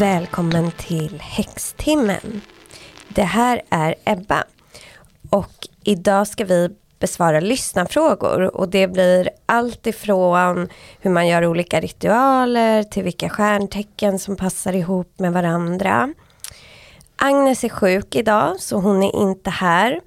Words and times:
Välkommen 0.00 0.70
till 0.70 1.20
Häxtimmen. 1.20 2.40
Det 3.08 3.22
här 3.22 3.62
är 3.70 3.94
Ebba 4.04 4.44
och 5.30 5.68
idag 5.84 6.28
ska 6.28 6.44
vi 6.44 6.68
besvara 6.98 7.40
lyssnarfrågor 7.40 8.56
och 8.56 8.68
det 8.68 8.88
blir 8.88 9.30
allt 9.46 9.86
ifrån 9.86 10.68
hur 11.00 11.10
man 11.10 11.28
gör 11.28 11.46
olika 11.46 11.80
ritualer 11.80 12.82
till 12.82 13.02
vilka 13.02 13.28
stjärntecken 13.28 14.18
som 14.18 14.36
passar 14.36 14.72
ihop 14.72 15.18
med 15.18 15.32
varandra. 15.32 16.14
Agnes 17.16 17.64
är 17.64 17.68
sjuk 17.68 18.16
idag 18.16 18.60
så 18.60 18.76
hon 18.76 19.02
är 19.02 19.16
inte 19.16 19.50
här. 19.50 20.00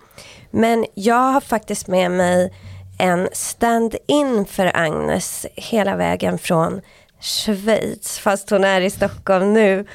Men 0.52 0.85
jag 0.94 1.32
har 1.34 1.41
faktiskt 1.41 1.88
med 1.88 2.12
mig 2.12 2.54
en 2.99 3.30
stand-in 3.34 4.46
för 4.46 4.71
Agnes 4.73 5.46
hela 5.55 5.96
vägen 5.96 6.38
från 6.38 6.82
Schweiz 7.23 8.20
fast 8.20 8.50
hon 8.50 8.63
är 8.63 8.82
i 8.82 8.90
Stockholm 8.90 9.54
nu. 9.54 9.86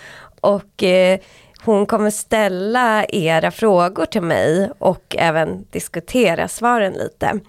Och 0.41 0.83
eh, 0.83 1.19
hon 1.65 1.87
kommer 1.87 2.11
ställa 2.11 3.05
era 3.09 3.51
frågor 3.51 4.07
till 4.07 4.23
mig 4.23 4.71
och 4.79 5.17
även 5.19 5.67
diskutera 5.71 6.49
svaren 6.49 6.93
lite. 6.93 7.41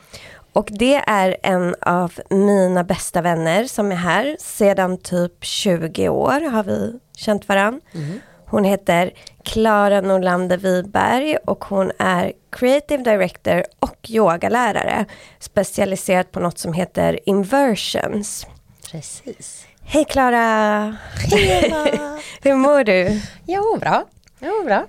Och 0.53 0.67
det 0.71 0.95
är 0.95 1.37
en 1.43 1.75
av 1.81 2.13
mina 2.29 2.83
bästa 2.83 3.21
vänner 3.21 3.63
som 3.63 3.91
är 3.91 3.95
här 3.95 4.37
sedan 4.39 4.97
typ 4.97 5.45
20 5.45 6.09
år 6.09 6.51
har 6.51 6.63
vi 6.63 6.99
känt 7.15 7.47
varann. 7.49 7.81
Mm. 7.93 8.19
Hon 8.45 8.63
heter 8.63 9.11
Klara 9.43 10.01
Norlander 10.01 10.57
Wiberg 10.57 11.37
och 11.37 11.65
hon 11.65 11.91
är 11.99 12.33
creative 12.49 13.03
director 13.03 13.63
och 13.79 14.09
yogalärare 14.09 15.05
specialiserad 15.39 16.31
på 16.31 16.39
något 16.39 16.59
som 16.59 16.73
heter 16.73 17.19
inversions. 17.25 18.47
Precis. 18.91 19.65
Hej 19.91 20.05
Klara! 20.05 20.97
Hej 21.31 21.73
Hur 22.41 22.55
mår 22.55 22.83
du? 22.83 23.21
Jo, 23.47 23.77
bra. 23.79 24.05
Jo, 24.39 24.63
bra. 24.65 24.87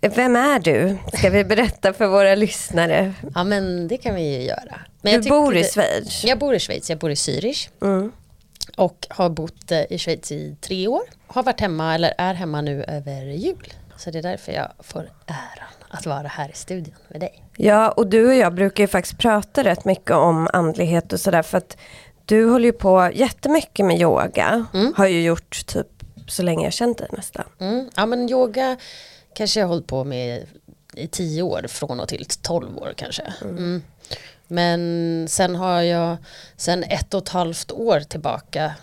Vem 0.00 0.36
är 0.36 0.58
du? 0.58 0.96
Ska 1.18 1.30
vi 1.30 1.44
berätta 1.44 1.92
för 1.92 2.06
våra 2.06 2.34
lyssnare? 2.34 3.14
Ja, 3.34 3.44
men 3.44 3.88
det 3.88 3.96
kan 3.96 4.14
vi 4.14 4.36
ju 4.36 4.42
göra. 4.42 4.80
Men 5.02 5.20
du 5.20 5.28
bor 5.28 5.56
i 5.56 5.64
Schweiz? 5.64 6.24
Jag 6.24 6.38
bor 6.38 6.54
i 6.54 6.58
Schweiz, 6.58 6.90
jag 6.90 6.98
bor 6.98 7.10
i 7.10 7.14
Zürich. 7.14 7.68
Mm. 7.82 8.12
Och 8.76 9.06
har 9.10 9.28
bott 9.28 9.72
eh, 9.72 9.82
i 9.90 9.98
Schweiz 9.98 10.32
i 10.32 10.56
tre 10.60 10.88
år. 10.88 11.02
Har 11.26 11.42
varit 11.42 11.60
hemma, 11.60 11.94
eller 11.94 12.14
är 12.18 12.34
hemma 12.34 12.60
nu 12.60 12.84
över 12.84 13.22
jul. 13.22 13.72
Så 13.96 14.10
det 14.10 14.18
är 14.18 14.22
därför 14.22 14.52
jag 14.52 14.68
får 14.80 15.10
äran 15.26 15.68
att 15.90 16.06
vara 16.06 16.28
här 16.28 16.48
i 16.48 16.56
studion 16.56 16.94
med 17.08 17.20
dig. 17.20 17.44
Ja, 17.56 17.90
och 17.90 18.06
du 18.06 18.26
och 18.26 18.34
jag 18.34 18.54
brukar 18.54 18.84
ju 18.84 18.88
faktiskt 18.88 19.18
prata 19.18 19.64
rätt 19.64 19.84
mycket 19.84 20.10
om 20.10 20.48
andlighet 20.52 21.12
och 21.12 21.20
sådär 21.20 21.42
för 21.42 21.58
att 21.58 21.76
du 22.28 22.50
håller 22.50 22.64
ju 22.64 22.72
på 22.72 23.10
jättemycket 23.14 23.86
med 23.86 24.00
yoga. 24.00 24.66
Mm. 24.74 24.94
Har 24.96 25.06
ju 25.06 25.22
gjort 25.22 25.66
typ 25.66 25.86
så 26.26 26.42
länge 26.42 26.64
jag 26.64 26.72
känt 26.72 26.98
dig 26.98 27.08
nästan. 27.12 27.44
Mm. 27.58 27.90
Ja 27.96 28.06
men 28.06 28.30
yoga 28.30 28.76
kanske 29.34 29.60
jag 29.60 29.66
har 29.66 29.74
hållit 29.74 29.86
på 29.86 30.04
med 30.04 30.46
i 30.94 31.06
tio 31.06 31.42
år 31.42 31.66
från 31.68 32.00
och 32.00 32.08
till 32.08 32.26
tolv 32.42 32.78
år 32.78 32.94
kanske. 32.96 33.32
Mm. 33.42 33.56
mm. 33.56 33.82
Men 34.46 35.26
sen 35.28 35.54
har 35.54 35.82
jag 35.82 36.16
sen 36.56 36.84
ett 36.84 37.14
och 37.14 37.22
ett 37.22 37.28
halvt 37.28 37.72
år 37.72 38.00
tillbaka 38.00 38.74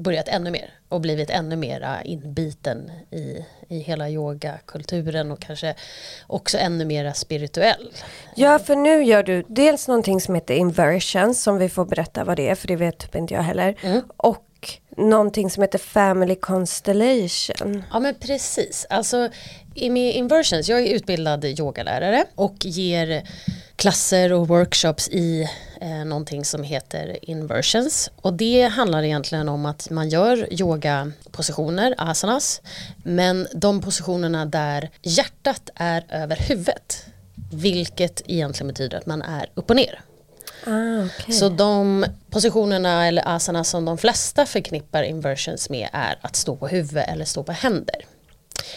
börjat 0.00 0.28
ännu 0.28 0.50
mer 0.50 0.70
och 0.88 1.00
blivit 1.00 1.30
ännu 1.30 1.56
mera 1.56 2.02
inbiten 2.02 2.90
i, 3.10 3.44
i 3.68 3.78
hela 3.78 4.10
yogakulturen 4.10 5.30
och 5.30 5.40
kanske 5.40 5.74
också 6.26 6.58
ännu 6.58 6.84
mera 6.84 7.14
spirituell. 7.14 7.92
Ja, 8.34 8.58
för 8.58 8.76
nu 8.76 9.04
gör 9.04 9.22
du 9.22 9.44
dels 9.48 9.88
någonting 9.88 10.20
som 10.20 10.34
heter 10.34 10.54
inversion 10.54 11.34
som 11.34 11.58
vi 11.58 11.68
får 11.68 11.84
berätta 11.84 12.24
vad 12.24 12.36
det 12.36 12.48
är 12.48 12.54
för 12.54 12.68
det 12.68 12.76
vet 12.76 12.98
typ 12.98 13.14
inte 13.14 13.34
jag 13.34 13.42
heller. 13.42 13.76
Mm. 13.82 14.02
Och 14.16 14.49
och 14.60 14.98
någonting 14.98 15.50
som 15.50 15.62
heter 15.62 15.78
Family 15.78 16.34
Constellation. 16.34 17.84
Ja 17.92 18.00
men 18.00 18.14
precis, 18.14 18.86
alltså 18.90 19.28
i 19.74 19.90
med 19.90 20.14
inversions, 20.14 20.68
jag 20.68 20.80
är 20.80 20.94
utbildad 20.94 21.44
yogalärare 21.44 22.24
och 22.34 22.56
ger 22.60 23.28
klasser 23.76 24.32
och 24.32 24.48
workshops 24.48 25.08
i 25.08 25.48
eh, 25.80 26.04
någonting 26.04 26.44
som 26.44 26.62
heter 26.62 27.18
inversions. 27.22 28.10
Och 28.16 28.32
det 28.32 28.62
handlar 28.62 29.02
egentligen 29.02 29.48
om 29.48 29.66
att 29.66 29.90
man 29.90 30.08
gör 30.08 30.52
yogapositioner, 30.52 31.94
asanas, 31.98 32.62
men 33.04 33.46
de 33.54 33.80
positionerna 33.80 34.46
där 34.46 34.90
hjärtat 35.02 35.70
är 35.74 36.04
över 36.08 36.36
huvudet. 36.36 37.04
Vilket 37.52 38.22
egentligen 38.26 38.68
betyder 38.68 38.98
att 38.98 39.06
man 39.06 39.22
är 39.22 39.50
upp 39.54 39.70
och 39.70 39.76
ner. 39.76 40.00
Ah, 40.66 41.04
okay. 41.04 41.34
Så 41.34 41.48
de 41.48 42.06
positionerna 42.30 43.06
eller 43.06 43.28
asanas 43.28 43.68
som 43.68 43.84
de 43.84 43.98
flesta 43.98 44.46
förknippar 44.46 45.02
inversions 45.02 45.70
med 45.70 45.88
är 45.92 46.18
att 46.20 46.36
stå 46.36 46.56
på 46.56 46.68
huvud 46.68 47.04
eller 47.06 47.24
stå 47.24 47.42
på 47.42 47.52
händer. 47.52 48.06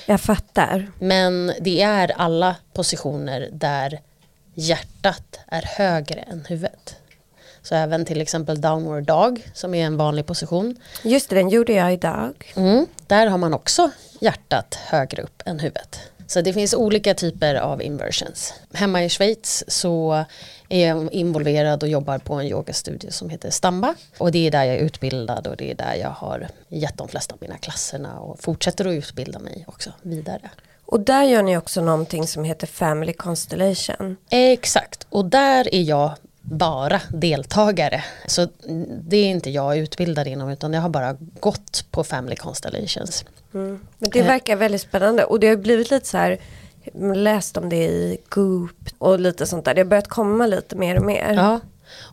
Jag 0.05 0.21
fattar. 0.21 0.91
Men 0.99 1.53
det 1.59 1.81
är 1.81 2.11
alla 2.15 2.55
positioner 2.73 3.49
där 3.51 3.99
hjärtat 4.53 5.39
är 5.47 5.61
högre 5.61 6.19
än 6.19 6.45
huvudet. 6.49 6.95
Så 7.61 7.75
även 7.75 8.05
till 8.05 8.21
exempel 8.21 8.61
downward 8.61 9.03
dog 9.03 9.51
som 9.53 9.73
är 9.73 9.85
en 9.85 9.97
vanlig 9.97 10.25
position. 10.25 10.75
Just 11.03 11.29
det, 11.29 11.35
den 11.35 11.49
gjorde 11.49 11.73
jag 11.73 11.93
idag. 11.93 12.53
Mm, 12.55 12.87
där 13.07 13.27
har 13.27 13.37
man 13.37 13.53
också 13.53 13.91
hjärtat 14.19 14.75
högre 14.75 15.21
upp 15.21 15.43
än 15.45 15.59
huvudet. 15.59 15.99
Så 16.27 16.41
det 16.41 16.53
finns 16.53 16.73
olika 16.73 17.13
typer 17.13 17.55
av 17.55 17.81
inversions. 17.81 18.53
Hemma 18.73 19.03
i 19.03 19.09
Schweiz 19.09 19.63
så 19.67 20.25
är 20.73 21.13
involverad 21.13 21.83
och 21.83 21.89
jobbar 21.89 22.17
på 22.17 22.33
en 22.33 22.47
yogastudio 22.47 23.11
som 23.11 23.29
heter 23.29 23.49
Stamba. 23.49 23.95
Och 24.17 24.31
det 24.31 24.47
är 24.47 24.51
där 24.51 24.63
jag 24.63 24.75
är 24.75 24.79
utbildad 24.79 25.47
och 25.47 25.57
det 25.57 25.71
är 25.71 25.75
där 25.75 25.95
jag 25.95 26.09
har 26.09 26.47
gett 26.67 26.97
de 26.97 27.07
flesta 27.07 27.33
av 27.33 27.41
mina 27.41 27.57
klasserna 27.57 28.19
och 28.19 28.39
fortsätter 28.39 28.85
att 28.85 28.93
utbilda 28.93 29.39
mig 29.39 29.65
också 29.67 29.89
vidare. 30.01 30.49
Och 30.85 30.99
där 30.99 31.23
gör 31.23 31.41
ni 31.41 31.57
också 31.57 31.81
någonting 31.81 32.27
som 32.27 32.43
heter 32.43 32.67
Family 32.67 33.13
Constellation. 33.13 34.17
Exakt, 34.29 35.07
och 35.09 35.25
där 35.25 35.75
är 35.75 35.81
jag 35.81 36.11
bara 36.41 37.01
deltagare. 37.09 38.03
Så 38.27 38.47
det 39.01 39.17
är 39.17 39.29
inte 39.29 39.49
jag 39.49 39.77
utbildad 39.77 40.27
inom 40.27 40.49
utan 40.49 40.73
jag 40.73 40.81
har 40.81 40.89
bara 40.89 41.17
gått 41.39 41.85
på 41.91 42.03
Family 42.03 42.35
Constellations. 42.35 43.25
Mm. 43.53 43.79
Men 43.97 44.09
det 44.09 44.21
verkar 44.21 44.55
väldigt 44.55 44.81
spännande 44.81 45.23
och 45.23 45.39
det 45.39 45.47
har 45.47 45.55
blivit 45.55 45.91
lite 45.91 46.07
så 46.07 46.17
här 46.17 46.37
läst 47.15 47.57
om 47.57 47.69
det 47.69 47.85
i 47.85 48.17
Goop 48.29 48.89
och 48.97 49.19
lite 49.19 49.45
sånt 49.45 49.65
där. 49.65 49.73
Det 49.73 49.81
har 49.81 49.85
börjat 49.85 50.07
komma 50.07 50.47
lite 50.47 50.75
mer 50.75 50.95
och 50.95 51.05
mer. 51.05 51.33
Ja. 51.35 51.59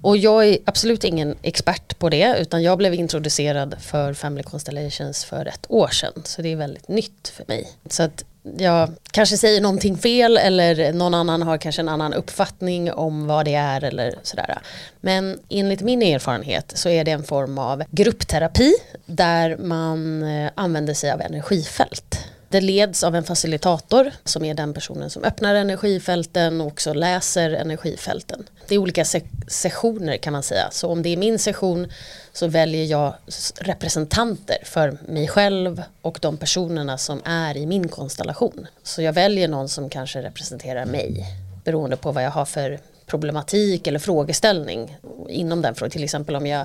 Och 0.03 0.16
jag 0.16 0.47
är 0.48 0.58
absolut 0.64 1.04
ingen 1.04 1.36
expert 1.42 1.98
på 1.98 2.08
det 2.08 2.36
utan 2.38 2.62
jag 2.62 2.78
blev 2.78 2.94
introducerad 2.94 3.75
för 3.80 4.14
Family 4.14 4.42
Constellations 4.42 5.25
för 5.25 5.47
ett 5.47 5.66
år 5.69 5.88
sedan. 5.88 6.12
Så 6.25 6.42
det 6.42 6.53
är 6.53 6.56
väldigt 6.56 6.88
nytt 6.88 7.32
för 7.36 7.44
mig. 7.48 7.69
Så 7.88 8.03
att 8.03 8.25
jag 8.59 8.91
kanske 9.10 9.36
säger 9.36 9.60
någonting 9.60 9.97
fel 9.97 10.36
eller 10.36 10.92
någon 10.92 11.14
annan 11.14 11.42
har 11.42 11.59
kanske 11.59 11.82
en 11.82 11.88
annan 11.88 12.14
uppfattning 12.14 12.92
om 12.92 13.26
vad 13.26 13.44
det 13.44 13.54
är 13.54 13.84
eller 13.84 14.14
sådär. 14.22 14.59
Men 15.00 15.38
enligt 15.48 15.80
min 15.80 16.03
erfarenhet 16.03 16.72
så 16.75 16.88
är 16.88 17.04
det 17.04 17.10
en 17.10 17.25
form 17.25 17.59
av 17.59 17.82
gruppterapi 17.91 18.75
där 19.06 19.56
man 19.56 20.22
eh, 20.22 20.50
använder 20.54 20.94
sig 20.94 21.10
av 21.10 21.20
energifält. 21.20 22.19
Det 22.50 22.61
leds 22.61 23.05
av 23.05 23.16
en 23.16 23.25
facilitator 23.25 24.12
som 24.25 24.44
är 24.44 24.55
den 24.55 24.75
personen 24.75 25.11
som 25.11 25.25
öppnar 25.25 25.55
energifälten 25.55 26.61
och 26.61 26.66
också 26.66 26.93
läser 26.93 27.50
energifälten. 27.50 28.49
Det 28.69 28.75
är 28.75 28.78
olika 28.78 29.05
se 29.05 29.22
sessioner 29.49 30.16
kan 30.16 30.33
man 30.33 30.43
säga. 30.43 30.69
Så 30.72 30.89
om 30.89 31.03
det 31.03 31.09
är 31.09 31.16
min 31.16 31.39
session 31.39 31.93
så 32.33 32.47
väljer 32.47 32.84
jag 32.84 33.15
representanter 33.60 34.56
för 34.65 34.99
mig 35.09 35.28
själv 35.28 35.83
och 36.03 36.19
de 36.22 36.37
personerna 36.37 36.99
som 36.99 37.21
är 37.25 37.56
i 37.56 37.66
min 37.66 37.89
konstellation. 37.89 38.66
Så 38.83 39.03
jag 39.03 39.12
väljer 39.12 39.49
någon 39.49 39.69
som 39.69 39.91
kanske 39.91 40.22
representerar 40.22 40.84
mig 40.84 41.27
beroende 41.65 41.97
på 41.97 42.13
vad 42.13 42.24
jag 42.24 42.30
har 42.30 42.45
för 42.45 42.78
problematik 43.07 43.86
eller 43.86 43.98
frågeställning 43.98 44.97
inom 45.28 45.63
den 45.63 45.74
frågan. 45.74 45.91
Till 45.91 46.04
exempel 46.04 46.36
om 46.36 46.47
jag 46.47 46.60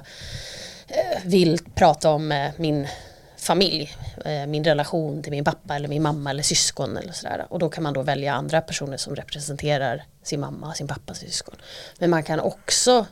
eh, 0.87 1.21
vill 1.25 1.59
prata 1.75 2.09
om 2.09 2.31
eh, 2.31 2.49
min 2.57 2.87
familj, 3.45 3.97
eh, 4.25 4.47
min 4.47 4.63
relation 4.63 5.23
till 5.23 5.31
min 5.31 5.43
pappa 5.43 5.75
eller 5.75 5.87
min 5.87 6.01
mamma 6.01 6.29
eller 6.29 6.43
syskon 6.43 6.97
eller 6.97 7.13
sådär. 7.13 7.45
Och 7.49 7.59
då 7.59 7.69
kan 7.69 7.83
man 7.83 7.93
då 7.93 8.01
välja 8.01 8.33
andra 8.33 8.61
personer 8.61 8.97
som 8.97 9.15
representerar 9.15 10.03
sin 10.23 10.39
mamma, 10.39 10.73
sin 10.73 10.87
pappa, 10.87 11.13
sin 11.13 11.29
syskon. 11.29 11.55
Men 11.99 12.09
man 12.09 12.23
kan 12.23 12.39
också 12.39 13.05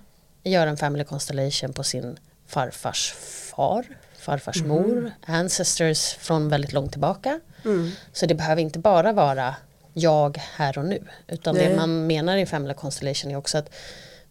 göra 0.44 0.69
en 0.69 0.77
family 0.77 1.03
constellation 1.03 1.74
på 1.74 1.83
sin 1.83 2.18
farfars 2.47 3.13
far, 3.56 3.85
farfars 4.18 4.57
mm. 4.57 4.69
mor, 4.69 5.12
ancestors 5.25 6.13
från 6.13 6.50
väldigt 6.50 6.74
långt 6.74 6.91
tillbaka. 6.91 7.39
Mm. 7.65 7.91
Så 8.13 8.25
det 8.25 8.35
behöver 8.35 8.62
inte 8.62 8.80
bara 8.80 9.12
vara 9.12 9.56
jag 9.94 10.38
här 10.38 10.77
och 10.77 10.85
nu. 10.85 11.03
Utan 11.27 11.56
Nej. 11.56 11.68
det 11.68 11.75
man 11.75 12.07
menar 12.07 12.38
i 12.38 12.45
family 12.45 12.74
constellation 12.74 13.31
är 13.31 13.35
också 13.35 13.57
att 13.57 13.69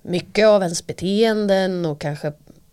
mycket 0.02 0.46
av 0.46 0.62
ens 0.62 0.86
beteenden 0.86 1.86
och 1.86 2.00
kanske 2.00 2.32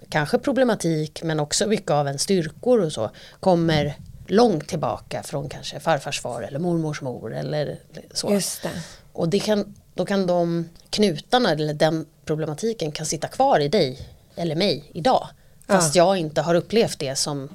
kanske 0.10 0.38
problematik 0.38 1.24
men 1.24 1.40
också 1.40 1.68
mycket 1.68 1.92
av 1.92 2.08
en 2.08 2.20
styrkor 2.20 2.80
och 2.80 2.92
så 2.92 3.12
kommer 3.40 3.96
långt 4.28 4.68
tillbaka 4.68 5.24
från 5.24 5.50
kanske 5.50 5.80
farfars 5.80 6.22
far 6.22 6.42
eller 6.42 6.60
mormors 6.60 7.02
mor 7.02 7.36
eller 7.36 7.80
så. 8.14 8.34
Just 8.34 8.64
det. 8.64 8.70
Och 9.14 9.30
det 9.30 9.40
kan, 9.40 9.76
då 9.94 10.06
kan 10.06 10.28
de 10.28 10.70
knutarna 10.90 11.52
eller 11.52 11.74
den 11.74 12.06
problematiken 12.26 12.92
kan 12.92 13.06
sitta 13.06 13.28
kvar 13.28 13.60
i 13.60 13.68
dig 13.68 14.00
eller 14.36 14.56
mig 14.56 14.92
idag. 14.94 15.28
Fast 15.68 15.96
ja. 15.96 16.06
jag 16.06 16.18
inte 16.18 16.42
har 16.42 16.56
upplevt 16.56 17.00
det 17.00 17.16
som 17.16 17.50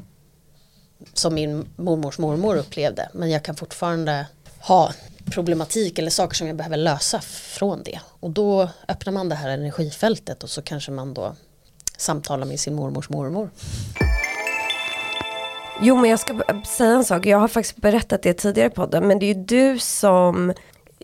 som 1.13 1.35
min 1.35 1.69
mormors 1.77 2.19
mormor 2.19 2.57
upplevde. 2.57 3.09
Men 3.13 3.31
jag 3.31 3.43
kan 3.43 3.57
fortfarande 3.57 4.27
ha 4.59 4.93
problematik 5.31 5.99
eller 5.99 6.11
saker 6.11 6.35
som 6.37 6.47
jag 6.47 6.57
behöver 6.57 6.77
lösa 6.77 7.21
från 7.21 7.83
det. 7.83 8.01
Och 8.21 8.31
då 8.31 8.69
öppnar 8.89 9.13
man 9.13 9.29
det 9.29 9.35
här 9.35 9.49
energifältet 9.49 10.43
och 10.43 10.51
så 10.51 10.63
kanske 10.63 10.91
man 10.91 11.15
då 11.15 11.37
samtalar 11.97 12.47
med 12.47 12.61
sin 12.61 12.75
mormors 12.75 13.09
mormor. 13.09 13.51
Jo 15.83 15.97
men 15.97 16.11
jag 16.11 16.21
ska 16.21 16.41
säga 16.67 16.91
en 16.91 17.05
sak, 17.05 17.27
jag 17.27 17.39
har 17.39 17.49
faktiskt 17.49 17.77
berättat 17.77 18.23
det 18.23 18.35
tidigare 18.35 18.71
på 18.71 18.75
podden 18.75 19.09
men 19.09 19.19
det 19.19 19.27
är 19.27 19.35
ju 19.35 19.45
du 19.45 19.79
som 19.79 20.53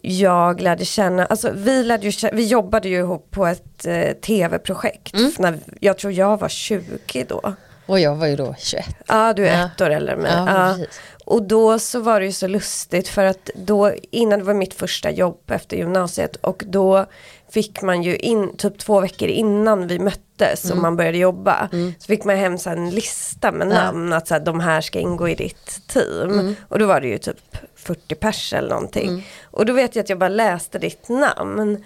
jag 0.02 0.60
lärde 0.60 0.84
känna, 0.84 1.26
alltså 1.26 1.50
vi, 1.54 1.84
lärde 1.84 2.08
ju, 2.08 2.30
vi 2.32 2.46
jobbade 2.46 2.88
ju 2.88 2.98
ihop 2.98 3.30
på 3.30 3.46
ett 3.46 3.86
eh, 3.86 4.12
tv-projekt. 4.12 5.14
Mm. 5.14 5.32
När, 5.38 5.58
jag 5.80 5.98
tror 5.98 6.12
jag 6.12 6.40
var 6.40 6.48
20 6.48 7.24
då. 7.28 7.54
Och 7.86 8.00
jag 8.00 8.16
var 8.16 8.26
ju 8.26 8.36
då 8.36 8.54
21. 8.58 8.86
Ja, 9.06 9.32
du 9.32 9.48
är 9.48 9.58
ja. 9.58 9.66
ett 9.74 9.80
år 9.80 9.90
eller 9.90 10.16
mig. 10.16 10.32
Ja, 10.34 10.76
ja. 10.78 10.86
Och 11.30 11.42
då 11.42 11.78
så 11.78 12.00
var 12.00 12.20
det 12.20 12.26
ju 12.26 12.32
så 12.32 12.46
lustigt 12.46 13.08
för 13.08 13.24
att 13.24 13.50
då 13.54 13.92
innan 14.10 14.38
det 14.38 14.44
var 14.44 14.54
mitt 14.54 14.74
första 14.74 15.10
jobb 15.10 15.50
efter 15.50 15.76
gymnasiet 15.76 16.36
och 16.36 16.62
då 16.66 17.06
fick 17.50 17.82
man 17.82 18.02
ju 18.02 18.16
in, 18.16 18.56
typ 18.56 18.78
två 18.78 19.00
veckor 19.00 19.28
innan 19.28 19.86
vi 19.86 19.98
möttes 19.98 20.64
mm. 20.64 20.76
och 20.76 20.82
man 20.82 20.96
började 20.96 21.18
jobba. 21.18 21.68
Mm. 21.72 21.94
Så 21.98 22.06
fick 22.06 22.24
man 22.24 22.36
hem 22.36 22.58
så 22.58 22.70
en 22.70 22.90
lista 22.90 23.52
med 23.52 23.68
namn, 23.68 24.10
ja. 24.10 24.16
att 24.16 24.28
så 24.28 24.34
här, 24.34 24.40
de 24.40 24.60
här 24.60 24.80
ska 24.80 24.98
ingå 24.98 25.28
i 25.28 25.34
ditt 25.34 25.88
team. 25.88 26.30
Mm. 26.30 26.54
Och 26.68 26.78
då 26.78 26.86
var 26.86 27.00
det 27.00 27.08
ju 27.08 27.18
typ 27.18 27.56
40 27.76 28.14
pers 28.14 28.52
eller 28.52 28.68
någonting. 28.68 29.08
Mm. 29.08 29.22
Och 29.42 29.66
då 29.66 29.72
vet 29.72 29.96
jag 29.96 30.02
att 30.02 30.08
jag 30.08 30.18
bara 30.18 30.28
läste 30.28 30.78
ditt 30.78 31.08
namn. 31.08 31.84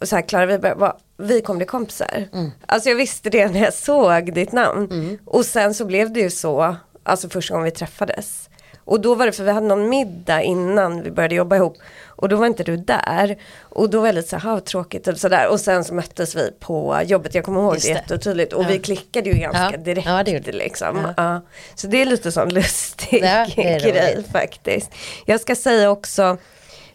Och 0.00 0.08
så 0.08 0.16
här, 0.16 0.22
Klara 0.22 0.46
vi, 0.46 0.58
bara, 0.58 0.96
vi 1.16 1.40
kommer 1.40 1.58
bli 1.58 1.66
kompisar. 1.66 2.28
Mm. 2.32 2.50
Alltså 2.66 2.88
jag 2.88 2.96
visste 2.96 3.30
det 3.30 3.48
när 3.48 3.60
jag 3.60 3.74
såg 3.74 4.32
ditt 4.32 4.52
namn. 4.52 4.88
Mm. 4.90 5.18
Och 5.24 5.44
sen 5.44 5.74
så 5.74 5.84
blev 5.84 6.12
det 6.12 6.20
ju 6.20 6.30
så, 6.30 6.76
alltså 7.02 7.28
första 7.28 7.54
gången 7.54 7.64
vi 7.64 7.70
träffades. 7.70 8.48
Och 8.86 9.00
då 9.00 9.14
var 9.14 9.26
det 9.26 9.32
för 9.32 9.44
vi 9.44 9.50
hade 9.50 9.66
någon 9.66 9.88
middag 9.88 10.42
innan 10.42 11.02
vi 11.02 11.10
började 11.10 11.34
jobba 11.34 11.56
ihop. 11.56 11.76
Och 12.06 12.28
då 12.28 12.36
var 12.36 12.46
inte 12.46 12.64
du 12.64 12.76
där. 12.76 13.36
Och 13.60 13.90
då 13.90 14.00
var 14.00 14.06
jag 14.06 14.14
lite 14.14 14.28
så 14.28 14.36
här, 14.36 14.60
tråkigt. 14.60 15.04
Typ 15.04 15.18
sådär. 15.18 15.48
Och 15.48 15.60
sen 15.60 15.84
så 15.84 15.94
möttes 15.94 16.34
vi 16.34 16.50
på 16.60 17.02
jobbet, 17.04 17.34
jag 17.34 17.44
kommer 17.44 17.60
ihåg 17.60 17.74
Just 17.74 17.86
det 17.86 17.92
jättetydligt. 17.92 18.52
Och 18.52 18.64
ja. 18.64 18.68
vi 18.68 18.78
klickade 18.78 19.30
ju 19.30 19.38
ganska 19.38 19.70
ja. 19.72 19.76
direkt. 19.76 20.08
Ja, 20.08 20.22
det 20.22 20.30
gjorde. 20.30 20.52
Liksom. 20.52 21.12
Ja. 21.16 21.40
Så 21.74 21.86
det 21.86 22.02
är 22.02 22.06
lite 22.06 22.32
sån 22.32 22.48
lustig 22.48 23.22
grej 23.56 24.24
faktiskt. 24.32 24.90
Jag 25.24 25.40
ska 25.40 25.56
säga 25.56 25.90
också 25.90 26.38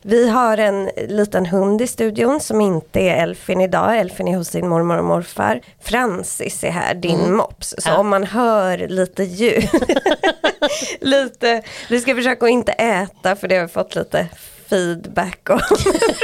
vi 0.02 0.30
har 0.30 0.58
en 0.58 0.90
liten 1.08 1.46
hund 1.46 1.82
i 1.82 1.88
studion 1.88 2.40
som 2.40 2.62
inte 2.62 3.00
är 3.00 3.24
Elfin 3.24 3.62
idag. 3.62 3.98
Elfin 3.98 4.28
är 4.28 4.38
hos 4.38 4.48
sin 4.48 4.68
mormor 4.68 4.98
och 4.98 5.06
morfar. 5.06 5.62
Francis 5.82 6.64
är 6.64 6.72
här, 6.72 6.94
din 6.94 7.20
mm. 7.20 7.36
mops. 7.38 7.76
Så 7.78 7.90
ja. 7.90 7.98
om 7.98 8.08
man 8.10 8.24
hör 8.24 8.88
lite 8.88 9.24
ljud. 9.24 9.70
lite, 11.02 11.62
vi 11.90 12.02
ska 12.02 12.16
försöka 12.16 12.46
att 12.46 12.52
inte 12.52 12.72
äta 12.72 13.36
för 13.36 13.48
det 13.48 13.56
har 13.56 13.62
vi 13.62 13.68
fått 13.68 13.96
lite 13.96 14.28
feedback 14.70 15.50
om. 15.50 15.60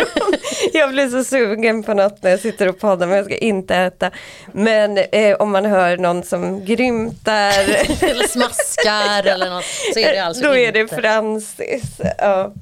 jag 0.74 0.90
blir 0.90 1.10
så 1.10 1.24
sugen 1.24 1.84
på 1.84 1.94
något 1.94 2.24
när 2.24 2.32
jag 2.32 2.40
sitter 2.40 2.68
och 2.68 2.80
poddar 2.80 3.08
men 3.08 3.16
jag 3.16 3.26
ska 3.26 3.38
inte 3.38 3.76
äta. 3.76 4.12
Men 4.52 4.98
eh, 4.98 5.36
om 5.36 5.52
man 5.52 5.66
hör 5.66 5.98
någon 5.98 6.24
som 6.24 6.66
grymtar. 6.66 7.52
eller 8.10 8.28
smaskar 8.28 9.28
eller 9.28 9.50
något. 9.50 9.66
Så 9.94 10.00
är 10.00 10.12
det 10.12 10.20
alltså 10.20 10.44
Då 10.44 10.56
inte. 10.56 10.80
är 10.80 10.84
det 10.84 10.88
Francis. 10.88 12.02
Ja. 12.18 12.54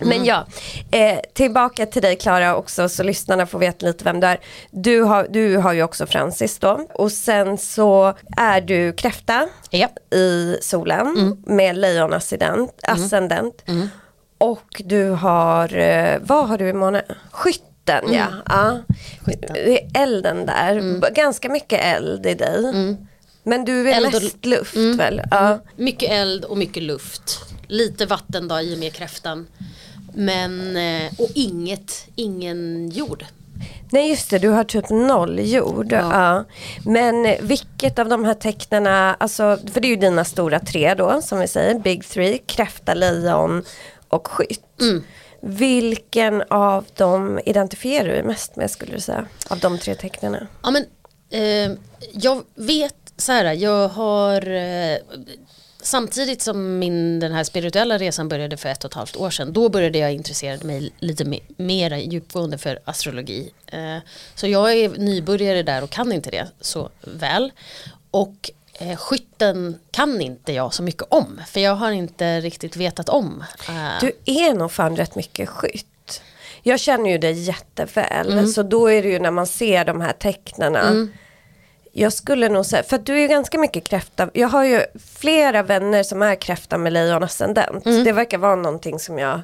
Men 0.00 0.12
mm. 0.12 0.24
ja, 0.24 0.46
eh, 0.90 1.18
tillbaka 1.32 1.86
till 1.86 2.02
dig 2.02 2.16
Klara 2.16 2.56
också 2.56 2.88
så 2.88 3.02
lyssnarna 3.02 3.46
får 3.46 3.58
veta 3.58 3.86
lite 3.86 4.04
vem 4.04 4.20
du 4.20 4.26
är. 4.26 4.40
Du 4.70 5.00
har, 5.00 5.26
du 5.30 5.56
har 5.56 5.72
ju 5.72 5.82
också 5.82 6.06
Francis 6.06 6.58
då 6.58 6.88
och 6.94 7.12
sen 7.12 7.58
så 7.58 8.14
är 8.36 8.60
du 8.60 8.92
kräfta 8.92 9.48
ja. 9.70 9.88
i 10.18 10.56
solen 10.62 11.06
mm. 11.06 11.36
med 11.46 11.76
lejonascendent. 11.76 12.80
Ascendent. 12.82 13.62
Mm. 13.66 13.80
mm. 13.80 13.90
Och 14.38 14.82
du 14.84 15.10
har, 15.10 15.76
eh, 15.76 16.18
vad 16.22 16.48
har 16.48 16.58
du 16.58 16.68
i 16.68 16.72
månen? 16.72 17.02
Skytten 17.30 18.04
ja. 18.12 18.26
Mm. 18.26 18.42
ja. 18.46 18.80
Är 19.54 19.90
elden 19.94 20.46
där, 20.46 20.76
mm. 20.76 21.04
ganska 21.14 21.48
mycket 21.48 21.80
eld 21.84 22.26
i 22.26 22.34
dig. 22.34 22.96
Men 23.42 23.64
du 23.64 23.90
är 23.90 23.96
eld 23.96 24.12
mest 24.12 24.34
och... 24.34 24.46
luft 24.46 24.76
väl? 24.76 25.22
Ja. 25.30 25.58
Mycket 25.76 26.10
eld 26.10 26.44
och 26.44 26.58
mycket 26.58 26.82
luft. 26.82 27.40
Lite 27.66 28.06
vatten 28.06 28.48
då 28.48 28.60
i 28.60 28.74
och 28.74 28.78
med 28.78 28.92
kräftan. 28.92 29.46
Men, 30.14 30.76
eh, 30.76 31.12
och 31.18 31.28
inget, 31.34 32.06
ingen 32.14 32.90
jord. 32.90 33.24
Nej 33.90 34.10
just 34.10 34.30
det, 34.30 34.38
du 34.38 34.48
har 34.48 34.64
typ 34.64 34.90
noll 34.90 35.40
jord. 35.40 35.92
Ja. 35.92 35.98
ja. 36.12 36.44
Men 36.84 37.46
vilket 37.46 37.98
av 37.98 38.08
de 38.08 38.24
här 38.24 38.34
tecknena, 38.34 39.14
alltså, 39.14 39.58
för 39.72 39.80
det 39.80 39.86
är 39.86 39.90
ju 39.90 39.96
dina 39.96 40.24
stora 40.24 40.60
tre 40.60 40.94
då 40.94 41.22
som 41.22 41.40
vi 41.40 41.48
säger, 41.48 41.78
Big 41.78 42.04
Three, 42.04 42.38
kräfta, 42.38 42.94
lejon 42.94 43.64
och 44.08 44.26
skytt. 44.26 44.80
Mm. 44.80 45.02
Vilken 45.40 46.42
av 46.42 46.84
dem 46.96 47.40
identifierar 47.44 48.16
du 48.16 48.22
mest 48.22 48.56
med 48.56 48.70
skulle 48.70 48.92
du 48.92 49.00
säga? 49.00 49.26
Av 49.48 49.58
de 49.58 49.78
tre 49.78 49.94
tecknena? 49.94 50.46
Ja 50.62 50.70
men 50.70 50.84
eh, 51.30 51.78
jag 52.12 52.42
vet 52.54 53.12
så 53.16 53.32
här, 53.32 53.52
jag 53.52 53.88
har 53.88 54.50
eh, 54.50 54.96
samtidigt 55.84 56.42
som 56.42 56.78
min, 56.78 57.20
den 57.20 57.32
här 57.32 57.44
spirituella 57.44 57.98
resan 57.98 58.28
började 58.28 58.56
för 58.56 58.68
ett 58.68 58.84
och 58.84 58.90
ett 58.90 58.94
halvt 58.94 59.16
år 59.16 59.30
sedan, 59.30 59.52
då 59.52 59.68
började 59.68 59.98
jag 59.98 60.12
intressera 60.12 60.66
mig 60.66 60.92
lite 60.98 61.24
me 61.24 61.38
mer 61.56 61.96
djupgående 61.96 62.58
för 62.58 62.78
astrologi. 62.84 63.52
Eh, 63.66 63.98
så 64.34 64.46
jag 64.46 64.72
är 64.72 64.88
nybörjare 64.88 65.62
där 65.62 65.82
och 65.82 65.90
kan 65.90 66.12
inte 66.12 66.30
det 66.30 66.48
så 66.60 66.90
väl. 67.00 67.52
Och 68.10 68.50
eh, 68.72 68.96
skytten 68.96 69.78
kan 69.90 70.20
inte 70.20 70.52
jag 70.52 70.74
så 70.74 70.82
mycket 70.82 71.06
om, 71.08 71.40
för 71.46 71.60
jag 71.60 71.74
har 71.74 71.92
inte 71.92 72.40
riktigt 72.40 72.76
vetat 72.76 73.08
om. 73.08 73.44
Eh. 73.68 74.00
Du 74.00 74.12
är 74.24 74.54
nog 74.54 74.72
fan 74.72 74.96
rätt 74.96 75.14
mycket 75.14 75.48
skytt. 75.48 76.22
Jag 76.62 76.80
känner 76.80 77.10
ju 77.10 77.18
dig 77.18 77.32
jätteväl, 77.32 78.32
mm. 78.32 78.46
så 78.46 78.62
då 78.62 78.90
är 78.90 79.02
det 79.02 79.08
ju 79.08 79.18
när 79.18 79.30
man 79.30 79.46
ser 79.46 79.84
de 79.84 80.00
här 80.00 80.12
tecknarna 80.12 80.80
mm 80.80 81.12
jag 81.96 82.12
skulle 82.12 82.48
nog 82.48 82.66
säga, 82.66 82.82
för 82.82 82.98
du 82.98 83.20
är 83.20 83.28
ganska 83.28 83.58
mycket 83.58 83.84
kräfta. 83.84 84.30
Jag 84.32 84.48
har 84.48 84.64
ju 84.64 84.80
flera 85.16 85.62
vänner 85.62 86.02
som 86.02 86.22
är 86.22 86.34
kräfta 86.34 86.78
med 86.78 86.92
lejonascendent. 86.92 87.86
Mm. 87.86 88.04
Det 88.04 88.12
verkar 88.12 88.38
vara 88.38 88.56
någonting 88.56 88.98
som 88.98 89.18
jag 89.18 89.40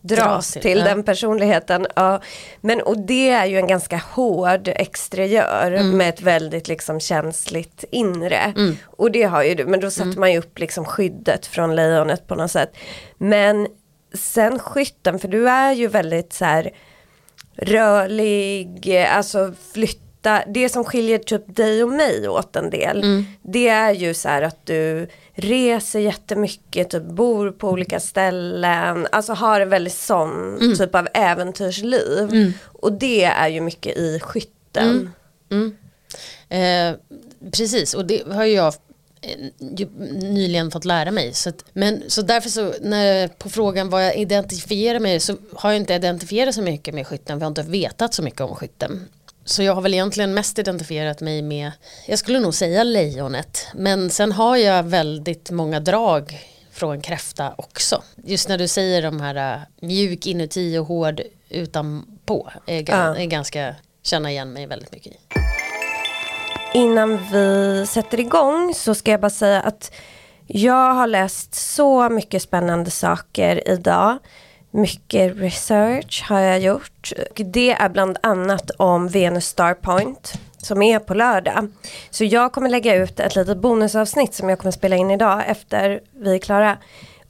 dras 0.00 0.52
till, 0.52 0.62
till 0.62 0.78
ja. 0.78 0.84
den 0.84 1.02
personligheten. 1.02 1.86
Ja. 1.96 2.20
Men 2.60 2.80
och 2.82 2.98
det 2.98 3.30
är 3.30 3.46
ju 3.46 3.56
en 3.56 3.66
ganska 3.66 4.02
hård 4.10 4.68
exteriör 4.68 5.72
mm. 5.72 5.96
med 5.96 6.08
ett 6.08 6.22
väldigt 6.22 6.68
liksom 6.68 7.00
känsligt 7.00 7.84
inre. 7.90 8.52
Mm. 8.56 8.76
Och 8.86 9.10
det 9.10 9.22
har 9.22 9.42
ju 9.42 9.54
du, 9.54 9.66
men 9.66 9.80
då 9.80 9.90
sätter 9.90 10.04
mm. 10.04 10.20
man 10.20 10.32
ju 10.32 10.38
upp 10.38 10.58
liksom 10.58 10.84
skyddet 10.84 11.46
från 11.46 11.76
lejonet 11.76 12.26
på 12.26 12.34
något 12.34 12.50
sätt. 12.50 12.76
Men 13.18 13.66
sen 14.14 14.58
skytten, 14.58 15.18
för 15.18 15.28
du 15.28 15.48
är 15.48 15.72
ju 15.72 15.88
väldigt 15.88 16.32
så 16.32 16.44
här 16.44 16.70
rörlig, 17.56 18.96
alltså 19.10 19.52
flytt 19.72 20.11
hitta, 20.22 20.44
det 20.50 20.68
som 20.68 20.84
skiljer 20.84 21.18
typ 21.18 21.56
dig 21.56 21.82
och 21.82 21.88
mig 21.88 22.28
åt 22.28 22.56
en 22.56 22.70
del, 22.70 23.02
mm. 23.02 23.24
det 23.42 23.68
är 23.68 23.92
ju 23.92 24.14
så 24.14 24.28
här 24.28 24.42
att 24.42 24.66
du 24.66 25.08
reser 25.34 26.00
jättemycket, 26.00 26.90
typ 26.90 27.02
bor 27.02 27.50
på 27.50 27.68
olika 27.68 28.00
ställen, 28.00 29.06
alltså 29.12 29.32
har 29.32 29.60
en 29.60 29.68
väldigt 29.68 29.94
sån 29.94 30.56
mm. 30.56 30.76
typ 30.76 30.94
av 30.94 31.08
äventyrsliv. 31.14 32.28
Mm. 32.30 32.52
Och 32.64 32.92
det 32.92 33.24
är 33.24 33.48
ju 33.48 33.60
mycket 33.60 33.96
i 33.96 34.20
skytten. 34.20 35.12
Mm. 35.50 35.74
Mm. 36.48 36.94
Eh, 36.94 36.98
precis, 37.50 37.94
och 37.94 38.06
det 38.06 38.32
har 38.32 38.44
ju 38.44 38.52
jag 38.52 38.74
eh, 39.20 39.88
nyligen 40.12 40.70
fått 40.70 40.84
lära 40.84 41.10
mig. 41.10 41.34
Så, 41.34 41.48
att, 41.48 41.64
men, 41.72 42.02
så 42.08 42.22
därför 42.22 42.50
så 42.50 42.74
när, 42.80 43.28
på 43.28 43.48
frågan 43.50 43.90
vad 43.90 44.06
jag 44.06 44.16
identifierar 44.16 45.00
mig 45.00 45.20
så 45.20 45.36
har 45.54 45.70
jag 45.70 45.76
inte 45.76 45.94
identifierat 45.94 46.54
så 46.54 46.62
mycket 46.62 46.94
med 46.94 47.06
skytten. 47.06 47.38
Vi 47.38 47.44
har 47.44 47.48
inte 47.48 47.62
vetat 47.62 48.14
så 48.14 48.22
mycket 48.22 48.40
om 48.40 48.54
skytten. 48.54 49.08
Så 49.44 49.62
jag 49.62 49.74
har 49.74 49.82
väl 49.82 49.94
egentligen 49.94 50.34
mest 50.34 50.58
identifierat 50.58 51.20
mig 51.20 51.42
med, 51.42 51.72
jag 52.06 52.18
skulle 52.18 52.40
nog 52.40 52.54
säga 52.54 52.84
lejonet. 52.84 53.66
Men 53.74 54.10
sen 54.10 54.32
har 54.32 54.56
jag 54.56 54.82
väldigt 54.82 55.50
många 55.50 55.80
drag 55.80 56.38
från 56.72 57.00
kräfta 57.00 57.54
också. 57.58 58.02
Just 58.24 58.48
när 58.48 58.58
du 58.58 58.68
säger 58.68 59.02
de 59.02 59.20
här 59.20 59.54
äh, 59.54 59.60
mjuk 59.80 60.26
inuti 60.26 60.78
och 60.78 60.86
hård 60.86 61.20
utanpå. 61.48 62.50
Är, 62.66 62.84
ja. 62.90 63.16
är 63.16 63.26
ganska, 63.26 63.74
känna 64.02 64.30
igen 64.30 64.52
mig 64.52 64.66
väldigt 64.66 64.92
mycket 64.92 65.12
i. 65.12 65.16
Innan 66.74 67.26
vi 67.32 67.86
sätter 67.88 68.20
igång 68.20 68.74
så 68.74 68.94
ska 68.94 69.10
jag 69.10 69.20
bara 69.20 69.30
säga 69.30 69.60
att 69.60 69.92
jag 70.46 70.94
har 70.94 71.06
läst 71.06 71.54
så 71.54 72.08
mycket 72.08 72.42
spännande 72.42 72.90
saker 72.90 73.68
idag. 73.68 74.18
Mycket 74.74 75.36
research 75.36 76.24
har 76.28 76.40
jag 76.40 76.60
gjort. 76.60 77.12
Det 77.34 77.72
är 77.72 77.88
bland 77.88 78.18
annat 78.22 78.70
om 78.70 79.08
Venus 79.08 79.46
Star 79.46 79.74
Point 79.74 80.32
som 80.58 80.82
är 80.82 80.98
på 80.98 81.14
lördag. 81.14 81.68
Så 82.10 82.24
jag 82.24 82.52
kommer 82.52 82.68
lägga 82.68 82.94
ut 82.94 83.20
ett 83.20 83.36
litet 83.36 83.58
bonusavsnitt 83.58 84.34
som 84.34 84.48
jag 84.48 84.58
kommer 84.58 84.72
spela 84.72 84.96
in 84.96 85.10
idag 85.10 85.42
efter 85.46 86.00
vi 86.12 86.34
är 86.34 86.38
klara. 86.38 86.78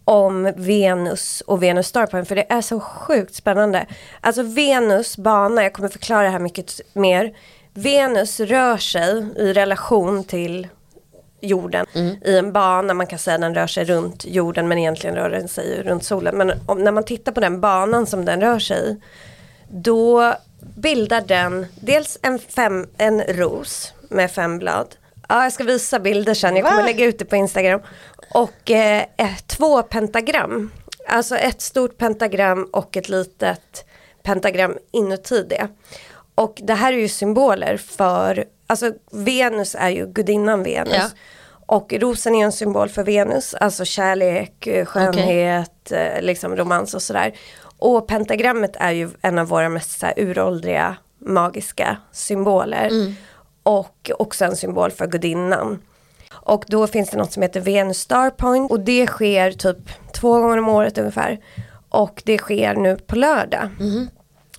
Om 0.04 0.52
Venus 0.56 1.40
och 1.46 1.62
Venus 1.62 1.87
Star 1.87 2.06
Point 2.06 2.28
för 2.28 2.37
det 2.37 2.52
är 2.52 2.61
så 2.61 2.80
sjukt 2.80 3.34
spännande. 3.34 3.87
Alltså 4.20 4.42
Venus 4.42 5.16
bana, 5.16 5.62
jag 5.62 5.72
kommer 5.72 5.88
förklara 5.88 6.22
det 6.22 6.30
här 6.30 6.38
mycket 6.38 6.80
mer. 6.92 7.37
Venus 7.75 8.40
rör 8.40 8.76
sig 8.76 9.26
i 9.37 9.52
relation 9.52 10.25
till 10.25 10.68
jorden 11.42 11.87
i 12.25 12.37
en 12.37 12.52
bana. 12.52 12.94
Man 12.94 13.06
kan 13.06 13.18
säga 13.18 13.34
att 13.34 13.40
den 13.40 13.54
rör 13.54 13.66
sig 13.66 13.84
runt 13.84 14.25
jorden 14.25 14.68
men 14.68 14.78
egentligen 14.78 15.16
rör 15.16 15.30
den 15.30 15.49
sig 15.49 15.82
runt 15.82 16.04
solen. 16.04 16.37
Men 16.37 16.52
om, 16.66 16.78
när 16.78 16.92
man 16.92 17.04
tittar 17.04 17.32
på 17.32 17.40
den 17.40 17.61
banan 17.61 18.06
som 18.06 18.25
den 18.25 18.40
rör 18.40 18.58
sig 18.58 18.90
i 18.90 19.00
då 19.68 20.34
bildar 20.76 21.20
den 21.20 21.66
dels 21.80 22.18
en, 22.22 22.38
fem, 22.38 22.87
en 22.99 23.22
ros 23.22 23.92
med 24.08 24.30
fem 24.30 24.58
blad. 24.58 24.87
Ja, 25.28 25.42
jag 25.42 25.52
ska 25.52 25.64
visa 25.64 25.99
bilder 25.99 26.34
sen, 26.34 26.56
jag 26.56 26.64
kommer 26.64 26.80
Va? 26.80 26.87
lägga 26.87 27.04
ut 27.04 27.18
det 27.18 27.25
på 27.25 27.37
Instagram. 27.37 27.80
Och 28.30 28.70
eh, 28.70 29.04
två 29.46 29.82
pentagram. 29.82 30.70
Alltså 31.08 31.37
ett 31.37 31.61
stort 31.61 31.99
pentagram 31.99 32.68
och 32.72 32.96
ett 32.96 33.08
litet 33.08 33.84
pentagram 34.22 34.78
inuti 34.92 35.42
det. 35.49 35.68
Och 36.34 36.60
det 36.62 36.74
här 36.74 36.92
är 36.92 36.96
ju 36.96 37.08
symboler 37.08 37.76
för, 37.76 38.44
alltså 38.66 38.92
Venus 39.12 39.76
är 39.78 39.88
ju 39.88 40.06
gudinnan 40.06 40.62
Venus. 40.62 40.94
Ja. 40.96 41.08
Och 41.66 41.92
rosen 41.92 42.34
är 42.34 42.44
en 42.44 42.52
symbol 42.52 42.88
för 42.88 43.04
Venus, 43.04 43.54
alltså 43.54 43.84
kärlek, 43.84 44.66
eh, 44.66 44.84
skönhet, 44.84 45.92
eh, 45.92 46.22
liksom 46.22 46.56
romans 46.56 46.94
och 46.94 47.02
sådär. 47.02 47.32
Och 47.78 48.06
pentagrammet 48.06 48.76
är 48.80 48.90
ju 48.90 49.10
en 49.22 49.38
av 49.38 49.46
våra 49.46 49.68
mest 49.68 50.00
så 50.00 50.06
här, 50.06 50.14
uråldriga 50.16 50.96
magiska 51.18 51.96
symboler. 52.12 52.90
Och 53.62 54.10
också 54.18 54.44
en 54.44 54.56
symbol 54.56 54.90
för 54.90 55.06
gudinnan. 55.06 55.78
Och 56.32 56.64
då 56.68 56.86
finns 56.86 57.10
det 57.10 57.16
något 57.16 57.32
som 57.32 57.42
heter 57.42 57.60
Venus 57.60 57.98
Star 57.98 58.30
Point 58.30 58.70
och 58.70 58.80
det 58.80 59.06
sker 59.06 59.52
typ 59.52 59.78
två 60.12 60.40
gånger 60.40 60.58
om 60.58 60.68
året 60.68 60.98
ungefär. 60.98 61.40
Och 61.88 62.22
det 62.24 62.38
sker 62.38 62.74
nu 62.74 62.96
på 62.96 63.16
lördag. 63.16 63.68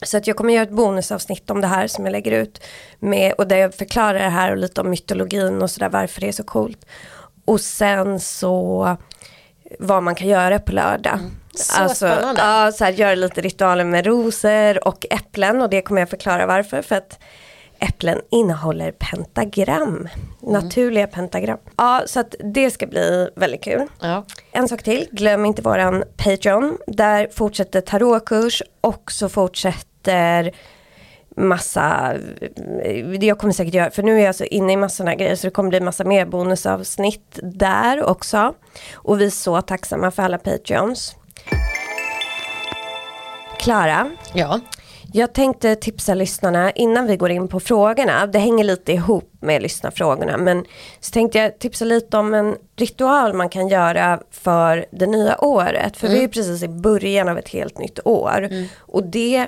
Så 0.04 0.18
att 0.18 0.28
jag 0.28 0.36
kommer 0.36 0.54
göra 0.54 0.64
ett 0.64 0.70
bonusavsnitt 0.70 1.50
om 1.50 1.62
det 1.62 1.68
här 1.68 1.88
som 1.88 2.06
jag 2.06 2.12
lägger 2.12 2.32
ut. 2.32 2.64
Med, 3.00 3.34
och 3.34 3.48
där 3.48 3.58
jag 3.58 3.76
förklarar 3.76 4.20
det 4.20 4.30
här 4.30 4.52
och 4.52 4.58
lite 4.58 4.82
om 4.82 4.90
mytologin 4.90 5.62
och 5.62 5.72
sådär 5.72 5.90
varför 5.90 6.22
det 6.22 6.28
är 6.28 6.32
så 6.32 6.44
coolt. 6.44 6.86
Och 7.46 7.62
sen 7.62 8.20
så 8.20 8.98
vad 9.80 10.04
man 10.04 10.16
kan 10.16 10.28
göra 10.28 10.60
på 10.60 10.72
lördag. 10.72 11.20
Så 11.56 11.90
spännande. 11.90 12.42
Ja, 12.42 12.72
så 12.72 12.84
här, 12.84 12.92
göra 12.92 13.16
lite 13.16 13.42
ritualer 13.42 13.84
med 13.84 14.06
rosor 14.06 14.88
och 14.88 15.06
äpplen 15.10 15.62
och 15.62 15.70
det 15.70 15.82
kommer 15.82 16.02
jag 16.02 16.10
förklara 16.10 16.46
varför. 16.46 16.82
För 16.82 16.96
att 16.96 17.20
äpplen 17.80 18.22
innehåller 18.32 18.92
pentagram, 18.92 20.10
naturliga 20.42 21.08
pentagram. 21.08 21.58
Ja, 21.78 22.04
så 22.06 22.20
att 22.20 22.36
det 22.40 22.72
ska 22.72 22.88
bli 22.88 23.30
väldigt 23.36 23.64
kul. 23.64 23.88
Ja. 24.02 24.26
En 24.52 24.68
sak 24.68 24.84
till, 24.84 25.08
glöm 25.12 25.46
inte 25.46 25.62
våran 25.62 26.04
Patreon. 26.18 26.78
Där 26.88 27.28
fortsätter 27.34 27.82
tarotkurs 27.82 28.64
och 28.82 29.12
så 29.12 29.30
fortsätter 29.30 29.93
massa, 31.36 32.16
jag 33.22 33.40
kommer 33.40 33.54
säkert 33.54 33.74
göra, 33.74 33.92
för 33.92 34.04
nu 34.04 34.20
är 34.20 34.26
jag 34.26 34.36
så 34.36 34.44
inne 34.44 34.74
i 34.74 34.78
massor 34.78 35.06
grejer 35.16 35.36
så 35.36 35.48
det 35.48 35.52
kommer 35.52 35.70
bli 35.70 35.80
massa 35.80 36.04
mer 36.04 36.26
bonusavsnitt 36.26 37.40
där 37.44 38.04
också. 38.04 38.54
Och 38.94 39.22
vi 39.22 39.26
är 39.26 39.30
så 39.30 39.62
tacksamma 39.62 40.12
för 40.12 40.24
alla 40.24 40.38
Patreons. 40.38 41.16
Klara, 43.60 44.12
ja. 44.34 44.60
jag 45.14 45.34
tänkte 45.34 45.76
tipsa 45.76 46.14
lyssnarna 46.14 46.72
innan 46.72 47.08
vi 47.08 47.18
går 47.18 47.32
in 47.32 47.48
på 47.48 47.60
frågorna. 47.60 48.28
Det 48.28 48.40
hänger 48.40 48.64
lite 48.64 48.92
ihop 48.92 49.34
med 49.40 49.62
lyssnarfrågorna. 49.62 50.38
Men 50.38 50.66
så 51.00 51.12
tänkte 51.12 51.38
jag 51.38 51.60
tipsa 51.60 51.86
lite 51.86 52.18
om 52.18 52.34
en 52.34 52.56
ritual 52.76 53.34
man 53.34 53.50
kan 53.50 53.68
göra 53.68 54.20
för 54.32 54.86
det 54.92 55.08
nya 55.08 55.44
året. 55.44 55.98
För 55.98 56.08
vi 56.08 56.24
är 56.24 56.28
precis 56.28 56.64
i 56.64 56.68
början 56.68 57.30
av 57.30 57.38
ett 57.38 57.50
helt 57.50 57.78
nytt 57.78 58.00
år. 58.06 58.50
Och 58.80 59.04
det, 59.04 59.48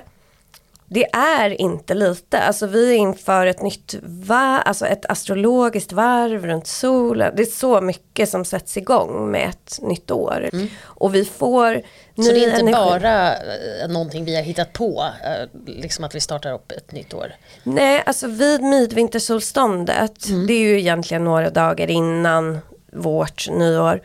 det 0.88 1.04
är 1.12 1.60
inte 1.60 1.94
lite. 1.94 2.38
Alltså 2.40 2.66
vi 2.66 2.90
är 2.90 2.96
inför 2.96 3.46
ett 3.46 3.62
nytt 3.62 3.94
varv, 4.02 4.62
alltså 4.64 4.86
ett 4.86 5.06
astrologiskt 5.06 5.92
varv 5.92 6.46
runt 6.46 6.66
solen. 6.66 7.32
Det 7.36 7.42
är 7.42 7.46
så 7.46 7.80
mycket 7.80 8.28
som 8.28 8.44
sätts 8.44 8.76
igång 8.76 9.30
med 9.30 9.48
ett 9.48 9.78
nytt 9.82 10.10
år. 10.10 10.50
Och 10.82 11.14
vi 11.14 11.24
får 11.24 11.82
Så 12.16 12.22
det 12.22 12.28
är 12.30 12.48
inte 12.48 12.60
energi. 12.60 12.72
bara 12.72 13.34
eh, 13.34 13.88
någonting 13.88 14.24
vi 14.24 14.36
har 14.36 14.42
hittat 14.42 14.72
på, 14.72 15.04
eh, 15.24 15.60
liksom 15.66 16.04
att 16.04 16.14
vi 16.14 16.20
startar 16.20 16.52
upp 16.52 16.72
ett 16.72 16.92
nytt 16.92 17.14
år. 17.14 17.32
Nej, 17.62 18.02
alltså 18.06 18.26
vid 18.26 18.62
midvintersolståndet, 18.62 20.26
det 20.46 20.52
är 20.52 20.58
ju 20.60 20.78
egentligen 20.80 21.24
några 21.24 21.50
dagar 21.50 21.90
innan 21.90 22.58
vårt 22.92 23.48
nyår, 23.50 24.00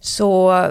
så 0.00 0.64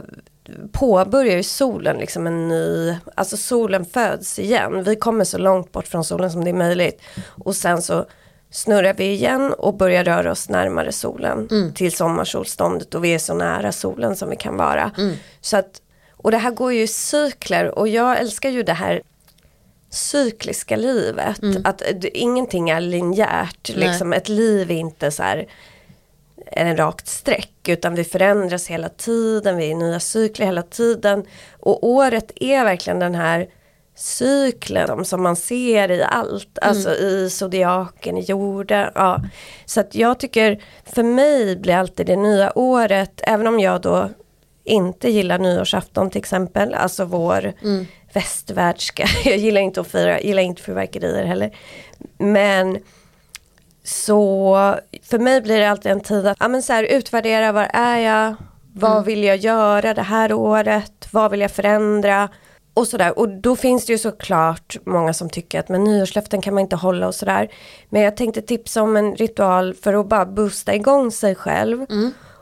påbörjar 0.71 1.37
ju 1.37 1.43
solen 1.43 1.97
liksom 1.97 2.27
en 2.27 2.47
ny, 2.47 2.95
alltså 3.15 3.37
solen 3.37 3.85
föds 3.85 4.39
igen. 4.39 4.83
Vi 4.83 4.95
kommer 4.95 5.23
så 5.23 5.37
långt 5.37 5.71
bort 5.71 5.87
från 5.87 6.03
solen 6.03 6.31
som 6.31 6.43
det 6.43 6.49
är 6.49 6.53
möjligt. 6.53 7.01
Och 7.43 7.55
sen 7.55 7.81
så 7.81 8.05
snurrar 8.51 8.93
vi 8.93 9.05
igen 9.05 9.53
och 9.57 9.77
börjar 9.77 10.03
röra 10.03 10.31
oss 10.31 10.49
närmare 10.49 10.91
solen 10.91 11.47
till 11.75 11.91
sommarsolståndet 11.91 12.95
och 12.95 13.03
vi 13.03 13.13
är 13.13 13.19
så 13.19 13.33
nära 13.33 13.71
solen 13.71 14.15
som 14.15 14.29
vi 14.29 14.35
kan 14.35 14.57
vara. 14.57 14.91
Så 15.41 15.57
att, 15.57 15.81
och 16.11 16.31
det 16.31 16.37
här 16.37 16.51
går 16.51 16.73
ju 16.73 16.81
i 16.81 16.87
cykler 16.87 17.79
och 17.79 17.87
jag 17.87 18.19
älskar 18.19 18.49
ju 18.49 18.63
det 18.63 18.73
här 18.73 19.01
cykliska 19.89 20.75
livet. 20.75 21.39
Att 21.63 21.81
det, 21.95 22.17
ingenting 22.17 22.69
är 22.69 22.81
linjärt. 22.81 23.69
Liksom, 23.69 24.13
ett 24.13 24.29
liv 24.29 24.71
är 24.71 24.75
inte 24.75 25.11
så 25.11 25.23
här 25.23 25.45
en 26.51 26.77
rakt 26.77 27.07
streck 27.07 27.67
utan 27.67 27.95
vi 27.95 28.03
förändras 28.03 28.67
hela 28.67 28.89
tiden, 28.89 29.57
vi 29.57 29.65
är 29.65 29.71
i 29.71 29.73
nya 29.73 29.99
cykler 29.99 30.45
hela 30.45 30.61
tiden. 30.61 31.25
Och 31.59 31.83
året 31.83 32.31
är 32.35 32.63
verkligen 32.63 32.99
den 32.99 33.15
här 33.15 33.47
cykeln 33.95 35.05
som 35.05 35.23
man 35.23 35.35
ser 35.35 35.91
i 35.91 36.03
allt, 36.03 36.59
alltså 36.61 36.95
i 36.95 37.29
zodiaken, 37.29 38.17
i 38.17 38.21
jorden. 38.21 38.91
Ja. 38.95 39.21
Så 39.65 39.79
att 39.79 39.95
jag 39.95 40.19
tycker, 40.19 40.63
för 40.85 41.03
mig 41.03 41.55
blir 41.55 41.75
alltid 41.75 42.05
det 42.05 42.15
nya 42.15 42.57
året, 42.57 43.21
även 43.23 43.47
om 43.47 43.59
jag 43.59 43.81
då 43.81 44.09
inte 44.63 45.09
gillar 45.09 45.39
nyårsafton 45.39 46.09
till 46.09 46.19
exempel, 46.19 46.73
alltså 46.73 47.05
vår 47.05 47.53
västvärldska, 48.13 49.07
jag 49.25 49.37
gillar 49.37 49.61
inte 49.61 49.81
att 49.81 49.87
fira, 49.87 50.11
jag 50.11 50.25
gillar 50.25 50.43
inte 50.43 50.61
fyrverkerier 50.61 51.25
heller. 51.25 51.57
Men 52.17 52.77
så 53.85 54.75
för 55.03 55.19
mig 55.19 55.41
blir 55.41 55.59
det 55.59 55.69
alltid 55.69 55.91
en 55.91 56.01
tid 56.01 56.27
att 56.27 56.37
ja, 56.39 56.47
men 56.47 56.61
så 56.61 56.73
här, 56.73 56.83
utvärdera, 56.83 57.51
var 57.51 57.69
är 57.73 57.97
jag, 57.97 58.35
vad 58.73 59.05
vill 59.05 59.23
jag 59.23 59.37
göra 59.37 59.93
det 59.93 60.01
här 60.01 60.33
året, 60.33 61.07
vad 61.11 61.31
vill 61.31 61.41
jag 61.41 61.51
förändra 61.51 62.29
och 62.73 62.87
sådär. 62.87 63.19
Och 63.19 63.29
då 63.29 63.55
finns 63.55 63.85
det 63.85 63.93
ju 63.93 63.97
såklart 63.97 64.77
många 64.85 65.13
som 65.13 65.29
tycker 65.29 65.59
att 65.59 65.69
men 65.69 65.83
nyårslöften 65.83 66.41
kan 66.41 66.53
man 66.53 66.61
inte 66.61 66.75
hålla 66.75 67.07
och 67.07 67.15
sådär. 67.15 67.49
Men 67.89 68.01
jag 68.01 68.17
tänkte 68.17 68.41
tipsa 68.41 68.81
om 68.81 68.97
en 68.97 69.15
ritual 69.15 69.73
för 69.73 69.93
att 69.93 70.09
bara 70.09 70.25
boosta 70.25 70.75
igång 70.75 71.11
sig 71.11 71.35
själv. 71.35 71.85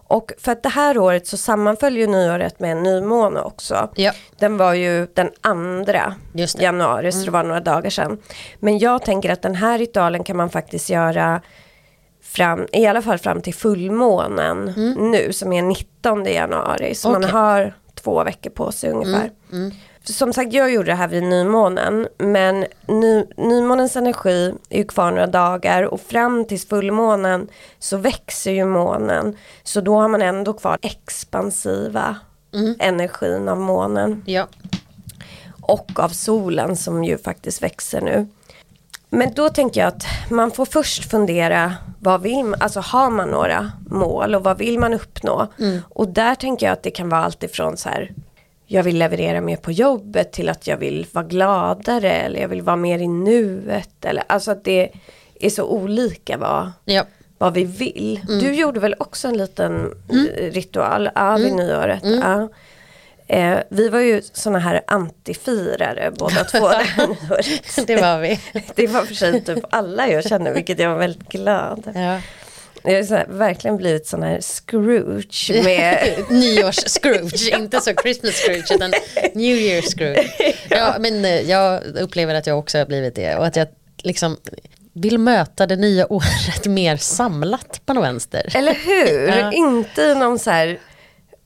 Och 0.08 0.32
för 0.38 0.52
att 0.52 0.64
det 0.64 0.70
här 0.70 0.98
året 0.98 1.28
så 1.28 1.38
sammanföll 1.38 1.98
ju 1.98 2.08
nyåret 2.08 2.60
med 2.60 2.72
en 2.72 2.84
nymåne 2.84 3.42
också. 3.42 3.90
Ja. 3.96 4.12
Den 4.40 4.58
var 4.58 4.74
ju 4.74 5.08
den 5.14 5.32
andra 5.42 6.16
januari, 6.58 7.12
så 7.12 7.26
det 7.26 7.32
var 7.32 7.44
några 7.44 7.60
dagar 7.60 7.90
sedan. 7.90 8.18
Men 8.60 8.80
jag 8.80 9.02
tänker 9.02 9.30
att 9.32 9.42
den 9.42 9.56
här 9.56 9.78
ritualen 9.78 10.24
kan 10.24 10.38
man 10.38 10.50
faktiskt 10.50 10.90
göra 10.90 11.42
fram, 12.24 12.68
i 12.72 12.86
alla 12.86 13.02
fall 13.02 13.18
fram 13.18 13.42
till 13.42 13.54
fullmånen 13.54 14.74
nu 14.98 15.34
som 15.34 15.54
är 15.54 15.62
19 15.62 16.26
januari. 16.26 16.96
Så 16.96 17.10
man 17.10 17.24
Okej. 17.24 17.32
har 17.32 17.74
två 18.04 18.24
veckor 18.24 18.50
på 18.50 18.72
sig 18.72 18.90
ungefär. 18.92 19.32
Som 20.04 20.34
sagt, 20.34 20.54
jag 20.54 20.72
gjorde 20.74 20.92
det 20.92 20.96
här 20.96 21.08
vid 21.08 21.24
nymånen. 21.24 22.08
Men 22.18 22.66
ny, 22.88 23.26
nymånens 23.38 23.96
energi 23.96 24.54
är 24.70 24.78
ju 24.78 24.84
kvar 24.86 25.12
några 25.12 25.28
dagar 25.28 25.84
och 25.84 26.02
fram 26.02 26.46
till 26.46 26.60
fullmånen 26.60 27.48
så 27.80 27.98
växer 27.98 28.52
ju 28.52 28.66
månen. 28.66 29.38
Så 29.64 29.82
då 29.82 29.96
har 30.02 30.08
man 30.08 30.22
ändå 30.22 30.54
kvar 30.54 30.78
expansiva 30.82 32.16
energin 32.80 33.50
av 33.50 33.60
månen 33.60 34.24
Ja. 34.26 34.48
och 35.62 36.00
av 36.00 36.10
solen 36.10 36.76
som 36.76 37.04
ju 37.04 37.18
faktiskt 37.18 37.64
växer 37.64 38.02
nu. 38.02 38.28
Men 39.14 39.34
då 39.34 39.50
tänker 39.50 39.82
jag 39.82 39.88
att 39.88 40.04
man 40.32 40.52
får 40.52 40.66
först 40.66 41.12
fundera, 41.12 41.74
vad 42.00 42.22
vill 42.22 42.44
man, 42.44 42.62
alltså 42.62 42.80
har 42.80 43.10
man 43.10 43.30
några 43.30 43.72
mål 43.90 44.36
och 44.36 44.44
vad 44.44 44.58
vill 44.58 44.80
man 44.80 44.94
uppnå? 44.94 45.48
Och 45.90 46.08
där 46.08 46.36
tänker 46.36 46.66
jag 46.66 46.74
att 46.74 46.84
det 46.84 46.92
kan 46.92 47.10
vara 47.10 47.24
allt 47.24 47.44
ifrån 47.44 47.78
så 47.78 47.90
här, 47.90 48.12
jag 48.68 48.84
vill 48.84 48.98
leverera 48.98 49.42
mer 49.42 49.56
på 49.58 49.72
jobbet 49.72 50.32
till 50.32 50.50
att 50.50 50.68
jag 50.68 50.78
vill 50.78 51.08
vara 51.12 51.26
gladare 51.26 52.12
eller 52.12 52.42
jag 52.42 52.48
vill 52.48 52.62
vara 52.62 52.76
mer 52.76 53.00
i 53.00 53.08
nuet. 53.08 54.06
Eller, 54.06 54.24
alltså 54.28 54.52
att 54.52 54.64
det 54.64 54.90
är 55.40 55.50
så 55.50 55.64
olika 55.66 56.38
vad, 56.38 56.72
Ja. 56.86 57.04
vad 57.38 57.54
vi 57.54 57.64
vill. 57.64 58.22
Du 58.28 58.54
gjorde 58.54 58.80
väl 58.80 58.96
också 59.00 59.28
en 59.28 59.38
liten 59.38 59.94
eh, 60.10 60.52
ritual 60.52 61.10
ja, 61.16 61.36
vid 61.36 61.56
nyåret? 61.56 62.04
Ja. 62.04 62.50
Eh, 63.28 63.58
vi 63.70 63.90
var 63.90 64.00
ju 64.00 64.22
såna 64.34 64.60
här 64.60 64.82
antifirare 64.88 66.12
båda 66.20 66.44
två 66.44 66.60
det 67.88 67.96
var 67.96 68.20
vi. 68.20 68.40
Det 68.76 68.88
var 68.88 69.06
för 69.06 69.16
sig 69.16 69.44
typ 69.44 69.64
alla 69.70 70.08
jag 70.08 70.24
känner 70.24 70.54
vilket 70.54 70.80
jag 70.80 70.90
var 70.90 70.98
väldigt 70.98 71.30
glad. 71.30 71.92
Ja. 71.96 72.20
Jag 72.86 73.04
har 73.04 73.18
här, 73.18 73.26
verkligen 73.30 73.78
blivit 73.78 74.08
sån 74.08 74.24
här 74.24 74.42
Scrooge 74.42 75.64
med 75.64 76.16
Nyårs-Scrooge, 76.30 77.58
inte 77.58 77.82
så 77.82 77.94
Christmas 78.02 78.36
Scrooge 78.36 78.72
utan 78.76 78.94
New 79.34 79.58
Year 79.58 79.82
Scrooge. 79.82 80.56
Ja, 80.70 80.96
men 81.00 81.26
eh, 81.26 81.42
jag 81.42 81.84
upplever 81.84 82.36
att 82.36 82.48
jag 82.48 82.60
också 82.60 82.78
har 82.78 82.86
blivit 82.86 83.16
det 83.16 83.36
och 83.36 83.46
att 83.46 83.56
jag 83.56 83.68
liksom 83.98 84.38
vill 84.94 85.18
möta 85.18 85.68
det 85.68 85.76
nya 85.76 86.14
året 86.14 86.66
mer 86.66 86.98
samlat 86.98 87.82
på 87.86 87.94
något 87.94 88.04
vänster. 88.04 88.52
Eller 88.56 88.74
hur? 88.74 89.28
Ja. 89.28 89.52
Inte 89.52 90.02
i 90.02 90.16
någon 90.16 90.40
så 90.40 90.50
här 90.50 90.80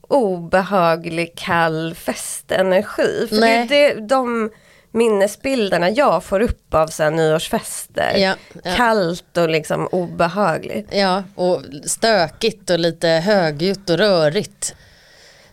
obehaglig 0.08 1.34
kall 1.36 1.94
festenergi. 1.94 3.26
För 3.28 3.40
Nej. 3.40 3.66
det 3.68 3.84
är 3.84 3.94
det, 3.94 4.00
de 4.00 4.50
minnesbilderna 4.92 5.90
jag 5.90 6.24
får 6.24 6.40
upp 6.40 6.74
av 6.74 6.86
så 6.86 7.02
här 7.02 7.10
nyårsfester. 7.10 8.16
Ja, 8.16 8.34
ja. 8.64 8.74
Kallt 8.76 9.36
och 9.36 9.48
liksom 9.48 9.86
obehagligt. 9.86 10.88
Ja, 10.90 11.24
och 11.34 11.62
stökigt 11.84 12.70
och 12.70 12.78
lite 12.78 13.08
högljutt 13.08 13.90
och 13.90 13.98
rörigt. 13.98 14.74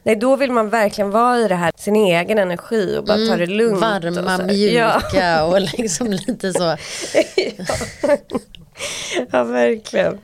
Nej 0.04 0.16
då 0.16 0.36
vill 0.36 0.52
man 0.52 0.70
verkligen 0.70 1.12
vara 1.12 1.40
i 1.40 1.48
det 1.48 1.56
här, 1.56 1.72
sin 1.78 1.96
egen 1.96 2.38
energi 2.38 2.98
och 2.98 3.04
bara 3.06 3.18
ta 3.18 3.36
det 3.38 3.46
lugnt. 3.46 3.84
och 3.84 4.04
Mm. 4.04 4.26
Varma, 4.26 4.38
så. 4.38 4.44
mjuka 4.44 5.02
Ja. 5.14 5.44
och 5.46 5.62
liksom 5.62 6.12
lite 6.12 6.54
så. 6.54 6.78
ja, 9.32 9.44
verkligen. 9.44 10.20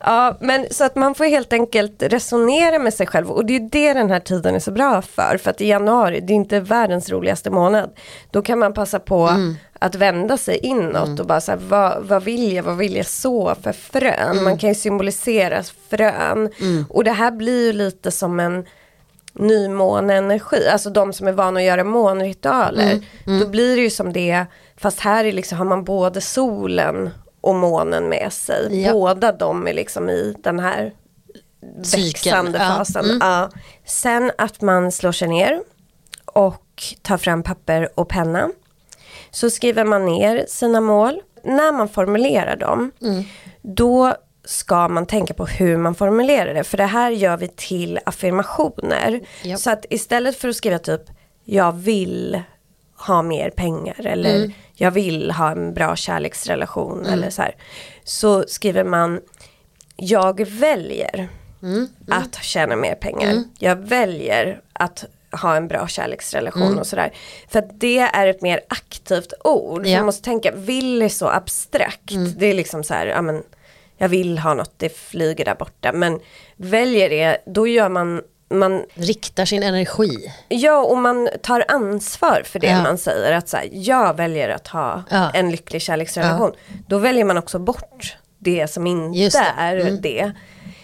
Ja, 0.00 0.36
men 0.40 0.66
så 0.70 0.84
att 0.84 0.96
man 0.96 1.14
får 1.14 1.24
helt 1.24 1.52
enkelt 1.52 2.02
resonera 2.02 2.78
med 2.78 2.94
sig 2.94 3.06
själv 3.06 3.30
och 3.30 3.44
det 3.44 3.56
är 3.56 3.60
det 3.72 3.92
den 3.94 4.10
här 4.10 4.20
tiden 4.20 4.54
är 4.54 4.58
så 4.58 4.70
bra 4.70 5.02
för. 5.02 5.36
För 5.42 5.50
att 5.50 5.60
i 5.60 5.66
januari, 5.68 6.20
det 6.20 6.32
är 6.32 6.34
inte 6.34 6.60
världens 6.60 7.10
roligaste 7.10 7.50
månad. 7.50 7.90
Då 8.30 8.42
kan 8.42 8.58
man 8.58 8.72
passa 8.74 8.98
på 8.98 9.26
Mm. 9.28 9.56
att 9.78 9.94
vända 9.94 10.36
sig 10.36 10.56
inåt 10.56 11.20
och 11.20 11.26
bara 11.26 11.40
så 11.40 11.52
här, 11.52 11.58
vad, 11.68 12.02
vad 12.04 12.22
vill 12.24 12.52
jag, 12.52 12.62
vad 12.62 12.76
vill 12.76 12.96
jag 12.96 13.06
så 13.06 13.54
för 13.62 13.72
frön? 13.72 14.30
Mm. 14.30 14.44
Man 14.44 14.58
kan 14.58 14.68
ju 14.68 14.74
symbolisera 14.74 15.62
frön. 15.90 16.48
Och 16.88 17.04
det 17.04 17.12
här 17.12 17.30
blir 17.30 17.66
ju 17.66 17.72
lite 17.72 18.10
som 18.10 18.40
en 18.40 18.64
nymåneenergi, 19.34 20.68
alltså 20.68 20.90
de 20.90 21.12
som 21.12 21.28
är 21.28 21.32
vana 21.32 21.60
att 21.60 21.66
göra 21.66 21.84
månritualer. 21.84 23.00
Mm, 23.26 23.40
Då 23.40 23.48
blir 23.48 23.76
det 23.76 23.82
ju 23.82 23.90
som 23.90 24.12
det, 24.12 24.44
fast 24.76 25.00
här 25.00 25.24
är 25.24 25.32
liksom, 25.32 25.58
har 25.58 25.64
man 25.64 25.84
både 25.84 26.20
solen 26.20 27.10
och 27.40 27.54
månen 27.54 28.08
med 28.08 28.32
sig. 28.32 28.82
Ja. 28.82 28.92
Båda 28.92 29.32
de 29.32 29.66
är 29.68 29.72
liksom 29.74 30.08
i 30.10 30.34
den 30.42 30.60
här 30.60 30.92
växande 31.96 32.58
ja. 32.58 32.64
fasen. 32.64 33.04
Mm. 33.04 33.18
Ja. 33.20 33.50
Sen 33.84 34.30
att 34.38 34.60
man 34.60 34.92
slår 34.92 35.12
sig 35.12 35.28
ner 35.28 35.62
och 36.24 36.82
tar 37.02 37.16
fram 37.18 37.42
papper 37.42 37.88
och 37.94 38.08
penna. 38.08 38.50
Så 39.30 39.50
skriver 39.50 39.84
man 39.84 40.04
ner 40.06 40.44
sina 40.48 40.80
mål. 40.80 41.20
När 41.44 41.72
man 41.72 41.88
formulerar 41.88 42.56
dem, 42.56 42.90
Mm. 43.02 43.24
då 43.62 44.14
ska 44.44 44.88
man 44.88 45.06
tänka 45.06 45.34
på 45.34 45.46
hur 45.46 45.76
man 45.76 45.94
formulerar 45.94 46.54
det. 46.54 46.64
För 46.64 46.76
det 46.76 46.84
här 46.84 47.10
gör 47.10 47.36
vi 47.36 47.48
till 47.48 47.98
affirmationer. 48.06 49.20
Ja. 49.42 49.56
Så 49.56 49.70
att 49.70 49.84
istället 49.90 50.36
för 50.36 50.48
att 50.48 50.56
skriva 50.56 50.78
typ, 50.78 51.02
jag 51.44 51.72
vill 51.72 52.42
ha 53.06 53.22
mer 53.22 53.50
pengar 53.50 54.06
eller 54.06 54.36
Mm. 54.36 54.52
jag 54.74 54.90
vill 54.90 55.30
ha 55.30 55.50
en 55.50 55.74
bra 55.74 55.96
kärleksrelation 55.96 57.06
eller 57.06 57.30
så 57.30 57.42
här. 57.42 57.54
Så 58.04 58.42
skriver 58.48 58.84
man, 58.84 59.20
jag 59.96 60.46
väljer 60.48 61.28
Mm. 61.62 61.88
att 62.10 62.42
tjäna 62.44 62.76
mer 62.76 62.94
pengar. 62.94 63.44
Jag 63.58 63.76
väljer 63.76 64.60
att 64.72 65.04
ha 65.42 65.56
en 65.56 65.68
bra 65.68 65.88
kärleksrelation 65.88 66.62
Mm. 66.62 66.78
och 66.78 66.86
sådär. 66.86 67.12
För 67.48 67.58
att 67.58 67.80
det 67.80 67.98
är 67.98 68.26
ett 68.26 68.42
mer 68.42 68.60
aktivt 68.68 69.32
ord. 69.44 69.86
Ja. 69.86 69.96
Man 69.98 70.06
måste 70.06 70.24
tänka, 70.24 70.52
vill 70.54 71.02
är 71.02 71.08
så 71.08 71.28
abstrakt. 71.28 72.10
Mm. 72.10 72.32
Det 72.38 72.46
är 72.46 72.54
liksom 72.54 72.84
så 72.84 72.94
här, 72.94 73.06
ja 73.06 73.22
men 73.22 73.42
jag 73.96 74.08
vill 74.08 74.38
ha 74.38 74.54
något, 74.54 74.74
det 74.76 74.96
flyger 74.96 75.44
där 75.44 75.54
borta. 75.54 75.92
Men 75.92 76.20
väljer 76.56 77.10
det, 77.10 77.38
då 77.46 77.66
gör 77.66 77.88
man, 77.88 78.22
man 78.50 78.84
Riktar 78.94 79.44
sin 79.44 79.62
energi. 79.62 80.32
Ja, 80.48 80.82
och 80.84 80.98
man 80.98 81.28
tar 81.42 81.64
ansvar 81.68 82.42
för 82.44 82.58
det 82.58 82.66
Ja. 82.66 82.82
man 82.82 82.98
säger. 82.98 83.32
Att 83.32 83.48
så 83.48 83.56
här, 83.56 83.68
jag 83.72 84.16
väljer 84.16 84.48
att 84.48 84.68
ha 84.68 85.02
Ja. 85.10 85.30
en 85.34 85.50
lycklig 85.50 85.82
kärleksrelation. 85.82 86.52
Då 86.88 86.98
väljer 86.98 87.24
man 87.24 87.38
också 87.38 87.58
bort 87.58 88.16
det 88.38 88.66
som 88.70 88.86
inte 88.86 89.18
det. 89.38 89.44
är 89.58 89.76
Mm. 89.76 90.00
det. 90.00 90.32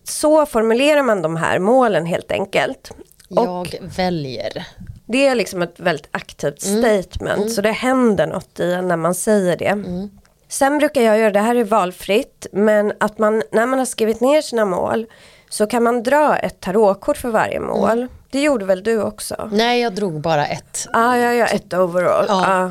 Så 0.04 0.46
formulerar 0.46 1.02
man 1.02 1.22
de 1.22 1.36
här 1.36 1.58
målen 1.58 2.06
helt 2.06 2.32
enkelt. 2.32 2.90
Och 3.30 3.46
Jag 3.46 3.74
väljer. 3.96 4.66
det 5.06 5.26
är 5.26 5.34
liksom 5.34 5.62
ett 5.62 5.80
väldigt 5.80 6.08
aktivt 6.10 6.64
Mm. 6.66 6.82
statement. 6.82 7.52
Så 7.52 7.60
det 7.60 7.72
händer 7.72 8.26
något 8.26 8.60
i 8.60 8.72
en 8.72 8.88
när 8.88 8.96
man 8.96 9.14
säger 9.14 9.56
det. 9.56 9.64
Mm. 9.66 10.10
Sen 10.48 10.78
brukar 10.78 11.02
jag 11.02 11.18
göra, 11.18 11.30
det 11.30 11.40
här 11.40 11.54
är 11.54 11.64
valfritt, 11.64 12.46
men 12.52 12.92
att 13.00 13.18
man 13.18 13.42
när 13.52 13.66
man 13.66 13.78
har 13.78 13.86
skrivit 13.86 14.20
ner 14.20 14.42
sina 14.42 14.64
mål 14.64 15.06
så 15.48 15.66
kan 15.66 15.82
man 15.82 16.02
dra 16.02 16.36
ett 16.36 16.60
tarotkort 16.60 17.16
för 17.16 17.28
varje 17.28 17.60
mål. 17.60 17.98
Mm. 17.98 18.08
Det 18.30 18.42
gjorde 18.42 18.64
väl 18.64 18.82
du 18.82 19.02
också? 19.02 19.48
Nej, 19.52 19.80
jag 19.80 19.94
drog 19.94 20.20
bara 20.20 20.46
ett. 20.46 20.88
Ja, 20.92 21.18
jag 21.18 21.36
gör 21.36 21.54
ett 21.54 21.74
overall. 21.74 22.24
Ja. 22.28 22.44
Ja. 22.48 22.70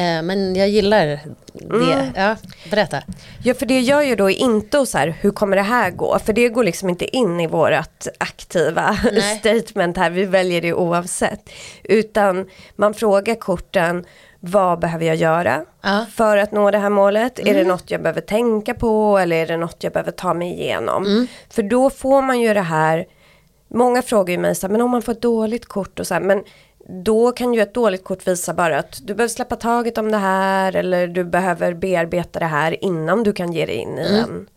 Eh, 0.00 0.22
men 0.22 0.56
jag 0.56 0.68
gillar 0.68 1.06
det. 1.06 1.20
Mm. 1.70 2.06
Ja, 2.16 2.36
berätta. 2.70 3.02
Ja 3.44 3.54
för 3.54 3.66
det 3.66 3.80
gör 3.80 4.02
ju 4.02 4.16
då 4.16 4.30
inte 4.30 4.86
så 4.86 4.98
här, 4.98 5.16
hur 5.20 5.30
kommer 5.30 5.56
det 5.56 5.62
här 5.62 5.90
gå? 5.90 6.18
För 6.18 6.32
det 6.32 6.48
går 6.48 6.64
liksom 6.64 6.88
inte 6.88 7.16
in 7.16 7.40
i 7.40 7.46
vårat 7.46 8.08
aktiva 8.18 8.98
Nej. 9.12 9.38
statement 9.40 9.96
här, 9.96 10.10
vi 10.10 10.24
väljer 10.24 10.60
det 10.62 10.72
oavsett. 10.72 11.50
Utan 11.84 12.46
man 12.76 12.94
frågar 12.94 13.34
korten, 13.34 14.04
vad 14.46 14.78
behöver 14.78 15.06
jag 15.06 15.16
göra 15.16 15.64
Ja. 15.82 16.06
för 16.14 16.36
att 16.36 16.52
nå 16.52 16.70
det 16.70 16.78
här 16.78 16.90
målet? 16.90 17.38
Är 17.38 17.54
det 17.54 17.64
något 17.64 17.90
jag 17.90 18.02
behöver 18.02 18.20
tänka 18.20 18.74
på 18.74 19.18
eller 19.18 19.36
är 19.36 19.46
det 19.46 19.56
något 19.56 19.84
jag 19.84 19.92
behöver 19.92 20.12
ta 20.12 20.34
mig 20.34 20.48
igenom? 20.52 21.26
För 21.50 21.62
då 21.62 21.90
får 21.90 22.22
man 22.22 22.40
ju 22.40 22.54
det 22.54 22.60
här, 22.60 23.06
många 23.68 24.02
frågar 24.02 24.32
ju 24.32 24.38
mig 24.38 24.54
så 24.54 24.66
här, 24.66 24.72
men 24.72 24.80
om 24.80 24.90
man 24.90 25.02
får 25.02 25.12
ett 25.12 25.22
dåligt 25.22 25.66
kort 25.66 26.00
och 26.00 26.06
så 26.06 26.14
här, 26.14 26.20
men 26.20 26.42
då 27.04 27.32
kan 27.32 27.54
ju 27.54 27.60
ett 27.62 27.74
dåligt 27.74 28.04
kort 28.04 28.28
visa 28.28 28.54
bara 28.54 28.78
att 28.78 28.98
du 29.06 29.14
behöver 29.14 29.28
släppa 29.28 29.56
taget 29.56 29.98
om 29.98 30.10
det 30.10 30.18
här 30.18 30.76
eller 30.76 31.06
du 31.06 31.24
behöver 31.24 31.74
bearbeta 31.74 32.38
det 32.38 32.46
här 32.46 32.84
innan 32.84 33.22
du 33.22 33.32
kan 33.32 33.52
ge 33.52 33.66
dig 33.66 33.74
in 33.74 33.98
i 33.98 34.08
den. 34.12 34.48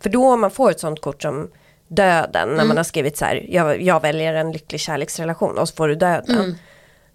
För 0.00 0.10
då 0.10 0.32
om 0.32 0.40
man 0.40 0.50
får 0.50 0.70
ett 0.70 0.80
sånt 0.80 1.00
kort 1.00 1.22
som 1.22 1.50
döden 1.88 2.48
när 2.48 2.64
man 2.64 2.76
har 2.76 2.84
skrivit 2.84 3.16
så 3.16 3.24
här, 3.24 3.46
jag, 3.48 3.82
jag 3.82 4.02
väljer 4.02 4.34
en 4.34 4.52
lycklig 4.52 4.80
kärleksrelation 4.80 5.58
och 5.58 5.68
så 5.68 5.74
får 5.74 5.88
du 5.88 5.94
döden. 5.94 6.54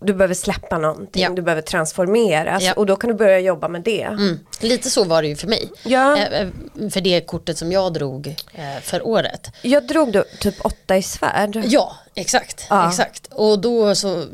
Du 0.03 0.13
behöver 0.13 0.33
släppa 0.35 0.77
någonting, 0.77 1.23
Ja. 1.23 1.29
du 1.29 1.41
behöver 1.41 1.61
transformeras 1.61 2.63
Ja. 2.63 2.73
och 2.73 2.85
då 2.85 2.95
kan 2.95 3.07
du 3.07 3.13
börja 3.13 3.39
jobba 3.39 3.67
med 3.67 3.81
det. 3.81 4.01
Mm. 4.01 4.39
Lite 4.59 4.89
så 4.89 5.03
var 5.03 5.21
det 5.21 5.27
ju 5.27 5.35
för 5.35 5.47
mig. 5.47 5.71
Ja. 5.83 6.17
Eh, 6.17 6.41
eh, 6.41 6.47
för 6.89 7.01
det 7.01 7.21
kortet 7.21 7.57
som 7.57 7.71
jag 7.71 7.93
drog 7.93 8.27
eh, 8.53 8.81
för 8.81 9.07
året. 9.07 9.47
Jag 9.61 9.87
drog 9.87 10.11
då 10.11 10.23
typ 10.39 10.65
åtta 10.65 10.97
i 10.97 11.03
svärd. 11.03 11.61
Ja, 11.65 11.95
exakt. 12.15 12.65
Ja. 12.69 12.89
exakt. 12.89 13.27
Och 13.31 13.59
då 13.59 13.95
så 13.95 14.25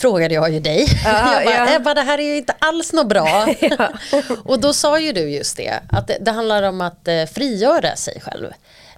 frågade 0.00 0.34
jag 0.34 0.50
ju 0.52 0.60
dig. 0.60 0.86
Ja, 1.04 1.34
jag 1.34 1.44
bara, 1.44 1.54
ja. 1.54 1.76
Ebba 1.76 1.94
det 1.94 2.02
här 2.02 2.18
är 2.18 2.22
ju 2.22 2.36
inte 2.36 2.54
alls 2.58 2.92
något 2.92 3.08
bra. 3.08 3.46
och 4.44 4.60
då 4.60 4.72
sa 4.72 4.98
ju 4.98 5.12
du 5.12 5.30
just 5.30 5.56
det, 5.56 5.80
att 5.90 6.06
det, 6.06 6.18
det 6.20 6.30
handlar 6.30 6.62
om 6.62 6.80
att 6.80 7.08
eh, 7.08 7.24
frigöra 7.24 7.96
sig 7.96 8.20
själv. 8.20 8.50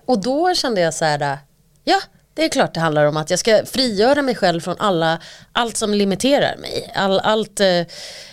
Och 0.06 0.22
då 0.22 0.54
kände 0.54 0.80
jag 0.80 0.94
så 0.94 1.04
här, 1.04 1.38
ja 1.84 2.00
det 2.34 2.44
är 2.44 2.48
klart 2.48 2.74
det 2.74 2.80
handlar 2.80 3.06
om 3.06 3.16
att 3.16 3.30
jag 3.30 3.38
ska 3.38 3.66
frigöra 3.66 4.22
mig 4.22 4.34
själv 4.34 4.60
från 4.60 4.76
alla, 4.78 5.18
allt 5.52 5.76
som 5.76 5.94
limiterar 5.94 6.56
mig. 6.56 6.92
All, 6.94 7.20
allt, 7.20 7.60
eh, 7.60 7.82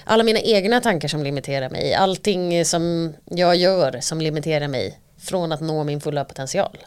alla 0.04 0.24
mina 0.24 0.40
egna 0.40 0.82
tankar 0.82 1.08
som 1.08 1.24
limiterar 1.24 1.70
mig. 1.70 1.94
Allting 1.94 2.66
som 2.66 3.14
jag 3.26 3.56
gör 3.56 4.00
som 4.02 4.22
limiterar 4.22 4.68
mig 4.68 5.00
från 5.20 5.52
att 5.52 5.62
nå 5.62 5.84
min 5.84 6.02
fulla 6.02 6.26
potential. 6.26 6.78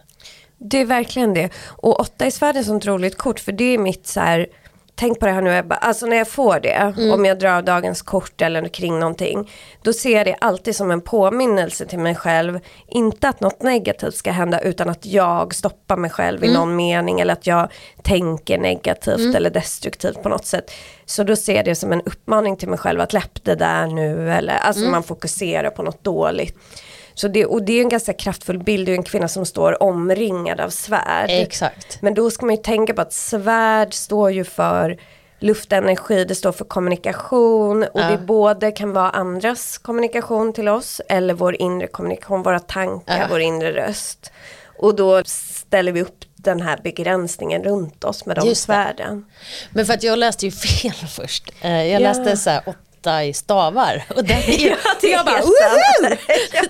Det 0.59 0.79
är 0.79 0.85
verkligen 0.85 1.35
det. 1.35 1.51
Och 1.67 2.01
åtta 2.01 2.27
i 2.27 2.31
svärd 2.31 2.57
är 2.57 2.61
ett 2.61 2.67
sånt 2.67 2.87
roligt 2.87 3.19
kort 3.19 3.41
för 3.41 3.53
det 3.53 3.75
är 3.75 3.79
mitt 3.79 4.07
så 4.07 4.21
här, 4.21 4.47
tänk 4.95 5.21
på 5.21 5.27
det 5.27 5.33
här 5.33 5.43
nu 5.43 5.57
Ebba, 5.57 5.75
alltså 5.75 6.07
när 6.07 6.17
jag 6.17 6.29
får 6.29 6.61
det, 6.61 6.95
om 7.13 7.25
jag 7.25 7.39
drar 7.39 7.63
dagens 7.63 8.03
kort 8.03 8.43
eller 8.43 8.69
kring 8.69 8.99
någonting, 8.99 9.51
då 9.83 9.93
ser 9.93 10.17
jag 10.17 10.27
det 10.27 10.37
alltid 10.41 10.77
som 10.77 10.91
en 10.91 11.01
påminnelse 11.01 11.87
till 11.87 11.99
mig 11.99 12.15
själv, 12.15 12.61
inte 12.89 13.29
att 13.29 13.41
något 13.41 13.63
negativt 13.63 14.15
ska 14.15 14.31
hända 14.31 14.61
utan 14.61 14.89
att 14.89 15.07
jag 15.07 15.55
stoppar 15.55 15.97
mig 15.97 16.11
själv 16.11 16.45
i 16.45 16.53
någon 16.53 16.77
mening 16.77 17.21
eller 17.21 17.33
att 17.33 17.47
jag 17.47 17.69
tänker 18.03 18.59
negativt 18.59 19.35
eller 19.35 19.51
destruktivt 19.51 20.23
på 20.23 20.29
något 20.29 20.47
sätt. 20.47 20.71
Så 21.05 21.25
då 21.25 21.37
ser 21.37 21.55
jag 21.55 21.65
det 21.65 21.75
som 21.75 21.93
en 21.93 22.01
uppmaning 22.01 22.57
till 22.57 22.69
mig 22.69 22.79
själv 22.79 23.01
att 23.01 23.13
läpp 23.13 23.45
det 23.45 23.55
där 23.55 23.87
nu 23.87 24.33
eller 24.33 24.55
alltså 24.55 24.85
man 24.85 25.03
fokuserar 25.03 25.71
på 25.71 25.83
något 25.83 26.05
dåligt. 26.05 26.59
Så 27.15 27.29
det, 27.29 27.47
och 27.47 27.63
det 27.63 27.73
är 27.73 27.81
en 27.83 27.89
ganska 27.89 28.13
kraftfull 28.13 28.59
bild, 28.59 28.87
det 28.87 28.93
är 28.93 28.97
en 28.97 29.03
kvinna 29.03 29.29
som 29.29 29.47
står 29.47 29.83
omringad 29.83 30.61
av 30.61 30.71
svärd. 30.71 31.27
Exakt. 31.31 32.03
Men 32.03 32.15
då 32.15 32.31
ska 32.31 32.47
man 32.47 32.55
ju 32.55 32.63
tänka 32.63 32.95
på 32.95 33.01
att 33.01 33.13
svärd 33.13 33.95
står 33.95 34.31
ju 34.31 34.45
för 34.45 34.99
luftenergi, 35.39 36.25
det 36.25 36.35
står 36.35 36.53
för 36.53 36.65
kommunikation 36.65 37.83
och 37.83 38.01
Ja. 38.01 38.11
det 38.11 38.19
både 38.19 38.71
kan 38.73 38.93
vara 38.93 39.11
andras 39.11 39.79
kommunikation 39.79 40.53
till 40.53 40.69
oss 40.69 41.01
eller 41.09 41.35
vår 41.35 41.63
inre 41.63 41.87
kommunikation, 41.87 42.43
våra 42.43 42.59
tankar, 42.61 43.19
Ja. 43.19 43.27
vår 43.31 43.41
inre 43.41 43.73
röst. 43.73 44.33
Och 44.79 44.97
då 44.97 45.23
ställer 45.25 45.93
vi 45.93 46.03
upp 46.03 46.25
den 46.37 46.61
här 46.61 46.81
begränsningen 46.85 47.65
runt 47.65 48.05
oss 48.05 48.27
med 48.27 48.37
de 48.37 48.49
Just 48.49 48.63
det. 48.63 48.73
svärden. 48.73 49.27
Men 49.71 49.87
för 49.87 49.95
att 49.95 50.03
jag 50.03 50.19
läste 50.19 50.47
ju 50.47 50.53
fel 50.83 51.09
först. 51.09 51.53
Eh, 51.61 51.71
Jag 51.71 51.89
Ja. 51.89 51.99
läste 51.99 52.37
så 52.37 52.51
här 52.51 52.63
åtta 53.05 53.25
i 53.25 53.33
stavar. 53.33 54.03
Och 54.17 54.25
den 54.25 54.43
Ja, 54.59 54.77
det 55.01 55.09
jag 55.09 55.27
bara, 55.27 55.41
woho! 55.41 55.55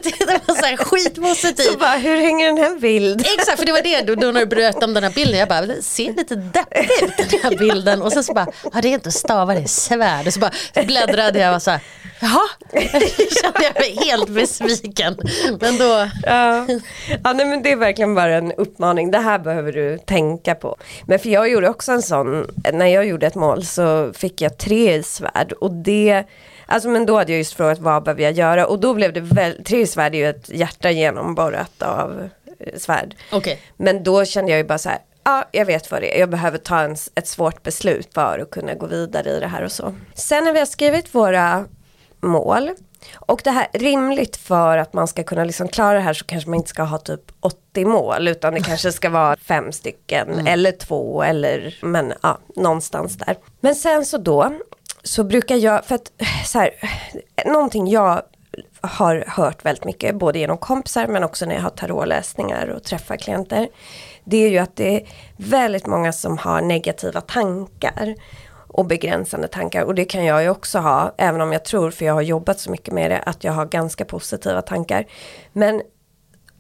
Det 0.02 0.40
var 0.46 0.54
så 0.54 0.64
här 0.64 0.76
skitpositivt. 0.76 1.72
Så 1.72 1.78
bara, 1.78 1.96
hur 1.96 2.16
hänger 2.16 2.46
den 2.46 2.58
här 2.58 2.80
bild? 2.80 3.20
Exakt, 3.20 3.58
för 3.58 3.66
det 3.66 3.72
var 3.72 3.82
det 3.82 4.00
då, 4.00 4.14
då 4.14 4.26
när 4.26 4.40
du 4.40 4.46
bröt 4.46 4.82
om 4.82 4.94
den 4.94 5.02
här 5.02 5.10
bilden. 5.10 5.38
Jag 5.38 5.48
bara, 5.48 5.66
ser 5.82 6.12
lite 6.12 6.34
deppig 6.36 6.88
ut 7.02 7.30
den 7.30 7.40
här 7.42 7.58
bilden. 7.58 8.02
Och 8.02 8.12
sen 8.12 8.24
så 8.24 8.32
bara, 8.34 8.46
ja 8.72 8.80
det 8.82 8.88
är 8.88 8.92
inte 8.92 9.12
stavar, 9.12 9.54
det 9.54 9.60
är 9.60 9.66
svärd. 9.66 10.26
Och 10.26 10.32
så 10.32 10.40
bara 10.40 10.52
bläddrade 10.84 11.38
jag 11.38 11.54
och 11.54 11.62
så 11.62 11.70
här, 11.70 11.80
jaha. 12.20 12.48
kände 13.42 13.62
jag 13.62 13.74
mig 13.74 13.98
helt 14.06 14.28
besviken. 14.28 15.16
Men 15.60 15.78
då, 15.78 16.08
Ja, 16.22 16.66
ja 17.24 17.32
nej, 17.32 17.46
men 17.46 17.62
det 17.62 17.72
är 17.72 17.76
verkligen 17.76 18.14
bara 18.14 18.36
en 18.36 18.52
uppmaning. 18.52 19.10
Det 19.10 19.18
här 19.18 19.38
behöver 19.38 19.72
du 19.72 19.98
tänka 19.98 20.54
på. 20.54 20.76
Men 21.06 21.18
för 21.18 21.28
jag 21.28 21.50
gjorde 21.50 21.68
också 21.68 21.92
en 21.92 22.02
sån, 22.02 22.46
när 22.72 22.86
jag 22.86 23.06
gjorde 23.06 23.26
ett 23.26 23.34
mål 23.34 23.64
så 23.64 24.12
fick 24.12 24.40
jag 24.40 24.58
tre 24.58 24.94
i 24.94 25.02
svärd 25.02 25.52
och 25.52 25.72
det 25.72 26.23
Alltså 26.66 26.88
men 26.88 27.06
då 27.06 27.16
hade 27.16 27.32
jag 27.32 27.38
just 27.38 27.54
frågat 27.54 27.78
vad 27.78 28.02
behöver 28.02 28.22
jag 28.22 28.32
göra 28.32 28.66
och 28.66 28.80
då 28.80 28.94
blev 28.94 29.12
det 29.12 29.20
väl, 29.20 29.64
tre 29.64 29.86
svärd 29.86 30.14
är 30.14 30.18
ju 30.18 30.28
ett 30.28 30.48
hjärta 30.48 30.90
genomborrat 30.90 31.82
av 31.82 32.28
eh, 32.60 32.78
svärd. 32.78 33.14
okej. 33.32 33.60
Men 33.76 34.02
då 34.02 34.24
kände 34.24 34.50
jag 34.50 34.58
ju 34.58 34.64
bara 34.64 34.78
så 34.78 34.88
här, 34.88 34.98
ja 35.24 35.44
jag 35.52 35.66
vet 35.66 35.90
vad 35.90 36.02
det 36.02 36.16
är, 36.16 36.20
jag 36.20 36.30
behöver 36.30 36.58
ta 36.58 36.80
en, 36.80 36.96
ett 37.14 37.28
svårt 37.28 37.62
beslut 37.62 38.14
för 38.14 38.38
att 38.38 38.50
kunna 38.50 38.74
gå 38.74 38.86
vidare 38.86 39.30
i 39.30 39.40
det 39.40 39.46
här 39.46 39.64
och 39.64 39.72
så. 39.72 39.94
Sen 40.14 40.44
när 40.44 40.52
vi 40.52 40.58
har 40.58 40.66
skrivit 40.66 41.14
våra 41.14 41.64
mål 42.20 42.70
och 43.14 43.40
det 43.44 43.50
här 43.50 43.66
rimligt 43.72 44.36
för 44.36 44.78
att 44.78 44.92
man 44.92 45.08
ska 45.08 45.22
kunna 45.22 45.44
liksom 45.44 45.68
klara 45.68 45.94
det 45.94 46.00
här 46.00 46.14
så 46.14 46.24
kanske 46.24 46.50
man 46.50 46.56
inte 46.56 46.68
ska 46.68 46.82
ha 46.82 46.98
typ 46.98 47.20
80 47.40 47.84
mål 47.84 48.28
utan 48.28 48.54
det 48.54 48.60
kanske 48.60 48.92
ska 48.92 49.10
vara 49.10 49.36
fem 49.36 49.72
stycken 49.72 50.46
eller 50.46 50.72
två 50.72 51.22
eller 51.22 51.78
men 51.82 52.12
ja, 52.22 52.38
någonstans 52.56 53.16
där. 53.16 53.36
Men 53.60 53.74
sen 53.74 54.04
så 54.04 54.18
då 54.18 54.52
så 55.04 55.24
brukar 55.24 55.56
jag, 55.56 55.84
för 55.84 55.94
att 55.94 56.12
så 56.46 56.58
här, 56.58 56.70
någonting 57.46 57.88
jag 57.88 58.22
har 58.80 59.24
hört 59.26 59.64
väldigt 59.64 59.84
mycket, 59.84 60.14
både 60.14 60.38
genom 60.38 60.58
kompisar 60.58 61.06
men 61.06 61.24
också 61.24 61.46
när 61.46 61.54
jag 61.54 61.62
har 61.62 61.70
tarotläsningar 61.70 62.68
och 62.68 62.82
träffar 62.82 63.16
klienter. 63.16 63.68
Det 64.24 64.36
är 64.36 64.50
ju 64.50 64.58
att 64.58 64.76
det 64.76 64.96
är 64.96 65.08
väldigt 65.36 65.86
många 65.86 66.12
som 66.12 66.38
har 66.38 66.62
negativa 66.62 67.20
tankar 67.20 68.14
och 68.68 68.86
begränsande 68.86 69.48
tankar 69.48 69.82
och 69.82 69.94
det 69.94 70.04
kan 70.04 70.24
jag 70.24 70.42
ju 70.42 70.48
också 70.48 70.78
ha, 70.78 71.14
även 71.18 71.40
om 71.40 71.52
jag 71.52 71.64
tror, 71.64 71.90
för 71.90 72.04
jag 72.04 72.14
har 72.14 72.22
jobbat 72.22 72.60
så 72.60 72.70
mycket 72.70 72.94
med 72.94 73.10
det, 73.10 73.18
att 73.18 73.44
jag 73.44 73.52
har 73.52 73.66
ganska 73.66 74.04
positiva 74.04 74.62
tankar. 74.62 75.06
Men 75.52 75.82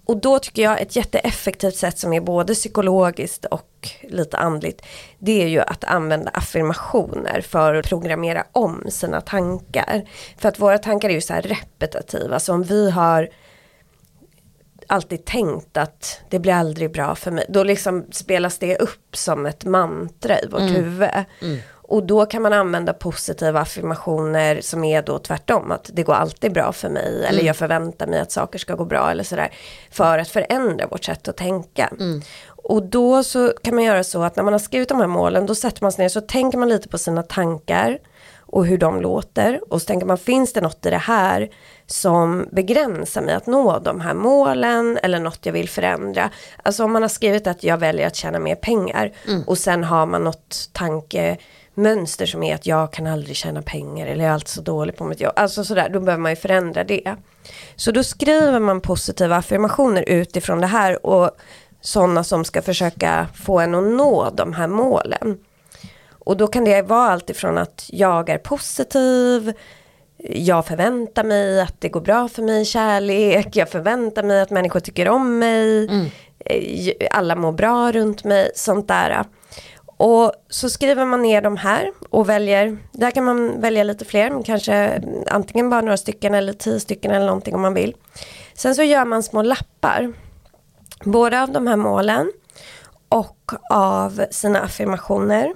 och 0.04 0.16
då 0.16 0.38
tycker 0.38 0.62
jag 0.62 0.80
ett 0.80 0.96
jätteeffektivt 0.96 1.76
sätt 1.76 1.98
som 1.98 2.12
är 2.12 2.20
både 2.20 2.54
psykologiskt 2.54 3.44
och 3.44 3.88
lite 4.02 4.36
andligt. 4.36 4.82
Det 5.18 5.42
är 5.42 5.46
ju 5.46 5.60
att 5.60 5.84
använda 5.84 6.30
affirmationer 6.30 7.40
för 7.40 7.74
att 7.74 7.88
programmera 7.88 8.46
om 8.52 8.84
sina 8.88 9.20
tankar. 9.20 10.08
För 10.38 10.48
att 10.48 10.60
våra 10.60 10.78
tankar 10.78 11.08
är 11.08 11.14
ju 11.14 11.20
så 11.20 11.32
här 11.32 11.42
repetitiva. 11.42 12.40
Så 12.40 12.54
om 12.54 12.62
vi 12.62 12.90
har 12.90 13.28
alltid 14.86 15.24
tänkt 15.24 15.76
att 15.76 16.20
det 16.30 16.38
blir 16.38 16.52
aldrig 16.52 16.92
bra 16.92 17.14
för 17.14 17.30
mig. 17.30 17.44
Då 17.48 17.64
liksom 17.64 18.06
spelas 18.12 18.58
det 18.58 18.76
upp 18.76 19.16
som 19.16 19.46
ett 19.46 19.64
mantra 19.64 20.40
i 20.40 20.46
vårt 20.46 20.60
huvud. 20.60 21.10
Och 21.88 22.06
då 22.06 22.26
kan 22.26 22.42
man 22.42 22.52
använda 22.52 22.92
positiva 22.92 23.60
affirmationer 23.60 24.60
som 24.60 24.84
är 24.84 25.02
då 25.02 25.18
tvärtom. 25.18 25.72
Att 25.72 25.90
det 25.92 26.02
går 26.02 26.14
alltid 26.14 26.52
bra 26.52 26.72
för 26.72 26.88
mig. 26.88 27.24
Eller 27.28 27.42
jag 27.42 27.56
förväntar 27.56 28.06
mig 28.06 28.20
att 28.20 28.32
saker 28.32 28.58
ska 28.58 28.74
gå 28.74 28.84
bra. 28.84 29.10
Eller 29.10 29.24
sådär. 29.24 29.52
För 29.90 30.18
att 30.18 30.28
förändra 30.28 30.86
vårt 30.86 31.04
sätt 31.04 31.28
att 31.28 31.36
tänka. 31.36 31.90
Och 32.46 32.82
då 32.82 33.24
så 33.24 33.52
kan 33.62 33.74
man 33.74 33.84
göra 33.84 34.04
så 34.04 34.22
att 34.22 34.36
när 34.36 34.44
man 34.44 34.52
har 34.54 34.58
skrivit 34.58 34.88
de 34.88 35.00
här 35.00 35.06
målen. 35.06 35.46
Då 35.46 35.54
sätter 35.54 35.82
man 35.82 35.92
sig 35.92 36.02
ner 36.02 36.08
så 36.08 36.20
tänker 36.20 36.58
man 36.58 36.68
lite 36.68 36.88
på 36.88 36.98
sina 36.98 37.22
tankar. 37.22 37.98
Och 38.46 38.66
hur 38.66 38.78
de 38.78 39.00
låter. 39.00 39.60
Och 39.68 39.82
så 39.82 39.86
tänker 39.86 40.06
man 40.06 40.18
finns 40.18 40.52
det 40.52 40.60
något 40.60 40.86
i 40.86 40.90
det 40.90 40.96
här 40.96 41.50
som 41.86 42.48
begränsar 42.52 43.22
mig 43.22 43.34
att 43.34 43.46
nå 43.46 43.78
de 43.78 44.00
här 44.00 44.14
målen 44.14 44.98
eller 45.02 45.18
något 45.18 45.46
jag 45.46 45.52
vill 45.52 45.68
förändra. 45.68 46.30
Alltså 46.62 46.84
om 46.84 46.92
man 46.92 47.02
har 47.02 47.08
skrivit 47.08 47.46
att 47.46 47.64
jag 47.64 47.76
väljer 47.76 48.06
att 48.06 48.16
tjäna 48.16 48.38
mer 48.38 48.54
pengar 48.54 49.12
och 49.46 49.58
sen 49.58 49.84
har 49.84 50.06
man 50.06 50.24
något 50.24 50.70
tankemönster 51.74 52.26
som 52.26 52.42
är 52.42 52.54
att 52.54 52.66
jag 52.66 52.92
kan 52.92 53.06
aldrig 53.06 53.36
tjäna 53.36 53.62
pengar 53.62 54.06
eller 54.06 54.24
jag 54.24 54.30
är 54.30 54.34
alltid 54.34 54.48
så 54.48 54.60
dålig 54.62 54.96
på 54.96 55.04
mitt 55.04 55.20
jobb. 55.20 55.32
Alltså 55.36 55.64
sådär, 55.64 55.88
då 55.88 56.00
behöver 56.00 56.22
man 56.22 56.32
ju 56.32 56.36
förändra 56.36 56.84
det. 56.84 57.16
Så 57.76 57.92
då 57.92 58.02
skriver 58.02 58.60
man 58.60 58.80
positiva 58.80 59.36
affirmationer 59.36 60.04
utifrån 60.08 60.60
det 60.60 60.66
här 60.66 61.06
och 61.06 61.30
sådana 61.80 62.24
som 62.24 62.44
ska 62.44 62.62
försöka 62.62 63.26
få 63.34 63.60
en 63.60 63.74
att 63.74 63.84
nå 63.84 64.30
de 64.30 64.52
här 64.52 64.68
målen. 64.68 65.38
Och 66.26 66.36
då 66.36 66.46
kan 66.46 66.64
det 66.64 66.82
vara 66.82 67.10
allt 67.10 67.30
ifrån 67.30 67.58
att 67.58 67.90
jag 67.92 68.28
är 68.28 68.38
positiv, 68.38 69.52
jag 70.18 70.66
förväntar 70.66 71.24
mig 71.24 71.60
att 71.60 71.80
det 71.80 71.88
går 71.88 72.00
bra 72.00 72.28
för 72.28 72.42
mig 72.42 72.64
kärlek, 72.64 73.56
jag 73.56 73.68
förväntar 73.68 74.22
mig 74.22 74.40
att 74.40 74.50
människor 74.50 74.80
tycker 74.80 75.08
om 75.08 75.38
mig, 75.38 75.88
eh, 76.44 77.08
alla 77.10 77.36
mår 77.36 77.52
bra 77.52 77.92
runt 77.92 78.24
mig, 78.24 78.50
sånt 78.54 78.88
där. 78.88 79.24
Och 79.96 80.32
så 80.48 80.70
skriver 80.70 81.04
man 81.04 81.22
ner 81.22 81.42
de 81.42 81.56
här 81.56 81.92
och 82.10 82.28
väljer, 82.28 82.78
där 82.92 83.10
kan 83.10 83.24
man 83.24 83.60
välja 83.60 83.84
lite 83.84 84.04
fler, 84.04 84.42
kanske 84.44 85.02
antingen 85.30 85.70
bara 85.70 85.80
några 85.80 85.96
stycken 85.96 86.34
eller 86.34 86.52
tio 86.52 86.80
stycken 86.80 87.10
eller 87.10 87.26
någonting 87.26 87.54
om 87.54 87.60
man 87.62 87.74
vill. 87.74 87.94
Sen 88.54 88.74
så 88.74 88.82
gör 88.82 89.04
man 89.04 89.22
små 89.22 89.42
lappar, 89.42 90.12
både 91.04 91.42
av 91.42 91.52
de 91.52 91.66
här 91.66 91.76
målen 91.76 92.32
och 93.08 93.52
av 93.70 94.24
sina 94.30 94.60
affirmationer. 94.60 95.54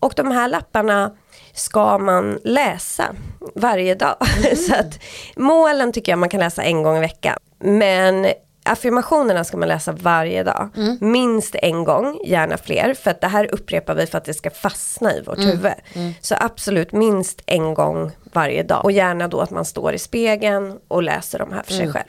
Och 0.00 0.12
de 0.16 0.30
här 0.30 0.48
lapparna 0.48 1.12
ska 1.54 1.98
man 1.98 2.38
läsa 2.44 3.14
varje 3.54 3.94
dag. 3.94 4.16
Så 4.68 4.74
att 4.74 4.98
målen 5.36 5.92
tycker 5.92 6.12
jag 6.12 6.18
man 6.18 6.28
kan 6.28 6.40
läsa 6.40 6.62
en 6.62 6.82
gång 6.82 6.96
i 6.96 7.00
veckan. 7.00 7.38
Men 7.58 8.26
affirmationerna 8.64 9.44
ska 9.44 9.56
man 9.56 9.68
läsa 9.68 9.92
varje 9.92 10.42
dag. 10.42 10.68
Minst 11.00 11.54
en 11.54 11.84
gång, 11.84 12.20
gärna 12.24 12.58
fler. 12.58 12.94
För 12.94 13.10
att 13.10 13.20
det 13.20 13.26
här 13.26 13.54
upprepar 13.54 13.94
vi 13.94 14.06
för 14.06 14.18
att 14.18 14.24
det 14.24 14.34
ska 14.34 14.50
fastna 14.50 15.14
i 15.14 15.22
vårt 15.22 15.38
huvud. 15.38 15.72
Så 16.20 16.34
absolut 16.40 16.92
minst 16.92 17.42
en 17.46 17.74
gång 17.74 18.10
varje 18.32 18.62
dag. 18.62 18.84
Och 18.84 18.92
gärna 18.92 19.28
då 19.28 19.40
att 19.40 19.50
man 19.50 19.64
står 19.64 19.92
i 19.94 19.98
spegeln 19.98 20.78
och 20.88 21.02
läser 21.02 21.38
de 21.38 21.52
här 21.52 21.62
för 21.62 21.72
sig 21.72 21.92
själv. 21.92 22.08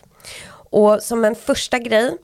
Och 0.54 1.02
som 1.02 1.26
en 1.26 1.36
första 1.36 1.80
grej 1.80 2.18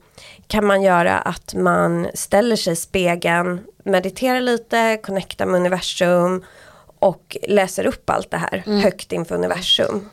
kan 0.46 0.64
man 0.64 0.82
göra 0.82 1.18
att 1.18 1.54
man 1.54 2.06
ställer 2.14 2.56
sig 2.56 2.72
i 2.72 2.76
spegeln, 2.76 3.60
mediterar 3.84 4.40
lite, 4.40 4.98
connectar 5.02 5.46
med 5.46 5.60
universum 5.60 6.44
och 6.98 7.36
läser 7.48 7.86
upp 7.86 8.10
allt 8.10 8.30
det 8.30 8.36
här 8.36 8.62
högt 8.82 9.12
inför 9.12 9.34
universum. 9.34 10.08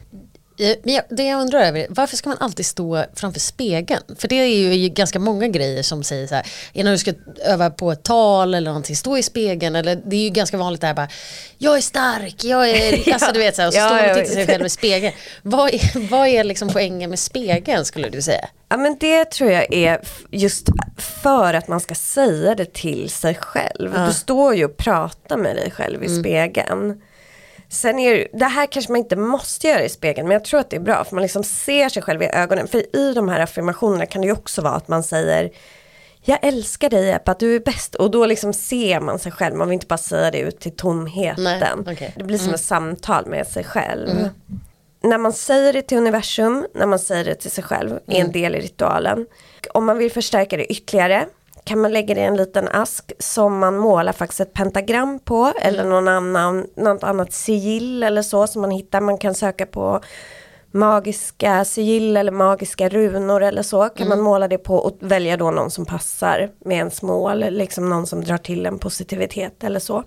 Men 0.84 1.02
det 1.10 1.24
jag 1.24 1.42
undrar 1.42 1.60
över, 1.60 1.88
varför 1.90 2.18
ska 2.18 2.30
man 2.30 2.38
alltid 2.42 2.66
stå 2.66 3.06
framför 3.14 3.40
spegeln? 3.40 4.02
För 4.18 4.28
det 4.28 4.36
är 4.36 4.74
ju 4.74 4.90
ganska 4.90 5.20
många 5.20 5.48
grejer 5.48 5.84
som 5.84 6.04
säger 6.04 6.28
så 6.28 6.36
här, 6.36 6.46
innan 6.74 6.92
du 6.94 6.98
ska 6.98 7.14
öva 7.46 7.70
på 7.70 7.92
ett 7.92 8.04
tal 8.04 8.54
eller 8.54 8.70
någonting, 8.70 8.96
stå 8.96 9.18
i 9.18 9.24
spegeln. 9.24 9.76
Eller 9.76 9.96
det 10.06 10.16
är 10.16 10.22
ju 10.22 10.30
ganska 10.30 10.58
vanligt 10.58 10.82
det 10.82 10.88
här 10.88 10.94
bara, 10.94 11.08
jag 11.58 11.78
är 11.78 11.82
stark, 11.82 12.44
jag 12.44 12.70
är, 12.70 13.14
alltså 13.14 13.32
du 13.34 13.40
vet 13.40 13.56
så 13.56 13.62
här, 13.62 13.68
och 13.68 13.74
så 13.74 13.80
Ja, 13.80 13.88
står 13.88 13.96
man 13.98 14.10
och 14.10 14.18
tittar 14.18 14.34
sig 14.34 14.48
själv 14.48 14.66
i 14.66 14.70
spegeln. 14.70 15.14
Vad 15.42 15.74
är, 15.74 16.10
vad 16.10 16.28
är 16.28 16.44
liksom 16.44 16.70
poängen 16.70 17.10
med 17.10 17.20
spegeln 17.20 17.86
skulle 17.86 18.10
du 18.10 18.22
säga? 18.22 18.50
Ja 18.70 18.78
men 18.78 18.98
det 19.00 19.26
tror 19.26 19.52
jag 19.52 19.74
är 19.74 20.02
just 20.32 20.68
för 20.98 21.54
att 21.54 21.68
man 21.68 21.80
ska 21.80 21.96
säga 21.96 22.56
det 22.56 22.74
till 22.74 23.10
sig 23.10 23.36
själv. 23.36 23.94
Du 24.08 24.14
står 24.14 24.56
ju 24.56 24.66
och 24.66 24.78
pratar 24.78 25.38
med 25.38 25.56
dig 25.56 25.72
själv 25.72 26.04
i 26.04 26.20
spegeln. 26.20 27.02
Sen 27.70 28.00
är 28.00 28.14
det, 28.14 28.28
det 28.34 28.46
här 28.46 28.66
kanske 28.66 28.92
man 28.92 29.00
inte 29.00 29.16
måste 29.16 29.68
göra 29.68 29.84
i 29.84 29.90
spegeln 29.90 30.28
men 30.28 30.34
jag 30.34 30.46
tror 30.46 30.60
att 30.60 30.70
det 30.70 30.76
är 30.76 30.82
bra 30.82 31.04
för 31.04 31.16
man 31.16 31.22
liksom 31.22 31.44
ser 31.44 31.90
sig 31.90 32.02
själv 32.02 32.24
i 32.24 32.26
ögonen. 32.26 32.68
För 32.68 32.96
i 32.96 33.14
de 33.14 33.30
här 33.30 33.40
affirmationerna 33.40 34.06
kan 34.06 34.22
det 34.22 34.28
ju 34.28 34.34
också 34.34 34.62
vara 34.62 34.74
att 34.74 34.88
man 34.88 35.04
säger 35.04 35.52
jag 36.22 36.40
älskar 36.42 36.90
dig 36.90 37.12
Ebba, 37.12 37.36
du 37.40 37.56
är 37.56 37.60
bäst. 37.60 37.96
Och 37.96 38.12
då 38.12 38.26
liksom 38.26 38.54
ser 38.54 39.00
man 39.00 39.20
sig 39.20 39.32
själv, 39.32 39.56
man 39.56 39.68
vill 39.68 39.74
inte 39.74 39.88
bara 39.88 39.98
säga 39.98 40.32
det 40.32 40.40
ut 40.40 40.60
till 40.60 40.76
tomheten. 40.76 41.44
Nej, 41.44 41.94
okej. 41.94 42.14
Det 42.18 42.24
blir 42.24 42.38
som 42.38 42.54
ett 42.54 42.62
samtal 42.62 43.26
med 43.26 43.48
sig 43.48 43.64
själv. 43.64 44.30
När 45.04 45.18
man 45.18 45.34
säger 45.34 45.74
det 45.74 45.82
till 45.82 45.98
universum, 45.98 46.68
när 46.74 46.86
man 46.86 47.00
säger 47.00 47.26
det 47.26 47.36
till 47.36 47.52
sig 47.52 47.64
själv, 47.64 48.00
är 48.08 48.22
en 48.22 48.32
del 48.32 48.56
i 48.56 48.60
ritualen. 48.60 49.26
Om 49.74 49.86
man 49.86 49.98
vill 49.98 50.12
förstärka 50.12 50.58
det 50.58 50.66
ytterligare 50.66 51.26
kan 51.68 51.80
man 51.80 51.94
lägga 51.94 52.16
det 52.16 52.22
i 52.22 52.24
en 52.24 52.38
liten 52.38 52.68
ask 52.68 53.12
som 53.20 53.58
man 53.60 53.78
målar 53.78 54.14
faktiskt 54.14 54.40
ett 54.40 54.54
pentagram 54.54 55.20
på 55.20 55.54
eller 55.62 55.84
någon 55.84 56.08
annan, 56.08 56.68
något 56.76 57.04
annat 57.04 57.34
sigill 57.34 58.04
eller 58.04 58.22
så 58.22 58.48
som 58.48 58.62
man 58.62 58.72
hittar. 58.72 59.02
Man 59.02 59.18
kan 59.18 59.34
söka 59.34 59.66
på 59.66 60.02
magiska 60.72 61.66
sigill 61.66 62.18
eller 62.18 62.32
magiska 62.32 62.90
runor 62.90 63.44
eller 63.44 63.62
så 63.62 63.90
kan 63.90 64.08
man 64.08 64.22
måla 64.22 64.48
det 64.48 64.58
på 64.58 64.76
och 64.76 64.98
välja 65.00 65.38
då 65.38 65.52
någon 65.52 65.72
som 65.72 65.86
passar 65.86 66.50
med 66.66 66.78
ens 66.78 67.02
mål, 67.02 67.46
liksom 67.50 67.90
någon 67.90 68.08
som 68.08 68.24
drar 68.24 68.38
till 68.38 68.66
en 68.66 68.80
positivitet 68.80 69.64
eller 69.64 69.80
så. 69.80 70.04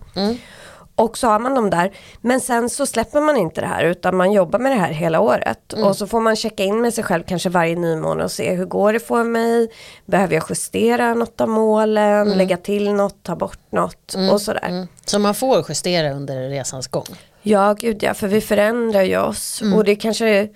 Och 1.01 1.19
så 1.19 1.27
har 1.27 1.39
man 1.39 1.55
dem 1.55 1.71
där. 1.71 1.93
Men 2.21 2.41
sen 2.41 2.71
så 2.71 2.87
släpper 2.87 3.21
man 3.21 3.37
inte 3.37 3.61
det 3.61 3.67
här 3.67 3.85
utan 3.85 4.17
man 4.17 4.33
jobbar 4.33 4.59
med 4.59 4.73
det 4.73 4.79
här 4.79 4.93
hela 4.93 5.21
året. 5.21 5.73
Mm. 5.73 5.87
Och 5.87 5.97
så 5.97 6.07
får 6.07 6.21
man 6.21 6.37
checka 6.37 6.65
in 6.65 6.81
med 6.81 6.95
sig 6.95 7.05
själv 7.05 7.23
kanske 7.27 7.49
varje 7.49 7.77
nymåne 7.77 8.25
och 8.25 8.31
se 8.31 8.55
hur 8.55 8.65
går 8.65 8.93
det 8.93 9.01
för 9.01 9.25
mig? 9.25 9.71
Behöver 10.07 10.35
jag 10.35 10.45
justera 10.49 11.15
något 11.15 11.41
av 11.41 11.49
målen? 11.49 12.31
Lägga 12.31 12.57
till 12.57 12.93
något? 12.93 13.23
Ta 13.23 13.37
bort 13.37 13.73
något? 13.73 14.15
Och 14.33 14.41
sådär. 14.41 14.69
Mm. 14.69 14.87
Så 15.05 15.19
man 15.19 15.35
får 15.35 15.65
justera 15.69 16.13
under 16.13 16.49
resans 16.49 16.89
gång. 16.89 17.07
Ja, 17.43 17.75
gud 17.79 18.03
ja, 18.03 18.15
för 18.15 18.29
vi 18.29 18.41
förändrar 18.41 19.03
ju 19.03 19.19
oss. 19.19 19.63
Mm. 19.63 19.75
Och 19.75 19.85
det 19.85 19.97
kanske 19.97 20.49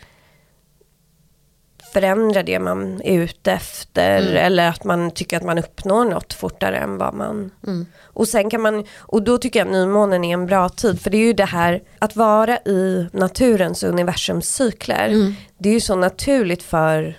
förändrar 1.95 2.43
det 2.43 2.59
man 2.59 3.01
är 3.05 3.21
ute 3.21 3.53
efter. 3.53 4.23
Mm. 4.23 4.37
Eller 4.37 4.69
att 4.69 4.85
man 4.85 5.11
tycker 5.11 5.37
att 5.37 5.43
man 5.43 5.59
uppnår 5.59 6.05
något 6.05 6.33
fortare 6.33 6.79
än 6.79 6.99
vad 6.99 7.15
man... 7.15 7.51
Mm. 7.67 7.87
Och 8.03 8.29
sen 8.29 8.51
kan 8.51 8.61
man, 8.61 8.85
och 8.97 9.23
då 9.23 9.39
tycker 9.39 9.61
jag 9.61 9.67
att 9.67 9.73
nymånen 9.73 10.25
är 10.25 10.35
en 10.35 10.47
bra 10.47 10.69
tid. 10.69 11.01
För 11.01 11.11
det 11.11 11.17
är 11.17 11.27
ju 11.27 11.33
det 11.33 11.45
här 11.45 11.83
att 11.99 12.17
vara 12.17 12.59
i 12.59 13.09
naturens 13.13 13.83
och 13.83 13.89
universums 13.89 14.55
cykler. 14.55 15.09
Mm. 15.09 15.35
Det 15.59 15.69
är 15.69 15.73
ju 15.73 15.81
så 15.81 15.97
naturligt 15.97 16.63
för 16.63 17.19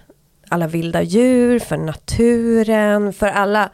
alla 0.50 0.68
vilda 0.68 1.02
djur, 1.02 1.60
för 1.60 1.78
naturen, 1.78 3.14
för 3.14 3.28
alla. 3.28 3.70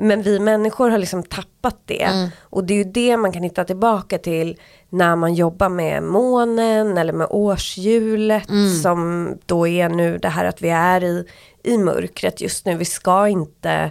Men 0.00 0.22
vi 0.22 0.38
människor 0.38 0.90
har 0.90 0.98
liksom 0.98 1.22
tappat 1.22 1.76
det. 1.84 2.02
Mm. 2.02 2.28
Och 2.40 2.64
det 2.64 2.74
är 2.74 2.78
ju 2.78 2.84
det 2.84 3.16
man 3.16 3.32
kan 3.32 3.42
hitta 3.42 3.64
tillbaka 3.64 4.18
till 4.18 4.56
när 4.88 5.16
man 5.16 5.34
jobbar 5.34 5.68
med 5.68 6.02
månen 6.02 6.98
eller 6.98 7.12
med 7.12 7.26
årshjulet 7.30 8.48
Mm. 8.48 8.74
som 8.74 9.28
då 9.46 9.66
är 9.66 9.88
nu 9.88 10.18
det 10.18 10.28
här 10.28 10.44
att 10.44 10.62
vi 10.62 10.68
är 10.68 11.04
i, 11.04 11.24
i 11.62 11.78
mörkret 11.78 12.40
just 12.40 12.66
nu. 12.66 12.74
Vi 12.74 12.84
ska 12.84 13.28
inte 13.28 13.90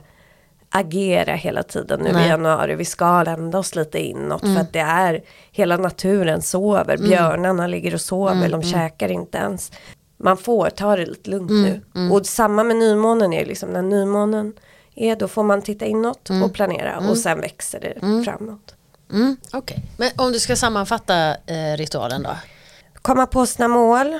agera 0.69 1.33
hela 1.33 1.63
tiden 1.63 1.99
nu 1.99 2.11
Nej. 2.13 2.25
i 2.25 2.29
januari. 2.29 2.75
Vi 2.75 2.85
ska 2.85 3.23
lända 3.23 3.57
oss 3.59 3.75
lite 3.75 3.99
inåt 3.99 4.41
för 4.41 4.57
att 4.61 4.73
det 4.73 4.79
är 4.79 5.21
hela 5.51 5.77
naturen 5.77 6.41
sover. 6.41 6.97
Björnarna 6.97 7.67
ligger 7.67 7.93
och 7.93 8.01
sover, 8.01 8.49
de 8.49 8.63
käkar 8.63 9.11
inte 9.11 9.37
ens. 9.37 9.71
Man 10.19 10.37
får 10.37 10.69
ta 10.69 10.95
det 10.95 11.05
lite 11.05 11.29
lugnt 11.29 11.51
nu. 11.51 11.81
Och 12.11 12.25
samma 12.25 12.63
med 12.63 12.75
nymånen 12.75 13.33
är 13.33 13.45
liksom 13.45 13.69
när 13.69 13.81
nymånen 13.81 14.53
är 14.97 15.15
då 15.15 15.27
får 15.27 15.43
man 15.43 15.61
titta 15.61 15.85
inåt 15.85 16.29
och 16.43 16.53
planera 16.53 16.97
och 17.09 17.17
sen 17.17 17.41
växer 17.41 17.79
det 17.79 18.23
framåt. 18.25 18.75
Mm. 19.11 19.37
Okej. 19.53 19.83
Men 19.97 20.11
om 20.15 20.31
du 20.31 20.39
ska 20.39 20.55
sammanfatta 20.55 21.35
eh, 21.45 21.77
ritualen 21.77 22.23
då? 22.23 22.29
Komma 23.01 23.25
på 23.25 23.45
sina 23.45 23.67
mål, 23.67 24.19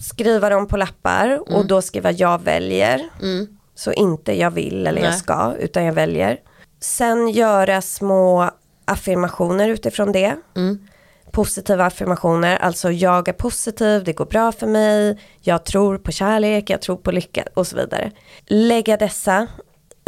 skriva 0.00 0.50
dem 0.50 0.68
på 0.68 0.76
lappar 0.76 1.54
och 1.56 1.66
då 1.66 1.82
skriva 1.82 2.10
jag 2.10 2.42
väljer. 2.42 3.08
Mm. 3.22 3.58
Så 3.74 3.92
inte 3.92 4.38
jag 4.38 4.50
vill 4.50 4.86
eller 4.86 5.02
jag 5.02 5.10
Nej. 5.10 5.18
ska 5.18 5.54
utan 5.58 5.84
jag 5.84 5.92
väljer. 5.92 6.38
Sen 6.80 7.28
göra 7.28 7.82
små 7.82 8.50
affirmationer 8.84 9.68
utifrån 9.68 10.12
det. 10.12 10.36
Mm. 10.56 10.88
Positiva 11.30 11.86
affirmationer, 11.86 12.56
alltså 12.56 12.90
jag 12.90 13.28
är 13.28 13.32
positiv, 13.32 14.04
det 14.04 14.12
går 14.12 14.26
bra 14.26 14.52
för 14.52 14.66
mig, 14.66 15.18
jag 15.40 15.64
tror 15.64 15.98
på 15.98 16.12
kärlek, 16.12 16.70
jag 16.70 16.82
tror 16.82 16.96
på 16.96 17.10
lycka 17.10 17.44
och 17.54 17.66
så 17.66 17.76
vidare. 17.76 18.10
Lägga 18.46 18.96
dessa 18.96 19.46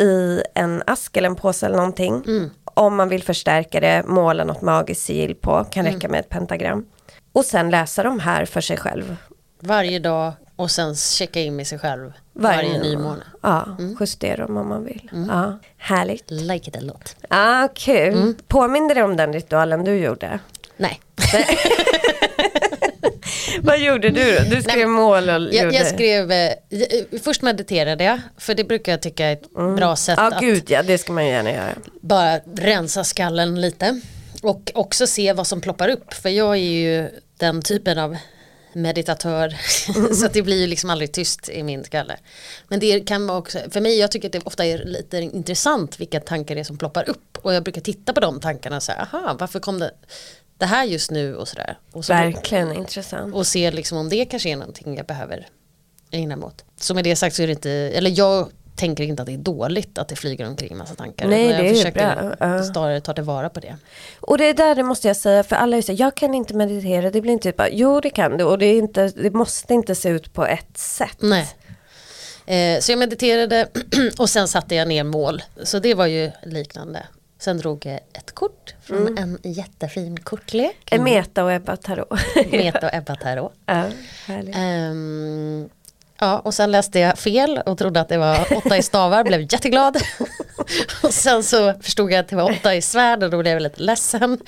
i 0.00 0.42
en 0.54 0.82
ask 0.86 1.16
eller 1.16 1.28
en 1.28 1.36
påse 1.36 1.66
eller 1.66 1.76
någonting. 1.76 2.22
Mm. 2.26 2.50
Om 2.64 2.96
man 2.96 3.08
vill 3.08 3.22
förstärka 3.22 3.80
det, 3.80 4.02
måla 4.06 4.44
något 4.44 4.62
magiskt 4.62 5.02
sigill 5.04 5.34
på, 5.34 5.64
kan 5.64 5.80
Mm. 5.86 5.94
räcka 5.94 6.08
med 6.08 6.20
ett 6.20 6.28
pentagram. 6.28 6.86
Och 7.32 7.44
sen 7.44 7.70
läsa 7.70 8.02
de 8.02 8.20
här 8.20 8.44
för 8.44 8.60
sig 8.60 8.76
själv. 8.76 9.16
Varje 9.60 9.98
dag 9.98 10.32
och 10.56 10.70
sen 10.70 10.94
checka 10.96 11.40
in 11.40 11.56
med 11.56 11.66
sig 11.66 11.78
själv 11.78 12.12
Varje 12.32 12.56
varje, 12.56 12.68
nymåne. 12.78 12.88
nymåne. 12.96 13.22
Ja, 13.42 13.66
justera 14.00 14.46
dem 14.46 14.56
om 14.56 14.68
man 14.68 14.84
vill. 14.84 15.10
Ja, 15.28 15.58
härligt. 15.76 16.30
Like 16.30 16.70
it 16.70 16.76
a 16.76 16.80
lot. 16.82 17.16
Ah, 17.28 17.68
kul. 17.74 18.14
Mm. 18.14 18.34
Påminner 18.48 18.94
det 18.94 19.02
om 19.02 19.16
den 19.16 19.32
ritualen 19.32 19.84
du 19.84 19.94
gjorde? 19.98 20.38
Nej, 20.80 21.00
Vad 23.62 23.78
gjorde 23.80 24.10
du 24.10 24.34
då? 24.38 24.56
Du 24.56 24.62
skrev 24.62 24.88
mål 24.88 25.28
och 25.30 25.54
jag, 25.54 25.74
jag 25.74 25.86
skrev, 25.86 26.32
eh, 26.32 26.52
jag- 26.68 27.22
först 27.24 27.42
mediterade 27.42 28.04
jag, 28.04 28.20
för 28.38 28.54
det 28.54 28.64
brukar 28.64 28.92
jag 28.92 29.02
tycka 29.02 29.26
är 29.26 29.32
ett 29.32 29.50
bra 29.76 29.96
sätt 29.96 30.14
Ja, 30.18 30.34
att 30.34 30.40
gud 30.40 30.70
ja, 30.70 30.82
det 30.82 30.98
ska 30.98 31.12
man 31.12 31.26
gärna 31.26 31.52
göra. 31.52 31.74
bara 32.00 32.38
rensa 32.38 33.04
skallen 33.04 33.60
lite. 33.60 34.00
Och 34.42 34.70
också 34.74 35.06
se 35.06 35.32
vad 35.32 35.46
som 35.46 35.60
ploppar 35.60 35.88
upp, 35.88 36.14
för 36.14 36.28
jag 36.28 36.52
är 36.56 36.60
ju 36.60 37.10
den 37.38 37.62
typen 37.62 37.98
av 37.98 38.16
meditatör 38.72 39.54
så 40.14 40.26
att 40.26 40.32
det 40.32 40.42
blir 40.42 40.60
ju 40.60 40.66
liksom 40.66 40.90
aldrig 40.90 41.12
tyst 41.12 41.48
i 41.48 41.62
min 41.62 41.84
skalle. 41.84 42.16
Men 42.68 42.80
det 42.80 43.00
kan 43.00 43.26
vara 43.26 43.38
också, 43.38 43.58
för 43.70 43.80
mig, 43.80 43.98
jag 43.98 44.10
tycker 44.10 44.28
att 44.28 44.32
det 44.32 44.40
ofta 44.44 44.64
är 44.64 44.78
lite 44.84 45.16
intressant 45.18 46.00
vilka 46.00 46.20
tankar 46.20 46.54
det 46.54 46.60
är 46.60 46.64
som 46.64 46.78
ploppar 46.78 47.08
upp 47.10 47.38
och 47.42 47.54
jag 47.54 47.62
brukar 47.62 47.80
titta 47.80 48.12
på 48.12 48.20
de 48.20 48.40
tankarna 48.40 48.76
och 48.76 48.82
säga, 48.82 49.08
aha, 49.12 49.36
varför 49.40 49.60
kom 49.60 49.78
det 49.78 49.90
det 50.60 50.66
här 50.66 50.84
just 50.84 51.10
nu 51.10 51.36
och 51.36 51.48
sådär. 51.48 51.78
Och, 51.92 52.04
så, 52.04 52.12
Verkligen 52.12 52.72
intressant. 52.72 53.34
och 53.34 53.46
se 53.46 53.70
liksom 53.70 53.98
om 53.98 54.08
det 54.08 54.24
kanske 54.24 54.48
är 54.48 54.56
någonting 54.56 54.96
jag 54.96 55.06
behöver 55.06 55.48
ägna 56.10 56.36
mig 56.36 56.46
åt. 56.46 56.64
Så 56.76 56.94
med 56.94 57.04
det 57.04 57.16
sagt 57.16 57.36
så 57.36 57.42
är 57.42 57.46
det 57.46 57.52
inte, 57.52 57.70
eller 57.70 58.18
jag 58.18 58.48
tänker 58.76 59.04
inte 59.04 59.22
att 59.22 59.26
det 59.26 59.34
är 59.34 59.38
dåligt 59.38 59.98
att 59.98 60.08
det 60.08 60.16
flyger 60.16 60.48
omkring 60.48 60.76
massa 60.76 60.94
tankar. 60.94 61.28
Nej, 61.28 61.46
utan 61.46 61.56
jag 61.56 61.64
det 61.64 61.78
försöker 61.78 62.16
bra. 62.16 62.34
Ja. 62.40 62.64
snarare 62.64 63.00
ta 63.00 63.12
tillvara 63.12 63.48
på 63.48 63.60
det. 63.60 63.76
Och 64.20 64.38
det 64.38 64.44
är 64.44 64.54
där 64.54 64.74
det 64.74 64.82
måste 64.82 65.08
jag 65.08 65.16
säga, 65.16 65.42
för 65.42 65.56
alla 65.56 65.82
säger 65.82 66.00
jag 66.00 66.14
kan 66.14 66.34
inte 66.34 66.54
meditera, 66.54 67.10
det 67.10 67.20
blir 67.20 67.32
inte 67.32 67.52
bara, 67.52 67.68
jo 67.68 68.00
det 68.00 68.10
kan 68.10 68.36
du 68.36 68.44
och 68.44 68.58
det, 68.58 68.66
är 68.66 68.78
inte, 68.78 69.08
det 69.08 69.30
måste 69.30 69.74
inte 69.74 69.94
se 69.94 70.08
ut 70.08 70.32
på 70.32 70.46
ett 70.46 70.78
sätt. 70.78 71.16
Nej. 71.18 71.48
Eh, 72.46 72.80
så 72.80 72.92
jag 72.92 72.98
mediterade 72.98 73.68
och 74.18 74.30
sen 74.30 74.48
satte 74.48 74.74
jag 74.74 74.88
ner 74.88 75.04
mål. 75.04 75.42
Så 75.62 75.78
det 75.78 75.94
var 75.94 76.06
ju 76.06 76.30
liknande. 76.42 77.06
Sen 77.40 77.58
drog 77.58 77.86
jag 77.86 78.00
ett 78.12 78.34
kort 78.34 78.74
från 78.82 79.18
en 79.18 79.38
jättefin 79.42 80.20
kortlek. 80.20 80.76
En 80.90 81.04
Meta 81.04 81.44
och 81.44 81.52
Ebba 81.52 81.76
Tarot. 81.76 82.08
Meta 82.50 82.86
och 82.86 82.94
Ebba 82.94 83.16
Tarot. 83.16 83.52
ja. 83.66 83.84
Ehm, 84.54 85.68
ja, 86.18 86.38
och 86.38 86.54
sen 86.54 86.70
läste 86.70 86.98
jag 86.98 87.18
fel 87.18 87.62
och 87.66 87.78
trodde 87.78 88.00
att 88.00 88.08
det 88.08 88.18
var 88.18 88.56
åtta 88.56 88.76
i 88.76 88.82
stavar, 88.82 89.24
blev 89.24 89.40
jätteglad. 89.40 89.96
och 91.02 91.14
sen 91.14 91.42
så 91.42 91.74
förstod 91.82 92.12
jag 92.12 92.18
att 92.18 92.28
det 92.28 92.36
var 92.36 92.50
åtta 92.50 92.74
i 92.74 92.82
svärd 92.82 93.22
och 93.22 93.30
då 93.30 93.38
blev 93.38 93.52
jag 93.52 93.62
lite 93.62 93.82
ledsen. 93.82 94.38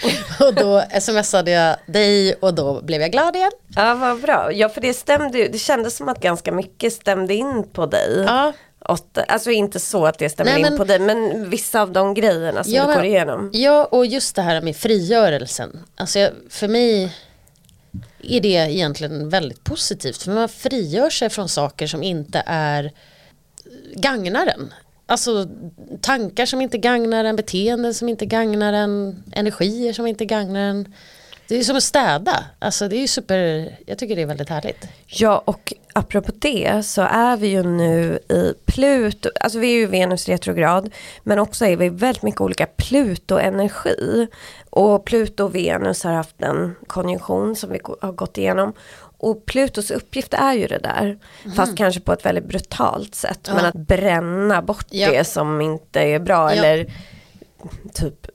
Och 0.40 0.54
då 0.54 0.82
smsade 1.00 1.50
jag 1.50 1.76
dig 1.86 2.34
och 2.34 2.54
då 2.54 2.82
blev 2.82 3.00
jag 3.00 3.12
glad 3.12 3.36
igen. 3.36 3.52
Ja, 3.76 3.94
vad 3.94 4.20
bra. 4.20 4.52
Ja, 4.52 4.68
för 4.68 4.80
det 4.80 4.94
stämde 4.94 5.38
ju, 5.38 5.48
det 5.48 5.58
kändes 5.58 5.96
som 5.96 6.08
att 6.08 6.20
ganska 6.20 6.52
mycket 6.52 6.92
stämde 6.92 7.34
in 7.34 7.68
på 7.72 7.86
dig. 7.86 8.24
Ja, 8.26 8.52
Åtta, 8.88 9.22
alltså 9.22 9.50
inte 9.50 9.80
så 9.80 10.06
att 10.06 10.18
det 10.18 10.28
stämmer 10.30 10.50
Nej, 10.52 10.60
in 10.60 10.66
men- 10.66 10.76
på 10.78 10.84
dig, 10.84 10.98
men 10.98 11.50
vissa 11.50 11.82
av 11.82 11.92
de 11.92 12.14
grejerna 12.14 12.64
som 12.64 12.72
Ja, 12.72 12.86
du 12.86 12.94
går 12.94 13.04
igenom. 13.04 13.50
Ja, 13.52 13.84
och 13.84 14.06
just 14.06 14.36
det 14.36 14.42
här 14.42 14.60
med 14.62 14.76
frigörelsen. 14.76 15.84
Alltså 15.96 16.18
jag, 16.18 16.30
för 16.50 16.68
mig 16.68 17.12
är 18.22 18.40
det 18.40 18.48
egentligen 18.48 19.28
väldigt 19.28 19.64
positivt. 19.64 20.22
För 20.22 20.32
man 20.32 20.48
frigör 20.48 21.10
sig 21.10 21.30
från 21.30 21.48
saker 21.48 21.86
som 21.86 22.02
inte 22.02 22.42
är 22.46 22.92
gagnar 23.94 24.46
en. 24.46 24.74
Alltså 25.06 25.48
tankar 26.00 26.46
som 26.46 26.60
inte 26.60 26.78
gagnar 26.78 27.24
en, 27.24 27.36
beteenden 27.36 27.94
som 27.94 28.08
inte 28.08 28.26
gagnar 28.26 28.72
en, 28.72 29.22
energier 29.32 29.92
som 29.92 30.06
inte 30.06 30.24
gagnar 30.24 30.60
en. 30.60 30.94
Det 31.48 31.56
är 31.56 31.62
som 31.62 31.76
att 31.76 31.82
städa. 31.82 32.44
Alltså 32.58 32.88
det 32.88 32.96
är 32.96 33.06
super, 33.06 33.68
jag 33.86 33.98
tycker 33.98 34.16
det 34.16 34.22
är 34.22 34.26
väldigt 34.26 34.48
härligt. 34.48 34.88
Ja, 35.06 35.42
och 35.44 35.72
apropå 35.94 36.32
det 36.38 36.82
så 36.86 37.02
är 37.02 37.36
vi 37.36 37.48
ju 37.48 37.62
nu 37.62 38.18
i 38.28 38.54
Pluto, 38.66 39.30
alltså 39.40 39.58
vi 39.58 39.68
är 39.68 39.76
ju 39.76 39.86
Venus 39.86 40.28
retrograd, 40.28 40.90
men 41.22 41.38
också 41.38 41.66
är 41.66 41.76
vi 41.76 41.88
väldigt 41.88 42.22
mycket 42.22 42.40
olika 42.40 42.66
Pluto-energi. 42.66 44.26
Och 44.70 45.04
Pluto 45.04 45.44
och 45.44 45.54
Venus 45.54 46.04
har 46.04 46.12
haft 46.12 46.42
en 46.42 46.74
konjunktion 46.86 47.56
som 47.56 47.70
vi 47.72 47.80
har 48.00 48.12
gått 48.12 48.38
igenom. 48.38 48.72
Och 49.18 49.46
Plutos 49.46 49.90
uppgift 49.90 50.34
är 50.34 50.52
ju 50.52 50.66
det 50.66 50.78
där, 50.78 51.18
fast 51.56 51.76
kanske 51.76 52.00
på 52.00 52.12
ett 52.12 52.24
väldigt 52.26 52.46
brutalt 52.46 53.14
sätt. 53.14 53.50
Men 53.54 53.62
Ja. 53.64 53.68
att 53.68 53.74
bränna 53.74 54.62
bort 54.62 54.86
Ja. 54.90 55.10
det 55.10 55.24
som 55.24 55.60
inte 55.60 56.00
är 56.00 56.18
bra, 56.18 56.54
Ja. 56.54 56.64
eller 56.64 56.92
typ 57.94 58.26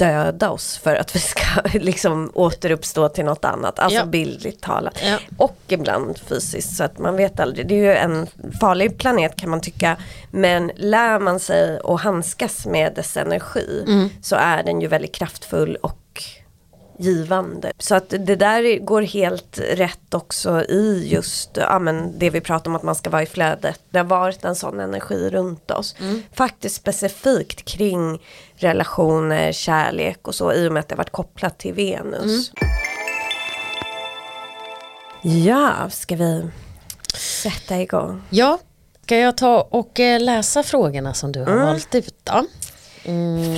döda 0.00 0.50
oss 0.50 0.76
för 0.78 0.94
att 0.96 1.16
vi 1.16 1.20
ska 1.20 1.44
liksom 1.78 2.30
återuppstå 2.34 3.08
till 3.08 3.24
något 3.24 3.44
annat. 3.44 3.78
Alltså 3.78 3.98
Ja. 3.98 4.04
bildligt 4.06 4.60
talat. 4.62 4.98
Ja. 5.04 5.16
Och 5.36 5.56
ibland 5.68 6.18
fysiskt 6.18 6.76
så 6.76 6.84
att 6.84 6.98
man 6.98 7.16
vet 7.16 7.40
aldrig. 7.40 7.68
Det 7.68 7.74
är 7.74 7.78
ju 7.84 7.94
en 7.94 8.26
farlig 8.60 8.98
planet 8.98 9.36
kan 9.36 9.50
man 9.50 9.60
tycka. 9.60 9.96
Men 10.30 10.70
lär 10.76 11.18
man 11.18 11.40
sig 11.40 11.80
att 11.84 12.00
handskas 12.00 12.66
med 12.66 12.92
dess 12.94 13.16
energi 13.16 13.84
Mm. 13.86 14.08
så 14.22 14.36
är 14.36 14.62
den 14.62 14.80
ju 14.80 14.86
väldigt 14.86 15.14
kraftfull 15.14 15.76
och 15.76 15.96
givande. 17.00 17.72
Så 17.78 17.94
att 17.94 18.08
det 18.08 18.36
där 18.36 18.78
går 18.78 19.02
helt 19.02 19.58
rätt 19.58 20.14
också 20.14 20.62
i 20.62 21.08
just 21.12 21.50
ja, 21.56 21.78
men 21.78 22.18
det 22.18 22.30
vi 22.30 22.40
pratar 22.40 22.70
om 22.70 22.76
att 22.76 22.82
man 22.82 22.94
ska 22.94 23.10
vara 23.10 23.22
i 23.22 23.26
flödet. 23.26 23.80
Det 23.90 23.98
har 23.98 24.04
varit 24.04 24.44
en 24.44 24.56
sån 24.56 24.80
energi 24.80 25.30
runt 25.30 25.70
oss. 25.70 25.94
Mm. 26.00 26.22
Faktiskt 26.32 26.76
specifikt 26.76 27.64
kring 27.64 28.22
relationer, 28.56 29.52
kärlek 29.52 30.28
och 30.28 30.34
så 30.34 30.52
i 30.52 30.68
och 30.68 30.72
med 30.72 30.80
att 30.80 30.88
det 30.88 30.94
har 30.94 30.98
varit 30.98 31.12
kopplat 31.12 31.58
till 31.58 31.74
Venus. 31.74 32.52
Ja, 35.22 35.90
ska 35.90 36.16
vi 36.16 36.50
sätta 37.14 37.80
igång? 37.80 38.22
Ja, 38.30 38.58
ska 39.04 39.16
jag 39.16 39.36
ta 39.36 39.68
och 39.70 40.00
eh, 40.00 40.20
läsa 40.20 40.62
frågorna 40.62 41.14
som 41.14 41.32
du 41.32 41.40
har 41.40 41.56
valt 41.56 41.94
ut 41.94 42.14
då? 42.24 42.46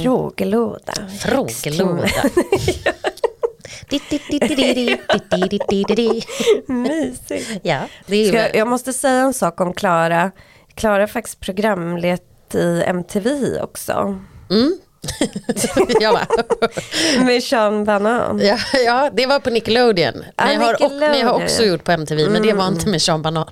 Frågelåda. 0.02 0.92
Frågelåda. 1.20 2.06
Mysigt. 6.66 7.60
ja, 7.62 7.80
det 8.06 8.26
Ska 8.28 8.56
jag, 8.58 8.68
måste 8.68 8.92
säga 8.92 9.20
en 9.20 9.34
sak 9.34 9.60
om 9.60 9.74
Klara. 9.74 10.30
Klara 10.74 11.02
är 11.02 11.06
faktiskt 11.06 11.40
programlett 11.40 12.54
i 12.54 12.82
MTV 12.86 13.60
också. 13.60 14.18
Mm. 14.50 14.72
jag 16.00 16.18
med. 17.24 17.42
Sean 17.42 17.84
Banan. 17.84 18.40
Ja, 18.42 18.58
ja, 18.86 19.10
det 19.12 19.26
var 19.26 19.38
på 19.40 19.50
Nickelodeon. 19.50 20.24
Ah, 20.36 20.44
Men 20.44 20.54
jag, 20.54 20.60
har, 20.60 20.84
och, 20.84 20.90
men 20.92 21.00
jag 21.00 21.08
har 21.08 21.14
Nickelodeon. 21.14 21.42
också 21.42 21.64
gjort 21.64 21.84
på 21.84 21.92
MTV, 21.92 22.28
men 22.28 22.42
det 22.42 22.52
var 22.52 22.68
inte 22.68 22.88
med 22.88 23.02
Sean 23.02 23.22
Banan. 23.22 23.48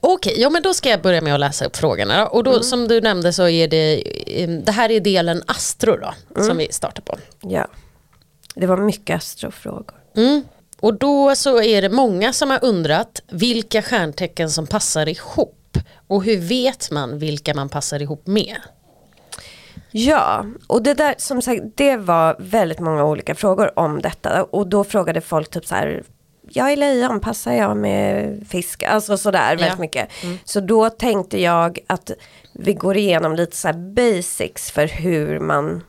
Okej, 0.00 0.34
ja 0.40 0.50
men 0.50 0.62
då 0.62 0.74
ska 0.74 0.88
jag 0.88 1.02
börja 1.02 1.20
med 1.20 1.34
att 1.34 1.40
läsa 1.40 1.64
upp 1.64 1.76
frågorna. 1.76 2.26
Och 2.26 2.44
då 2.44 2.62
som 2.62 2.88
du 2.88 3.00
nämnde 3.00 3.32
så 3.32 3.48
är 3.48 3.68
det, 3.68 4.02
eh, 4.26 4.48
det 4.48 4.72
här 4.72 4.90
är 4.90 5.00
delen 5.00 5.42
Astro 5.46 5.96
då, 5.96 6.42
som 6.42 6.56
vi 6.56 6.72
startar 6.72 7.02
på. 7.02 7.18
Ja. 7.40 7.68
Det 8.54 8.66
var 8.66 8.76
mycket 8.76 9.16
astrofrågor. 9.16 9.94
Mm. 10.16 10.42
Och 10.80 10.94
då 10.94 11.34
så 11.36 11.62
är 11.62 11.82
det 11.82 11.88
många 11.88 12.32
som 12.32 12.50
har 12.50 12.64
undrat 12.64 13.22
vilka 13.28 13.82
stjärntecken 13.82 14.50
som 14.50 14.66
passar 14.66 15.08
ihop. 15.08 15.78
Och 16.06 16.24
hur 16.24 16.36
vet 16.36 16.90
man 16.90 17.18
vilka 17.18 17.54
man 17.54 17.68
passar 17.68 18.02
ihop 18.02 18.26
med? 18.26 18.56
Ja, 19.90 20.46
och 20.66 20.82
det 20.82 20.94
där 20.94 21.14
som 21.18 21.42
sagt, 21.42 21.62
det 21.74 21.96
var 21.96 22.36
väldigt 22.38 22.80
många 22.80 23.04
olika 23.04 23.34
frågor 23.34 23.78
om 23.78 24.02
detta. 24.02 24.44
Och 24.44 24.66
då 24.66 24.84
frågade 24.84 25.20
folk 25.20 25.50
typ 25.50 25.66
så 25.66 25.74
här, 25.74 26.02
jag 26.52 26.72
är 26.72 26.76
lejon, 26.76 27.20
passar 27.20 27.52
jag 27.52 27.76
med 27.76 28.40
fisk? 28.48 28.82
Alltså 28.82 29.16
sådär 29.16 29.56
väldigt 29.56 29.78
mycket. 29.78 30.08
Så 30.44 30.60
då 30.60 30.90
tänkte 30.90 31.40
jag 31.40 31.78
att 31.86 32.10
vi 32.52 32.74
går 32.74 32.96
igenom 32.96 33.34
lite 33.34 33.56
så 33.56 33.72
basics 33.72 34.70
för 34.70 34.86
hur 34.86 35.40
man 35.40 35.82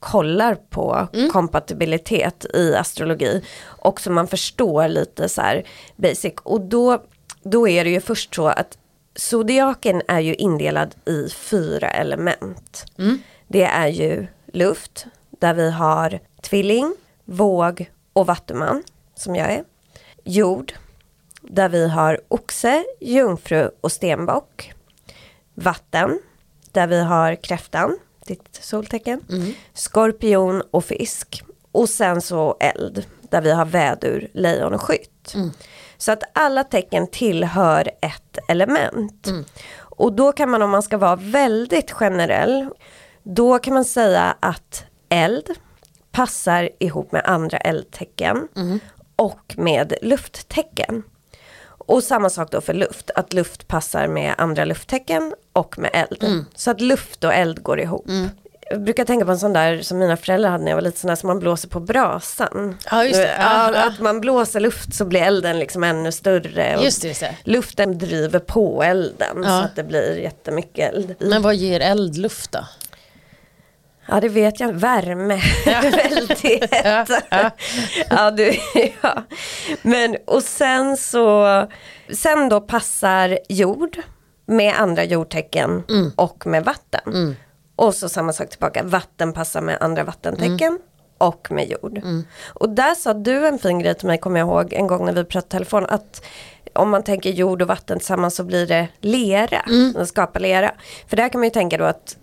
kollar 0.00 0.54
på 0.54 1.08
kompatibilitet 1.32 2.46
i 2.54 2.74
astrologi. 2.74 3.44
Och 3.64 4.00
så 4.00 4.10
man 4.10 4.26
förstår 4.26 4.88
lite 4.88 5.28
så 5.28 5.40
här 5.40 5.64
basic. 5.96 6.34
Och 6.42 6.60
då, 6.60 7.02
då 7.42 7.68
är 7.68 7.84
det 7.84 7.90
ju 7.90 8.00
först 8.00 8.34
så 8.34 8.46
att 8.46 8.78
zodiaken 9.16 10.02
är 10.08 10.20
ju 10.20 10.34
indelad 10.34 10.94
i 11.04 11.28
fyra 11.28 11.90
element. 11.90 12.84
Det 13.48 13.64
är 13.64 13.88
ju 13.88 14.26
luft, 14.52 15.06
där 15.30 15.54
vi 15.54 15.70
har 15.70 16.20
tvilling, 16.42 16.96
våg 17.24 17.90
och 18.12 18.26
vattuman, 18.26 18.82
som 19.14 19.36
jag 19.36 19.52
är. 19.52 19.64
Jord, 20.24 20.72
där 21.40 21.68
vi 21.68 21.88
har 21.88 22.20
oxe, 22.28 22.84
jungfru 23.00 23.70
och 23.80 23.92
stenbock. 23.92 24.72
Vatten, 25.54 26.18
där 26.72 26.86
vi 26.86 27.02
har 27.02 27.34
kräftan, 27.34 27.98
ditt 28.26 28.58
soltecken. 28.62 29.20
Skorpion 29.74 30.62
och 30.70 30.84
fisk. 30.84 31.42
Och 31.72 31.88
sen 31.88 32.20
så 32.20 32.56
eld, 32.60 33.06
där 33.20 33.40
vi 33.40 33.52
har 33.52 33.64
vädur, 33.64 34.28
lejon 34.32 34.74
och 34.74 34.80
skytt. 34.82 35.34
Så 35.96 36.12
att 36.12 36.22
alla 36.32 36.64
tecken 36.64 37.06
tillhör 37.06 37.90
ett 38.00 38.38
element. 38.48 39.26
Och 39.76 40.12
då 40.12 40.32
kan 40.32 40.50
man 40.50 40.62
om 40.62 40.70
man 40.70 40.82
ska 40.82 40.98
vara 40.98 41.16
väldigt 41.16 41.90
generell, 41.92 42.68
då 43.22 43.58
kan 43.58 43.74
man 43.74 43.84
säga 43.84 44.36
att 44.40 44.84
eld 45.08 45.50
passar 46.12 46.70
ihop 46.78 47.12
med 47.12 47.22
andra 47.24 47.58
eldtecken 47.58 48.48
och 49.16 49.54
med 49.56 49.94
lufttecken. 50.02 51.02
Och 51.66 52.02
samma 52.02 52.30
sak 52.30 52.50
då 52.50 52.60
för 52.60 52.74
luft, 52.74 53.10
att 53.14 53.32
luft 53.32 53.68
passar 53.68 54.06
med 54.06 54.34
andra 54.38 54.64
lufttecken 54.64 55.34
och 55.52 55.78
med 55.78 55.90
eld. 55.94 56.44
Så 56.54 56.70
att 56.70 56.80
luft 56.80 57.24
och 57.24 57.34
eld 57.34 57.62
går 57.62 57.80
ihop. 57.80 58.06
Jag 58.70 58.80
brukar 58.82 59.04
tänka 59.04 59.24
på 59.24 59.30
en 59.30 59.38
sån 59.38 59.52
där 59.52 59.82
som 59.82 59.98
mina 59.98 60.16
föräldrar 60.16 60.50
hade 60.50 60.64
när 60.64 60.70
jag 60.70 60.76
var 60.76 60.82
liten, 60.82 60.98
sån 61.00 61.08
där 61.08 61.16
som 61.16 61.26
man 61.26 61.38
blåser 61.40 61.68
på 61.68 61.80
brasan. 61.80 62.76
Ja, 62.90 63.04
just 63.04 63.14
det. 63.20 63.36
Ja. 63.38 63.74
Att 63.86 64.00
man 64.00 64.20
blåser 64.20 64.60
luft 64.60 64.94
så 64.94 65.04
blir 65.04 65.20
elden 65.22 65.58
liksom 65.58 65.84
ännu 65.84 66.12
större. 66.12 66.76
Och 66.76 66.84
Just 66.84 67.02
det, 67.02 67.08
just 67.08 67.20
det. 67.20 67.36
Luften 67.44 67.98
driver 67.98 68.38
på 68.38 68.82
elden 68.82 69.36
Ja. 69.42 69.44
så 69.48 69.64
att 69.64 69.76
det 69.76 69.84
blir 69.84 70.18
jättemycket 70.18 70.92
eld. 70.94 71.14
Men 71.18 71.42
vad 71.42 71.54
ger 71.54 71.80
eldluft 71.80 72.52
då? 72.52 72.64
Ja 74.08 74.20
det 74.20 74.28
vet 74.28 74.60
jag, 74.60 74.72
värme, 74.72 75.40
väldigt 75.90 76.70
Ja, 76.84 77.06
ja. 77.30 77.50
ja, 78.10 78.30
du, 78.30 78.54
ja. 79.02 79.22
Men 79.82 80.16
och 80.26 80.42
sen 80.42 80.96
så, 80.96 81.66
sen 82.12 82.48
då 82.48 82.60
passar 82.60 83.38
jord 83.48 83.96
med 84.46 84.74
andra 84.80 85.04
jordtecken 85.04 85.82
Mm. 85.88 86.12
och 86.16 86.46
med 86.46 86.64
vatten. 86.64 87.36
Och 87.76 87.94
så 87.94 88.08
samma 88.08 88.32
sak 88.32 88.50
tillbaka, 88.50 88.82
vatten 88.82 89.32
passar 89.32 89.60
med 89.60 89.76
andra 89.80 90.04
vattentecken 90.04 90.68
Mm. 90.68 90.78
och 91.18 91.48
med 91.50 91.68
jord. 91.68 92.00
Och 92.54 92.68
där 92.70 92.94
sa 92.94 93.14
du 93.14 93.46
en 93.46 93.58
fin 93.58 93.78
grej 93.78 93.94
till 93.94 94.06
mig, 94.06 94.18
kommer 94.18 94.38
jag 94.40 94.46
ihåg, 94.48 94.72
en 94.72 94.86
gång 94.86 95.04
när 95.06 95.12
vi 95.12 95.24
pratade 95.24 95.50
telefon, 95.50 95.86
att 95.88 96.24
om 96.72 96.90
man 96.90 97.02
tänker 97.02 97.30
jord 97.30 97.62
och 97.62 97.68
vatten 97.68 97.98
tillsammans 97.98 98.36
så 98.36 98.44
blir 98.44 98.66
det 98.66 98.88
lera, 99.00 99.60
Mm. 99.68 100.06
skapar 100.06 100.40
lera. 100.40 100.72
För 101.08 101.16
där 101.16 101.28
kan 101.28 101.38
man 101.40 101.46
ju 101.46 101.50
tänka 101.50 101.78
då 101.78 101.84
att 101.84 102.16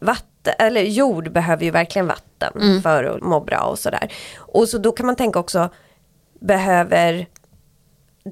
vatten, 0.00 0.28
eller 0.50 0.82
jord 0.82 1.32
behöver 1.32 1.64
ju 1.64 1.70
verkligen 1.70 2.06
vatten 2.06 2.52
Mm. 2.56 2.82
för 2.82 3.04
att 3.04 3.22
må 3.22 3.40
bra 3.40 3.60
och 3.60 3.78
sådär. 3.78 4.12
Och 4.36 4.68
så 4.68 4.78
då 4.78 4.92
kan 4.92 5.06
man 5.06 5.16
tänka 5.16 5.38
också, 5.38 5.68
behöver 6.40 7.26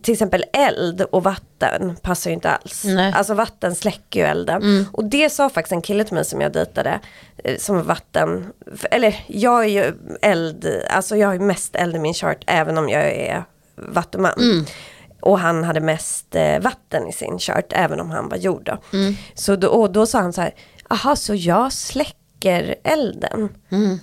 till 0.02 0.12
exempel 0.12 0.44
eld 0.52 1.00
och 1.02 1.24
vatten 1.24 1.96
passar 2.02 2.30
ju 2.30 2.34
inte 2.34 2.50
alls. 2.50 2.84
Nej. 2.84 2.92
Mm. 2.92 3.14
Alltså 3.14 3.34
vatten 3.34 3.74
släcker 3.74 4.20
ju 4.20 4.26
elden. 4.26 4.86
Och 4.92 5.04
det 5.04 5.30
sa 5.30 5.48
faktiskt 5.48 5.72
en 5.72 5.82
kille 5.82 6.04
till 6.04 6.14
mig 6.14 6.24
som 6.24 6.40
jag 6.40 6.52
dejtade, 6.52 7.00
eh, 7.44 7.58
som 7.58 7.82
vatten, 7.82 8.52
eller 8.90 9.24
jag 9.26 9.64
är 9.64 9.68
ju 9.68 9.92
eld, 10.22 10.82
alltså 10.90 11.16
jag 11.16 11.28
har 11.28 11.34
ju 11.34 11.40
mest 11.40 11.76
eld 11.76 11.96
i 11.96 11.98
min 11.98 12.14
chart 12.14 12.44
även 12.46 12.78
om 12.78 12.88
jag 12.88 13.02
är 13.02 13.44
vattuman. 13.76 14.32
Mm. 14.40 14.64
Och 15.20 15.38
han 15.38 15.64
hade 15.64 15.80
mest 15.80 16.34
eh, 16.34 16.58
vatten 16.60 17.08
i 17.08 17.12
sin 17.12 17.38
chart 17.38 17.66
även 17.70 18.00
om 18.00 18.10
han 18.10 18.28
var 18.28 18.36
jord 18.36 18.64
då. 18.64 18.78
Mm. 18.98 19.14
Så 19.34 19.56
då, 19.56 19.68
och 19.68 19.92
då 19.92 20.06
sa 20.06 20.18
han 20.18 20.32
så 20.32 20.40
här, 20.40 20.54
aha 20.92 21.16
så 21.16 21.34
jag 21.34 21.72
släcker 21.72 22.74
elden. 22.84 23.48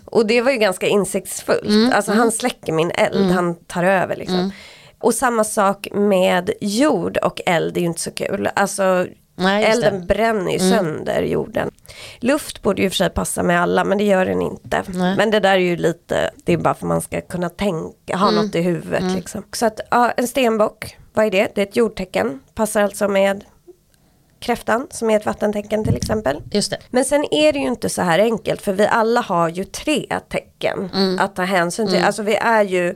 Och 0.05 0.25
det 0.25 0.41
var 0.41 0.51
ju 0.51 0.57
ganska 0.57 0.87
insiktsfullt. 0.87 1.93
Alltså 1.93 2.11
han 2.11 2.31
släcker 2.31 2.73
min 2.73 2.91
eld, 2.91 3.31
han 3.31 3.55
tar 3.55 3.83
över 3.83 4.15
liksom. 4.15 4.51
Och 4.99 5.13
samma 5.13 5.43
sak 5.43 5.87
med 5.93 6.51
jord 6.61 7.17
och 7.17 7.41
eld 7.45 7.77
är 7.77 7.81
ju 7.81 7.87
inte 7.87 8.01
så 8.01 8.11
kul. 8.11 8.49
Alltså 8.55 9.05
Nej, 9.35 9.63
elden 9.63 9.99
det. 9.99 10.05
bränner 10.05 10.51
ju 10.51 10.59
sönder 10.59 11.21
jorden. 11.21 11.71
Luft 12.19 12.61
borde 12.61 12.81
ju 12.81 12.89
för 12.89 12.95
sig 12.95 13.09
passa 13.09 13.43
med 13.43 13.61
alla 13.61 13.83
men 13.83 13.97
det 13.97 14.03
gör 14.03 14.25
den 14.25 14.41
inte. 14.41 14.83
Nej. 14.87 15.17
Men 15.17 15.31
det 15.31 15.39
där 15.39 15.53
är 15.53 15.57
ju 15.57 15.75
lite, 15.75 16.31
det 16.35 16.53
är 16.53 16.57
bara 16.57 16.73
för 16.73 16.85
att 16.85 16.87
man 16.87 17.01
ska 17.01 17.21
kunna 17.21 17.49
tänka, 17.49 18.17
ha 18.17 18.31
något 18.31 18.55
i 18.55 18.61
huvudet 18.61 19.15
liksom. 19.15 19.43
Så 19.53 19.65
att 19.65 19.79
ja, 19.91 20.11
en 20.11 20.27
stenbock, 20.27 20.97
vad 21.13 21.25
är 21.25 21.31
det? 21.31 21.47
Det 21.55 21.61
är 21.61 21.65
ett 21.65 21.75
jordtecken, 21.75 22.39
passar 22.55 22.81
alltså 22.81 23.07
med 23.07 23.43
kräftan 24.39 24.87
som 24.89 25.09
är 25.09 25.15
ett 25.15 25.25
vattentecken 25.25 25.83
till 25.83 25.95
exempel. 25.95 26.41
Just 26.51 26.71
det. 26.71 26.77
Men 26.89 27.05
sen 27.05 27.25
är 27.33 27.53
det 27.53 27.59
ju 27.59 27.67
inte 27.67 27.89
så 27.89 28.01
här 28.01 28.19
enkelt 28.19 28.61
för 28.61 28.73
vi 28.73 28.87
alla 28.87 29.21
har 29.21 29.49
ju 29.49 29.63
tre 29.63 30.19
tecken 30.29 30.89
att 31.19 31.35
ta 31.35 31.41
hänsyn 31.43 31.87
till. 31.87 32.03
Alltså 32.03 32.23
vi 32.23 32.35
är 32.35 32.63
ju 32.63 32.95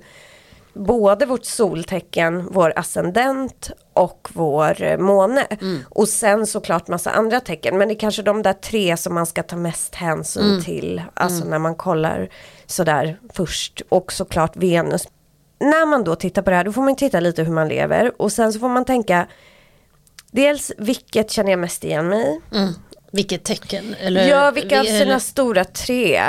både 0.73 1.25
vårt 1.25 1.45
soltecken, 1.45 2.47
vår 2.51 2.73
ascendent 2.75 3.71
och 3.93 4.29
vår 4.33 4.83
eh, 4.83 4.97
måne. 4.97 5.47
Och 5.89 6.09
sen 6.09 6.47
såklart 6.47 6.87
massa 6.87 7.11
andra 7.11 7.39
tecken. 7.39 7.77
Men 7.77 7.87
det 7.87 7.93
är 7.93 7.99
kanske 7.99 8.21
de 8.21 8.41
där 8.41 8.53
tre 8.53 8.97
som 8.97 9.13
man 9.13 9.25
ska 9.25 9.43
ta 9.43 9.55
mest 9.55 9.95
hänsyn 9.95 10.43
till. 10.63 11.01
Alltså 11.13 11.45
när 11.45 11.59
man 11.59 11.75
kollar 11.75 12.29
sådär 12.65 13.19
först. 13.33 13.81
Och 13.89 14.13
såklart 14.13 14.55
Venus. 14.55 15.07
När 15.59 15.85
man 15.85 16.03
då 16.03 16.15
tittar 16.15 16.41
på 16.41 16.49
det 16.49 16.55
här 16.55 16.63
då 16.63 16.71
får 16.71 16.81
man 16.81 16.95
titta 16.95 17.19
lite 17.19 17.43
hur 17.43 17.53
man 17.53 17.67
lever. 17.67 18.21
Och 18.21 18.31
sen 18.31 18.53
så 18.53 18.59
får 18.59 18.69
man 18.69 18.85
tänka 18.85 19.27
Dels 20.33 20.71
vilket 20.77 21.31
känner 21.31 21.49
jag 21.49 21.59
mest 21.59 21.83
igen 21.83 22.07
mig 22.09 22.41
i? 22.51 22.55
Mm. 22.57 22.73
Vilket 23.11 23.43
tecken? 23.43 23.95
Eller, 23.99 24.27
Ja, 24.27 24.51
vilka 24.51 24.79
av 24.79 24.83
sina 24.99 25.19
stora 25.19 25.63
tre? 25.65 26.21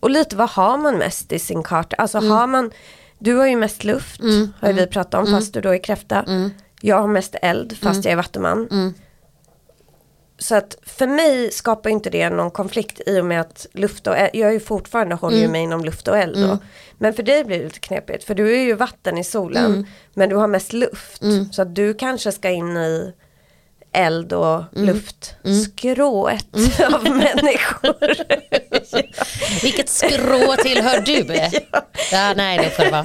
Och 0.00 0.10
lite 0.10 0.36
vad 0.36 0.50
har 0.50 0.78
man 0.78 0.98
mest 0.98 1.32
i 1.32 1.38
sin 1.38 1.62
karta? 1.62 1.96
Alltså 1.96 2.18
har 2.18 2.46
man, 2.46 2.70
du 3.18 3.34
har 3.36 3.46
ju 3.46 3.56
mest 3.56 3.84
luft, 3.84 4.20
har 4.60 4.68
ju 4.68 4.74
vi 4.74 4.86
pratat 4.86 5.14
om, 5.14 5.26
fast 5.26 5.54
du 5.54 5.60
då 5.60 5.68
är 5.74 5.84
kräfta. 5.84 6.24
Jag 6.80 7.00
har 7.00 7.08
mest 7.08 7.34
eld, 7.42 7.76
fast 7.78 8.04
jag 8.04 8.12
är 8.12 8.16
vattuman. 8.16 8.94
Så 10.38 10.54
att 10.54 10.76
för 10.82 11.06
mig 11.06 11.50
skapar 11.52 11.90
inte 11.90 12.10
det 12.10 12.30
någon 12.30 12.50
konflikt 12.50 13.00
i 13.06 13.20
och 13.20 13.24
med 13.24 13.40
att 13.40 13.66
luft 13.72 14.06
och 14.06 14.16
eld, 14.16 14.30
jag 14.34 14.48
är 14.48 14.52
ju 14.52 14.60
fortfarande 14.60 15.14
håller 15.14 15.36
ju 15.36 15.48
mig 15.48 15.62
inom 15.62 15.84
luft 15.84 16.08
och 16.08 16.18
eld 16.18 16.36
då. 16.48 16.58
Men 16.98 17.14
för 17.14 17.22
dig 17.22 17.44
blir 17.44 17.58
det 17.58 17.64
lite 17.64 17.80
knepigt, 17.80 18.24
för 18.24 18.34
du 18.34 18.56
är 18.56 18.62
ju 18.62 18.74
vatten 18.74 19.18
i 19.18 19.24
solen, 19.24 19.86
men 20.14 20.28
du 20.28 20.36
har 20.36 20.46
mest 20.46 20.72
luft. 20.72 21.22
Så 21.52 21.62
att 21.62 21.74
du 21.74 21.94
kanske 21.94 22.32
ska 22.32 22.50
in 22.50 22.76
i 22.76 23.12
eld 23.92 24.32
och 24.32 24.62
luftskrået 24.72 26.46
av 26.92 27.02
människor. 27.16 28.14
Vilket 29.62 29.88
skrå 29.88 30.56
tillhör 30.62 31.00
du? 31.00 31.26
ja. 32.12 32.32
nej, 32.36 32.58
det 32.58 32.70
får 32.70 32.84
det 32.84 32.90
vara. 32.90 33.04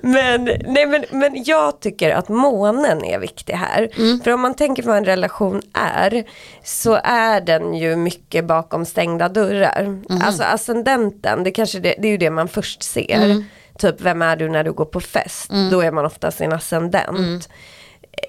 men, 0.00 0.44
nej, 0.44 0.86
men, 0.86 1.04
men 1.10 1.44
jag 1.44 1.80
tycker 1.80 2.10
att 2.10 2.28
månen 2.28 3.04
är 3.04 3.18
viktig 3.18 3.52
här. 3.52 3.88
För 4.24 4.30
om 4.30 4.40
man 4.40 4.54
tänker 4.54 4.82
på 4.82 4.88
vad 4.88 4.96
en 4.98 5.04
relation 5.04 5.62
är 5.74 6.24
så 6.64 7.00
är 7.04 7.40
den 7.40 7.74
ju 7.74 7.96
mycket 7.96 8.44
bakom 8.44 8.84
stängda 8.84 9.28
dörrar. 9.28 10.02
Alltså 10.22 10.42
ascendenten, 10.42 11.44
det, 11.44 11.50
kanske 11.50 11.78
det, 11.78 11.94
det 11.98 12.08
är 12.08 12.12
ju 12.12 12.18
det 12.18 12.30
man 12.30 12.48
först 12.48 12.82
ser. 12.82 13.44
Typ 13.78 14.00
vem 14.00 14.22
är 14.22 14.36
du 14.36 14.48
när 14.48 14.64
du 14.64 14.72
går 14.72 14.84
på 14.84 15.00
fest? 15.00 15.50
Då 15.70 15.80
är 15.80 15.90
man 15.90 16.04
ofta 16.06 16.30
sin 16.30 16.52
ascendent. 16.52 17.48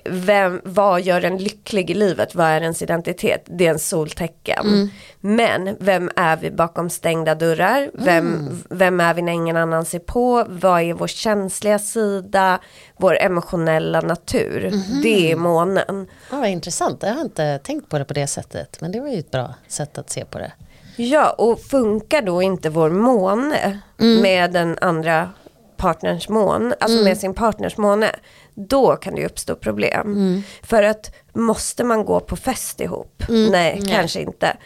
Vem, 0.10 0.62
vad 0.64 1.02
gör 1.02 1.26
en 1.26 1.38
lycklig 1.38 1.90
i 1.90 1.94
livet? 1.94 2.36
Vad 2.36 2.48
är 2.48 2.62
ens 2.62 2.82
identitet? 2.82 3.44
Det 3.46 3.68
är 3.68 3.72
en 3.72 3.80
soltecken. 3.80 4.92
Men 5.20 5.78
vem 5.80 6.12
är 6.16 6.38
vi 6.38 6.52
bakom 6.52 6.90
stängda 6.90 7.36
dörrar? 7.36 7.90
Vem, 7.94 8.50
vem 8.70 9.00
är 9.00 9.14
vi 9.14 9.22
när 9.22 9.34
ingen 9.34 9.58
annan 9.58 9.86
ser 9.86 10.00
på? 10.00 10.46
Vad 10.48 10.82
är 10.82 10.94
vår 10.94 11.08
känsliga 11.08 11.80
sida? 11.80 12.60
Vår 12.98 13.18
emotionella 13.18 14.02
natur? 14.02 14.72
Det 15.04 15.32
är 15.32 15.36
månen. 15.36 16.08
Ja, 16.32 16.38
vad 16.38 16.50
intressant, 16.50 17.04
jag 17.04 17.14
har 17.14 17.22
inte 17.22 17.58
tänkt 17.58 17.90
på 17.90 17.98
det 17.98 18.06
på 18.06 18.14
det 18.14 18.28
sättet. 18.28 18.82
Men 18.82 18.92
det 18.92 19.00
var 19.00 19.08
ju 19.08 19.20
ett 19.20 19.32
bra 19.32 19.54
sätt 19.68 19.98
att 19.98 20.10
se 20.10 20.26
på 20.26 20.38
det. 20.38 20.52
Ja, 20.96 21.30
och 21.30 21.62
funkar 21.62 22.22
då 22.22 22.42
inte 22.42 22.70
vår 22.70 22.90
måne 22.90 23.80
med 23.98 24.52
den 24.52 24.78
andra 24.82 25.30
partners 25.78 26.30
mån, 26.30 26.74
alltså 26.80 27.04
med 27.04 27.18
sin 27.18 27.34
partners 27.34 27.78
måne, 27.78 28.12
då 28.56 28.96
kan 28.96 29.16
det 29.16 29.26
uppstå 29.26 29.56
problem. 29.56 30.44
För 30.64 30.84
att 30.84 31.12
måste 31.34 31.84
man 31.84 32.06
gå 32.06 32.20
på 32.20 32.36
fest 32.36 32.82
ihop? 32.82 33.24
Nej, 33.30 33.82
kanske 33.88 34.22
inte. 34.22 34.58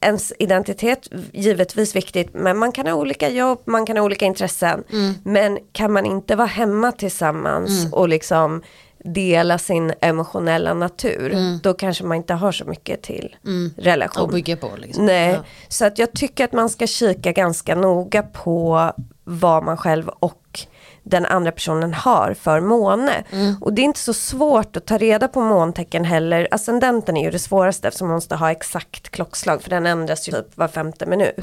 Ens 0.00 0.32
identitet, 0.38 1.08
givetvis 1.32 1.96
viktigt, 1.96 2.34
men 2.34 2.58
man 2.58 2.72
kan 2.72 2.86
ha 2.86 2.94
olika 2.94 3.28
jobb, 3.28 3.62
man 3.64 3.86
kan 3.86 3.96
ha 3.96 4.04
olika 4.04 4.24
intressen. 4.26 4.84
Men 5.24 5.58
kan 5.72 5.92
man 5.92 6.06
inte 6.06 6.36
vara 6.36 6.46
hemma 6.46 6.92
tillsammans 6.92 7.92
och 7.92 8.08
liksom 8.08 8.62
dela 9.04 9.58
sin 9.58 9.92
emotionella 10.00 10.74
natur, 10.74 11.58
då 11.62 11.74
kanske 11.74 12.04
man 12.04 12.16
inte 12.16 12.34
har 12.34 12.52
så 12.52 12.64
mycket 12.64 13.02
till 13.02 13.36
relation. 13.76 14.22
Och 14.22 14.28
bygga 14.28 14.56
på 14.56 14.70
liksom. 14.76 15.06
Nej, 15.06 15.32
Ja. 15.32 15.44
så 15.68 15.84
att 15.84 15.98
jag 15.98 16.12
tycker 16.12 16.44
att 16.44 16.52
man 16.52 16.68
ska 16.70 16.86
kika 16.86 17.32
ganska 17.32 17.74
noga 17.74 18.22
på 18.22 18.92
vad 19.24 19.62
man 19.64 19.76
själv 19.76 20.08
och 20.08 20.60
den 21.08 21.26
andra 21.26 21.52
personen 21.52 21.94
har 21.94 22.34
för 22.34 22.60
måne. 22.60 23.24
Och 23.60 23.72
det 23.72 23.82
är 23.82 23.84
inte 23.84 24.00
så 24.00 24.14
svårt 24.14 24.76
att 24.76 24.86
ta 24.86 24.98
reda 24.98 25.28
på 25.28 25.40
måntecken 25.40 26.04
heller. 26.04 26.48
Ascendenten 26.50 27.16
är 27.16 27.24
ju 27.24 27.30
det 27.30 27.38
svåraste 27.38 27.88
eftersom 27.88 28.08
man 28.08 28.14
måste 28.14 28.36
ha 28.36 28.50
exakt 28.50 29.08
klockslag 29.08 29.62
för 29.62 29.70
den 29.70 29.86
ändras 29.86 30.28
ju 30.28 30.32
typ 30.32 30.56
var 30.56 30.68
femte 30.68 31.06
minut. 31.06 31.36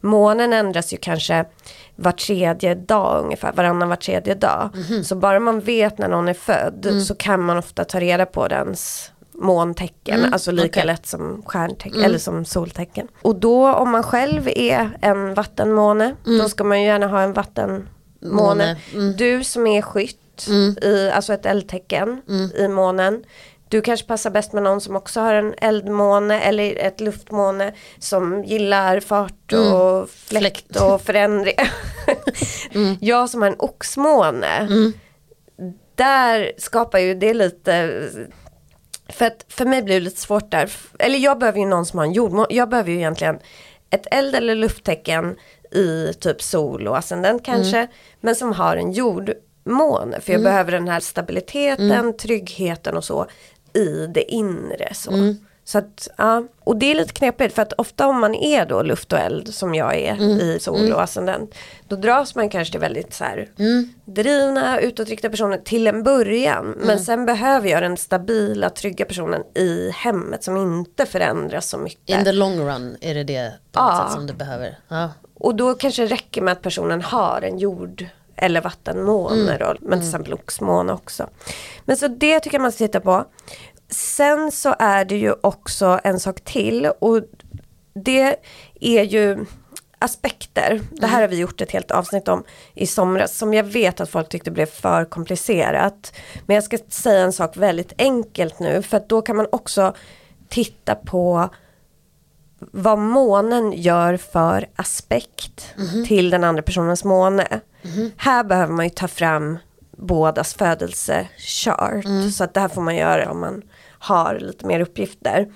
Månen 0.00 0.52
ändras 0.52 0.92
ju 0.92 0.96
kanske 0.96 1.44
var 1.96 2.12
tredje 2.12 2.74
dag 2.74 3.24
ungefär, 3.24 3.52
varannan 3.52 3.88
var 3.88 3.96
tredje 3.96 4.34
dag. 4.34 4.70
Så 5.04 5.16
bara 5.16 5.40
man 5.40 5.60
vet 5.60 5.98
när 5.98 6.08
någon 6.08 6.28
är 6.28 6.34
född 6.34 7.02
så 7.06 7.14
kan 7.14 7.42
man 7.42 7.58
ofta 7.58 7.84
ta 7.84 8.00
reda 8.00 8.26
på 8.26 8.48
dens 8.48 9.12
måntecken, 9.32 10.32
alltså 10.32 10.52
lika 10.52 10.66
okej. 10.68 10.86
lätt 10.86 11.06
som 11.06 11.42
stjärntecken 11.46 12.02
eller 12.02 12.18
som 12.18 12.44
soltecken. 12.44 13.08
Och 13.22 13.36
då 13.36 13.74
om 13.74 13.90
man 13.90 14.02
själv 14.02 14.48
är 14.48 14.98
en 15.00 15.34
vattenmåne, 15.34 16.14
då 16.24 16.48
ska 16.48 16.64
man 16.64 16.80
ju 16.80 16.86
gärna 16.86 17.06
ha 17.06 17.20
en 17.20 17.32
vattenmåne. 18.20 18.76
Måne, 18.94 19.12
Du 19.12 19.44
som 19.44 19.66
är 19.66 19.82
skytt, 19.82 20.48
i, 20.82 21.10
alltså 21.14 21.32
ett 21.32 21.46
eldtecken 21.46 22.22
i 22.54 22.68
månen. 22.68 23.24
Du 23.68 23.80
kanske 23.80 24.06
passar 24.06 24.30
bäst 24.30 24.52
med 24.52 24.62
någon 24.62 24.80
som 24.80 24.96
också 24.96 25.20
har 25.20 25.34
en 25.34 25.54
eldmåne 25.58 26.40
eller 26.40 26.76
ett 26.76 27.00
luftmåne 27.00 27.72
som 27.98 28.44
gillar 28.44 29.00
fart 29.00 29.52
och 29.52 30.10
fläkt 30.10 30.76
och 30.76 31.02
förändring. 31.02 31.54
Jag 33.00 33.30
som 33.30 33.42
har 33.42 33.48
en 33.48 33.56
oxmåne, 33.58 34.68
där 35.94 36.52
skapar 36.58 36.98
ju 36.98 37.14
det 37.14 37.34
lite 37.34 38.02
för 39.08 39.26
att 39.26 39.44
för 39.48 39.64
mig 39.64 39.82
blir 39.82 39.94
det 39.94 40.00
lite 40.00 40.20
svårt 40.20 40.50
där. 40.50 40.70
Eller 40.98 41.18
jag 41.18 41.38
behöver 41.38 41.58
ju 41.58 41.66
någon 41.66 41.86
som 41.86 41.98
har 41.98 42.06
en 42.06 42.12
jordmåne. 42.12 42.46
Jag 42.50 42.68
behöver 42.68 42.90
ju 42.90 42.96
egentligen 42.96 43.38
ett 43.90 44.06
eld 44.10 44.34
eller 44.34 44.54
lufttecken 44.54 45.36
i 45.74 46.12
typ 46.20 46.42
sol 46.42 46.88
och 46.88 46.98
ascendent 46.98 47.44
kanske. 47.44 47.88
Men 48.20 48.34
som 48.34 48.52
har 48.52 48.76
en 48.76 48.92
jordmåne. 48.92 50.20
För 50.20 50.32
jag 50.32 50.42
behöver 50.42 50.72
den 50.72 50.88
här 50.88 51.00
stabiliteten, 51.00 52.16
tryggheten 52.16 52.96
och 52.96 53.04
så 53.04 53.26
i 53.72 54.06
det 54.06 54.32
inre. 54.32 54.94
Så. 54.94 55.10
Så 55.64 55.78
att, 55.78 56.08
ja. 56.16 56.44
Och 56.64 56.76
det 56.76 56.90
är 56.90 56.94
lite 56.94 57.12
knepigt 57.12 57.54
för 57.54 57.62
att 57.62 57.72
ofta 57.72 58.06
om 58.06 58.20
man 58.20 58.34
är 58.34 58.66
då 58.66 58.82
luft 58.82 59.12
och 59.12 59.18
eld 59.18 59.54
som 59.54 59.74
jag 59.74 59.96
är 59.96 60.20
i 60.42 60.58
sol 60.60 60.92
och 60.92 61.02
ascendent. 61.02 61.54
Då 61.88 61.96
dras 61.96 62.34
man 62.34 62.48
kanske 62.48 62.72
till 62.72 62.80
väldigt 62.80 63.14
så 63.14 63.24
här 63.24 63.48
drivna, 64.04 64.80
utåtriktade 64.80 65.30
personer 65.30 65.58
till 65.58 65.86
en 65.86 66.02
början. 66.02 66.74
Men 66.78 66.98
sen 67.00 67.26
behöver 67.26 67.68
jag 67.68 67.82
den 67.82 67.96
stabila, 67.96 68.70
trygga 68.70 69.04
personen 69.04 69.42
i 69.54 69.90
hemmet 69.90 70.44
som 70.44 70.56
inte 70.56 71.06
förändras 71.06 71.68
så 71.68 71.78
mycket. 71.78 72.18
In 72.18 72.24
the 72.24 72.32
long 72.32 72.58
run 72.60 72.96
är 73.00 73.14
det 73.14 73.24
det 73.24 73.52
på 73.72 73.80
Ja. 73.80 74.04
sätt 74.04 74.14
som 74.14 74.26
du 74.26 74.32
behöver. 74.32 74.78
Ja. 74.88 75.10
Och 75.38 75.54
då 75.54 75.74
kanske 75.74 76.02
det 76.02 76.14
räcker 76.14 76.42
med 76.42 76.52
att 76.52 76.62
personen 76.62 77.02
har 77.02 77.42
en 77.42 77.58
jord 77.58 78.06
eller 78.36 78.60
vattenmåne 78.60 79.58
då, 79.58 79.74
men 79.80 79.98
till 79.98 80.08
exempel 80.08 80.34
oxmåne 80.34 80.92
också. 80.92 81.28
Men 81.84 81.96
så 81.96 82.08
det 82.08 82.40
tycker 82.40 82.56
jag 82.56 82.62
man 82.62 82.72
ska 82.72 82.86
titta 82.86 83.00
på. 83.00 83.24
Sen 83.90 84.52
så 84.52 84.74
är 84.78 85.04
det 85.04 85.16
ju 85.16 85.34
också 85.40 86.00
en 86.04 86.20
sak 86.20 86.40
till 86.40 86.86
och 86.98 87.22
det 87.94 88.36
är 88.80 89.02
ju 89.02 89.44
aspekter. 89.98 90.80
Det 90.90 91.06
här 91.06 91.20
har 91.20 91.28
vi 91.28 91.36
gjort 91.36 91.60
ett 91.60 91.70
helt 91.70 91.90
avsnitt 91.90 92.28
om 92.28 92.44
i 92.74 92.86
somras 92.86 93.38
som 93.38 93.54
jag 93.54 93.64
vet 93.64 94.00
att 94.00 94.10
folk 94.10 94.28
tyckte 94.28 94.50
blev 94.50 94.66
för 94.66 95.04
komplicerat. 95.04 96.12
Men 96.46 96.54
jag 96.54 96.64
ska 96.64 96.78
säga 96.88 97.24
en 97.24 97.32
sak 97.32 97.56
väldigt 97.56 97.92
enkelt 97.98 98.58
nu 98.58 98.82
för 98.82 98.96
att 98.96 99.08
då 99.08 99.22
kan 99.22 99.36
man 99.36 99.46
också 99.52 99.94
titta 100.48 100.94
på 100.94 101.48
vad 102.58 102.98
månen 102.98 103.72
gör 103.72 104.16
för 104.16 104.68
aspekt 104.76 105.74
till 106.06 106.30
den 106.30 106.44
andra 106.44 106.62
personens 106.62 107.04
måne. 107.04 107.60
Här 108.16 108.44
behöver 108.44 108.72
man 108.72 108.86
ju 108.86 108.90
ta 108.90 109.08
fram 109.08 109.58
bådas 109.96 110.54
födelsechart. 110.54 112.04
Så 112.34 112.44
att 112.44 112.54
det 112.54 112.60
här 112.60 112.68
får 112.68 112.82
man 112.82 112.96
göra 112.96 113.30
om 113.30 113.40
man 113.40 113.62
har 113.98 114.38
lite 114.40 114.66
mer 114.66 114.80
uppgifter. 114.80 115.52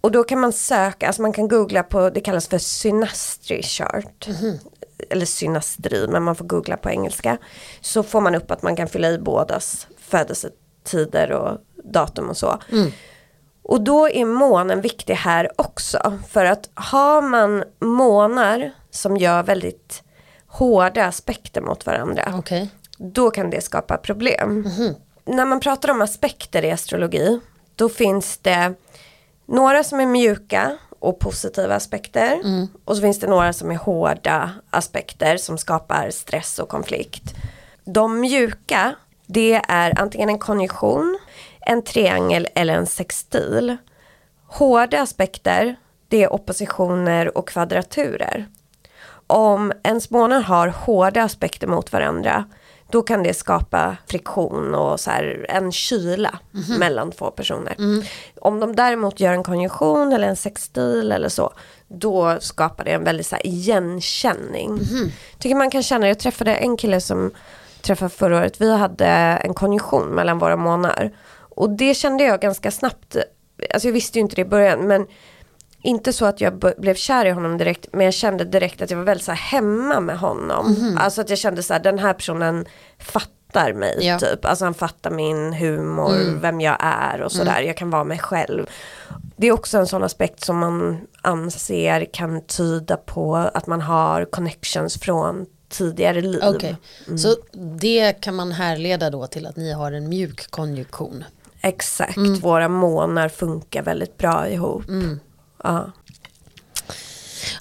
Och 0.00 0.12
då 0.12 0.24
kan 0.24 0.40
man 0.40 0.52
söka, 0.52 1.06
alltså 1.06 1.22
man 1.22 1.32
kan 1.32 1.48
googla 1.48 1.82
på, 1.82 2.10
det 2.10 2.20
kallas 2.20 2.48
för 2.48 2.58
synastry 2.58 3.62
chart. 3.62 4.28
Eller 5.10 5.26
synastri, 5.26 6.06
men 6.08 6.22
man 6.22 6.36
får 6.36 6.44
googla 6.44 6.76
på 6.76 6.90
engelska. 6.90 7.38
Så 7.80 8.02
får 8.02 8.20
man 8.20 8.34
upp 8.34 8.50
att 8.50 8.62
man 8.62 8.76
kan 8.76 8.88
fylla 8.88 9.10
i 9.10 9.18
bådas 9.18 9.86
födelsetider 9.98 11.32
och 11.32 11.58
datum 11.84 12.28
och 12.28 12.36
så. 12.36 12.58
Och 13.68 13.80
då 13.80 14.08
är 14.08 14.24
månen 14.24 14.80
viktig 14.80 15.14
här 15.14 15.50
också. 15.56 16.18
För 16.30 16.44
att 16.44 16.70
har 16.74 17.22
man 17.22 17.64
månar 17.80 18.70
som 18.90 19.16
gör 19.16 19.42
väldigt 19.42 20.02
hårda 20.46 21.04
aspekter 21.04 21.60
mot 21.60 21.86
varandra. 21.86 22.34
Okej. 22.38 22.70
Då 22.98 23.30
kan 23.30 23.50
det 23.50 23.60
skapa 23.60 23.96
problem. 23.96 24.70
När 25.24 25.44
man 25.44 25.60
pratar 25.60 25.90
om 25.90 26.02
aspekter 26.02 26.64
i 26.64 26.70
astrologi. 26.70 27.40
Då 27.74 27.88
finns 27.88 28.38
det 28.38 28.74
några 29.46 29.84
som 29.84 30.00
är 30.00 30.06
mjuka 30.06 30.78
och 30.98 31.18
positiva 31.18 31.74
aspekter. 31.74 32.40
Och 32.84 32.96
så 32.96 33.02
finns 33.02 33.20
det 33.20 33.26
några 33.26 33.52
som 33.52 33.70
är 33.70 33.76
hårda 33.76 34.50
aspekter 34.70 35.36
som 35.36 35.58
skapar 35.58 36.10
stress 36.10 36.58
och 36.58 36.68
konflikt. 36.68 37.34
De 37.84 38.20
mjuka, 38.20 38.94
det 39.26 39.62
är 39.68 40.00
antingen 40.00 40.28
en 40.28 40.38
konjunktion, 40.38 41.18
en 41.66 41.82
triangel 41.82 42.48
eller 42.54 42.74
en 42.74 42.86
sextil. 42.86 43.76
Hårda 44.46 45.02
aspekter, 45.02 45.76
det 46.08 46.22
är 46.22 46.32
oppositioner 46.32 47.38
och 47.38 47.48
kvadraturer. 47.48 48.46
Om 49.26 49.72
ens 49.82 50.10
månar 50.10 50.40
har 50.40 50.68
hårda 50.68 51.22
aspekter 51.22 51.66
mot 51.66 51.92
varandra 51.92 52.44
då 52.90 53.02
kan 53.02 53.22
det 53.22 53.34
skapa 53.34 53.96
friktion 54.06 54.74
och 54.74 55.00
så 55.00 55.10
här, 55.10 55.46
en 55.48 55.72
kyla 55.72 56.38
mellan 56.78 57.12
två 57.12 57.30
personer. 57.30 57.74
Om 58.40 58.60
de 58.60 58.76
däremot 58.76 59.20
gör 59.20 59.32
en 59.32 59.42
konjunktion 59.42 60.12
eller 60.12 60.28
en 60.28 60.36
sextil 60.36 61.12
eller 61.12 61.28
så 61.28 61.52
då 61.88 62.36
skapar 62.40 62.84
det 62.84 62.90
en 62.90 63.04
väldigt 63.04 63.26
så 63.26 63.36
här, 63.36 63.46
igenkänning. 63.46 64.78
Tycker 65.38 65.56
man 65.56 65.70
kan 65.70 65.82
känna, 65.82 66.08
jag 66.08 66.18
träffade 66.18 66.54
en 66.54 66.76
kille 66.76 67.00
som 67.00 67.30
träffade 67.82 68.08
förra 68.08 68.38
året, 68.38 68.60
vi 68.60 68.76
hade 68.76 69.06
en 69.06 69.54
konjunktion 69.54 70.08
mellan 70.08 70.38
våra 70.38 70.56
månader. 70.56 71.12
Och 71.56 71.70
det 71.70 71.94
kände 71.94 72.24
jag 72.24 72.40
ganska 72.40 72.70
snabbt, 72.70 73.16
alltså 73.74 73.88
jag 73.88 73.92
visste 73.92 74.18
ju 74.18 74.22
inte 74.22 74.36
det 74.36 74.42
i 74.42 74.44
början 74.44 74.86
men 74.86 75.06
inte 75.82 76.12
så 76.12 76.26
att 76.26 76.40
jag 76.40 76.74
blev 76.78 76.94
kär 76.94 77.24
i 77.26 77.30
honom 77.30 77.58
direkt 77.58 77.86
men 77.92 78.04
jag 78.04 78.14
kände 78.14 78.44
direkt 78.44 78.82
att 78.82 78.90
jag 78.90 78.98
var 78.98 79.04
väldigt 79.04 79.24
så 79.24 79.32
här 79.32 79.38
hemma 79.38 80.00
med 80.00 80.18
honom. 80.18 80.96
Alltså 81.00 81.20
att 81.20 81.30
jag 81.30 81.38
kände 81.38 81.62
så 81.62 81.72
här 81.72 81.80
den 81.80 81.98
här 81.98 82.12
personen 82.12 82.66
fattar 82.98 83.72
mig 83.72 83.98
Ja. 84.00 84.18
typ. 84.18 84.44
Alltså 84.44 84.64
han 84.64 84.74
fattar 84.74 85.10
min 85.10 85.52
humor, 85.52 86.40
vem 86.40 86.60
jag 86.60 86.76
är 86.80 87.22
och 87.22 87.32
sådär. 87.32 87.60
Jag 87.60 87.76
kan 87.76 87.90
vara 87.90 88.04
mig 88.04 88.18
själv. 88.18 88.66
Det 89.36 89.46
är 89.46 89.52
också 89.52 89.78
en 89.78 89.86
sån 89.86 90.02
aspekt 90.02 90.44
som 90.44 90.58
man 90.58 91.00
anser 91.22 92.06
kan 92.12 92.46
tyda 92.46 92.96
på 92.96 93.36
att 93.36 93.66
man 93.66 93.80
har 93.80 94.24
connections 94.24 95.00
från 95.00 95.46
tidigare 95.68 96.20
liv. 96.20 96.40
Okej, 96.44 96.76
så 97.18 97.36
det 97.78 98.12
kan 98.12 98.34
man 98.34 98.52
härleda 98.52 99.10
då 99.10 99.26
till 99.26 99.46
att 99.46 99.56
ni 99.56 99.72
har 99.72 99.92
en 99.92 100.08
mjuk 100.08 100.50
konjunktion. 100.50 101.24
Exakt, 101.62 102.16
Mm. 102.16 102.34
våra 102.34 102.68
månar 102.68 103.28
funkar 103.28 103.82
väldigt 103.82 104.18
bra 104.18 104.48
ihop. 104.48 104.82
Ja. 105.64 105.92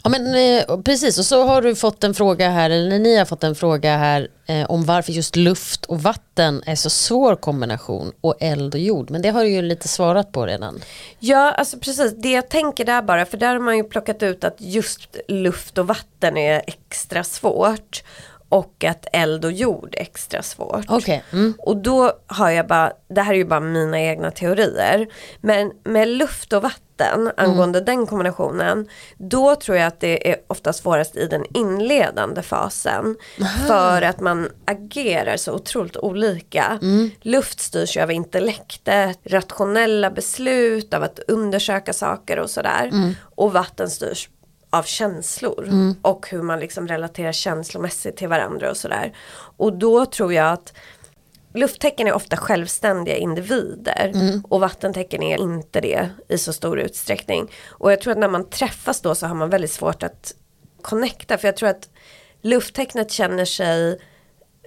Ja 0.04 0.10
men 0.10 0.36
eh, 0.36 0.82
precis 0.82 1.18
och 1.20 1.26
så 1.26 1.44
har 1.44 1.62
du 1.62 1.76
fått 1.76 2.04
en 2.04 2.14
fråga 2.14 2.50
här, 2.50 2.70
eller 2.70 3.00
ni 3.00 3.18
har 3.18 3.26
fått 3.26 3.44
en 3.44 3.56
fråga 3.56 3.98
här 3.98 4.28
eh, 4.46 4.66
om 4.66 4.86
varför 4.86 5.12
just 5.12 5.36
luft 5.36 5.86
och 5.86 6.02
vatten 6.04 6.64
är 6.66 6.76
så 6.76 6.90
svår 6.90 7.36
kombination 7.36 8.12
och 8.22 8.36
eld 8.40 8.74
och 8.74 8.80
jord. 8.80 9.10
Men 9.12 9.22
det 9.22 9.30
har 9.30 9.44
du 9.44 9.50
ju 9.50 9.62
lite 9.62 9.88
svarat 9.88 10.32
på 10.32 10.46
redan. 10.46 10.80
Ja, 11.20 11.52
alltså 11.52 11.78
precis. 11.80 12.14
Det 12.18 12.32
jag 12.32 12.50
tänker 12.50 12.86
där 12.86 13.02
bara, 13.02 13.26
för 13.26 13.38
där 13.38 13.54
har 13.54 13.60
man 13.60 13.78
ju 13.78 13.84
plockat 13.84 14.24
ut 14.24 14.44
att 14.44 14.56
just 14.58 15.16
luft 15.28 15.78
och 15.78 15.88
vatten 15.88 16.38
är 16.38 16.62
extra 16.68 17.24
svårt. 17.24 18.04
Och 18.50 18.84
att 18.84 19.06
eld 19.14 19.46
och 19.46 19.52
jord 19.52 19.96
är 19.98 20.02
extra 20.02 20.42
svårt. 20.42 20.86
Okej, 20.88 21.24
mm. 21.34 21.54
Och 21.60 21.78
då 21.78 22.12
har 22.28 22.50
jag 22.50 22.68
bara, 22.68 22.92
det 23.08 23.22
här 23.22 23.34
är 23.34 23.38
ju 23.38 23.46
bara 23.46 23.60
mina 23.60 24.02
egna 24.02 24.32
teorier. 24.32 25.08
Men 25.42 25.72
med 25.84 26.08
luft 26.08 26.54
och 26.54 26.62
vatten 26.62 27.32
angående 27.38 27.82
den 27.82 28.08
kombinationen. 28.08 28.88
Då 29.18 29.56
tror 29.56 29.78
jag 29.78 29.88
att 29.88 30.00
det 30.00 30.32
är 30.32 30.38
ofta 30.48 30.74
svårast 30.74 31.16
i 31.16 31.28
den 31.28 31.46
inledande 31.54 32.42
fasen. 32.42 33.16
För 33.68 34.02
att 34.02 34.20
man 34.20 34.50
agerar 34.66 35.38
så 35.38 35.54
otroligt 35.54 35.98
olika. 35.98 36.80
Luft 37.22 37.60
styrs 37.60 37.98
ju 37.98 38.02
av 38.02 38.12
intellektet, 38.12 39.20
rationella 39.24 40.12
beslut, 40.12 40.94
av 40.94 41.04
att 41.04 41.20
undersöka 41.28 41.94
saker 41.94 42.40
och 42.40 42.50
sådär. 42.50 42.92
Och 43.36 43.54
vatten 43.54 43.90
styrs 43.90 44.30
av 44.78 44.84
känslor 44.84 45.70
och 46.02 46.30
hur 46.30 46.42
man 46.42 46.60
liksom 46.60 46.88
relaterar 46.88 47.32
känslomässigt 47.32 48.18
till 48.18 48.28
varandra 48.28 48.70
och 48.70 48.78
sådär. 48.78 49.14
Och 49.58 49.74
då 49.74 50.06
tror 50.06 50.34
jag 50.34 50.52
att 50.54 50.74
lufttecken 51.54 52.08
är 52.08 52.14
ofta 52.14 52.38
självständiga 52.38 53.16
individer 53.16 54.12
och 54.50 54.60
vattentecken 54.60 55.24
är 55.24 55.38
inte 55.38 55.82
det 55.82 56.10
i 56.28 56.38
så 56.38 56.54
stor 56.54 56.80
utsträckning. 56.80 57.52
Och 57.68 57.92
jag 57.92 58.02
tror 58.02 58.12
att 58.12 58.20
när 58.20 58.30
man 58.30 58.50
träffas 58.50 59.02
då 59.02 59.16
så 59.16 59.28
har 59.28 59.36
man 59.36 59.50
väldigt 59.50 59.72
svårt 59.72 60.04
att 60.04 60.34
connecta 60.82 61.38
för 61.38 61.48
jag 61.48 61.58
tror 61.58 61.70
att 61.70 61.90
lufttecknet 62.42 63.12
känner 63.12 63.46
sig 63.46 64.00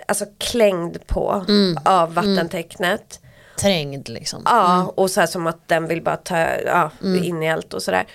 alltså 0.09 0.25
klängd 0.39 1.07
på 1.07 1.45
av 1.85 2.15
vattentecknet. 2.15 3.21
trängd 3.59 4.09
liksom. 4.09 4.43
Ja, 4.45 4.93
och 4.97 5.11
så 5.11 5.21
här 5.21 5.27
som 5.27 5.47
att 5.47 5.69
den 5.69 5.89
vill 5.89 6.03
bara 6.03 6.17
ta 6.17 6.37
ja, 6.67 6.91
in 7.03 7.43
i 7.43 7.51
allt 7.51 7.75
och 7.75 7.83
sådär. 7.83 8.07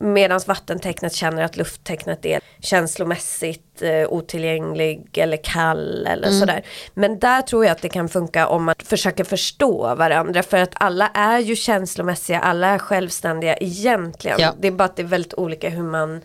Medan 0.00 0.40
vattentecknet 0.46 1.12
känner 1.12 1.42
att 1.42 1.56
lufttecknet 1.56 2.26
är 2.26 2.40
känslomässigt 2.60 3.82
eh, 3.82 4.08
otillgänglig 4.08 5.18
eller 5.18 5.36
kall 5.44 6.06
eller 6.06 6.30
sådär. 6.30 6.62
Men 6.94 7.18
där 7.18 7.42
tror 7.42 7.64
jag 7.64 7.72
att 7.72 7.82
det 7.82 7.88
kan 7.88 8.08
funka 8.08 8.46
om 8.48 8.64
man 8.64 8.74
försöker 8.84 9.24
förstå 9.24 9.94
varandra. 9.94 10.42
För 10.42 10.56
att 10.56 10.72
alla 10.74 11.08
är 11.08 11.38
ju 11.38 11.56
känslomässiga, 11.56 12.40
alla 12.40 12.66
är 12.68 12.78
självständiga 12.78 13.56
egentligen. 13.56 14.36
Ja. 14.40 14.54
Det 14.60 14.68
är 14.68 14.72
bara 14.72 14.84
att 14.84 14.96
det 14.96 15.02
är 15.02 15.06
väldigt 15.06 15.34
olika 15.34 15.68
hur 15.68 15.82
man 15.82 16.20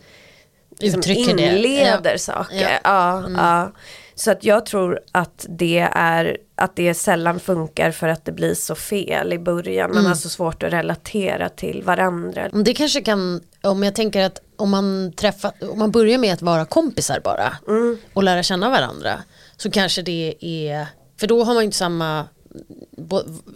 liksom 0.78 0.98
Uttrycker 1.00 1.36
det. 1.36 1.42
inleder 1.42 2.12
Ja. 2.12 2.18
saker. 2.18 2.80
Ja. 2.84 3.18
Mm. 3.18 3.32
Ja, 3.34 3.38
ja. 3.42 3.72
Så 4.14 4.30
att 4.30 4.44
jag 4.44 4.66
tror 4.66 5.00
att 5.12 5.46
det 5.48 5.88
är 5.92 6.36
att 6.56 6.76
det 6.76 6.94
sällan 6.94 7.40
funkar 7.40 7.90
för 7.90 8.08
att 8.08 8.24
det 8.24 8.32
blir 8.32 8.54
så 8.54 8.74
fel 8.74 9.32
i 9.32 9.38
början. 9.38 9.90
Mm. 9.90 10.02
Man 10.02 10.06
har 10.06 10.14
så 10.14 10.28
svårt 10.28 10.62
att 10.62 10.72
relatera 10.72 11.48
till 11.48 11.82
varandra. 11.82 12.48
Det 12.48 12.74
kanske 12.74 13.00
kan, 13.00 13.40
om 13.64 13.82
jag 13.82 13.94
tänker 13.94 14.24
att 14.24 14.40
om 14.56 14.70
man 14.70 15.12
träffar, 15.16 15.52
om 15.70 15.78
man 15.78 15.90
börjar 15.90 16.18
med 16.18 16.32
att 16.32 16.42
vara 16.42 16.64
kompisar 16.64 17.20
bara 17.24 17.56
och 18.12 18.22
lära 18.22 18.42
känna 18.42 18.70
varandra 18.70 19.22
så 19.56 19.70
kanske 19.70 20.02
det 20.02 20.36
är, 20.40 20.86
för 21.20 21.26
då 21.26 21.44
har 21.44 21.54
man 21.54 21.62
ju 21.62 21.64
inte 21.64 21.76
samma, 21.76 22.28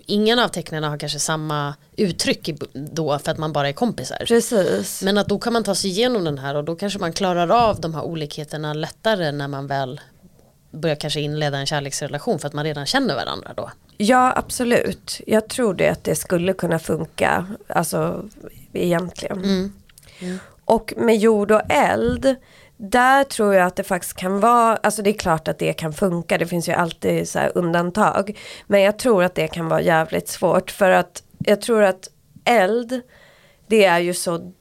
ingen 0.06 0.38
av 0.38 0.48
tecknen 0.48 0.84
har 0.84 0.98
kanske 0.98 1.18
samma 1.18 1.74
uttryck 1.96 2.50
då 2.72 3.18
för 3.18 3.30
att 3.30 3.38
man 3.38 3.52
bara 3.52 3.68
är 3.68 3.72
kompisar. 3.72 4.24
Precis. 4.26 5.02
Men 5.02 5.18
att 5.18 5.28
då 5.28 5.38
kan 5.38 5.52
man 5.52 5.64
ta 5.64 5.74
sig 5.74 5.90
igenom 5.90 6.24
den 6.24 6.38
här 6.38 6.54
och 6.54 6.64
då 6.64 6.76
kanske 6.76 6.98
man 6.98 7.12
klarar 7.12 7.48
av 7.68 7.80
de 7.80 7.94
här 7.94 8.02
olikheterna 8.02 8.74
lättare 8.74 9.32
när 9.32 9.48
man 9.48 9.66
väl 9.66 10.00
börjar 10.70 10.96
kanske 10.96 11.20
inleda 11.20 11.58
en 11.58 11.66
kärleksrelation 11.66 12.38
för 12.38 12.46
att 12.46 12.54
man 12.54 12.64
redan 12.64 12.86
känner 12.86 13.14
varandra 13.14 13.52
då. 13.56 13.70
Ja, 13.96 14.32
absolut. 14.36 15.20
Jag 15.26 15.48
tror 15.48 15.74
det 15.74 15.88
att 15.88 16.04
det 16.04 16.14
skulle 16.14 16.52
kunna 16.52 16.78
funka. 16.78 17.46
Alltså 17.68 18.24
egentligen. 18.72 19.38
Mm. 19.38 19.72
Och 20.64 20.94
med 20.96 21.16
jord 21.16 21.50
och 21.50 21.62
eld. 21.68 22.36
Där 22.76 23.24
tror 23.24 23.54
jag 23.54 23.66
att 23.66 23.76
det 23.76 23.84
faktiskt 23.84 24.16
kan 24.16 24.40
vara, 24.40 24.76
alltså 24.76 25.02
det 25.02 25.10
är 25.10 25.18
klart 25.18 25.48
att 25.48 25.58
det 25.58 25.72
kan 25.72 25.92
funka, 25.92 26.38
det 26.38 26.46
finns 26.46 26.68
ju 26.68 26.72
alltid 26.72 27.28
så 27.28 27.38
här 27.38 27.52
undantag. 27.54 28.38
Men 28.66 28.82
jag 28.82 28.98
tror 28.98 29.24
att 29.24 29.34
det 29.34 29.48
kan 29.48 29.68
vara 29.68 29.80
jävligt 29.80 30.28
svårt 30.28 30.70
för 30.70 30.90
att 30.90 31.22
jag 31.38 31.60
tror 31.60 31.82
att 31.82 32.08
eld, 32.44 33.00
det 33.66 33.84
är 33.84 33.98
ju 33.98 34.14
så, 34.14 34.52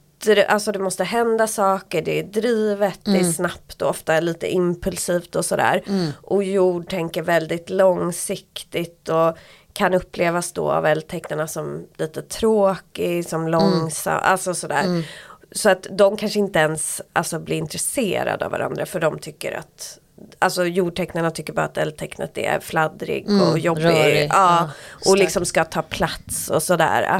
alltså 0.47 0.71
det 0.71 0.79
måste 0.79 1.03
hända 1.03 1.47
saker, 1.47 2.01
det 2.01 2.19
är 2.19 2.23
drivet, 2.23 2.99
det 3.03 3.19
är 3.19 3.23
snabbt 3.31 3.81
och 3.81 3.89
ofta 3.89 4.19
lite 4.19 4.47
impulsivt 4.47 5.35
och 5.35 5.45
sådär. 5.45 5.83
Och 6.21 6.43
jord 6.43 6.89
tänker 6.89 7.21
väldigt 7.21 7.69
långsiktigt 7.69 9.09
och 9.09 9.37
kan 9.73 9.93
upplevas 9.93 10.51
då 10.51 10.71
av 10.71 10.85
eldtecknarna 10.85 11.47
som 11.47 11.87
lite 11.97 12.21
tråkig, 12.21 13.25
som 13.25 13.47
långsam, 13.47 14.19
alltså 14.23 14.53
sådär. 14.53 15.03
Så 15.51 15.69
att 15.69 15.87
de 15.91 16.17
kanske 16.17 16.39
inte 16.39 16.59
ens 16.59 17.01
alltså, 17.13 17.39
blir 17.39 17.57
intresserade 17.57 18.45
av 18.45 18.51
varandra 18.51 18.85
för 18.85 18.99
de 18.99 19.19
tycker 19.19 19.57
att 19.57 19.99
Alltså 20.39 20.65
jordtecknarna 20.65 21.31
tycker 21.31 21.53
bara 21.53 21.65
att 21.65 21.77
eldtecknet 21.77 22.37
är 22.37 22.59
fladdrig 22.59 23.27
och 23.41 23.59
jobbig. 23.59 23.85
rörig, 23.85 24.29
ja, 24.29 24.69
ja, 25.03 25.09
och 25.09 25.17
liksom 25.17 25.45
ska 25.45 25.63
ta 25.63 25.81
plats 25.81 26.49
och 26.49 26.63
sådär. 26.63 27.19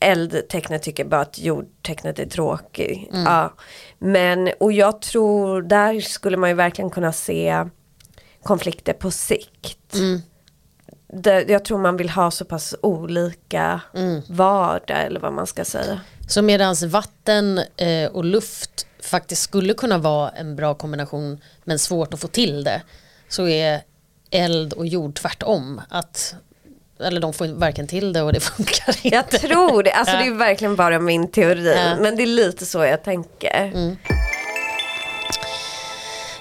Eldtecknet 0.00 0.82
tycker 0.82 1.04
bara 1.04 1.20
att 1.20 1.38
jordtecknet 1.38 2.18
är 2.18 2.26
tråkig. 2.26 3.10
Ja. 3.12 3.52
Men, 3.98 4.50
och 4.60 4.72
jag 4.72 5.02
tror, 5.02 5.62
där 5.62 6.00
skulle 6.00 6.36
man 6.36 6.48
ju 6.48 6.54
verkligen 6.54 6.90
kunna 6.90 7.12
se 7.12 7.64
konflikter 8.42 8.92
på 8.92 9.10
sikt. 9.10 9.94
Det, 11.12 11.44
jag 11.48 11.64
tror 11.64 11.78
man 11.78 11.96
vill 11.96 12.10
ha 12.10 12.30
så 12.30 12.44
pass 12.44 12.74
olika 12.82 13.80
vardag 14.28 15.02
eller 15.06 15.20
vad 15.20 15.32
man 15.32 15.46
ska 15.46 15.64
säga. 15.64 16.00
Så 16.28 16.42
medans 16.42 16.82
vatten 16.82 17.60
eh, 17.76 18.10
och 18.12 18.24
luft 18.24 18.86
faktiskt 19.00 19.42
skulle 19.42 19.74
kunna 19.74 19.98
vara 19.98 20.30
en 20.30 20.56
bra 20.56 20.74
kombination 20.74 21.40
men 21.64 21.78
svårt 21.78 22.14
att 22.14 22.20
få 22.20 22.28
till 22.28 22.64
det 22.64 22.82
så 23.28 23.48
är 23.48 23.80
eld 24.30 24.72
och 24.72 24.86
jord 24.86 25.14
tvärtom. 25.14 25.80
Att, 25.88 26.34
eller 27.00 27.20
de 27.20 27.32
får 27.32 27.46
varken 27.46 27.86
till 27.86 28.12
det 28.12 28.22
och 28.22 28.32
det 28.32 28.40
funkar 28.56 28.88
inte. 28.88 29.08
Jag 29.08 29.30
tror 29.30 29.82
det, 29.82 29.92
alltså 29.92 30.16
det 30.16 30.26
är 30.26 30.34
verkligen 30.34 30.76
bara 30.76 30.98
min 30.98 31.30
teori. 31.30 31.74
Ja. 31.76 31.96
Men 32.00 32.16
det 32.16 32.22
är 32.22 32.26
lite 32.26 32.66
så 32.66 32.84
jag 32.84 33.02
tänker. 33.02 33.96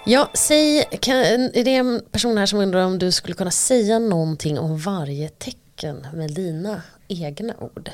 Ja, 0.07 0.29
säg, 0.33 0.83
kan, 0.99 1.17
är 1.17 1.63
det 1.63 1.75
en 1.75 2.01
person 2.11 2.37
här 2.37 2.45
som 2.45 2.59
undrar 2.59 2.85
om 2.85 2.99
du 2.99 3.11
skulle 3.11 3.35
kunna 3.35 3.51
säga 3.51 3.99
någonting 3.99 4.59
om 4.59 4.77
varje 4.77 5.29
tecken 5.29 6.07
med 6.13 6.33
dina 6.33 6.81
egna 7.07 7.53
ord? 7.59 7.89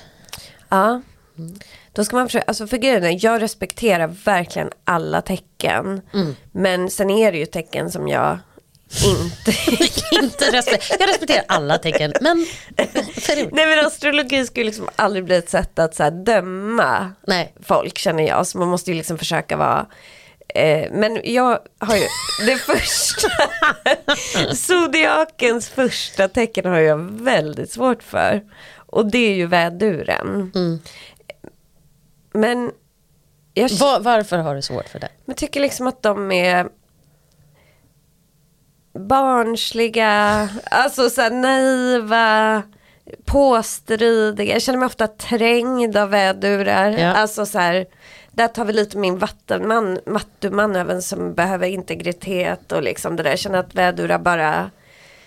Ja. 0.69 1.01
Då 1.93 2.05
ska 2.05 2.15
man 2.15 2.27
försöka, 2.27 2.45
alltså 2.47 2.67
för 2.67 2.77
grejen 2.77 3.03
är, 3.03 3.25
jag 3.25 3.41
respekterar 3.41 4.07
verkligen 4.07 4.69
alla 4.83 5.21
tecken. 5.21 6.01
Men 6.51 6.89
sen 6.89 7.09
är 7.09 7.31
det 7.31 7.37
ju 7.37 7.45
tecken 7.45 7.91
som 7.91 8.07
jag 8.07 8.39
inte... 9.05 9.51
inte 10.21 10.45
respe- 10.45 10.95
jag 10.99 11.09
respekterar 11.09 11.43
alla 11.47 11.77
tecken 11.77 12.13
men 12.21 12.45
Nej 13.51 13.67
men 13.67 13.85
astrologi 13.85 14.45
skulle 14.45 14.65
liksom 14.65 14.89
aldrig 14.95 15.25
bli 15.25 15.35
ett 15.35 15.49
sätt 15.49 15.79
att 15.79 15.95
så 15.95 16.09
döma 16.09 17.11
nej. 17.27 17.53
folk 17.63 17.97
känner 17.97 18.27
jag. 18.27 18.47
Så 18.47 18.57
man 18.57 18.67
måste 18.67 18.91
ju 18.91 18.97
liksom 18.97 19.17
försöka 19.17 19.57
vara 19.57 19.85
eh, 20.55 20.91
men 20.91 21.21
jag 21.23 21.59
har 21.79 21.95
ju 21.95 22.03
det 22.45 22.57
första 22.57 23.27
Zodiakens 24.55 25.69
första 25.69 26.27
tecken 26.27 26.65
har 26.65 26.79
jag 26.79 26.97
väldigt 27.11 27.71
svårt 27.71 28.03
för. 28.03 28.41
Och 28.75 29.11
det 29.11 29.17
är 29.31 29.35
ju 29.35 29.45
väduren. 29.47 30.51
Men 32.33 32.71
jag 33.53 33.69
Va- 33.69 33.99
varför 34.01 34.37
har 34.37 34.55
du 34.55 34.61
svårt 34.61 34.89
för 34.89 34.99
det? 34.99 35.09
men 35.25 35.35
tycker 35.35 35.59
liksom 35.59 35.87
att 35.87 36.03
de 36.03 36.31
är 36.31 36.67
barnsliga, 38.93 40.49
alltså 40.71 41.09
så 41.09 41.21
här 41.21 41.31
naiva, 41.31 42.63
påstridiga. 43.25 44.53
Jag 44.53 44.61
känner 44.61 44.79
mig 44.79 44.85
ofta 44.85 45.07
trängd 45.07 45.97
av 45.97 46.09
vädurar. 46.09 46.89
Ja. 46.91 47.07
Alltså 47.13 47.45
så 47.45 47.59
här, 47.59 47.85
där 48.31 48.47
tar 48.47 48.65
vi 48.65 48.73
lite 48.73 48.97
min 48.97 49.17
vattenman, 49.17 49.99
mattuman 50.05 50.75
även 50.75 51.01
som 51.01 51.33
behöver 51.33 51.67
integritet 51.67 52.71
och 52.71 52.83
liksom 52.83 53.15
det 53.15 53.23
där. 53.23 53.29
Jag 53.29 53.39
känner 53.39 53.59
att 53.59 53.75
vädurar 53.75 54.19
bara 54.19 54.71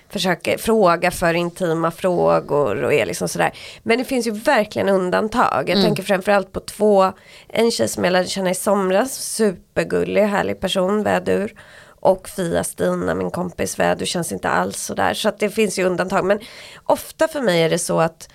försöker 0.08 0.58
fråga 0.58 1.10
för 1.10 1.34
intima 1.34 1.90
frågor 1.90 2.82
och 2.82 2.94
är 2.94 3.06
liksom 3.06 3.28
sådär. 3.28 3.52
Men 3.82 3.98
det 3.98 4.04
finns 4.04 4.26
ju 4.26 4.30
verkligen 4.30 4.88
undantag. 4.88 5.68
Jag 5.68 5.82
tänker 5.82 6.02
framförallt 6.02 6.52
på 6.52 6.60
två, 6.60 7.12
en 7.48 7.70
tjej 7.70 7.88
som 7.88 8.04
jag 8.04 8.12
lärde 8.12 8.28
känna 8.28 8.50
i 8.50 8.54
somras, 8.54 9.14
supergullig, 9.14 10.22
härlig 10.22 10.60
person, 10.60 11.02
vädur. 11.02 11.54
Och 11.86 12.28
Fia-Stina, 12.28 13.14
min 13.14 13.30
kompis, 13.30 13.78
vädur 13.78 14.06
känns 14.06 14.32
inte 14.32 14.48
alls 14.48 14.80
sådär. 14.80 15.14
Så 15.14 15.28
att 15.28 15.38
det 15.38 15.50
finns 15.50 15.78
ju 15.78 15.84
undantag. 15.84 16.24
Men 16.24 16.40
ofta 16.84 17.28
för 17.28 17.40
mig 17.40 17.62
är 17.62 17.70
det 17.70 17.78
så 17.78 18.00
att 18.00 18.28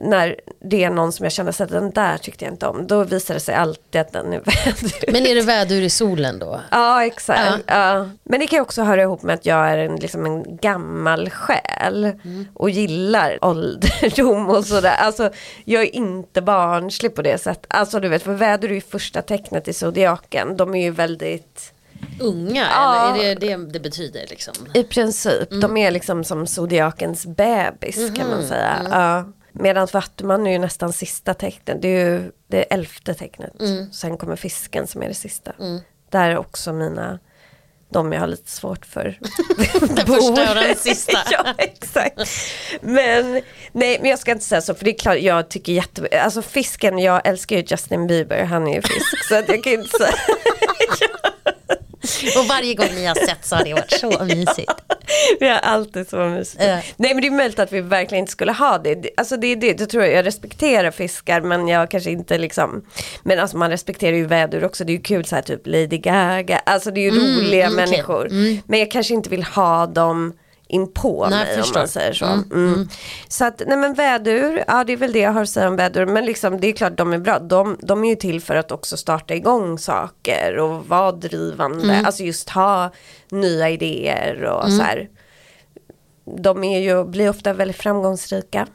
när 0.00 0.36
det 0.60 0.84
är 0.84 0.90
någon 0.90 1.12
som 1.12 1.24
jag 1.24 1.32
känner 1.32 1.62
att 1.62 1.68
den 1.70 1.90
där 1.90 2.18
tyckte 2.18 2.44
jag 2.44 2.54
inte 2.54 2.66
om, 2.66 2.86
då 2.86 3.04
visar 3.04 3.34
det 3.34 3.40
sig 3.40 3.54
alltid 3.54 4.00
att 4.00 4.12
den 4.12 4.32
är 4.32 4.40
vädur. 4.44 5.12
Men 5.12 5.26
är 5.26 5.34
det 5.34 5.40
vädur 5.42 5.82
i 5.82 5.90
solen 5.90 6.38
då? 6.38 6.60
Ja, 6.70 7.04
exakt. 7.04 7.62
Ja. 7.66 8.08
Men 8.24 8.40
det 8.40 8.46
kan 8.46 8.60
också 8.60 8.82
höra 8.82 9.02
ihop 9.02 9.22
med 9.22 9.34
att 9.34 9.46
jag 9.46 9.68
är 9.70 9.78
en, 9.78 9.96
liksom 9.96 10.26
en 10.26 10.56
gammal 10.56 11.30
själ 11.30 12.04
Mm. 12.04 12.46
och 12.54 12.70
gillar 12.70 13.38
ålderdom 13.44 14.48
och 14.50 14.64
sådär. 14.64 14.94
Alltså, 14.98 15.30
jag 15.64 15.82
är 15.82 15.94
inte 15.94 16.42
barnslig 16.42 17.14
på 17.14 17.22
det 17.22 17.38
sättet. 17.38 17.66
Alltså 17.68 18.00
du 18.00 18.08
vet, 18.08 18.22
för 18.22 18.32
väder 18.32 18.68
är 18.68 18.74
ju 18.74 18.80
första 18.80 19.22
tecknet 19.22 19.68
i 19.68 19.72
zodiaken. 19.72 20.56
De 20.56 20.74
är 20.74 20.82
ju 20.82 20.90
väldigt, 20.90 21.72
Unga, 22.20 22.66
Ja. 22.70 23.14
eller 23.14 23.24
är 23.24 23.34
det 23.34 23.56
det 23.56 23.72
det 23.72 23.80
betyder 23.80 24.24
liksom? 24.30 24.54
i 24.74 24.82
princip, 24.82 25.50
Mm. 25.50 25.60
de 25.60 25.76
är 25.76 25.90
liksom 25.90 26.24
som 26.24 26.46
zodiakens 26.46 27.26
bebis 27.26 27.96
kan 28.16 28.26
Mhm. 28.26 28.36
man 28.36 28.46
säga. 28.48 28.72
Mm. 28.80 28.92
Ja. 28.92 29.24
Medan 29.58 29.88
vattuman 29.92 30.46
är 30.46 30.50
ju 30.50 30.58
nästan 30.58 30.92
sista 30.92 31.34
tecknet, 31.34 31.82
det 31.82 31.88
är 31.88 32.10
ju 32.10 32.32
det 32.46 32.62
elfte 32.62 33.14
tecknet. 33.14 33.60
Mm. 33.60 33.92
Sen 33.92 34.16
kommer 34.16 34.36
fisken 34.36 34.86
som 34.86 35.02
är 35.02 35.08
det 35.08 35.14
sista. 35.14 35.52
Där 36.10 36.30
är 36.30 36.36
också 36.38 36.72
mina, 36.72 37.18
de 37.88 38.12
jag 38.12 38.20
har 38.20 38.26
lite 38.26 38.50
svårt 38.50 38.86
för. 38.86 39.18
Den 39.80 40.06
första 40.06 40.50
och 40.50 40.54
den 40.54 40.76
sista. 40.76 41.18
ja, 41.30 41.54
exakt. 41.58 42.20
Men, 42.80 43.32
nej, 43.72 43.98
men 44.00 44.10
jag 44.10 44.18
ska 44.18 44.32
inte 44.32 44.44
säga 44.44 44.60
så, 44.60 44.74
för 44.74 44.84
det 44.84 44.90
är 44.90 44.98
klart, 44.98 45.18
jag 45.18 45.48
tycker 45.48 45.72
jätte... 45.72 46.22
Alltså 46.22 46.42
fisken, 46.42 46.98
jag 46.98 47.26
älskar 47.26 47.56
ju 47.56 47.64
Justin 47.66 48.06
Bieber, 48.06 48.44
han 48.44 48.66
är 48.66 48.74
ju 48.74 48.82
fisk. 48.82 49.28
så 49.28 49.38
att 49.38 49.48
jag 49.48 49.64
kan 49.64 49.72
inte 49.72 49.98
säga... 49.98 50.14
Och 52.38 52.46
varje 52.48 52.74
gång 52.74 52.88
ni 52.94 53.06
har 53.06 53.14
sett 53.14 53.46
så 53.46 53.56
har 53.56 53.64
det 53.64 53.74
varit 53.74 53.90
så 53.90 54.24
mysigt. 54.24 54.72
Vi 55.40 55.48
har 55.48 55.58
alltid 55.58 56.08
så 56.08 56.16
mysigt. 56.16 56.62
Ja. 56.64 56.80
Nej 56.96 57.14
men 57.14 57.20
det 57.20 57.26
är 57.26 57.30
möjligt 57.30 57.58
att 57.58 57.72
vi 57.72 57.80
verkligen 57.80 58.22
inte 58.22 58.32
skulle 58.32 58.52
ha 58.52 58.78
det. 58.78 59.10
Alltså 59.16 59.36
det 59.36 59.46
är 59.46 59.56
det, 59.56 59.72
det 59.72 59.86
tror 59.86 60.04
jag, 60.04 60.12
jag 60.12 60.26
respekterar 60.26 60.90
fiskar 60.90 61.40
men 61.40 61.68
jag 61.68 61.90
kanske 61.90 62.10
inte 62.10 62.38
liksom 62.38 62.84
Men 63.22 63.38
alltså 63.38 63.56
man 63.56 63.70
respekterar 63.70 64.16
ju 64.16 64.26
vädur 64.26 64.64
också, 64.64 64.84
det 64.84 64.92
är 64.92 64.96
ju 64.96 65.02
kul 65.02 65.24
så 65.24 65.34
här 65.34 65.42
typ 65.42 65.66
Lady 65.66 65.98
Gaga, 65.98 66.58
alltså 66.58 66.90
det 66.90 67.00
är 67.00 67.12
ju 67.12 67.20
roliga 67.20 67.66
mm, 67.66 67.78
okej. 67.78 67.86
människor. 67.86 68.28
Men 68.66 68.78
jag 68.78 68.90
kanske 68.90 69.14
inte 69.14 69.30
vill 69.30 69.42
ha 69.42 69.86
dem 69.86 70.32
inpå 70.68 71.26
Nej, 71.30 71.56
mig 71.56 71.62
om 71.62 71.68
man 71.74 71.88
säger 71.88 72.12
så. 72.12 72.24
Mm. 72.24 72.88
Så 73.28 73.44
att, 73.44 73.62
nej 73.66 73.78
men 73.78 73.94
vädur, 73.94 74.64
ja 74.66 74.84
det 74.84 74.92
är 74.92 74.96
väl 74.96 75.12
det 75.12 75.18
jag 75.18 75.32
har 75.32 75.42
att 75.42 75.48
säga 75.48 75.68
om 75.68 75.76
vädur. 75.76 76.06
Men 76.06 76.24
liksom 76.24 76.60
det 76.60 76.68
är 76.68 76.72
klart 76.72 76.96
de 76.96 77.12
är 77.12 77.18
bra. 77.18 77.38
De, 77.38 77.76
de 77.82 78.04
är 78.04 78.08
ju 78.08 78.16
till 78.16 78.40
för 78.40 78.56
att 78.56 78.72
också 78.72 78.96
starta 78.96 79.34
igång 79.34 79.78
saker 79.78 80.58
och 80.58 80.86
vara 80.86 81.12
drivande. 81.12 82.02
Alltså 82.04 82.22
just 82.22 82.50
ha 82.50 82.90
nya 83.30 83.70
idéer 83.70 84.44
och 84.44 84.72
så 84.72 84.82
här. 84.82 85.08
De 86.38 86.64
är 86.64 86.78
ju, 86.78 87.04
blir 87.04 87.30
ofta 87.30 87.52
väldigt 87.52 87.76
framgångsrika. 87.76 88.66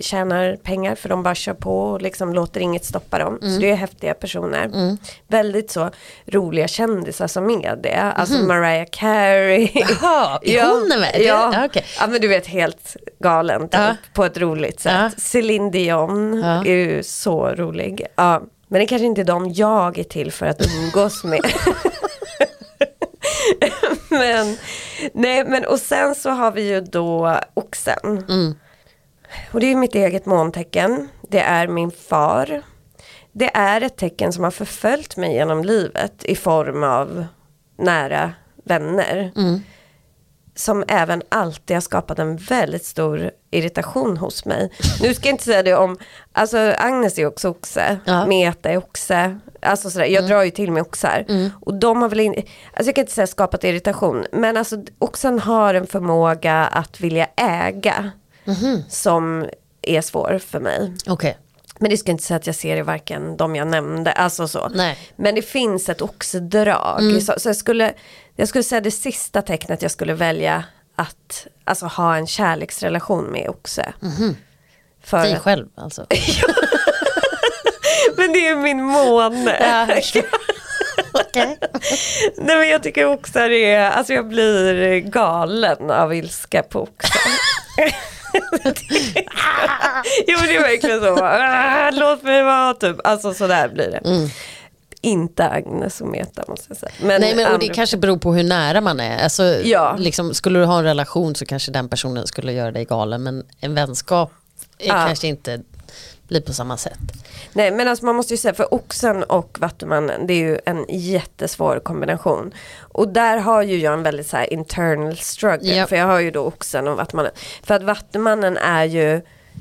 Tjänar 0.00 0.56
pengar 0.56 0.94
för 0.94 1.08
de 1.08 1.22
bara 1.22 1.34
kör 1.34 1.54
på 1.54 1.80
och 1.80 2.02
liksom 2.02 2.32
låter 2.34 2.60
inget 2.60 2.84
stoppa 2.84 3.18
dem. 3.18 3.38
Så 3.40 3.60
det 3.60 3.70
är 3.70 3.74
häftiga 3.74 4.14
personer. 4.14 4.96
Väldigt 5.28 5.70
så 5.70 5.90
roliga 6.26 6.68
kändisar 6.68 7.26
som 7.26 7.50
är 7.50 7.76
det. 7.76 7.96
Alltså 8.16 8.38
Mariah 8.38 8.86
Carey. 8.92 9.70
Jaha, 9.74 10.38
är 10.42 10.64
hon 10.66 10.88
med? 11.00 11.10
Det- 11.14 11.22
Ja. 11.24 11.50
ja, 11.54 11.64
okej. 11.66 11.84
ja 12.00 12.06
men 12.06 12.20
du 12.20 12.28
vet 12.28 12.46
helt 12.46 12.96
galen 13.18 13.60
typ, 13.62 13.72
Ja. 13.80 13.96
på 14.12 14.24
ett 14.24 14.38
roligt 14.38 14.80
sätt. 14.80 14.92
Ja. 14.92 15.10
Céline 15.18 15.70
Dion 15.70 16.40
Ja. 16.40 16.64
är 16.64 16.74
ju 16.74 17.02
så 17.02 17.48
rolig. 17.48 18.06
Ja. 18.16 18.42
Men 18.68 18.80
det 18.80 18.86
kanske 18.86 19.06
inte 19.06 19.20
är 19.20 19.24
de 19.24 19.52
jag 19.52 19.98
är 19.98 20.04
till 20.04 20.32
för 20.32 20.46
att 20.46 20.60
umgås 20.66 21.24
med. 21.24 21.40
men, 24.08 24.56
nej, 25.12 25.44
men 25.44 25.64
och 25.64 25.78
sen 25.78 26.14
så 26.14 26.30
har 26.30 26.52
vi 26.52 26.68
ju 26.68 26.80
då 26.80 27.40
oxen. 27.54 28.24
Mm. 28.28 28.54
Och 29.52 29.60
det 29.60 29.72
är 29.72 29.76
mitt 29.76 29.94
eget 29.94 30.26
måntecken. 30.26 31.08
Det 31.28 31.40
är 31.40 31.68
min 31.68 31.90
far. 31.90 32.62
Det 33.32 33.50
är 33.54 33.80
ett 33.80 33.96
tecken 33.96 34.32
som 34.32 34.44
har 34.44 34.50
förföljt 34.50 35.16
mig 35.16 35.32
genom 35.32 35.64
livet 35.64 36.24
i 36.24 36.36
form 36.36 36.82
av 36.82 37.26
nära 37.78 38.32
vänner. 38.64 39.32
Mm. 39.36 39.60
Som 40.58 40.84
även 40.88 41.22
alltid 41.28 41.76
har 41.76 41.80
skapat 41.80 42.18
en 42.18 42.36
väldigt 42.36 42.84
stor 42.84 43.30
irritation 43.50 44.16
hos 44.16 44.44
mig. 44.44 44.72
Nu 45.02 45.14
ska 45.14 45.28
jag 45.28 45.34
inte 45.34 45.44
säga 45.44 45.62
det 45.62 45.74
om, 45.74 45.96
alltså 46.32 46.74
Agnes 46.78 47.18
är 47.18 47.26
också 47.26 47.48
oxe, 47.48 47.98
Ja. 48.04 48.26
Meta 48.26 48.70
är 48.70 48.76
oxe, 48.76 49.38
alltså 49.62 49.90
sådär, 49.90 50.06
jag 50.06 50.26
drar 50.26 50.42
ju 50.42 50.50
till 50.50 50.72
med 50.72 50.82
oxar. 50.82 51.24
Och 51.60 51.74
de 51.74 52.02
har 52.02 52.08
väl 52.08 52.20
in, 52.20 52.32
alltså 52.32 52.88
jag 52.88 52.94
kan 52.94 53.02
inte 53.02 53.12
säga 53.12 53.26
skapat 53.26 53.64
irritation, 53.64 54.24
men 54.32 54.56
alltså 54.56 54.76
oxen 54.98 55.38
har 55.38 55.74
en 55.74 55.86
förmåga 55.86 56.54
att 56.54 57.00
vilja 57.00 57.26
äga 57.36 58.10
som 58.88 59.46
är 59.82 60.00
svår 60.00 60.38
för 60.46 60.60
mig. 60.60 60.92
Okej. 61.06 61.38
Men 61.80 61.90
det 61.90 61.96
ska 61.96 62.10
inte 62.10 62.24
säga 62.24 62.36
att 62.36 62.46
jag 62.46 62.56
ser 62.56 62.76
i 62.76 62.82
varken 62.82 63.36
de 63.36 63.56
jag 63.56 63.68
nämnde, 63.68 64.12
alltså 64.12 64.48
så. 64.48 64.68
Nej. 64.68 64.98
Men 65.16 65.34
det 65.34 65.42
finns 65.42 65.88
ett 65.88 66.02
oxdrag. 66.02 67.22
Så, 67.22 67.34
så 67.36 67.48
jag, 67.48 67.56
skulle, 67.56 67.92
jag 68.40 68.48
skulle 68.48 68.64
säga 68.64 68.80
det 68.80 68.90
sista 68.90 69.42
tecknet 69.42 69.82
jag 69.82 69.90
skulle 69.90 70.14
välja 70.14 70.64
att 70.96 71.46
alltså, 71.64 71.86
ha 71.86 72.16
en 72.16 72.26
kärleksrelation 72.26 73.24
med 73.24 73.48
oxe. 73.48 73.92
För, 75.04 75.22
Dig 75.22 75.38
själv 75.40 75.66
alltså. 75.76 76.06
men 78.16 78.32
det 78.32 78.48
är 78.48 78.56
min 78.56 78.82
måne. 78.82 79.52
Nej 82.36 82.56
men 82.56 82.68
jag 82.68 82.82
tycker 82.82 83.06
oxar 83.06 83.50
är, 83.50 83.90
alltså 83.90 84.12
jag 84.12 84.28
blir 84.28 85.00
galen 85.00 85.90
av 85.90 86.14
ilska 86.14 86.62
på 86.62 86.82
oxar. 86.82 87.20
jo 90.26 90.36
men 90.38 90.46
det 90.48 90.56
är 90.56 90.62
verkligen 90.62 91.00
så, 91.00 91.24
"Ah, 91.24 91.90
låt 91.90 92.22
mig 92.22 92.42
vara 92.42 92.74
typ, 92.74 92.96
alltså 93.06 93.34
sådär 93.34 93.68
blir 93.68 93.90
det. 93.90 94.00
Inte 95.00 95.48
Agnes 95.48 96.00
och 96.00 96.08
Meta 96.08 96.44
måste 96.48 96.64
jag 96.68 96.76
säga. 96.76 96.92
Men 97.02 97.20
Nej 97.20 97.36
men 97.36 97.52
och 97.52 97.58
det 97.58 97.68
kanske 97.68 97.96
beror 97.96 98.16
på 98.18 98.34
hur 98.34 98.44
nära 98.44 98.80
man 98.80 99.00
är. 99.00 99.22
Alltså, 99.24 99.42
Ja. 99.44 99.96
liksom, 99.98 100.34
skulle 100.34 100.58
du 100.58 100.64
ha 100.64 100.78
en 100.78 100.84
relation 100.84 101.34
så 101.34 101.46
kanske 101.46 101.70
den 101.72 101.88
personen 101.88 102.26
skulle 102.26 102.52
göra 102.52 102.70
dig 102.72 102.84
galen 102.84 103.22
men 103.22 103.44
en 103.60 103.74
vänskap 103.74 104.32
är 104.78 104.86
Ja. 104.88 104.94
kanske 105.06 105.26
inte 105.26 105.60
blir 106.28 106.40
på 106.40 106.52
samma 106.52 106.76
sätt. 106.76 106.98
Nej 107.52 107.70
men 107.70 107.88
alltså 107.88 108.04
man 108.04 108.16
måste 108.16 108.34
ju 108.34 108.38
säga 108.38 108.54
för 108.54 108.74
oxen 108.74 109.22
och 109.22 109.56
vattumannen 109.60 110.26
det 110.26 110.32
är 110.34 110.38
ju 110.38 110.58
en 110.66 110.84
jättesvår 110.88 111.80
kombination. 111.84 112.54
Och 112.80 113.08
där 113.08 113.38
har 113.38 113.62
ju 113.62 113.78
jag 113.78 113.92
en 113.94 114.02
väldigt 114.02 114.26
så 114.26 114.44
internal 114.50 115.16
struggle 115.16 115.76
Ja. 115.76 115.86
för 115.86 115.96
jag 115.96 116.06
har 116.06 116.20
ju 116.20 116.30
då 116.30 116.40
oxen 116.40 116.88
och 116.88 116.96
vattumannen. 116.96 117.32
För 117.62 117.74
att 117.74 117.82
vattumannen 117.82 118.56
är 118.56 118.84
ju 118.84 119.20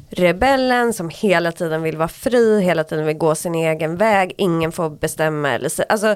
rebellen 0.10 0.94
som 0.94 1.10
hela 1.10 1.52
tiden 1.52 1.82
vill 1.82 1.98
vara 1.98 2.08
fri, 2.08 2.62
hela 2.62 2.84
tiden 2.84 3.06
vill 3.06 3.18
gå 3.18 3.36
sin 3.36 3.56
egen 3.56 3.98
väg, 3.98 4.34
ingen 4.38 4.72
får 4.72 4.90
bestämma 4.90 5.50
eller 5.50 5.70
så. 5.70 5.84
Alltså 5.90 6.16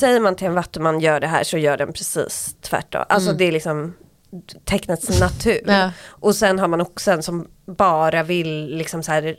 säger 0.00 0.20
man 0.20 0.36
till 0.36 0.46
en 0.46 0.54
vattuman 0.54 1.00
gör 1.00 1.20
det 1.20 1.26
här 1.26 1.44
så 1.44 1.58
gör 1.58 1.76
den 1.76 1.92
precis 1.92 2.56
tvärtom. 2.60 3.04
Alltså 3.08 3.32
det 3.32 3.44
är 3.44 3.52
liksom 3.52 3.94
tecknets 4.64 5.20
natur. 5.20 5.60
Ja. 5.66 5.90
Och 6.06 6.36
sen 6.36 6.58
har 6.58 6.68
man 6.68 6.80
oxen 6.80 7.22
som 7.22 7.46
bara 7.66 8.22
vill 8.22 8.76
liksom 8.76 9.02
så 9.02 9.12
här, 9.12 9.36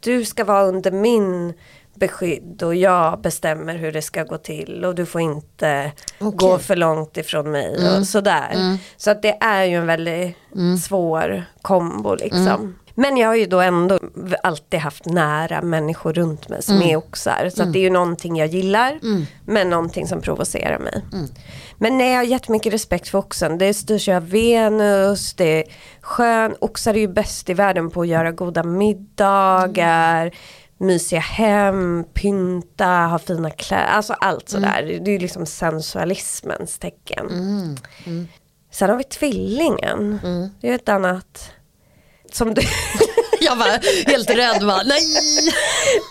du 0.00 0.24
ska 0.24 0.44
vara 0.44 0.62
under 0.62 0.90
min 0.90 1.54
beskydd 1.94 2.62
och 2.62 2.74
jag 2.74 3.20
bestämmer 3.20 3.74
hur 3.74 3.92
det 3.92 4.02
ska 4.02 4.22
gå 4.22 4.38
till 4.38 4.84
och 4.84 4.94
du 4.94 5.06
får 5.06 5.20
inte 5.20 5.92
Okej. 6.18 6.36
gå 6.36 6.58
för 6.58 6.76
långt 6.76 7.16
ifrån 7.16 7.50
mig 7.50 7.98
och 7.98 8.06
sådär. 8.06 8.78
Så 8.96 9.10
att 9.10 9.22
det 9.22 9.38
är 9.40 9.64
ju 9.64 9.76
en 9.76 9.86
väldigt 9.86 10.36
svår 10.84 11.44
kombo 11.62 12.14
liksom. 12.14 12.78
Men 12.98 13.16
jag 13.16 13.28
har 13.28 13.34
ju 13.34 13.46
då 13.46 13.60
ändå 13.60 13.98
alltid 14.42 14.80
haft 14.80 15.06
nära 15.06 15.62
människor 15.62 16.12
runt 16.12 16.48
mig 16.48 16.62
som 16.62 16.82
är 16.82 16.96
oxar. 16.96 17.50
Så 17.54 17.62
att 17.62 17.72
det 17.72 17.78
är 17.78 17.82
ju 17.82 17.90
någonting 17.90 18.36
jag 18.36 18.48
gillar 18.48 18.98
men 19.44 19.70
någonting 19.70 20.06
som 20.08 20.20
provocerar 20.20 20.78
mig. 20.78 21.04
Men 21.78 21.98
nej, 21.98 22.10
jag 22.10 22.16
har 22.18 22.24
jättemycket 22.24 22.72
respekt 22.72 23.08
för 23.08 23.18
oxen. 23.18 23.58
Det 23.58 23.74
styrs 23.74 24.08
ju 24.08 24.14
av 24.14 24.28
Venus, 24.30 25.34
det 25.34 25.44
är 25.60 25.64
skön. 26.00 26.54
Oxar 26.60 26.94
är 26.94 26.98
ju 26.98 27.08
bäst 27.08 27.50
i 27.50 27.54
världen 27.54 27.90
på 27.90 28.00
att 28.00 28.08
göra 28.08 28.32
goda 28.32 28.62
middagar, 28.62 30.34
mysiga 30.78 31.20
hem, 31.20 32.04
pynta, 32.14 32.86
ha 32.86 33.18
fina 33.18 33.50
kläder. 33.50 33.84
Alltså 33.84 34.12
allt 34.12 34.48
sådär. 34.48 34.82
Det 35.04 35.10
är 35.10 35.12
ju 35.12 35.18
liksom 35.18 35.46
sensualismens 35.46 36.78
tecken. 36.78 37.26
Sen 38.70 38.90
har 38.90 38.96
vi 38.96 39.04
tvillingen. 39.04 40.18
Det 40.60 40.70
är 40.70 40.74
ett 40.74 40.88
annat. 40.88 41.52
Som 42.36 42.54
du... 42.54 42.62
Jag 43.40 43.56
var 43.56 43.66
helt 44.10 44.30
rädd 44.30 44.62
va? 44.62 44.82
Nej! 44.84 45.02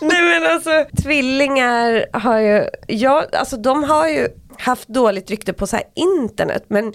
Nej 0.00 0.22
men 0.22 0.52
alltså 0.52 0.86
tvillingar 1.02 2.06
har 2.12 2.38
ju, 2.38 2.64
ja, 2.86 3.26
alltså 3.32 3.56
de 3.56 3.84
har 3.84 4.08
ju 4.08 4.28
haft 4.58 4.88
dåligt 4.88 5.30
rykte 5.30 5.52
på 5.52 5.66
så 5.66 5.76
här 5.76 5.84
internet 5.94 6.64
men 6.68 6.92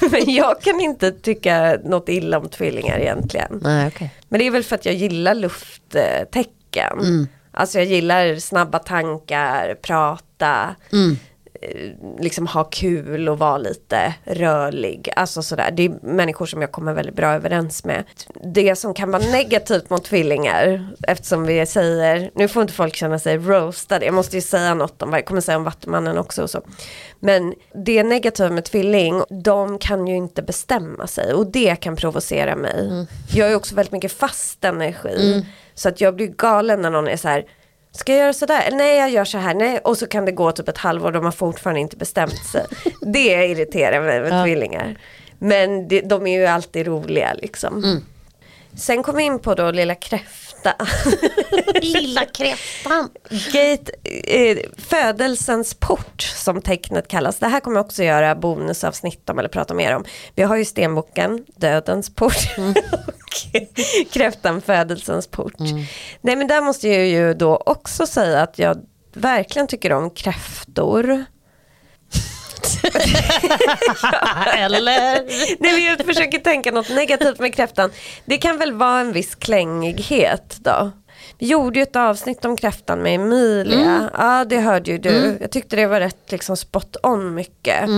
men 0.10 0.34
jag 0.34 0.60
kan 0.62 0.80
inte 0.80 1.10
tycka 1.12 1.78
något 1.84 2.08
illa 2.08 2.38
om 2.38 2.48
tvillingar 2.48 2.98
egentligen. 2.98 3.60
Nej, 3.62 3.86
okay. 3.86 4.08
Men 4.28 4.38
det 4.38 4.46
är 4.46 4.50
väl 4.50 4.64
för 4.64 4.74
att 4.74 4.86
jag 4.86 4.94
gillar 4.94 5.34
lufttecken. 5.34 6.98
Mm. 7.00 7.28
Alltså 7.52 7.78
jag 7.78 7.86
gillar 7.86 8.36
snabba 8.36 8.78
tankar, 8.78 9.74
prata, 9.82 10.74
Mm. 10.92 11.16
Eh, 11.62 12.20
liksom 12.20 12.46
ha 12.46 12.64
kul 12.64 13.28
och 13.28 13.38
vara 13.38 13.58
lite 13.58 14.14
rörlig. 14.24 15.08
Alltså 15.16 15.42
sådär. 15.42 15.70
Det 15.70 15.84
är 15.84 15.90
människor 16.02 16.46
som 16.46 16.60
jag 16.60 16.72
kommer 16.72 16.92
väldigt 16.92 17.14
bra 17.14 17.34
överens 17.34 17.84
med. 17.84 18.04
Det 18.54 18.76
som 18.76 18.94
kan 18.94 19.10
vara 19.10 19.22
negativt 19.22 19.90
mot 19.90 20.04
tvillingar, 20.04 20.88
eftersom 21.08 21.46
vi 21.46 21.66
säger, 21.66 22.30
nu 22.34 22.48
får 22.48 22.62
inte 22.62 22.74
folk 22.74 22.96
känna 22.96 23.18
sig 23.18 23.38
roastade, 23.38 24.04
jag 24.04 24.14
måste 24.14 24.36
ju 24.36 24.42
säga 24.42 24.74
något 24.74 25.02
om 25.02 25.10
vad 25.10 25.18
jag 25.18 25.26
kommer 25.26 25.40
säga 25.40 25.56
om 25.56 25.64
Vattumannen 25.64 26.18
också 26.18 26.42
och 26.42 26.50
så. 26.50 26.60
Men 27.20 27.54
det 27.84 28.02
negativa 28.02 28.50
med 28.50 28.64
tvilling, 28.64 29.22
de 29.30 29.78
kan 29.78 30.06
ju 30.06 30.16
inte 30.16 30.42
bestämma 30.42 31.06
sig 31.06 31.34
och 31.34 31.46
det 31.46 31.76
kan 31.76 31.96
provocera 31.96 32.56
mig. 32.56 33.06
Jag 33.34 33.50
är 33.50 33.56
också 33.56 33.74
väldigt 33.74 33.92
mycket 33.92 34.12
fast 34.12 34.64
energi. 34.64 35.46
Så 35.74 35.88
att 35.88 36.00
jag 36.00 36.14
blir 36.14 36.26
galen 36.26 36.82
när 36.82 36.90
någon 36.90 37.08
är 37.08 37.16
så 37.16 37.28
här 37.28 37.44
Ska 37.92 38.12
jag 38.12 38.20
göra 38.20 38.32
sådär? 38.32 38.68
Nej 38.72 38.98
jag 38.98 39.10
gör 39.10 39.24
så 39.24 39.38
här. 39.38 39.54
Nej. 39.54 39.78
Och 39.78 39.98
så 39.98 40.06
kan 40.06 40.24
det 40.24 40.32
gå 40.32 40.52
typ 40.52 40.68
ett 40.68 40.78
halvår 40.78 41.06
och 41.06 41.12
de 41.12 41.24
har 41.24 41.32
fortfarande 41.32 41.80
inte 41.80 41.96
bestämt 41.96 42.44
sig. 42.46 42.66
det 43.00 43.46
irriterar 43.46 44.02
mig 44.02 44.20
med 44.20 44.32
Ja. 44.40 44.44
tvillingar. 44.44 44.96
Men 45.38 45.88
det, 45.88 46.00
de 46.00 46.26
är 46.26 46.38
ju 46.38 46.46
alltid 46.46 46.86
roliga 46.86 47.34
liksom. 47.34 47.84
Mm. 47.84 48.04
Sen 48.76 49.02
kom 49.02 49.16
vi 49.16 49.22
in 49.22 49.38
på 49.38 49.54
då 49.54 49.70
Lilla 49.70 49.94
Kräfta. 50.62 50.86
Lilla 51.80 52.24
kräftan. 52.24 53.10
Gate, 53.52 53.92
eh, 54.24 54.58
födelsens 54.78 55.74
port 55.74 56.22
som 56.22 56.62
tecknet 56.62 57.08
kallas. 57.08 57.38
Det 57.38 57.46
här 57.46 57.60
kommer 57.60 57.76
jag 57.76 57.86
också 57.86 58.02
göra 58.02 58.34
bonusavsnitt 58.34 59.30
om 59.30 59.38
eller 59.38 59.48
prata 59.48 59.74
mer 59.74 59.96
om. 59.96 60.04
Vi 60.34 60.42
har 60.42 60.56
ju 60.56 60.64
stenboken, 60.64 61.44
dödens 61.56 62.14
port 62.14 62.56
och 62.58 64.12
kräftan, 64.12 64.60
födelsens 64.60 65.26
port. 65.26 65.54
Nej 66.20 66.36
men 66.36 66.46
där 66.46 66.60
måste 66.60 66.88
jag 66.88 67.06
ju 67.06 67.34
då 67.34 67.56
också 67.56 68.06
säga 68.06 68.40
att 68.42 68.58
jag 68.58 68.76
verkligen 69.14 69.66
tycker 69.68 69.92
om 69.92 70.10
kräftor. 70.10 71.24
Eller? 74.58 75.22
Nej 75.60 75.72
men 75.72 75.84
jag 75.84 76.04
försöker 76.06 76.38
tänka 76.38 76.70
något 76.70 76.88
negativt 76.90 77.38
med 77.38 77.54
kräftan. 77.54 77.90
Det 78.24 78.38
kan 78.38 78.58
väl 78.58 78.72
vara 78.72 79.00
en 79.00 79.12
viss 79.12 79.34
klängighet 79.34 80.56
då. 80.60 80.90
Vi 81.38 81.46
gjorde 81.46 81.78
ju 81.78 81.82
ett 81.82 81.96
avsnitt 81.96 82.44
om 82.44 82.56
kräftan 82.56 82.98
med 83.02 83.14
Emilia. 83.14 84.10
Ja 84.18 84.44
det 84.44 84.58
hörde 84.60 84.90
ju 84.90 84.98
du. 84.98 85.38
Jag 85.40 85.50
tyckte 85.50 85.76
det 85.76 85.86
var 85.86 86.00
rätt 86.00 86.32
liksom 86.32 86.56
spot 86.56 86.96
on 87.02 87.34
mycket. 87.34 87.88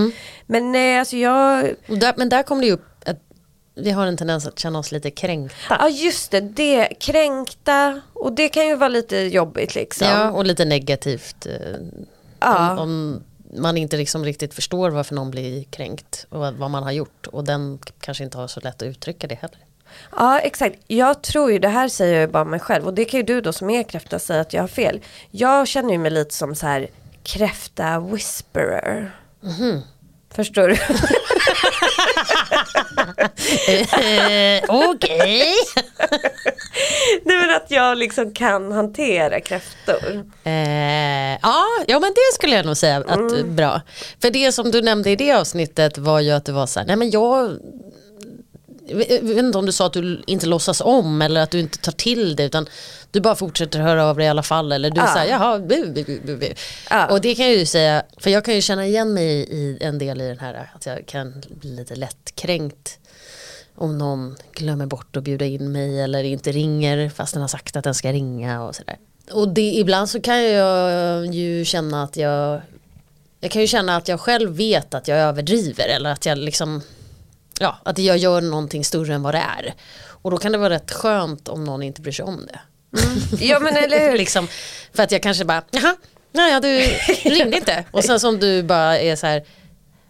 Men 0.45 0.71
nej 0.71 0.99
alltså 0.99 1.15
jag, 1.17 1.69
där, 1.87 2.13
men 2.17 2.29
där 2.29 2.43
kom 2.43 2.59
det 2.61 2.65
ju 2.67 2.71
upp 2.73 2.85
att 3.05 3.17
vi 3.75 3.91
har 3.91 4.07
en 4.07 4.17
tendens 4.17 4.47
att 4.47 4.59
känna 4.59 4.79
oss 4.79 4.91
lite 4.91 5.11
kränkta. 5.11 5.77
ja 5.79 5.89
just 5.89 6.31
det, 6.31 6.39
det 6.41 6.87
kränkta 6.99 8.01
och 8.13 8.33
det 8.33 8.49
kan 8.49 8.67
ju 8.67 8.75
vara 8.75 8.89
lite 8.89 9.17
jobbigt 9.17 9.75
liksom. 9.75 10.07
Ja, 10.07 10.31
och 10.31 10.45
lite 10.45 10.65
negativt. 10.65 11.45
eh, 11.45 11.51
Ja. 12.39 12.71
Om, 12.71 12.79
om 12.79 13.23
man 13.61 13.77
inte 13.77 13.97
liksom 13.97 14.25
riktigt 14.25 14.53
förstår 14.53 14.89
varför 14.89 15.15
någon 15.15 15.31
blir 15.31 15.63
kränkt 15.63 16.25
och 16.29 16.39
vad, 16.39 16.71
man 16.71 16.83
har 16.83 16.91
gjort. 16.91 17.27
Och 17.27 17.43
den 17.43 17.79
kanske 17.99 18.23
inte 18.23 18.37
har 18.37 18.47
så 18.47 18.59
lätt 18.59 18.81
att 18.81 18.85
uttrycka 18.87 19.27
det 19.27 19.35
heller. 19.35 19.57
Ja 20.11 20.39
exakt, 20.39 20.79
jag 20.87 21.23
tror 21.23 21.51
ju 21.51 21.59
det 21.59 21.67
här 21.67 21.87
säger 21.87 22.13
jag 22.13 22.21
ju 22.21 22.27
bara 22.27 22.45
mig 22.45 22.59
själv 22.59 22.85
och 22.85 22.93
det 22.93 23.05
kan 23.05 23.19
ju 23.19 23.25
du 23.25 23.41
då 23.41 23.53
som 23.53 23.69
är 23.69 23.83
kräfta 23.83 24.19
säga 24.19 24.41
att 24.41 24.53
jag 24.53 24.63
har 24.63 24.67
fel. 24.67 25.01
Jag 25.31 25.67
känner 25.67 25.91
ju 25.91 25.97
mig 25.97 26.11
lite 26.11 26.33
som 26.33 26.55
så 26.55 26.67
här 26.67 26.87
kräfta 27.23 27.99
whisperer. 27.99 29.15
Förstår 30.29 30.67
du? 30.67 30.75
Eh, 33.67 34.63
Okej. 34.67 35.53
Nej 37.25 37.37
men 37.37 37.55
att 37.55 37.65
jag 37.71 37.97
liksom 37.97 38.33
kan 38.33 38.71
hantera 38.71 39.39
kräftor. 39.39 40.23
Eh, 40.43 41.31
ja, 41.41 41.65
ja 41.87 41.99
men 41.99 42.09
det 42.09 42.33
skulle 42.33 42.55
jag 42.55 42.65
nog 42.65 42.77
säga 42.77 42.97
att 43.07 43.45
bra. 43.45 43.81
För 44.21 44.29
det 44.29 44.51
som 44.51 44.71
du 44.71 44.81
nämnde 44.81 45.09
i 45.09 45.15
det 45.15 45.31
avsnittet 45.31 45.97
var 45.97 46.19
ju 46.19 46.31
att 46.31 46.45
du 46.45 46.51
var 46.51 46.65
så 46.65 46.79
här, 46.79 46.87
nej 46.87 46.95
men 46.95 47.09
jag 47.11 47.57
jag 48.87 48.97
vet 48.97 49.37
inte 49.37 49.57
om 49.57 49.65
du 49.65 49.71
sa 49.71 49.85
att 49.85 49.93
du 49.93 50.23
inte 50.27 50.45
låtsas 50.45 50.81
om 50.81 51.21
eller 51.21 51.41
att 51.41 51.51
du 51.51 51.59
inte 51.59 51.77
tar 51.77 51.91
till 51.91 52.35
det 52.35 52.43
utan 52.43 52.67
du 53.11 53.19
bara 53.21 53.35
fortsätter 53.35 53.79
höra 53.79 54.05
av 54.05 54.17
dig 54.17 54.25
i 54.25 54.29
alla 54.29 54.43
fall 54.43 54.71
eller 54.71 54.89
du 54.89 55.01
Ja. 55.01 55.13
säger 55.13 55.31
jaha 55.31 55.59
bu, 55.59 55.85
bu, 55.93 56.03
bu, 56.25 56.37
bu. 56.37 56.53
Ja. 56.89 57.07
Och 57.11 57.21
det 57.21 57.35
kan 57.35 57.45
jag 57.45 57.55
ju 57.55 57.65
säga, 57.65 58.03
för 58.17 58.29
jag 58.29 58.45
kan 58.45 58.55
ju 58.55 58.61
känna 58.61 58.87
igen 58.87 59.13
mig 59.13 59.25
i 59.33 59.77
en 59.81 59.97
del 59.99 60.21
i 60.21 60.27
den 60.27 60.39
här 60.39 60.69
att 60.75 60.85
jag 60.85 61.05
kan 61.05 61.33
bli 61.49 61.75
lite 61.75 61.95
lättkränkt 61.95 62.99
om 63.75 63.97
någon 63.97 64.35
glömmer 64.53 64.85
bort 64.85 65.15
att 65.17 65.23
bjuda 65.23 65.45
in 65.45 65.71
mig 65.71 66.01
eller 66.01 66.23
inte 66.23 66.51
ringer 66.51 67.09
fast 67.09 67.33
den 67.33 67.41
har 67.41 67.47
sagt 67.47 67.75
att 67.75 67.83
den 67.83 67.95
ska 67.95 68.11
ringa 68.11 68.63
och 68.63 68.75
sådär. 68.75 68.97
Och 69.31 69.47
det, 69.49 69.61
ibland 69.75 70.09
så 70.09 70.21
kan 70.21 70.43
jag 70.43 71.25
ju 71.35 71.65
känna 71.65 72.03
att 72.03 72.17
jag 72.17 72.61
jag 73.39 73.51
kan 73.51 73.61
ju 73.61 73.67
känna 73.67 73.95
att 73.95 74.07
jag 74.07 74.19
själv 74.19 74.51
vet 74.57 74.93
att 74.93 75.07
jag 75.07 75.17
överdriver 75.17 75.87
eller 75.87 76.11
att 76.11 76.25
jag 76.25 76.37
liksom 76.37 76.81
ja, 77.59 77.77
att 77.83 77.97
jag 77.97 78.17
gör 78.17 78.41
någonting 78.41 78.85
större 78.85 79.13
än 79.13 79.21
vad 79.21 79.33
det 79.33 79.43
är. 79.57 79.73
Och 80.07 80.31
då 80.31 80.37
kan 80.37 80.51
det 80.51 80.57
vara 80.57 80.69
rätt 80.69 80.91
skönt 80.91 81.47
om 81.47 81.63
någon 81.63 81.83
inte 81.83 82.01
bryr 82.01 82.11
sig 82.13 82.25
om 82.25 82.47
det. 82.47 82.59
Ja 83.39 83.59
men 83.59 83.75
eller 83.77 84.11
hur. 84.11 84.17
liksom, 84.17 84.47
för 84.93 85.03
att 85.03 85.11
jag 85.11 85.23
kanske 85.23 85.45
bara, 85.45 85.63
jaha, 85.71 85.95
nej, 86.31 86.51
ja, 86.51 86.59
du 86.59 86.77
ringde 87.29 87.57
inte. 87.57 87.85
Och 87.91 88.03
sen 88.03 88.19
som 88.19 88.39
du 88.39 88.63
bara 88.63 88.99
är 88.99 89.15
så 89.15 89.27
här, 89.27 89.45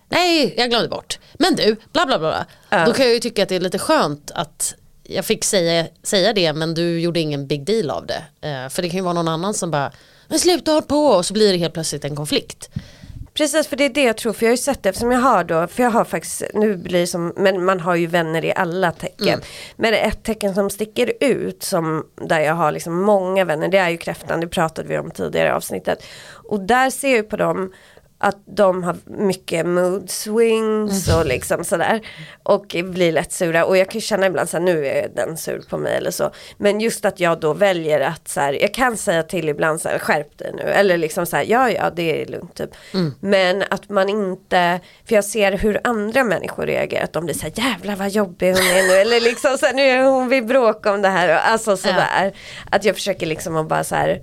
nej 0.10 0.54
jag 0.58 0.70
glömde 0.70 0.90
bort. 0.90 1.20
Men 1.34 1.56
du, 1.56 1.76
bla 1.94 2.06
bla 2.06 2.20
bla. 2.20 2.46
Ja. 2.70 2.86
Då 2.86 2.94
kan 2.94 3.06
jag 3.06 3.14
ju 3.14 3.20
tycka 3.20 3.44
att 3.44 3.50
det 3.50 3.56
är 3.56 3.60
lite 3.60 3.80
skönt 3.80 4.32
att 4.32 4.76
jag 5.04 5.26
fick 5.26 5.44
säga, 5.44 5.88
säga 6.04 6.34
det 6.34 6.54
men 6.54 6.74
du 6.74 7.00
gjorde 7.00 7.20
ingen 7.20 7.48
big 7.48 7.66
deal 7.66 7.90
av 7.90 8.06
det. 8.08 8.24
Eh, 8.48 8.70
för 8.70 8.82
det 8.82 8.90
kan 8.90 8.98
ju 8.98 9.04
vara 9.04 9.14
någon 9.14 9.28
annan 9.28 9.54
som 9.54 9.72
bara, 9.72 9.92
men 10.28 10.40
sluta 10.40 10.72
håll 10.72 10.82
på 10.84 11.06
och 11.06 11.26
så 11.26 11.34
blir 11.34 11.52
det 11.52 11.58
helt 11.58 11.74
plötsligt 11.74 12.06
en 12.06 12.16
konflikt. 12.16 12.70
Precis 13.38 13.68
för 13.68 13.76
det 13.76 13.86
är 13.86 13.90
det 13.90 14.04
jag 14.04 14.18
tror, 14.18 14.34
för 14.34 14.46
jag 14.46 14.50
har 14.50 14.54
ju 14.54 14.58
sett 14.58 14.84
det 14.84 14.90
eftersom 14.90 15.12
jag 15.12 15.20
har 15.20 15.44
då, 15.44 15.68
för 15.68 15.84
jag 15.84 15.92
har 15.92 16.06
faktiskt, 16.06 16.44
nu 16.54 16.78
blir 16.78 17.00
det 17.00 17.08
som, 17.08 17.34
men 17.36 17.66
man 17.66 17.80
har 17.80 17.96
ju 17.96 18.08
vänner 18.08 18.46
i 18.46 18.54
alla 18.56 18.92
tecken. 18.92 19.42
Men 19.76 19.94
ett 19.94 20.24
tecken 20.24 20.56
som 20.56 20.70
sticker 20.70 21.14
ut 21.20 21.64
som 21.64 22.06
där 22.16 22.40
jag 22.40 22.54
har 22.54 22.72
liksom 22.72 23.02
många 23.02 23.46
vänner, 23.46 23.68
det 23.68 23.78
är 23.78 23.90
ju 23.90 23.98
kräftan, 23.98 24.40
det 24.40 24.48
pratade 24.48 24.88
vi 24.88 24.98
om 24.98 25.12
tidigare 25.12 25.48
i 25.48 25.52
avsnittet. 25.52 26.04
Och 26.50 26.60
där 26.60 26.90
ser 26.90 27.16
jag 27.16 27.30
på 27.30 27.38
dem 27.38 27.74
att 28.18 28.38
de 28.46 28.84
har 28.84 28.96
mycket 29.06 29.66
mood 29.66 30.10
swings 30.10 31.08
och 31.16 31.26
liksom 31.26 31.64
sådär. 31.64 32.02
Och 32.44 32.76
blir 32.84 33.12
lätt 33.12 33.32
sura. 33.32 33.66
Och 33.66 33.78
jag 33.78 33.90
kan 33.90 34.00
ju 34.00 34.02
känna 34.02 34.28
ibland 34.28 34.50
så 34.50 34.58
här, 34.58 34.64
nu 34.64 34.88
är 34.88 35.10
den 35.16 35.38
sur 35.38 35.62
på 35.70 35.78
mig 35.78 35.96
eller 35.98 36.12
så. 36.12 36.32
Men 36.58 36.80
just 36.80 37.06
att 37.06 37.20
jag 37.20 37.40
då 37.40 37.54
väljer 37.54 38.00
att 38.00 38.28
så 38.28 38.40
här, 38.40 38.54
jag 38.54 38.74
kan 38.74 38.98
säga 38.98 39.24
till 39.24 39.50
ibland 39.50 39.82
så 39.82 39.90
här, 39.90 40.00
skärp 40.00 40.38
dig 40.38 40.52
nu. 40.54 40.64
Eller 40.64 40.98
liksom 40.98 41.26
så 41.26 41.36
här, 41.36 41.46
ja 41.48 41.72
ja 41.72 41.90
det 41.96 42.22
är 42.22 42.26
lugnt 42.26 42.56
typ. 42.56 42.70
Men 43.20 43.64
att 43.70 43.90
man 43.90 44.10
inte, 44.10 44.80
för 45.08 45.16
jag 45.16 45.26
ser 45.26 45.52
hur 45.52 45.82
andra 45.84 46.24
människor 46.24 46.66
reagerar. 46.66 47.04
Att 47.04 47.14
de 47.14 47.26
blir 47.26 47.36
så 47.36 47.42
här, 47.42 47.54
jävlar 47.56 47.96
vad 47.96 48.10
jobbig 48.10 48.48
hon 48.48 48.62
är 48.62 48.88
nu. 48.88 48.94
Eller 48.94 49.22
liksom 49.22 49.58
så 49.58 49.66
här, 49.66 49.74
nu 49.74 49.82
är 49.82 50.04
hon 50.04 50.30
vill 50.30 50.44
bråka 50.44 50.94
om 50.94 51.02
det 51.02 51.10
här. 51.10 51.30
Och, 51.30 51.48
alltså 51.48 51.78
sådär. 51.78 52.34
Att 52.72 52.86
jag 52.86 52.96
försöker 52.96 53.26
liksom 53.26 53.56
att 53.58 53.68
bara 53.68 53.84
så 53.84 53.96
här 53.96 54.22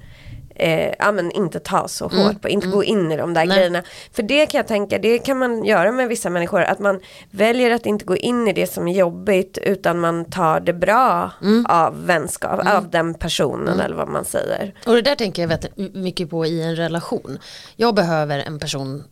eh, 0.55 0.95
ja, 0.99 1.13
men 1.13 1.33
inte 1.33 1.61
ta 1.61 1.89
så 1.89 2.09
hårt 2.09 2.43
på, 2.43 2.49
inte 2.49 2.67
gå 2.67 2.85
in 2.85 3.13
i 3.13 3.17
de 3.17 3.35
där 3.35 3.47
Nej. 3.47 3.57
grejerna. 3.57 3.83
För 4.13 4.23
det 4.23 4.47
kan 4.47 4.59
jag 4.59 4.67
tänka, 4.69 4.99
det 4.99 5.19
kan 5.19 5.39
man 5.39 5.65
göra 5.65 5.93
med 5.93 6.09
vissa 6.09 6.31
människor, 6.31 6.63
att 6.63 6.79
man 6.79 7.01
väljer 7.31 7.71
att 7.71 7.87
inte 7.87 8.05
gå 8.05 8.17
in 8.17 8.49
i 8.49 8.53
det 8.53 8.67
som 8.67 8.89
är 8.89 8.93
jobbigt 8.93 9.59
utan 9.63 10.01
man 10.01 10.25
tar 10.25 10.61
det 10.61 10.73
bra 10.73 11.31
av 11.69 12.07
vänskap, 12.07 12.61
av 12.67 12.91
den 12.91 13.15
personen 13.15 13.81
eller 13.81 13.97
vad 13.97 14.09
man 14.09 14.25
säger. 14.25 14.75
Och 14.87 14.95
det 14.95 15.03
där 15.03 15.15
tänker 15.15 15.43
jag 15.43 15.49
vet, 15.49 15.77
mycket 15.95 16.31
på 16.31 16.47
i 16.47 16.63
en 16.63 16.77
relation. 16.77 17.39
Jag 17.77 17.95
behöver 17.95 18.39
en 18.39 18.59
person 18.59 19.05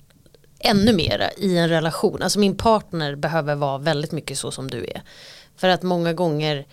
ännu 0.61 0.93
mera 0.93 1.31
i 1.37 1.59
en 1.59 1.69
relation. 1.69 2.23
Alltså 2.23 2.39
min 2.39 2.57
partner 2.57 3.15
behöver 3.15 3.55
vara 3.55 3.79
väldigt 3.79 4.13
mycket 4.13 4.39
så 4.39 4.51
som 4.51 4.71
du 4.71 4.79
är. 4.79 5.03
För 5.57 5.69
att 5.69 5.83
många 5.83 6.13
gånger 6.13 6.67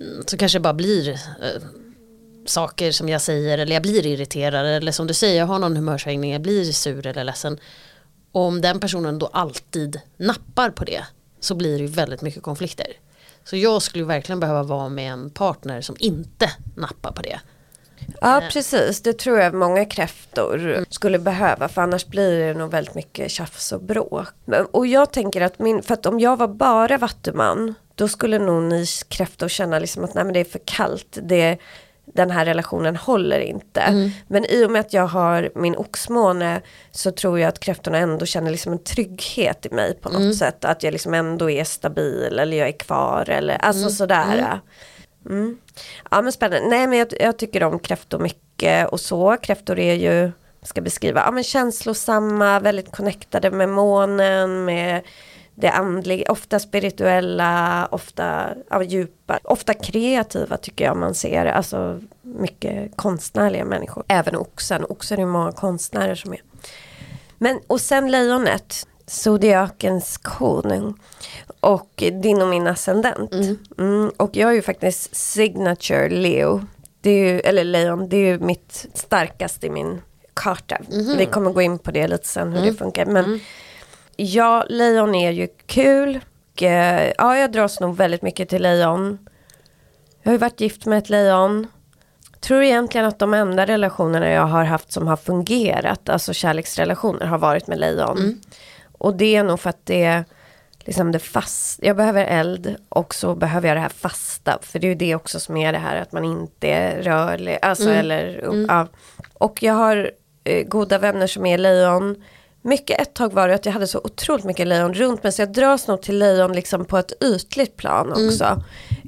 mm, 0.00 0.22
så 0.26 0.36
kanske 0.36 0.58
det 0.58 0.62
bara 0.62 0.74
blir 0.74 1.08
eh, 1.10 1.62
saker 2.46 2.92
som 2.92 3.08
jag 3.08 3.20
säger 3.20 3.58
eller 3.58 3.72
jag 3.72 3.82
blir 3.82 4.06
irriterad 4.06 4.66
eller 4.66 4.92
som 4.92 5.06
du 5.06 5.14
säger 5.14 5.38
jag 5.38 5.46
har 5.46 5.58
någon 5.58 5.76
humörsvängning, 5.76 6.32
jag 6.32 6.42
blir 6.42 6.64
sur 6.64 7.06
eller 7.06 7.24
ledsen. 7.24 7.58
Och 8.32 8.42
om 8.42 8.60
den 8.60 8.80
personen 8.80 9.18
då 9.18 9.26
alltid 9.26 10.00
nappar 10.16 10.70
på 10.70 10.84
det 10.84 11.04
så 11.40 11.54
blir 11.54 11.78
det 11.78 11.84
ju 11.84 11.90
väldigt 11.90 12.22
mycket 12.22 12.42
konflikter. 12.42 12.86
Så 13.44 13.56
jag 13.56 13.82
skulle 13.82 14.04
verkligen 14.04 14.40
behöva 14.40 14.62
vara 14.62 14.88
med 14.88 15.12
en 15.12 15.30
partner 15.30 15.80
som 15.80 15.96
inte 15.98 16.50
nappar 16.76 17.12
på 17.12 17.22
det. 17.22 17.40
Ja 18.20 18.42
precis, 18.52 19.02
det 19.02 19.18
tror 19.18 19.38
jag 19.38 19.54
många 19.54 19.84
kräftor 19.84 20.84
skulle 20.90 21.18
behöva 21.18 21.68
för 21.68 21.82
annars 21.82 22.06
blir 22.06 22.38
det 22.38 22.54
nog 22.54 22.70
väldigt 22.70 22.94
mycket 22.94 23.30
tjafs 23.30 23.72
och 23.72 23.82
bråk. 23.82 24.28
Och 24.70 24.86
jag 24.86 25.12
tänker 25.12 25.40
att 25.40 25.58
min, 25.58 25.82
för 25.82 25.94
att 25.94 26.06
om 26.06 26.20
jag 26.20 26.36
var 26.36 26.48
bara 26.48 26.98
vattuman 26.98 27.74
då 27.94 28.08
skulle 28.08 28.38
nog 28.38 28.62
ni 28.62 28.86
kräftor 29.08 29.48
känna 29.48 29.78
liksom 29.78 30.04
att 30.04 30.14
nej 30.14 30.24
men 30.24 30.34
det 30.34 30.40
är 30.40 30.44
för 30.44 30.60
kallt. 30.64 31.18
Det, 31.22 31.58
den 32.14 32.30
här 32.30 32.44
relationen 32.44 32.96
håller 32.96 33.40
inte. 33.40 34.10
Men 34.26 34.44
i 34.44 34.64
och 34.64 34.70
med 34.70 34.80
att 34.80 34.92
jag 34.92 35.06
har 35.06 35.50
min 35.54 35.76
oxmåne 35.76 36.60
så 36.90 37.10
tror 37.10 37.40
jag 37.40 37.48
att 37.48 37.60
kräftorna 37.60 37.98
ändå 37.98 38.26
känner 38.26 38.50
liksom 38.50 38.72
en 38.72 38.84
trygghet 38.84 39.66
i 39.66 39.70
mig 39.74 39.94
på 39.94 40.08
något 40.08 40.36
sätt. 40.36 40.64
Att 40.64 40.82
jag 40.82 40.92
liksom 40.92 41.14
ändå 41.14 41.50
är 41.50 41.64
stabil 41.64 42.38
eller 42.38 42.56
jag 42.56 42.68
är 42.68 42.78
kvar 42.78 43.30
eller 43.30 43.54
alltså 43.54 43.90
sådär. 43.90 44.60
Mm. 45.26 45.58
Ja 46.10 46.22
men 46.22 46.32
spännande. 46.32 46.68
Nej 46.68 46.86
men 46.86 46.98
jag, 46.98 47.08
jag 47.20 47.38
tycker 47.38 47.62
om 47.62 47.78
kräftor 47.78 48.18
mycket 48.18 48.88
och 48.88 49.00
så. 49.00 49.36
Kräftor 49.42 49.78
är 49.78 49.94
ju, 49.94 50.32
ska 50.62 50.80
beskriva, 50.80 51.20
ja 51.20 51.30
men 51.30 51.44
känslosamma, 51.44 52.60
väldigt 52.60 52.92
connectade 52.92 53.50
med 53.50 53.68
månen, 53.68 54.64
med 54.64 55.02
det 55.54 55.70
andliga, 55.70 56.32
ofta 56.32 56.58
spirituella, 56.58 57.88
ofta 57.90 58.48
ja, 58.70 58.82
djupa, 58.82 59.38
ofta 59.44 59.74
kreativa 59.74 60.56
tycker 60.56 60.84
jag 60.84 60.96
man 60.96 61.14
ser. 61.14 61.46
Alltså 61.46 62.00
mycket 62.22 62.96
konstnärliga 62.96 63.64
människor. 63.64 64.04
Även 64.08 64.36
oxen, 64.36 64.84
oxen 64.88 65.18
är 65.18 65.22
ju 65.22 65.28
många 65.28 65.52
konstnärer 65.52 66.14
som 66.14 66.32
är. 66.32 66.42
Men 67.38 67.60
och 67.66 67.80
sen 67.80 68.10
lejonet, 68.10 68.86
zodiakens 69.06 70.18
konung. 70.18 70.94
Och 71.60 71.90
din 71.96 72.42
och 72.42 72.48
min 72.48 72.66
ascendent. 72.66 73.32
Mm. 73.78 74.10
och 74.16 74.36
jag 74.36 74.50
är 74.50 74.54
ju 74.54 74.62
faktiskt 74.62 75.16
signature 75.16 76.08
Leo. 76.08 76.64
Det 77.00 77.10
är 77.10 77.32
ju, 77.32 77.40
eller 77.40 77.64
lejon, 77.64 78.08
det 78.08 78.16
är 78.16 78.26
ju 78.26 78.38
mitt 78.38 78.86
starkaste 78.94 79.66
i 79.66 79.70
min 79.70 80.02
karta. 80.34 80.78
Vi 81.18 81.26
kommer 81.26 81.52
gå 81.52 81.62
in 81.62 81.78
på 81.78 81.90
det 81.90 82.08
lite 82.08 82.28
sen 82.28 82.52
hur 82.52 82.66
det 82.66 82.74
funkar. 82.74 83.06
Men 83.06 83.40
ja, 84.16 84.64
lejon 84.68 85.14
är 85.14 85.30
ju 85.30 85.48
kul. 85.66 86.20
Och, 86.52 86.62
eh, 86.62 87.12
ja, 87.18 87.38
jag 87.38 87.52
dras 87.52 87.80
nog 87.80 87.96
väldigt 87.96 88.22
mycket 88.22 88.48
till 88.48 88.62
lejon. 88.62 89.18
Jag 90.22 90.28
har 90.30 90.32
ju 90.32 90.38
varit 90.38 90.60
gift 90.60 90.86
med 90.86 90.98
ett 90.98 91.10
lejon. 91.10 91.66
Tror 92.40 92.62
egentligen 92.62 93.06
att 93.06 93.18
de 93.18 93.34
enda 93.34 93.66
relationerna 93.66 94.30
jag 94.30 94.46
har 94.46 94.64
haft 94.64 94.92
som 94.92 95.06
har 95.06 95.16
fungerat, 95.16 96.08
alltså 96.08 96.32
kärleksrelationer, 96.32 97.26
har 97.26 97.38
varit 97.38 97.66
med 97.66 97.78
lejon. 97.78 98.40
Och 98.98 99.16
det 99.16 99.36
är 99.36 99.44
nog 99.44 99.60
för 99.60 99.70
att 99.70 99.86
det 99.86 100.04
är 100.04 100.24
liksom 100.78 101.12
det 101.12 101.18
fast, 101.18 101.80
jag 101.82 101.96
behöver 101.96 102.24
eld 102.24 102.76
och 102.88 103.14
så 103.14 103.34
behöver 103.34 103.68
jag 103.68 103.76
det 103.76 103.80
här 103.80 103.88
fasta. 103.88 104.58
För 104.62 104.78
det 104.78 104.86
är 104.86 104.88
ju 104.88 104.94
det 104.94 105.14
också 105.14 105.40
som 105.40 105.56
är 105.56 105.72
det 105.72 105.78
här 105.78 105.96
att 105.96 106.12
man 106.12 106.24
inte 106.24 106.68
är 106.68 107.02
rörlig. 107.02 107.58
Alltså 107.62 107.90
eller, 107.90 108.44
ja. 108.68 108.86
Och 109.34 109.62
jag 109.62 109.74
har 109.74 110.10
eh, 110.44 110.66
goda 110.66 110.98
vänner 110.98 111.26
som 111.26 111.46
är 111.46 111.58
lejon. 111.58 112.24
Mycket 112.66 113.00
ett 113.00 113.14
tag 113.14 113.32
var 113.32 113.48
det 113.48 113.54
att 113.54 113.66
jag 113.66 113.72
hade 113.72 113.86
så 113.86 114.00
otroligt 114.04 114.44
mycket 114.44 114.66
lejon 114.66 114.94
runt 114.94 115.22
mig 115.22 115.32
så 115.32 115.42
jag 115.42 115.52
dras 115.52 115.88
nog 115.88 116.02
till 116.02 116.18
lejon 116.18 116.52
liksom 116.52 116.84
på 116.84 116.98
ett 116.98 117.12
ytligt 117.24 117.76
plan 117.76 118.12
också. 118.12 118.62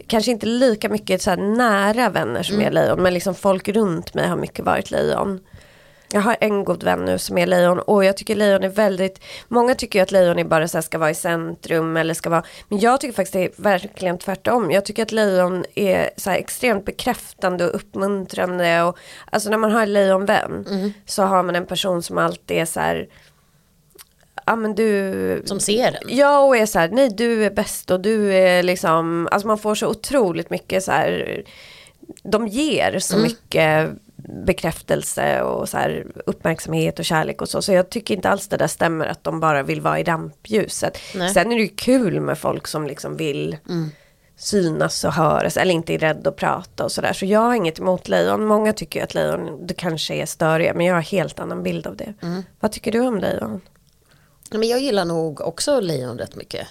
Kanske 0.07 0.31
inte 0.31 0.47
lika 0.47 0.89
mycket 0.89 1.23
så 1.23 1.37
nära 1.37 2.11
vänner 2.11 2.43
som 2.43 2.61
är 2.61 2.71
lejon 2.71 3.03
men 3.03 3.15
liksom 3.15 3.35
folk 3.35 3.69
runt 3.69 4.15
mig 4.15 4.29
har 4.29 4.37
mycket 4.37 4.65
varit 4.65 4.91
lejon. 4.91 5.41
Jag 6.13 6.21
har 6.21 6.37
en 6.41 6.65
god 6.65 6.85
vän 6.85 7.05
nu 7.05 7.19
som 7.19 7.39
är 7.39 7.47
lejon 7.47 7.79
och 7.79 8.05
jag 8.05 8.17
tycker 8.17 8.37
lejon 8.37 8.65
är 8.65 8.69
väldigt, 8.69 9.21
många 9.49 9.75
tycker 9.75 10.03
att 10.03 10.13
lejon 10.13 10.39
är 10.39 10.45
bara 10.45 10.69
så 10.69 10.77
här 10.77 10.83
ska 10.83 10.99
vara 10.99 11.11
i 11.11 11.15
centrum 11.15 11.97
eller 11.97 12.15
ska 12.15 12.31
vara, 12.31 12.43
men 12.69 12.79
jag 12.79 13.01
tycker 13.01 13.15
faktiskt 13.15 13.33
det 13.33 13.45
är 13.45 13.63
verkligen 13.63 14.19
tvärtom. 14.19 14.71
Jag 14.71 14.85
tycker 14.85 15.03
att 15.03 15.13
lejon 15.13 15.65
är 15.75 16.11
så 16.17 16.31
här 16.31 16.39
extremt 16.39 16.85
bekräftande 16.85 17.65
och 17.65 17.75
uppmuntrande 17.75 18.83
och 18.83 18.99
alltså 19.31 19.51
när 19.51 19.59
man 19.59 19.73
har 19.73 19.83
en 19.83 19.93
lejonvän 19.93 20.65
så 21.07 21.23
har 21.23 21.43
man 21.43 21.57
en 21.57 21.67
person 21.67 22.03
som 22.03 22.19
alltid 22.19 22.57
är 22.57 22.65
så 22.65 22.81
här 22.81 23.09
ja 24.47 24.57
men 24.57 24.75
du 24.75 25.43
Som 25.45 25.61
ser 25.61 25.93
den. 25.93 26.03
Ja 26.17 26.45
och 26.45 26.57
är 26.57 26.67
så 26.67 26.79
här, 26.79 26.89
nej 26.89 27.09
du 27.09 27.45
är 27.45 27.51
bäst 27.51 27.91
och 27.91 28.01
du 28.01 28.35
är 28.35 28.63
liksom, 28.63 29.29
alltså 29.31 29.49
man 29.49 29.59
får 29.59 29.75
så 29.75 29.87
otroligt 29.87 30.51
mycket 30.51 30.83
så 30.83 30.93
här, 30.93 31.43
de 32.23 32.49
ger 32.49 32.99
så 32.99 33.17
mycket 33.17 33.91
bekräftelse 34.47 35.43
och 35.43 35.69
så 35.69 35.77
här 35.77 36.07
uppmärksamhet 36.27 36.99
och 36.99 37.05
kärlek 37.05 37.43
och 37.43 37.49
så. 37.49 37.63
Så 37.63 37.73
jag 37.73 37.91
tycker 37.91 38.15
inte 38.15 38.29
alls 38.29 38.49
det 38.49 38.57
där 38.57 38.67
stämmer 38.67 39.07
att 39.07 39.25
de 39.25 39.41
bara 39.41 39.63
vill 39.63 39.81
vara 39.81 40.01
i 40.01 40.05
rampljuset. 40.05 40.99
Nej. 41.15 41.35
Sen 41.35 41.53
är 41.53 41.57
det 41.57 41.63
ju 41.63 41.69
kul 41.69 42.21
med 42.21 42.39
folk 42.39 42.67
som 42.67 42.87
liksom 42.87 43.17
vill 43.17 43.57
synas 44.37 45.05
och 45.05 45.13
höras 45.13 45.57
eller 45.57 45.75
inte 45.75 45.95
är 45.95 45.99
rädd 45.99 46.27
att 46.27 46.37
prata 46.37 46.85
och 46.85 46.93
sådär. 46.93 47.13
Så 47.13 47.27
jag 47.27 47.41
har 47.41 47.55
inget 47.55 47.79
emot 47.79 48.09
lejon. 48.09 48.45
Många 48.45 48.73
tycker 48.73 49.01
ju 49.01 49.05
att 49.05 49.15
lejon 49.15 49.67
det 49.67 49.75
kanske 49.75 50.15
är 50.15 50.27
störiga 50.27 50.75
men 50.75 50.87
jag 50.87 50.95
har 50.95 51.03
helt 51.03 51.41
annan 51.41 51.63
bild 51.63 51.87
av 51.87 51.97
det. 51.97 52.15
Vad 52.61 52.73
tycker 52.73 52.93
du 52.93 53.01
om 53.01 53.21
lejon? 53.21 53.61
Men 54.51 54.69
jag 54.69 54.81
gillar 54.81 55.05
nog 55.05 55.41
också 55.41 55.81
lejon 55.81 56.19
rätt 56.19 56.37
mycket. 56.37 56.67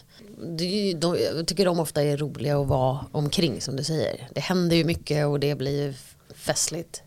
Ju, 0.60 0.94
de, 0.94 1.18
jag 1.36 1.48
tycker 1.48 1.66
de 1.66 1.80
ofta 1.80 2.04
är 2.04 2.18
roliga 2.18 2.58
att 2.58 2.68
vara 2.68 3.06
omkring 3.12 3.62
som 3.62 3.76
du 3.76 3.84
säger. 3.84 4.28
Det 4.34 4.42
händer 4.42 4.76
ju 4.76 4.84
mycket 4.84 5.28
och 5.28 5.40
det 5.40 5.56
blir 5.56 5.94
festligt. 6.36 7.02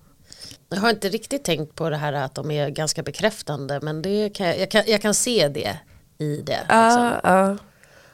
Jag 0.69 0.81
har 0.81 0.91
inte 0.91 1.09
riktigt 1.09 1.45
tänkt 1.45 1.75
på 1.75 1.91
det 1.91 1.97
här 1.97 2.12
att 2.12 2.35
de 2.35 2.51
är 2.51 2.69
ganska 2.69 3.03
bekräftande 3.03 3.81
men 3.83 4.03
det 4.03 4.31
kan, 4.35 4.47
jag, 4.47 4.59
jag, 4.59 4.71
kan, 4.71 4.83
jag 4.87 5.03
kan 5.03 5.14
se 5.14 5.49
det 5.49 5.79
i 6.19 6.37
det. 6.37 6.59
Liksom. 6.61 6.69
Ja, 6.69 7.21
ja. 7.23 7.57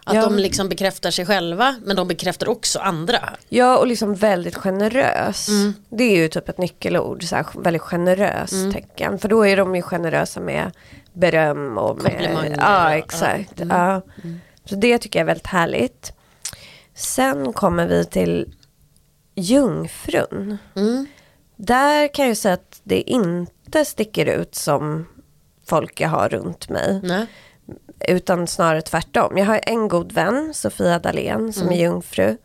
Att 0.06 0.14
ja. 0.14 0.22
de 0.22 0.36
liksom 0.36 0.68
bekräftar 0.68 1.10
sig 1.10 1.26
själva 1.26 1.76
men 1.84 1.96
de 1.96 2.08
bekräftar 2.08 2.48
också 2.48 2.78
andra. 2.78 3.30
Ja 3.48 3.78
och 3.78 3.86
liksom 3.86 4.14
väldigt 4.14 4.56
generös. 4.56 5.48
Det 5.88 6.04
är 6.04 6.16
ju 6.16 6.28
typ 6.28 6.48
ett 6.48 6.58
nyckelord, 6.58 7.24
så 7.24 7.36
här, 7.36 7.46
väldigt 7.54 7.82
generös 7.82 8.50
tecken. 8.72 9.18
För 9.18 9.28
då 9.28 9.46
är 9.46 9.56
de 9.56 9.76
ju 9.76 9.82
generösa 9.82 10.40
med 10.40 10.70
beröm 11.14 11.78
och 11.78 12.02
med... 12.02 12.54
Ja 12.58 12.94
exakt. 12.94 13.60
Ja. 13.68 14.02
Så 14.64 14.74
det 14.74 14.98
tycker 14.98 15.18
jag 15.18 15.24
är 15.24 15.26
väldigt 15.26 15.46
härligt. 15.46 16.12
Sen 16.94 17.52
kommer 17.52 17.86
vi 17.86 18.04
till 18.04 18.54
jungfrun. 19.34 20.58
Mm. 20.76 21.06
Där 21.56 22.14
kan 22.14 22.28
jag 22.28 22.36
säga 22.36 22.54
att 22.54 22.80
det 22.82 23.00
inte 23.00 23.84
sticker 23.84 24.26
ut 24.26 24.54
som 24.54 25.06
folk 25.66 26.00
jag 26.00 26.08
har 26.08 26.28
runt 26.28 26.68
mig. 26.68 27.00
Nej. 27.02 27.26
Utan 28.08 28.46
snarare 28.46 28.82
tvärtom. 28.82 29.38
Jag 29.38 29.46
har 29.46 29.60
en 29.62 29.88
god 29.88 30.12
vän, 30.12 30.54
Sofia 30.54 30.98
Dalén, 30.98 31.52
som 31.52 31.70
är 31.70 31.76
jungfru. 31.76 32.36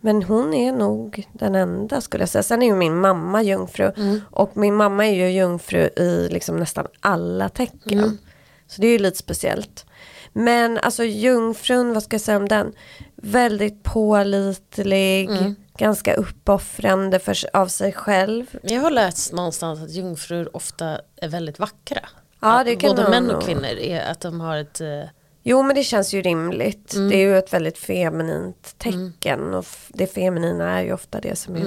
Men 0.00 0.22
hon 0.22 0.54
är 0.54 0.72
nog 0.72 1.28
den 1.32 1.54
enda 1.54 2.00
skulle 2.00 2.22
jag 2.22 2.28
säga. 2.28 2.42
Sen 2.42 2.62
är 2.62 2.66
ju 2.66 2.74
min 2.74 3.00
mamma 3.00 3.42
jungfru. 3.42 3.92
Och 4.30 4.56
min 4.56 4.74
mamma 4.74 5.06
är 5.06 5.14
ju 5.14 5.30
jungfru 5.30 5.78
i 5.80 6.28
liksom 6.30 6.56
nästan 6.56 6.86
alla 7.00 7.48
tecken. 7.48 8.18
Så 8.66 8.80
det 8.80 8.86
är 8.86 8.92
ju 8.92 8.98
lite 8.98 9.18
speciellt. 9.18 9.86
Men 10.32 10.78
alltså 10.78 11.04
jungfrun, 11.04 11.94
vad 11.94 12.02
ska 12.02 12.14
jag 12.14 12.20
säga 12.20 12.36
om 12.36 12.48
den? 12.48 12.72
Väldigt 13.16 13.82
pålitlig, 13.82 15.30
ganska 15.78 16.14
uppoffrande 16.14 17.18
för, 17.18 17.36
av 17.52 17.66
sig 17.66 17.92
själv. 17.92 18.58
Jag 18.62 18.80
har 18.80 18.90
läst 18.90 19.32
någonstans 19.32 19.82
att 19.82 19.90
jungfrur 19.90 20.56
ofta 20.56 21.00
är 21.16 21.28
väldigt 21.28 21.58
vackra. 21.58 22.00
Ja, 22.40 22.64
det 22.64 22.76
kan 22.76 22.90
Både 22.90 23.10
män 23.10 23.30
och 23.30 23.42
kvinnor 23.42 23.64
är 23.64 24.10
att 24.10 24.20
de 24.20 24.40
har 24.40 24.56
ett 24.56 24.80
eh, 24.80 25.02
Jo 25.42 25.62
men 25.62 25.76
det 25.76 25.84
känns 25.84 26.14
ju 26.14 26.22
rimligt. 26.22 26.94
Det 27.08 27.14
är 27.16 27.20
ju 27.20 27.38
ett 27.38 27.52
väldigt 27.52 27.78
feminint 27.78 28.74
tecken 28.78 29.54
och 29.54 29.64
f- 29.64 29.90
det 29.94 30.06
feminina 30.06 30.78
är 30.78 30.82
ju 30.82 30.92
ofta 30.92 31.20
det 31.20 31.36
som 31.38 31.56
är 31.56 31.60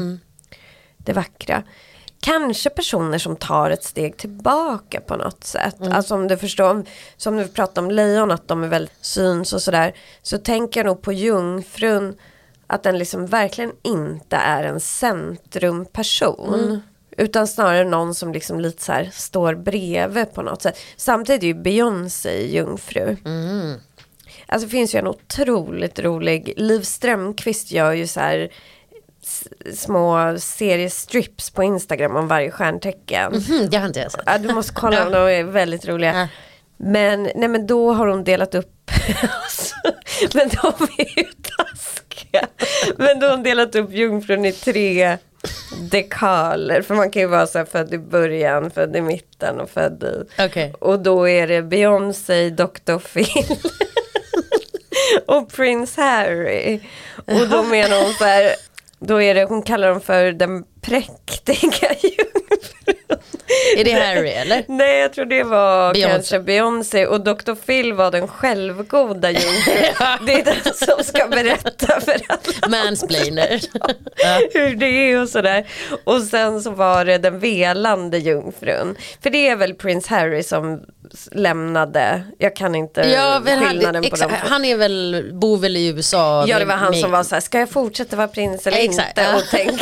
det 0.97 1.13
vackra. 1.13 1.63
Kanske 2.19 2.69
personer 2.69 3.17
som 3.17 3.35
tar 3.35 3.71
ett 3.71 3.83
steg 3.83 4.17
tillbaka 4.17 5.01
på 5.01 5.15
något 5.15 5.43
sätt. 5.43 5.75
Alltså 5.91 6.15
om 6.15 6.27
du 6.27 6.37
förstår, 6.37 6.83
som 7.17 7.37
du 7.37 7.47
pratar 7.47 7.81
om 7.81 7.91
lejon 7.91 8.31
att 8.31 8.47
de 8.47 8.63
är 8.63 8.67
väldigt 8.67 9.05
syns 9.05 9.53
och 9.53 9.61
sådär. 9.61 9.93
Så 10.21 10.37
tänker 10.37 10.79
jag 10.79 10.85
nog 10.85 11.01
på 11.01 11.13
jungfrun 11.13 12.15
att 12.67 12.83
den 12.83 12.97
liksom 12.97 13.25
verkligen 13.25 13.71
inte 13.83 14.35
är 14.35 14.63
en 14.63 14.79
centrumperson. 14.79 16.81
Utan 17.21 17.47
snarare 17.47 17.83
någon 17.83 18.15
som 18.15 18.33
liksom 18.33 18.59
lite 18.59 18.83
så 18.83 18.91
här 18.91 19.09
står 19.13 19.55
bredvid 19.55 20.33
på 20.33 20.41
något 20.41 20.61
sätt. 20.61 20.77
Samtidigt 20.95 21.43
är 21.43 21.47
ju 21.47 21.53
Beyoncé 21.53 22.47
jungfru. 22.47 23.17
Alltså 24.45 24.67
det 24.67 24.71
finns 24.71 24.95
ju 24.95 24.99
en 24.99 25.07
otroligt 25.07 25.99
rolig, 25.99 26.53
Liv 26.57 26.81
Strömquist 26.81 27.71
gör 27.71 27.91
ju 27.91 28.07
så 28.07 28.19
här 28.19 28.49
små 29.73 30.35
seriestrips 30.39 31.49
på 31.49 31.63
Instagram 31.63 32.15
om 32.15 32.27
varje 32.27 32.51
stjärntecken. 32.51 33.33
hmm, 33.33 33.69
det 33.69 33.77
har 33.77 33.87
inte 33.87 33.99
jag 33.99 34.11
sett. 34.11 34.21
Ja, 34.25 34.37
du 34.37 34.53
måste 34.53 34.73
kolla 34.73 35.09
de 35.09 35.15
är 35.15 35.43
väldigt 35.43 35.87
roliga. 35.87 36.29
Men, 36.77 37.23
nej, 37.23 37.47
men 37.47 37.67
då 37.67 37.93
har 37.93 38.07
hon 38.07 38.23
delat 38.23 38.55
upp, 38.55 38.80
men 40.33 40.49
de 40.49 40.87
är 40.97 41.19
ju 41.19 41.25
taskiga. 41.57 42.47
Men 42.97 43.19
då 43.19 43.27
har 43.27 43.31
hon 43.31 43.43
delat 43.43 43.75
upp 43.75 43.91
jungfrun 43.91 44.45
i 44.45 44.51
tre 44.51 45.17
dekaler. 45.91 46.81
För 46.81 46.95
man 46.95 47.11
kan 47.11 47.21
ju 47.21 47.27
vara 47.27 47.47
så 47.47 47.57
här 47.57 47.65
född 47.65 47.93
i 47.93 47.97
början, 47.97 48.71
född 48.71 48.95
i 48.95 49.01
mitten 49.01 49.59
och 49.59 49.69
född 49.69 50.03
i. 50.03 50.41
Okej. 50.43 50.73
Och 50.79 50.99
då 50.99 51.29
är 51.29 51.47
det 51.47 51.61
Beyoncé, 51.61 52.49
Dr. 52.49 52.97
Phil 52.97 53.57
och 55.25 55.51
Prince 55.53 56.01
Harry. 56.01 56.79
Och 57.15 57.47
då 57.49 57.63
menar 57.63 58.03
hon 58.03 58.13
så 58.13 58.23
här, 58.23 58.55
då 58.99 59.21
är 59.21 59.35
det, 59.35 59.43
hon 59.43 59.61
kallar 59.61 59.89
dem 59.89 60.01
för 60.01 60.31
den 60.31 60.63
präktiga 60.81 61.93
jungfrun. 62.01 63.19
Är 63.77 63.83
det 63.83 63.91
Harry 63.91 64.29
eller? 64.29 64.63
Nej 64.67 64.99
jag 64.99 65.13
tror 65.13 65.25
det 65.25 65.43
var 65.43 65.93
Beyoncé. 65.93 66.11
kanske 66.13 66.39
Beyoncé 66.39 67.05
och 67.05 67.21
Dr. 67.23 67.55
Phil 67.65 67.93
var 67.93 68.11
den 68.11 68.27
självgoda 68.27 69.31
jungfrun. 69.31 69.75
Det 70.25 70.33
är 70.33 70.43
den 70.45 70.73
som 70.73 71.03
ska 71.03 71.27
berätta 71.27 72.01
för 72.01 72.17
alla 72.27 72.67
Mansplainer. 72.69 73.61
hur 74.53 74.75
det 74.75 74.85
är 74.85 75.21
och 75.21 75.29
sådär. 75.29 75.67
Och 76.03 76.21
sen 76.21 76.61
så 76.61 76.71
var 76.71 77.05
det 77.05 77.17
den 77.17 77.39
velande 77.39 78.17
jungfrun. 78.17 78.95
För 79.23 79.29
det 79.29 79.47
är 79.47 79.55
väl 79.55 79.73
prins 79.73 80.07
Harry 80.07 80.43
som 80.43 80.81
lämnade, 81.31 82.23
jag 82.37 82.55
kan 82.55 82.75
inte 82.75 83.01
Ja, 83.01 83.41
men 83.43 83.59
han, 83.59 83.67
skillnaden 83.69 84.03
på 84.09 84.15
dem. 84.15 84.31
han 84.43 84.65
är 84.65 84.75
väl, 84.77 85.29
bor 85.33 85.57
väl 85.57 85.77
i 85.77 85.87
USA. 85.87 86.45
Ja 86.47 86.59
det 86.59 86.65
var 86.65 86.75
han 86.75 86.91
med- 86.91 86.99
som 86.99 87.11
var 87.11 87.23
så 87.23 87.35
här, 87.35 87.39
ska 87.41 87.59
jag 87.59 87.69
fortsätta 87.69 88.15
vara 88.15 88.27
prins 88.27 88.67
eller 88.67 88.77
Exakt, 88.77 89.09
inte? 89.09 89.21
ja. 89.21 89.35
Och 89.37 89.43
tänk. 89.51 89.81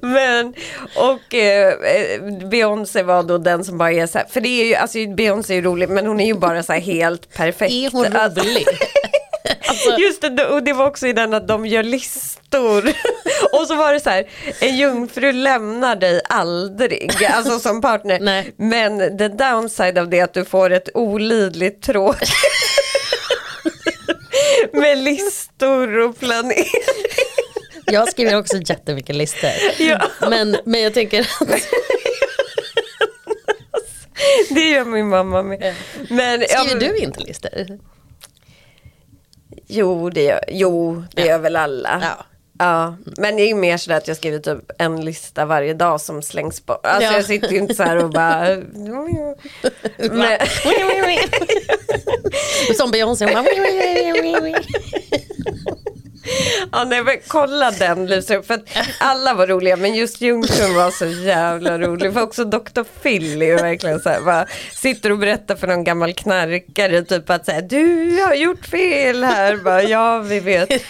Men, 0.00 0.54
och 0.96 1.34
eh, 1.34 1.68
eh, 1.68 2.22
Beyoncé 2.50 3.02
var 3.02 3.22
då 3.22 3.38
den 3.38 3.64
som 3.64 3.78
bara 3.78 3.92
är 3.92 4.06
så 4.06 4.18
här, 4.18 4.26
för 4.30 4.40
det 4.40 4.48
är 4.48 4.64
ju, 4.64 4.74
alltså 4.74 4.98
Beyoncé 5.16 5.52
är 5.52 5.56
ju 5.56 5.62
rolig 5.62 5.88
men 5.88 6.06
hon 6.06 6.20
är 6.20 6.26
ju 6.26 6.34
bara 6.34 6.62
så 6.62 6.72
här 6.72 6.80
helt 6.80 7.34
perfekt. 7.34 7.72
Är 7.72 7.90
hon 7.90 8.16
Alltså, 8.16 8.40
rolig? 8.40 8.66
Alltså, 9.68 9.98
Just 9.98 10.22
det, 10.22 10.46
och 10.46 10.62
det 10.62 10.72
var 10.72 10.86
också 10.86 11.06
i 11.06 11.12
den 11.12 11.34
att 11.34 11.48
de 11.48 11.66
gör 11.66 11.82
listor. 11.82 12.84
Och 13.52 13.66
så 13.66 13.74
var 13.76 13.92
det 13.92 14.00
så 14.00 14.10
här, 14.10 14.24
en 14.60 14.76
jungfru 14.76 15.32
lämnar 15.32 15.96
dig 15.96 16.20
aldrig, 16.28 17.10
alltså 17.34 17.58
som 17.58 17.80
partner. 17.80 18.18
Nej. 18.22 18.52
Men 18.56 19.18
the 19.18 19.28
downside 19.28 19.98
av 19.98 20.08
det 20.08 20.18
är 20.18 20.24
att 20.24 20.34
du 20.34 20.44
får 20.44 20.70
ett 20.70 20.88
olidligt 20.94 21.82
tråk. 21.82 22.16
Med 24.72 24.98
listor 24.98 25.98
och 25.98 26.18
planering. 26.18 26.64
Jag 27.92 28.08
skriver 28.08 28.38
också 28.38 28.56
jättemycket 28.56 29.16
listor. 29.16 29.50
Ja. 29.78 30.00
Men, 30.30 30.56
men 30.64 30.80
jag 30.80 30.94
tänker 30.94 31.20
att 31.20 31.48
Det 34.50 34.68
gör 34.70 34.84
min 34.84 35.08
mamma 35.08 35.42
med. 35.42 35.74
Men, 36.10 36.40
ja, 36.40 36.46
skriver 36.48 36.80
men- 36.80 36.88
du 36.88 36.96
inte 36.96 37.20
listor? 37.20 37.78
Jo, 39.66 40.10
det 40.10 40.22
gör, 40.22 40.44
jo, 40.48 41.04
det 41.14 41.22
gör 41.26 41.38
väl 41.38 41.56
alla. 41.56 41.98
Ja. 42.02 42.24
Ja, 42.58 42.96
men 43.16 43.36
det 43.36 43.42
är 43.42 43.46
ju 43.48 43.54
mer 43.54 43.76
sådär 43.76 43.96
att 43.96 44.08
jag 44.08 44.16
skriver 44.16 44.38
typ 44.38 44.70
en 44.78 45.00
lista 45.04 45.44
varje 45.44 45.74
dag 45.74 46.00
som 46.00 46.22
slängs 46.22 46.66
bort. 46.66 46.86
Alltså 46.86 47.10
Ja. 47.10 47.16
jag 47.16 47.24
sitter 47.24 47.48
ju 47.48 47.58
inte 47.58 47.74
så 47.74 47.82
här 47.82 48.04
och 48.04 48.10
bara... 48.10 48.56
Men, 49.96 50.38
Som 52.76 52.90
Beyoncé. 52.90 53.24
hon 53.34 53.34
bara- 53.34 53.50
ja, 56.72 56.84
nej, 56.84 57.04
men 57.04 57.16
kolla 57.26 57.70
den 57.70 58.06
livsstilen, 58.06 58.42
för 58.42 58.54
att 58.54 58.68
alla 58.98 59.34
var 59.34 59.46
roliga 59.46 59.76
men 59.76 59.94
just 59.94 60.20
Jungfrun 60.20 60.74
var 60.74 60.90
så 60.90 61.06
jävla 61.06 61.78
rolig. 61.78 62.12
För 62.12 62.22
också 62.22 62.44
Dr. 62.44 62.82
Phil 63.02 63.42
är 63.42 63.46
ju 63.46 63.56
verkligen 63.56 64.00
så 64.00 64.08
här, 64.08 64.20
bara, 64.20 64.46
sitter 64.72 65.12
och 65.12 65.18
berättar 65.18 65.56
för 65.56 65.66
någon 65.66 65.84
gammal 65.84 66.14
knarkare 66.14 67.02
typ 67.02 67.30
att 67.30 67.46
säga 67.46 67.60
du 67.60 68.20
har 68.26 68.34
gjort 68.34 68.66
fel 68.66 69.24
här. 69.24 69.56
Bara, 69.56 69.82
ja, 69.82 70.18
vi 70.18 70.40
vet. 70.40 70.70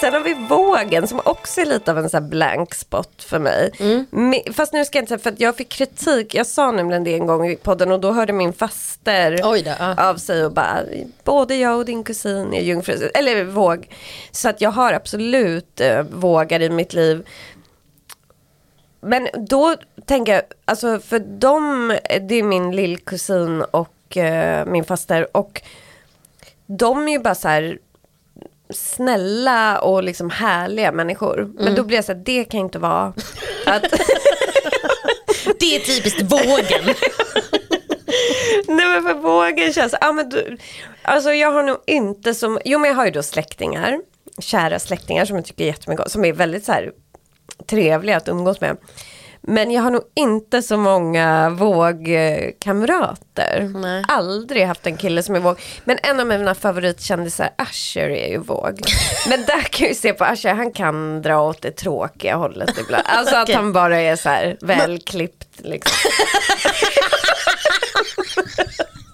Sen 0.00 0.12
har 0.12 0.20
vi 0.20 0.34
vågen 0.34 1.08
som 1.08 1.20
också 1.24 1.60
är 1.60 1.66
lite 1.66 1.90
av 1.90 1.98
en 1.98 2.10
sån 2.10 2.22
här 2.22 2.28
blank 2.30 2.74
spot 2.74 3.22
för 3.22 3.38
mig. 3.38 3.70
Me- 4.10 4.52
Fast 4.52 4.72
nu 4.72 4.84
ska 4.84 4.98
jag 4.98 5.02
inte 5.02 5.08
säga, 5.08 5.18
för 5.18 5.30
att 5.30 5.40
jag 5.40 5.56
fick 5.56 5.68
kritik, 5.68 6.34
jag 6.34 6.46
sa 6.46 6.70
nämligen 6.70 7.04
det 7.04 7.14
en 7.14 7.26
gång 7.26 7.46
i 7.48 7.56
podden 7.56 7.92
och 7.92 8.00
då 8.00 8.12
hörde 8.12 8.32
min 8.32 8.52
faster 8.52 9.38
då, 9.42 9.56
ja. 9.78 10.08
av 10.10 10.16
sig 10.16 10.44
och 10.44 10.52
bara, 10.52 10.78
både 11.24 11.56
jag 11.56 11.76
och 11.76 11.84
din 11.84 12.04
kusin 12.04 12.54
är 12.54 12.60
jungfru, 12.62 13.10
eller 13.14 13.44
våg. 13.44 13.88
Så 14.30 14.48
att 14.48 14.60
jag 14.60 14.70
har 14.70 14.92
absolut 14.92 15.80
eh, 15.80 16.02
vågar 16.02 16.62
i 16.62 16.70
mitt 16.70 16.92
liv. 16.92 17.26
Men 19.00 19.28
då 19.48 19.76
tänker 20.06 20.32
jag, 20.32 20.42
alltså 20.64 21.00
för 21.00 21.18
dem, 21.18 21.96
det 22.20 22.34
är 22.34 22.42
min 22.42 22.76
lillkusin 22.76 23.62
och 23.62 24.16
eh, 24.16 24.66
min 24.66 24.84
faster 24.84 25.36
och 25.36 25.62
de 26.66 27.08
är 27.08 27.12
ju 27.12 27.18
bara 27.18 27.34
så 27.34 27.48
här 27.48 27.78
snälla 28.70 29.78
och 29.78 30.02
liksom 30.02 30.30
härliga 30.30 30.92
människor. 30.92 31.52
Men 31.54 31.74
då 31.74 31.84
blir 31.84 31.96
jag 31.96 32.04
så 32.04 32.12
här, 32.12 32.22
det 32.24 32.44
kan 32.44 32.60
inte 32.60 32.78
vara 32.78 33.12
att 33.66 33.82
Det 35.58 35.76
är 35.76 35.80
typiskt 35.80 36.22
vågen. 36.22 36.84
Nej 38.68 38.86
men 38.86 39.02
för 39.02 39.14
vågen 39.14 39.72
känns, 39.72 39.94
ja 40.00 40.12
men 40.12 40.28
du, 40.28 40.56
alltså 41.02 41.32
jag 41.32 41.52
har 41.52 41.62
nog 41.62 41.76
inte 41.86 42.34
som, 42.34 42.58
jo 42.64 42.78
men 42.78 42.90
jag 42.90 42.96
har 42.96 43.04
ju 43.04 43.10
då 43.10 43.22
släktingar, 43.22 44.00
kära 44.38 44.78
släktingar 44.78 45.24
som 45.24 45.36
jag 45.36 45.44
tycker 45.44 45.64
jättemycket 45.64 46.04
om, 46.04 46.10
som 46.10 46.24
är 46.24 46.32
väldigt 46.32 46.64
så 46.64 46.72
här 46.72 46.92
trevliga 47.66 48.16
att 48.16 48.28
umgås 48.28 48.60
med. 48.60 48.76
Men 49.48 49.70
jag 49.70 49.82
har 49.82 49.90
nog 49.90 50.02
inte 50.14 50.62
så 50.62 50.76
många 50.76 51.50
vågkamrater. 51.50 53.70
Nej. 53.74 54.04
Aldrig 54.08 54.66
haft 54.66 54.86
en 54.86 54.96
kille 54.96 55.22
som 55.22 55.34
är 55.34 55.40
våg. 55.40 55.60
Men 55.84 55.98
en 56.02 56.20
av 56.20 56.26
mina 56.26 56.54
favoritkändisar, 56.54 57.50
Usher, 57.62 58.10
är 58.10 58.28
ju 58.28 58.38
våg. 58.38 58.80
Men 59.28 59.40
där 59.40 59.60
kan 59.60 59.84
jag 59.84 59.88
ju 59.88 59.94
se 59.94 60.12
på 60.12 60.26
Usher, 60.32 60.54
han 60.54 60.72
kan 60.72 61.22
dra 61.22 61.42
åt 61.42 61.62
det 61.62 61.70
tråkiga 61.70 62.36
hållet 62.36 62.78
ibland. 62.78 63.04
Alltså 63.06 63.36
att 63.36 63.42
Okej. 63.42 63.54
han 63.54 63.72
bara 63.72 64.00
är 64.00 64.16
så 64.16 64.28
här 64.28 64.56
välklippt 64.60 65.48
liksom. 65.58 66.10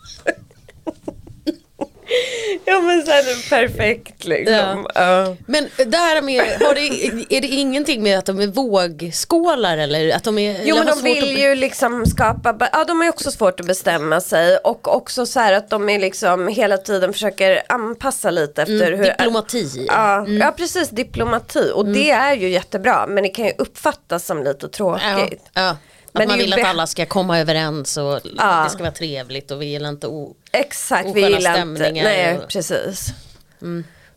Ja 2.72 2.80
men 2.80 3.06
så 3.06 3.10
här 3.10 3.48
perfekt 3.50 4.24
liksom. 4.24 4.86
Ja. 4.94 5.36
Men 5.46 5.68
det 5.86 5.96
här 5.96 6.22
med, 6.22 6.40
har 6.40 6.74
det, 6.74 7.36
är 7.36 7.40
det 7.40 7.46
ingenting 7.46 8.02
med 8.02 8.18
att 8.18 8.26
de 8.26 8.40
är 8.40 8.46
vågskålar 8.46 9.78
eller 9.78 10.16
att 10.16 10.24
de 10.24 10.38
är... 10.38 10.60
Jo 10.64 10.76
men 10.76 10.86
de 10.86 11.02
vill 11.02 11.38
ju 11.38 11.54
liksom 11.54 12.06
skapa, 12.06 12.68
ja 12.72 12.84
de 12.84 12.96
har 12.96 13.04
ju 13.04 13.10
också 13.10 13.30
svårt 13.30 13.60
att 13.60 13.66
bestämma 13.66 14.20
sig 14.20 14.56
och 14.56 14.96
också 14.96 15.26
så 15.26 15.40
här 15.40 15.52
att 15.52 15.70
de 15.70 15.88
är 15.88 15.98
liksom 15.98 16.48
hela 16.48 16.76
tiden 16.76 17.12
försöker 17.12 17.62
anpassa 17.68 18.30
lite 18.30 18.62
efter 18.62 18.92
hur 18.92 19.04
Diplomati. 19.04 19.86
Ja, 19.88 20.26
ja 20.28 20.54
precis, 20.56 20.88
diplomati 20.90 21.70
och 21.74 21.86
det 21.86 22.10
är 22.10 22.34
ju 22.34 22.48
jättebra 22.48 23.06
men 23.06 23.22
det 23.22 23.28
kan 23.28 23.44
ju 23.46 23.52
uppfattas 23.58 24.26
som 24.26 24.42
lite 24.42 24.58
Ja, 24.62 24.68
tråkigt. 24.68 25.44
ja. 25.54 25.76
Men 26.12 26.28
man 26.28 26.38
det 26.38 26.44
är 26.44 26.46
vill 26.46 26.52
att 26.52 26.64
alla 26.70 26.86
ska 26.86 27.06
komma 27.06 27.38
överens 27.40 27.96
och 27.96 28.20
Ja. 28.36 28.62
det 28.64 28.70
ska 28.70 28.78
vara 28.82 28.92
trevligt 28.92 29.50
och 29.50 29.62
vi 29.62 29.66
gillar 29.66 29.88
inte 29.88 30.06
o... 30.06 30.36
Exakt, 30.52 31.08
vi 31.14 31.20
gillar 31.20 31.36
inte, 31.36 31.52
stämningar 31.52 32.04
nej 32.04 32.38
och- 32.38 32.48
precis. 32.48 33.08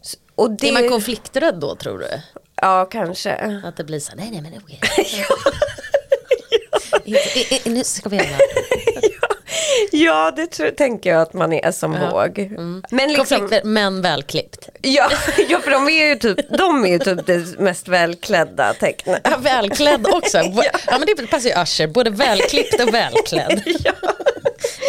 S- 0.03 0.15
Och 0.35 0.51
det, 0.51 0.69
Är 0.69 0.73
man 0.73 0.89
konflikträdd 0.89 1.55
då 1.59 1.75
tror 1.75 1.99
du? 1.99 2.07
ja 2.61 2.85
kanske. 2.91 3.61
Att 3.65 3.77
det 3.77 3.83
blir 3.83 3.99
så 3.99 4.11
nej 4.15 4.29
nej 4.31 4.41
men 4.41 4.61
okej. 4.63 4.79
Inte- 7.05 7.39
i- 7.39 7.61
i- 7.65 7.69
Nu 7.69 7.83
ska 7.83 8.09
vi 8.09 8.19
alla. 8.19 8.27
Ja 9.21 9.34
det 10.35 10.47
tror, 10.47 10.71
tänker 10.71 11.09
jag 11.09 11.21
att 11.21 11.33
man 11.33 11.53
är 11.53 11.71
som 11.71 11.93
Ja. 11.93 12.09
våg. 12.11 12.49
Men 12.91 13.07
liksom, 13.13 13.15
Konflikträdd 13.39 13.65
men 13.65 14.01
välklippt. 14.01 14.69
ja, 14.81 15.09
ja 15.49 15.59
för 15.59 15.71
de 15.71 15.87
är 15.89 16.05
ju 16.07 16.15
typ, 16.15 16.57
de 16.57 16.85
är 16.85 16.89
ju 16.89 16.99
typ 16.99 17.25
det 17.25 17.59
mest 17.59 17.87
välklädda 17.87 18.73
tecknet. 18.73 19.21
Ja, 19.23 19.37
välklädd 19.37 20.07
också. 20.07 20.37
ja. 20.87 20.97
men 20.99 21.01
det 21.17 21.27
passar 21.27 21.49
ju 21.49 21.61
Usher, 21.63 21.87
både 21.87 22.09
välklippt 22.09 22.81
och 22.81 22.93
välklädd. 22.93 23.61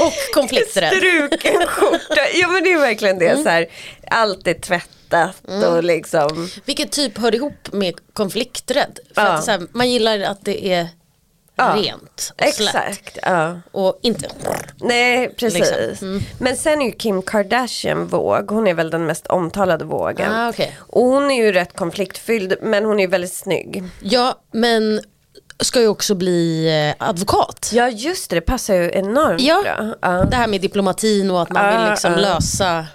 Och 0.00 0.34
konflikträdd. 0.34 0.92
Struken 0.96 1.66
skjorta, 1.66 2.20
ja 2.34 2.48
men 2.48 2.64
det 2.64 2.72
är 2.72 2.78
verkligen 2.78 3.18
det 3.18 3.36
så 3.42 3.48
här, 3.48 3.66
allt 4.10 4.46
är 4.46 4.54
tvättat 4.54 5.36
och 5.66 5.84
liksom. 5.84 6.50
Vilken 6.64 6.88
typ 6.88 7.18
hör 7.18 7.34
ihop 7.34 7.72
med 7.72 7.94
konflikträdd? 8.12 8.98
För 9.14 9.22
Ja. 9.22 9.28
att 9.28 9.44
så 9.44 9.50
här, 9.50 9.60
man 9.72 9.90
gillar 9.90 10.20
att 10.20 10.44
det 10.44 10.66
är 10.72 10.88
Ja. 11.56 11.74
rent 11.76 12.32
och. 12.36 12.42
Exakt, 12.42 13.18
ja. 13.22 13.60
Och 13.72 13.98
inte... 14.02 14.28
Nej 14.80 15.34
precis. 15.34 15.72
Liksom. 15.88 16.20
Men 16.38 16.56
sen 16.56 16.82
är 16.82 16.86
ju 16.86 16.92
Kim 16.92 17.22
Kardashian 17.22 18.06
våg, 18.06 18.50
hon 18.50 18.66
är 18.66 18.74
väl 18.74 18.90
den 18.90 19.06
mest 19.06 19.26
omtalade 19.26 19.84
vågen. 19.84 20.32
Ah, 20.32 20.48
okej. 20.48 20.78
Och 20.80 21.02
hon 21.02 21.30
är 21.30 21.44
ju 21.44 21.52
rätt 21.52 21.76
konfliktfylld 21.76 22.54
men 22.62 22.84
hon 22.84 22.98
är 22.98 23.02
ju 23.04 23.10
väldigt 23.10 23.32
snygg. 23.32 23.84
Ja, 24.00 24.34
men 24.52 25.00
ska 25.60 25.80
ju 25.80 25.88
också 25.88 26.14
bli 26.14 26.68
eh, 26.98 27.06
advokat. 27.08 27.70
Ja 27.72 27.88
just 27.88 28.30
det, 28.30 28.36
det 28.36 28.40
passar 28.40 28.74
ju 28.74 28.90
enormt 28.94 29.40
Ja. 29.40 29.62
bra. 29.62 29.94
Ja. 30.02 30.24
Det 30.24 30.36
här 30.36 30.46
med 30.46 30.60
diplomatin 30.60 31.30
och 31.30 31.42
att 31.42 31.50
man 31.50 31.64
Ah, 31.66 31.78
vill 31.80 31.90
liksom 31.90 32.12
ah. 32.12 32.16
lösa, 32.16 32.86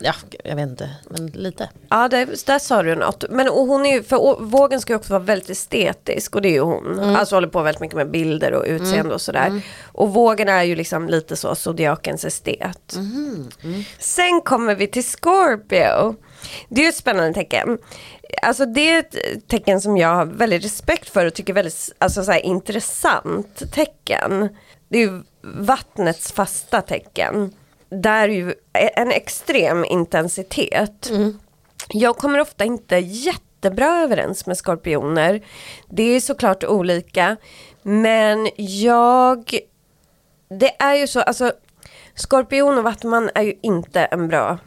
ja 0.00 0.14
jag 0.44 0.56
vet 0.56 0.68
inte, 0.68 0.90
men 1.10 1.26
lite. 1.26 1.68
Ja, 1.88 2.08
det, 2.08 2.46
där 2.46 2.58
sa 2.58 2.82
du 2.82 2.94
något. 2.94 3.24
Men 3.30 3.48
och 3.48 3.66
hon 3.66 3.86
är 3.86 3.94
ju, 3.94 4.02
för 4.02 4.40
vågen 4.40 4.80
ska 4.80 4.92
ju 4.92 4.96
också 4.96 5.12
vara 5.12 5.22
väldigt 5.22 5.50
estetisk 5.50 6.34
och 6.36 6.42
det 6.42 6.48
är 6.48 6.52
ju 6.52 6.60
hon. 6.60 6.98
Mm. 6.98 7.16
Alltså 7.16 7.34
håller 7.34 7.48
på 7.48 7.62
väldigt 7.62 7.80
mycket 7.80 7.96
med 7.96 8.10
bilder 8.10 8.52
och 8.52 8.64
utseende 8.66 9.14
och 9.14 9.20
sådär. 9.20 9.62
Och 9.92 10.14
vågen 10.14 10.48
är 10.48 10.62
ju 10.62 10.76
liksom 10.76 11.08
lite 11.08 11.36
så 11.36 11.54
zodiakens 11.54 12.24
estet. 12.24 12.94
Mm. 12.96 13.48
Sen 13.98 14.40
kommer 14.40 14.74
vi 14.74 14.86
till 14.86 15.04
Scorpio. 15.04 16.16
Det 16.68 16.80
är 16.80 16.84
ju 16.84 16.88
ett 16.88 16.96
spännande 16.96 17.34
tecken. 17.34 17.78
Alltså 18.42 18.66
det 18.66 18.90
är 18.90 18.98
ett 18.98 19.48
tecken 19.48 19.80
som 19.80 19.96
jag 19.96 20.14
har 20.14 20.26
väldigt 20.26 20.64
respekt 20.64 21.08
för 21.08 21.26
och 21.26 21.34
tycker 21.34 21.52
är 21.52 21.54
väldigt 21.54 21.92
alltså, 21.98 22.24
så 22.24 22.32
här, 22.32 22.40
intressant 22.46 23.72
tecken. 23.72 24.48
Det 24.88 24.98
är 24.98 25.02
ju 25.02 25.22
vattnets 25.42 26.32
fasta 26.32 26.82
tecken. 26.82 27.52
Där 27.90 28.28
är 28.28 28.32
ju 28.32 28.54
en 28.72 29.10
extrem 29.10 29.84
intensitet. 29.84 31.10
Jag 31.88 32.16
kommer 32.16 32.40
ofta 32.40 32.64
inte 32.64 32.96
jättebra 32.96 34.02
överens 34.02 34.46
med 34.46 34.56
skorpioner. 34.56 35.44
Det 35.88 36.02
är 36.02 36.20
såklart 36.20 36.64
olika. 36.64 37.36
Men 37.82 38.48
jag, 38.56 39.58
det 40.48 40.82
är 40.82 40.94
ju 40.94 41.06
så, 41.06 41.20
alltså 41.20 41.52
skorpion 42.14 42.78
och 42.78 42.84
vattuman 42.84 43.30
är 43.34 43.42
ju 43.42 43.54
inte 43.62 44.00
en 44.04 44.28
bra 44.28 44.58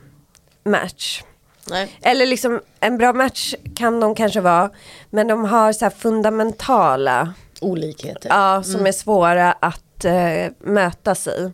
match. 0.64 1.24
Nej. 1.70 1.98
Eller 2.02 2.26
liksom 2.26 2.62
en 2.80 2.98
bra 2.98 3.14
match 3.14 3.54
kan 3.76 4.00
de 4.00 4.16
kanske 4.16 4.42
vara. 4.42 4.70
Men 5.10 5.28
de 5.28 5.46
har 5.46 5.74
så 5.74 5.86
här 5.86 5.90
fundamentala, 5.90 7.34
Olikheter. 7.62 8.30
ja, 8.30 8.64
som 8.64 8.86
är 8.86 8.92
svåra 8.92 9.52
att 9.52 9.93
eh, 10.06 10.52
mötas 10.60 11.28
i. 11.28 11.52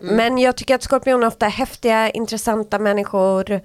Men 0.00 0.38
jag 0.38 0.56
tycker 0.56 0.74
att 0.74 0.82
skorpioner 0.82 1.26
ofta 1.26 1.46
är 1.46 1.50
häftiga, 1.50 2.10
intressanta 2.10 2.78
människor, 2.78 3.60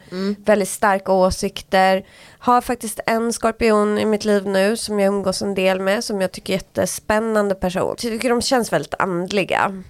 väldigt 0.45 0.69
starka 0.69 1.11
åsikter. 1.11 2.05
Har 2.39 2.61
faktiskt 2.61 2.99
en 3.05 3.33
skorpion 3.33 3.97
i 3.99 4.05
mitt 4.05 4.25
liv 4.25 4.47
nu 4.47 4.77
som 4.77 4.99
jag 4.99 5.07
umgås 5.07 5.41
en 5.41 5.55
del 5.55 5.79
med, 5.79 6.03
som 6.03 6.21
jag 6.21 6.31
tycker 6.31 6.53
är 6.53 6.57
jättespännande 6.57 7.55
person. 7.55 7.87
Jag 7.89 7.97
tycker 7.97 8.29
de 8.29 8.41
känns 8.41 8.73
väldigt 8.73 8.93
andliga. 8.99 9.83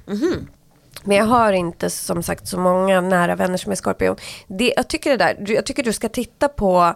Men 1.04 1.18
jag 1.18 1.26
har 1.26 1.54
inte 1.54 1.90
som 1.90 2.24
sagt 2.24 2.48
så 2.48 2.60
många 2.60 3.02
nära 3.02 3.36
vänner 3.36 3.58
som 3.58 3.72
är 3.72 3.76
skorpion. 3.76 4.16
Det, 4.48 4.74
jag, 4.76 4.88
tycker 4.88 5.10
det 5.10 5.18
där, 5.18 5.52
jag 5.52 5.66
tycker 5.66 5.84
du 5.84 5.94
ska 5.94 6.10
titta 6.10 6.48
på 6.48 6.94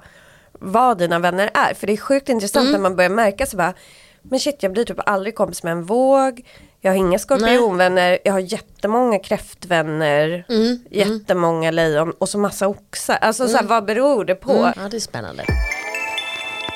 vad 0.60 0.98
dina 0.98 1.20
vänner 1.20 1.50
är. 1.54 1.74
För 1.74 1.88
det 1.88 1.94
är 1.94 1.98
sjukt 1.98 2.30
intressant 2.30 2.72
när 2.72 2.80
man 2.80 2.96
börjar 2.96 3.10
märka 3.10 3.46
så 3.46 3.58
bara, 3.58 3.74
men 4.22 4.40
shit 4.40 4.64
jag 4.64 4.72
blir 4.72 4.86
typ 4.86 5.00
aldrig 5.06 5.36
kompis 5.36 5.64
med 5.64 5.72
en 5.72 5.84
våg. 5.84 6.46
Jag 6.82 6.92
har 6.92 6.98
inga 6.98 7.20
skorpionvänner, 7.20 8.20
jag 8.24 8.34
har 8.34 8.40
jättemånga 8.40 9.20
kräftvänner, 9.20 10.46
jättemånga 10.90 11.72
lejon 11.72 12.12
och 12.12 12.30
så 12.30 12.38
massa 12.38 12.68
oxar. 12.68 13.18
Alltså 13.22 13.48
så 13.48 13.58
här, 13.58 13.64
vad 13.64 13.86
beror 13.86 14.26
det 14.26 14.36
på? 14.36 14.74
Ja, 14.76 14.90
det 14.92 14.98
är 14.98 15.00
spännande. 15.00 15.46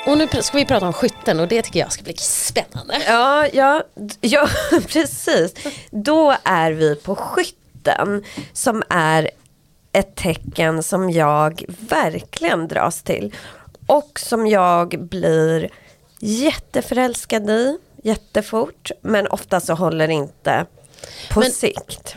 Och 0.06 0.18
nu 0.18 0.28
ska 0.42 0.58
vi 0.58 0.66
prata 0.66 0.88
om 0.88 0.94
skytten 0.94 1.40
och 1.40 1.48
det 1.48 1.62
tycker 1.62 1.80
jag 1.80 1.92
ska 1.92 2.04
bli 2.04 2.14
spännande. 2.18 3.02
Ja, 3.08 3.48
ja, 3.54 3.84
ja 4.22 4.48
precis. 4.88 5.54
Då 5.92 6.36
är 6.44 6.72
vi 6.72 6.96
på 6.96 7.16
skytten 7.16 8.24
som 8.54 8.84
är 8.90 9.30
ett 9.92 10.16
tecken 10.16 10.84
som 10.84 11.10
jag 11.10 11.64
verkligen 11.90 12.68
dras 12.68 13.04
till. 13.04 13.36
Och 13.88 14.20
som 14.20 14.48
jag 14.48 15.00
blir 15.00 15.70
jätteförälskad 16.20 17.50
i 17.50 17.78
jättefort. 18.04 18.92
Men 19.02 19.28
ofta 19.28 19.60
så 19.60 19.74
håller 19.74 20.08
det 20.08 20.14
inte 20.14 20.66
på 21.32 21.40
Men- 21.40 21.52
sikt. 21.52 22.16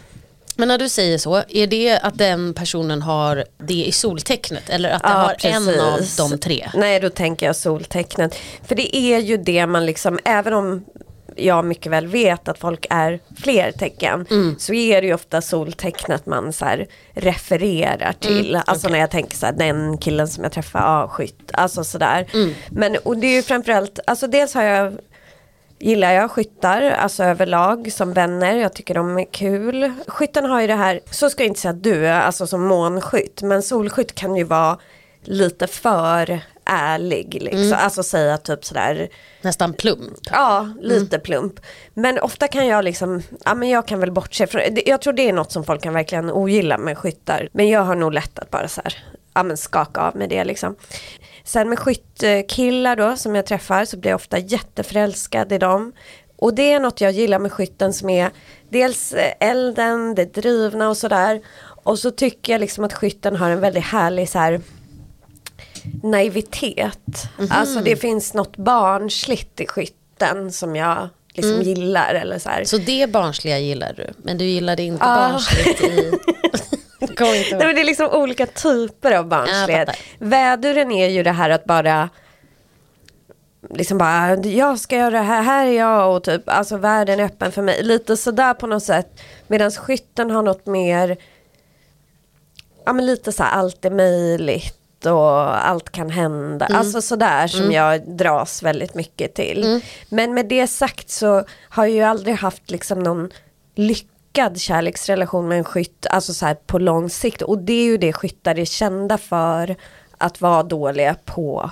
Men 0.57 0.69
när 0.69 0.79
du 0.79 0.89
säger 0.89 1.19
så, 1.19 1.43
är 1.49 1.67
det 1.67 1.99
att 1.99 2.19
den 2.19 2.55
personen 2.55 3.03
har 3.03 3.45
det 3.59 3.75
i 3.87 3.93
soltecknet 3.93 4.71
eller 4.71 4.91
att 4.91 5.03
det 5.03 5.09
Ja, 5.09 5.15
har 5.15 5.37
en 5.47 5.81
av 5.81 5.97
precis. 5.97 6.17
de 6.17 6.39
tre? 6.39 6.71
Nej, 6.75 7.01
då 7.01 7.11
tänker 7.11 7.47
jag 7.47 7.57
soltecknet. 7.57 8.35
För 8.67 8.75
det 8.75 8.97
är 8.97 9.19
ju 9.19 9.37
det 9.37 9.67
man 9.67 9.87
liksom, 9.87 10.19
även 10.25 10.53
om 10.53 10.85
jag 11.37 11.65
mycket 11.65 11.93
väl 11.93 12.07
vet 12.07 12.49
att 12.49 12.59
folk 12.59 12.87
är 12.91 13.21
fler 13.43 13.73
tecken, 13.73 14.27
Mm. 14.31 14.57
så 14.59 14.75
är 14.75 15.01
det 15.01 15.07
ju 15.07 15.15
ofta 15.15 15.41
soltecknet 15.43 16.27
man 16.27 16.53
så 16.53 16.67
refererar 17.15 18.13
till. 18.21 18.61
alltså 18.67 18.89
när 18.89 18.99
jag 18.99 19.11
tänker 19.11 19.37
så 19.37 19.47
här, 19.47 19.53
den 19.53 19.99
killen 19.99 20.29
som 20.29 20.43
jag 20.45 20.53
träffade, 20.53 20.85
ja 20.85 21.09
skytt, 21.09 21.51
alltså 21.53 21.85
sådär. 21.85 22.27
Men 22.71 22.97
och 22.97 23.17
det 23.17 23.27
är 23.27 23.37
ju 23.37 23.43
framförallt, 23.43 23.99
alltså 24.07 24.27
dels 24.27 24.55
har 24.55 24.63
jag 24.63 24.99
gillar 25.85 26.13
jag 26.13 26.31
skyttar, 26.31 26.83
alltså 26.83 27.25
överlag 27.25 27.93
som 27.93 28.13
vänner. 28.13 28.57
Jag 28.57 28.73
tycker 28.73 28.95
de 28.95 29.19
är 29.19 29.25
kul. 29.33 29.93
Skytten 30.07 30.45
har 30.45 30.61
ju 30.61 30.67
det 30.67 30.75
här, 30.75 31.01
så 31.11 31.31
ska 31.31 31.43
jag 31.43 31.49
inte 31.49 31.61
säga 31.61 31.71
att 31.73 31.83
du 31.83 32.07
är, 32.07 32.21
alltså 32.21 32.47
som 32.47 32.63
månskytt, 32.67 33.43
men 33.43 33.63
solskytt 33.63 34.15
kan 34.15 34.37
ju 34.37 34.45
vara 34.45 34.79
lite 35.23 35.67
för 35.67 36.41
ärlig. 36.65 37.39
Liksom. 37.43 37.79
Alltså 37.81 38.03
säga 38.03 38.39
typ 38.39 38.65
sådär, 38.65 39.09
Nästan 39.43 39.73
plump. 39.75 40.19
ja 40.33 40.69
lite 40.81 41.19
plump. 41.19 41.61
Men 41.95 42.19
ofta 42.19 42.49
kan 42.49 42.67
jag 42.67 42.85
liksom, 42.85 43.23
ja 43.45 43.55
men 43.55 43.69
jag 43.69 43.87
kan 43.87 44.01
väl 44.01 44.13
bortse 44.13 44.47
från, 44.47 44.63
jag 44.87 45.01
tror 45.01 45.13
det 45.13 45.29
är 45.29 45.33
något 45.33 45.53
som 45.53 45.65
folk 45.65 45.83
kan 45.83 45.95
verkligen 45.95 46.31
ogilla 46.31 46.79
med 46.79 46.99
skyttar. 46.99 47.49
Men 47.53 47.69
jag 47.69 47.81
har 47.81 47.95
nog 47.95 48.13
lätt 48.13 48.39
att 48.39 48.51
bara 48.51 48.69
så 48.69 48.81
här, 48.85 49.05
ja 49.35 49.43
men 49.43 49.57
skaka 49.57 50.01
av 50.01 50.17
med 50.17 50.29
det 50.29 50.45
liksom. 50.45 50.77
Sen 51.45 51.69
med 51.69 51.79
skyttkillar 51.79 52.97
då 52.97 53.17
som 53.17 53.35
jag 53.35 53.47
träffar 53.47 53.85
så 53.85 53.97
blir 53.97 54.11
jag 54.11 54.17
ofta 54.17 54.39
jätteförälskad 54.39 55.53
i 55.53 55.59
dem. 55.59 55.93
Och 56.37 56.55
det 56.55 56.73
är 56.73 56.81
något 56.81 57.01
jag 57.01 57.13
gillar 57.13 57.39
med 57.39 57.53
skytten 57.53 57.93
som 57.93 58.11
är 58.11 58.31
dels 58.71 59.15
elden, 59.41 60.15
det 60.15 60.35
drivna 60.35 60.89
och 60.89 60.97
sådär. 60.97 61.41
Och 61.85 61.99
så 61.99 62.11
tycker 62.11 62.53
jag 62.53 62.61
liksom 62.61 62.85
att 62.85 62.93
skytten 62.93 63.37
har 63.37 63.51
en 63.51 63.61
väldigt 63.61 63.85
härlig 63.85 64.29
så 64.29 64.39
här 64.39 64.61
naivitet. 66.03 67.23
Alltså 67.51 67.81
det 67.81 67.97
finns 67.97 68.35
något 68.35 68.57
barnsligt 68.57 69.61
i 69.61 69.67
skytten 69.67 70.53
som 70.53 70.77
jag 70.77 71.09
liksom 71.35 71.63
gillar 71.63 72.15
eller 72.15 72.39
så 72.39 72.49
här. 72.49 72.65
Så 72.65 72.79
det 72.79 73.11
barnsliga 73.11 73.59
gillar 73.59 73.93
du, 73.97 74.11
men 74.23 74.39
du 74.39 74.45
gillade 74.45 74.83
inte 74.83 75.05
Ja. 75.05 75.15
barnsligt 75.15 75.81
i... 75.85 76.13
Kommer 77.17 77.39
inte. 77.39 77.57
Nej, 77.57 77.67
men 77.67 77.75
det 77.75 77.81
är 77.81 77.85
liksom 77.85 78.11
olika 78.11 78.47
typer 78.47 79.13
av 79.13 79.27
barnslighet. 79.27 79.89
Väduren 80.19 80.93
är 80.93 81.09
ju 81.09 81.23
det 81.23 81.33
här 81.33 81.51
att 81.51 81.65
bara 81.65 82.09
liksom 83.71 83.99
bara, 83.99 84.37
jag 84.37 84.79
ska 84.79 84.97
göra 84.97 85.11
det 85.11 85.19
här, 85.19 85.43
här 85.43 85.67
är 85.67 85.73
jag 85.73 86.17
och 86.17 86.25
typ, 86.25 86.43
alltså 86.47 86.77
världen 86.77 87.21
är 87.21 87.25
öppen 87.25 87.53
för 87.53 87.63
mig. 87.63 87.83
Lite 87.83 88.17
sådär 88.17 88.55
på 88.55 88.67
något 88.67 88.83
sätt. 88.83 89.21
Medan 89.47 89.71
skytten 89.71 90.31
har 90.31 90.43
något 90.43 90.67
mer, 90.67 91.17
ja 92.85 92.93
men 92.93 93.07
lite 93.07 93.33
så 93.33 93.43
här, 93.43 93.51
allt 93.51 93.85
är 93.85 93.91
möjligt 93.91 95.07
och 95.07 95.67
allt 95.67 95.91
kan 95.91 96.11
hända. 96.11 96.67
Alltså 96.67 97.03
sådär 97.03 97.47
som 97.47 97.73
jag 97.73 98.17
dras 98.17 98.63
väldigt 98.63 98.95
mycket 98.95 99.35
till. 99.35 99.81
Men 100.09 100.35
med 100.35 100.47
det 100.47 100.67
sagt 100.67 101.11
så 101.11 101.45
har 101.69 101.85
jag 101.85 101.95
ju 101.95 102.03
aldrig 102.03 102.35
haft 102.35 102.71
liksom 102.71 102.99
någon 102.99 103.31
lyckad 104.35 104.61
kärleksrelation 104.61 105.49
med 105.49 105.59
en 105.59 105.65
skytt, 105.65 106.07
alltså 106.11 106.35
så 106.35 106.47
här 106.47 106.55
på 106.55 106.79
lång 106.79 107.11
sikt. 107.11 107.43
Och 107.43 107.59
det 107.59 107.73
är 107.73 107.85
ju 107.85 107.97
det 107.97 108.13
skyttar 108.13 108.59
är 108.59 108.65
kända 108.65 109.19
för, 109.19 109.77
att 110.19 110.41
vara 110.41 110.63
dåliga 110.63 111.17
på 111.25 111.71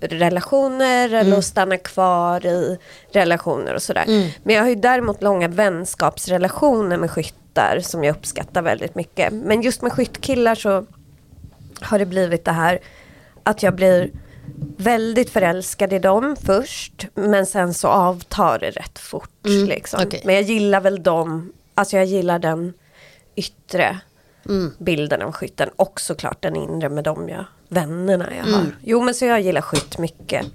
relationer 0.00 1.14
eller 1.14 1.38
att 1.38 1.44
stanna 1.44 1.76
kvar 1.76 2.46
i 2.46 2.78
relationer 3.12 3.74
och 3.74 3.82
sådär. 3.82 4.04
Men 4.42 4.54
jag 4.54 4.62
har 4.62 4.68
ju 4.68 4.74
däremot 4.74 5.22
långa 5.22 5.48
vänskapsrelationer 5.48 6.96
med 6.96 7.10
skyttar 7.10 7.80
som 7.82 8.04
jag 8.04 8.16
uppskattar 8.16 8.62
väldigt 8.62 8.94
mycket. 8.94 9.32
Men 9.32 9.62
just 9.62 9.82
med 9.82 9.92
skyttkillar 9.92 10.54
så 10.54 10.86
har 11.80 11.98
det 11.98 12.06
blivit 12.06 12.44
det 12.44 12.52
här 12.52 12.78
att 13.42 13.62
jag 13.62 13.74
blir 13.74 14.10
väldigt 14.76 15.30
förälskad 15.30 15.92
i 15.92 15.98
dem 15.98 16.36
först 16.46 17.06
men 17.14 17.46
sen 17.46 17.74
så 17.74 17.88
avtar 17.88 18.58
det 18.58 18.70
rätt 18.70 18.98
fort. 18.98 19.30
liksom. 19.44 20.00
okej. 20.06 20.22
Men 20.24 20.34
jag 20.34 20.44
gillar 20.44 20.80
väl 20.80 21.02
dem, 21.02 21.52
alltså 21.80 21.96
jag 21.96 22.06
gillar 22.06 22.38
den 22.38 22.72
yttre 23.36 24.00
bilden 24.78 25.22
av 25.22 25.32
skytten 25.32 25.68
och 25.76 26.00
såklart 26.00 26.42
den 26.42 26.56
inre 26.56 26.88
med 26.88 27.04
de 27.04 27.28
jag, 27.28 27.44
vännerna 27.68 28.28
jag 28.36 28.44
har. 28.52 28.66
Jo 28.84 29.02
men 29.02 29.14
så 29.14 29.24
jag 29.24 29.40
gillar 29.40 29.60
skytt 29.60 29.98
mycket. 29.98 30.46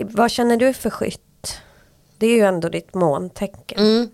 Vad 0.00 0.30
känner 0.30 0.56
du 0.56 0.72
för 0.72 0.90
skytt? 0.90 1.58
Det 2.18 2.26
är 2.26 2.34
ju 2.36 2.40
ändå 2.40 2.68
ditt 2.68 2.94
måntecken. 2.94 3.78
Mm. 3.78 4.08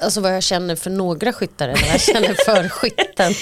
Alltså 0.00 0.20
vad 0.20 0.36
jag 0.36 0.42
känner 0.42 0.76
för 0.76 0.90
några 0.90 1.32
skyttar 1.32 1.68
eller 1.68 1.80
vad 1.80 1.90
jag 1.90 2.00
känner 2.00 2.34
för 2.44 2.68
skytten. 2.78 3.34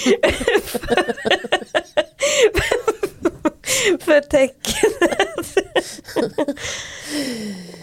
för 3.99 4.21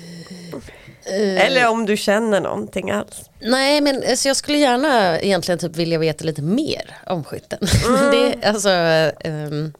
tecken. 1.08 1.36
Eller 1.36 1.68
om 1.68 1.86
du 1.86 1.96
känner 1.96 2.40
någonting 2.40 2.90
alls. 2.90 3.30
Nej 3.40 3.80
men 3.80 4.02
alltså, 4.10 4.28
jag 4.28 4.36
skulle 4.36 4.58
gärna 4.58 5.20
egentligen 5.20 5.58
typ 5.58 5.76
vilja 5.76 5.98
veta 5.98 6.24
lite 6.24 6.42
mer 6.42 6.96
om 7.06 7.24
skytten. 7.24 7.58
det, 8.12 8.44
alltså, 8.44 8.68
ehm, 8.68 9.72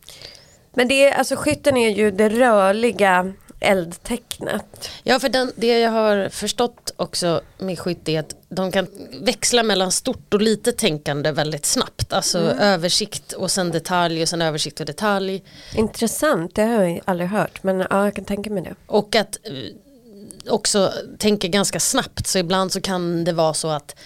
Men 0.74 0.88
det 0.88 1.12
alltså 1.12 1.36
skytten 1.36 1.76
är 1.76 1.90
ju 1.90 2.10
det 2.10 2.28
rörliga 2.28 3.32
eldtecknet. 3.60 4.90
ja 5.02 5.20
för 5.20 5.28
den, 5.28 5.52
det 5.56 5.78
jag 5.78 5.90
har 5.90 6.28
förstått 6.28 6.94
också 6.96 7.40
med 7.58 7.78
skytt 7.78 8.08
är 8.08 8.20
att 8.20 8.34
de 8.48 8.72
kan 8.72 8.86
växla 9.20 9.62
mellan 9.62 9.92
stort 9.92 10.34
och 10.34 10.42
litet 10.42 10.78
tänkande 10.78 11.32
väldigt 11.32 11.66
snabbt. 11.66 12.12
Alltså 12.12 12.38
översikt 12.38 13.32
och 13.32 13.50
sen 13.50 13.70
detalj 13.70 14.22
och 14.22 14.28
sen 14.28 14.42
översikt 14.42 14.80
och 14.80 14.86
detalj. 14.86 15.42
Intressant, 15.74 16.54
det 16.54 16.62
har 16.62 16.84
jag 16.84 17.00
aldrig 17.04 17.30
hört. 17.30 17.62
Men 17.62 17.86
ja, 17.90 18.04
jag 18.04 18.14
kan 18.14 18.24
tänka 18.24 18.50
mig 18.50 18.62
det. 18.62 18.74
Och 18.86 19.16
att 19.16 19.38
eh, 19.44 19.52
också 20.51 20.92
tänka 21.18 21.49
ganska 21.49 21.80
snabbt 21.80 22.26
så 22.26 22.38
ibland 22.38 22.72
så 22.72 22.80
kan 22.80 23.24
det 23.24 23.32
vara 23.32 23.55
så 23.55 23.68
att 23.68 23.96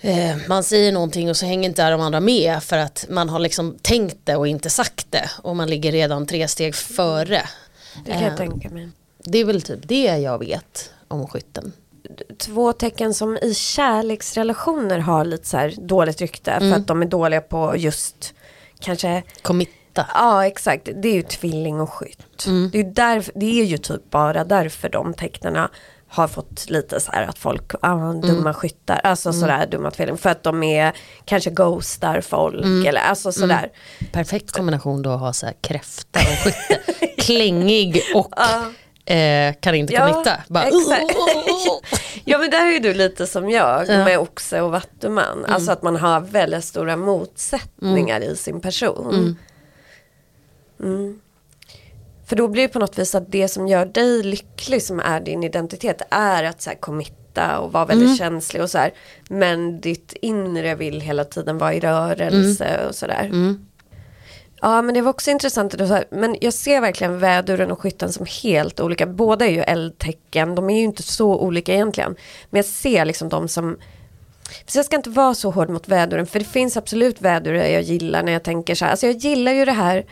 eh, 0.00 0.36
man 0.48 0.64
säger 0.64 0.92
någonting 0.92 1.30
och 1.30 1.36
så 1.36 1.46
hänger 1.46 1.68
inte 1.68 1.90
de 1.90 2.00
andra 2.00 2.20
med 2.20 2.62
för 2.62 2.78
att 2.78 3.06
man 3.08 3.28
har 3.28 3.38
liksom 3.38 3.78
tänkt 3.82 4.18
det 4.24 4.36
och 4.36 4.48
inte 4.48 4.70
sagt 4.70 5.06
det 5.10 5.30
och 5.42 5.56
man 5.56 5.70
ligger 5.70 5.92
redan 5.92 6.26
tre 6.26 6.48
steg 6.48 6.74
före. 6.74 7.42
Det 8.04 8.12
kan 8.12 8.22
Eh, 8.22 8.28
jag 8.28 8.36
tänka 8.36 8.68
mig. 8.70 8.88
Det 9.24 9.38
är 9.38 9.44
väl 9.44 9.62
typ 9.62 9.80
det 9.82 10.04
jag 10.04 10.38
vet 10.38 10.90
om 11.08 11.28
skytten. 11.28 11.72
Två 12.38 12.72
tecken 12.72 13.14
som 13.14 13.36
i 13.36 13.54
kärleksrelationer 13.54 14.98
har 14.98 15.24
lite 15.24 15.48
så 15.48 15.56
här 15.56 15.74
dåligt 15.78 16.20
rykte. 16.20 16.58
För 16.58 16.72
att 16.72 16.86
de 16.86 17.02
är 17.02 17.06
dåliga 17.06 17.40
på 17.40 17.74
just 17.76 18.34
kanske 18.80 19.22
Committa. 19.42 19.72
Skytta. 20.02 20.10
Ja 20.14 20.46
exakt, 20.46 20.88
det 21.02 21.08
är 21.08 21.14
ju 21.14 21.22
tvilling 21.22 21.80
och 21.80 21.92
skytt. 21.92 22.46
Mm. 22.46 22.70
Det, 22.72 22.78
är 22.78 22.82
ju 22.84 22.90
därför, 22.92 23.32
det 23.36 23.60
är 23.60 23.64
ju 23.64 23.78
typ 23.78 24.10
bara 24.10 24.44
därför 24.44 24.88
de 24.88 25.14
tecknarna 25.14 25.70
har 26.10 26.28
fått 26.28 26.70
lite 26.70 27.00
så 27.00 27.12
här 27.12 27.22
att 27.22 27.38
folk, 27.38 27.72
ah, 27.82 27.92
Mm. 27.92 28.20
dumma 28.20 28.54
skyttar, 28.54 29.00
alltså 29.04 29.32
sådär 29.32 29.66
dumma 29.66 29.90
tvillingar. 29.90 30.16
För 30.18 30.30
att 30.30 30.42
de 30.42 30.62
är, 30.62 30.92
kanske 31.24 31.50
ghostar 31.50 32.20
folk 32.20 32.64
Mm. 32.64 32.86
eller 32.86 33.00
alltså 33.00 33.32
sådär. 33.32 33.68
Perfekt 34.12 34.52
kombination 34.52 35.02
då 35.02 35.10
att 35.10 35.20
ha 35.20 35.32
så 35.32 35.46
här 35.46 35.54
kräfta 35.60 36.20
och 36.20 36.26
skytte. 36.44 37.06
Klängig 37.18 38.02
och 38.14 38.32
eh, 39.12 39.54
kan 39.60 39.74
inte 39.74 39.92
Ja, 39.94 40.08
committa. 40.12 40.32
Bara, 40.48 40.64
exakt. 40.64 41.16
"Oh, 41.16 41.38
oh, 41.38 41.68
oh." 41.74 41.80
Ja 42.24 42.38
men 42.38 42.50
där 42.50 42.66
är 42.66 42.70
ju 42.72 42.78
du 42.78 42.94
lite 42.94 43.26
som 43.26 43.50
jag 43.50 43.86
Ja. 43.88 43.92
Mm. 43.92 44.04
med 44.04 44.18
oxe 44.18 44.60
och 44.60 44.70
vattuman. 44.70 45.44
Alltså 45.48 45.72
att 45.72 45.82
man 45.82 45.96
har 45.96 46.20
väldigt 46.20 46.64
stora 46.64 46.96
motsättningar 46.96 48.20
i 48.20 48.36
sin 48.36 48.60
person. 48.60 49.36
Mm. 50.80 51.20
För 52.26 52.36
då 52.36 52.48
blir 52.48 52.62
det 52.62 52.68
på 52.68 52.78
något 52.78 52.98
vis 52.98 53.14
att 53.14 53.32
det 53.32 53.48
som 53.48 53.68
gör 53.68 53.86
dig 53.86 54.22
lycklig 54.22 54.82
som 54.82 55.00
är 55.00 55.20
din 55.20 55.44
identitet 55.44 56.02
är 56.10 56.44
att 56.44 56.62
så 56.62 56.70
här 56.70 56.76
committa 56.76 57.58
och 57.58 57.72
vara 57.72 57.84
väldigt 57.84 58.06
Mm. 58.06 58.16
känslig 58.18 58.62
och 58.62 58.70
så 58.70 58.78
här. 58.78 58.90
Men 59.28 59.80
ditt 59.80 60.12
inre 60.22 60.74
vill 60.74 61.00
hela 61.00 61.24
tiden 61.24 61.58
vara 61.58 61.74
i 61.74 61.80
rörelse 61.80 62.86
och 62.88 62.94
sådär. 62.94 63.24
Mm. 63.24 63.66
Ja 64.60 64.82
men 64.82 64.94
det 64.94 65.00
var 65.00 65.10
också 65.10 65.30
intressant. 65.30 65.72
att 65.74 65.78
du 65.80 65.86
sa- 65.86 66.04
Men 66.10 66.36
jag 66.40 66.54
ser 66.54 66.80
verkligen 66.80 67.18
väduren 67.18 67.70
och 67.70 67.80
skytten 67.80 68.12
som 68.12 68.26
helt 68.42 68.80
olika. 68.80 69.06
Båda 69.06 69.46
är 69.46 69.50
ju 69.50 69.60
eldtecken. 69.60 70.54
De 70.54 70.70
är 70.70 70.76
ju 70.78 70.84
inte 70.84 71.02
så 71.02 71.38
olika 71.38 71.74
egentligen. 71.74 72.16
Men 72.50 72.58
jag 72.58 72.64
ser 72.66 73.04
liksom 73.04 73.28
de 73.28 73.48
som 73.48 73.76
så 74.66 74.78
jag 74.78 74.84
ska 74.86 74.96
inte 74.96 75.10
vara 75.10 75.34
så 75.34 75.50
hård 75.50 75.68
mot 75.70 75.88
väduren. 75.88 76.26
För 76.26 76.38
det 76.38 76.44
finns 76.44 76.76
absolut 76.76 77.20
vädurar 77.22 77.64
jag 77.66 77.82
gillar 77.82 78.22
när 78.22 78.32
jag 78.32 78.42
tänker 78.42 78.74
så 78.74 78.84
här. 78.84 78.90
Alltså 78.92 79.06
jag 79.06 79.16
gillar 79.16 79.52
ju 79.52 79.64
det 79.64 79.72
här 79.72 80.04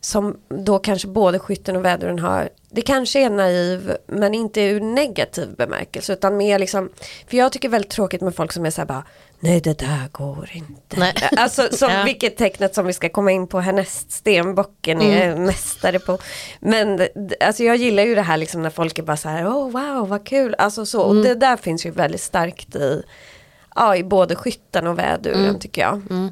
som 0.00 0.36
då 0.48 0.78
kanske 0.78 1.08
både 1.08 1.38
skytten 1.38 1.76
och 1.76 1.84
väduren 1.84 2.18
har. 2.18 2.48
Det 2.70 2.82
kanske 2.82 3.20
är 3.20 3.30
naiv 3.30 3.96
men 4.06 4.34
inte 4.34 4.60
ur 4.60 4.80
negativ 4.80 5.54
bemärkelse 5.56 6.12
utan 6.12 6.36
mer 6.36 6.58
liksom. 6.58 6.90
För 7.28 7.36
jag 7.36 7.52
tycker 7.52 7.68
väldigt 7.68 7.90
tråkigt 7.90 8.20
med 8.20 8.34
folk 8.34 8.52
som 8.52 8.66
är 8.66 8.70
så 8.70 8.80
här 8.80 8.86
bara. 8.86 9.04
Nej 9.40 9.60
det 9.60 9.78
där 9.78 10.08
går 10.12 10.50
inte. 10.52 10.96
Nej. 10.96 11.14
Alltså 11.36 11.68
som 11.72 11.90
Ja. 11.92 12.02
vilket 12.04 12.36
tecknet 12.36 12.74
som 12.74 12.86
vi 12.86 12.92
ska 12.92 13.08
komma 13.08 13.32
in 13.32 13.46
på 13.46 13.60
härnäst. 13.60 14.12
Stenbocken 14.12 15.02
är 15.02 15.36
mästare 15.36 15.98
på. 15.98 16.18
Men 16.60 17.00
alltså 17.40 17.62
jag 17.64 17.76
gillar 17.76 18.02
ju 18.02 18.14
det 18.14 18.22
här 18.22 18.36
liksom 18.36 18.62
när 18.62 18.70
folk 18.70 18.98
är 18.98 19.02
bara 19.02 19.16
så 19.16 19.28
här. 19.28 19.46
Oh 19.48 19.70
wow 19.70 20.08
vad 20.08 20.26
kul. 20.26 20.54
Alltså 20.58 20.86
så. 20.86 21.02
Och 21.02 21.16
det 21.16 21.34
där 21.34 21.56
finns 21.56 21.86
ju 21.86 21.90
väldigt 21.90 22.20
starkt 22.20 22.76
i. 22.76 23.02
Ja 23.74 23.96
i 23.96 24.04
både 24.04 24.36
skytten 24.36 24.86
och 24.86 24.98
väduren 24.98 25.58
tycker 25.58 25.82
jag. 25.82 26.02
Mm. 26.10 26.30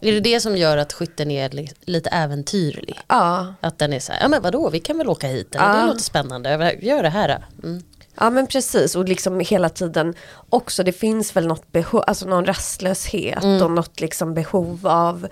Är 0.00 0.12
det 0.12 0.20
det 0.20 0.40
som 0.40 0.56
gör 0.56 0.76
att 0.76 0.92
skytten 0.92 1.30
är 1.30 1.50
li- 1.50 1.72
lite 1.84 2.10
äventyrlig? 2.10 3.00
Ja. 3.08 3.54
Att 3.60 3.78
den 3.78 3.92
är 3.92 4.00
så 4.00 4.12
här, 4.12 4.20
ja 4.22 4.28
men 4.28 4.42
vadå, 4.42 4.70
vi 4.70 4.80
kan 4.80 4.98
väl 4.98 5.08
åka 5.08 5.26
hit, 5.28 5.54
eller? 5.54 5.72
det 5.72 5.78
Ja. 5.80 5.86
låter 5.86 6.00
spännande, 6.02 6.76
gör 6.82 7.02
det 7.02 7.08
här. 7.08 7.28
då." 7.28 7.68
Mm. 7.68 7.82
Ja 8.18 8.30
men 8.30 8.46
precis 8.46 8.96
och 8.96 9.04
liksom 9.08 9.40
hela 9.40 9.68
tiden 9.68 10.14
också 10.50 10.82
det 10.82 10.92
finns 10.92 11.36
väl 11.36 11.46
något 11.46 11.72
behov, 11.72 12.04
alltså 12.06 12.26
någon 12.28 12.44
rastlöshet 12.46 13.44
och 13.62 13.70
något 13.70 14.00
liksom 14.00 14.34
behov 14.34 14.86
av 14.86 15.28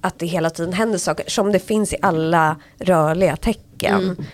att 0.00 0.18
det 0.18 0.26
hela 0.26 0.50
tiden 0.50 0.72
händer 0.72 0.98
saker 0.98 1.30
som 1.30 1.52
det 1.52 1.58
finns 1.58 1.92
i 1.92 1.96
alla 2.02 2.56
rörliga 2.78 3.36
tecken. 3.36 4.26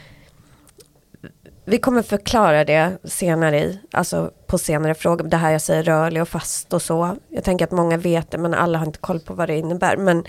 Vi 1.64 1.78
kommer 1.78 2.02
förklara 2.02 2.64
det 2.64 2.98
senare 3.04 3.60
i, 3.60 3.80
alltså 3.90 4.30
på 4.46 4.58
senare 4.58 4.94
frågor, 4.94 5.24
det 5.24 5.36
här 5.36 5.50
jag 5.50 5.62
säger 5.62 5.82
rörlig 5.82 6.22
och 6.22 6.28
fast 6.28 6.72
och 6.72 6.82
så. 6.82 7.16
Jag 7.28 7.44
tänker 7.44 7.64
att 7.64 7.70
många 7.70 7.96
vet 7.96 8.30
det 8.30 8.38
men 8.38 8.54
alla 8.54 8.78
har 8.78 8.86
inte 8.86 8.98
koll 8.98 9.20
på 9.20 9.34
vad 9.34 9.48
det 9.48 9.58
innebär. 9.58 9.96
Men 9.96 10.24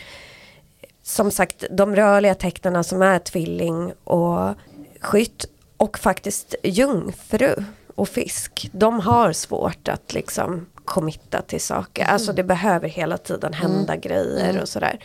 som 1.04 1.32
sagt, 1.32 1.64
de 1.72 1.96
rörliga 1.96 2.36
tecknarna 2.36 2.84
som 2.84 3.02
är 3.02 3.20
tvilling 3.20 3.94
och 4.04 4.56
skytt 5.00 5.46
och 5.78 6.00
faktiskt 6.00 6.56
jungfru 6.64 7.56
och 7.96 8.10
fisk, 8.10 8.70
de 8.74 9.00
har 9.00 9.34
svårt 9.34 9.88
att 9.88 10.14
liksom 10.14 10.66
committa 10.86 11.42
till 11.42 11.62
saker. 11.62 12.06
Alltså 12.06 12.34
det 12.34 12.44
behöver 12.44 12.88
hela 12.88 13.18
tiden 13.18 13.54
hända 13.54 13.96
grejer 13.96 14.62
och 14.62 14.70
sådär. 14.70 15.00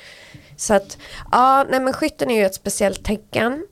Så 0.57 0.75
att, 0.75 0.99
ja, 1.33 1.67
nej 1.71 1.81
men 1.81 1.93
skytten 1.93 2.31
är 2.31 2.37
ju 2.37 2.47
ett 2.47 2.55
speciellt 2.55 3.05
tecken. 3.05 3.67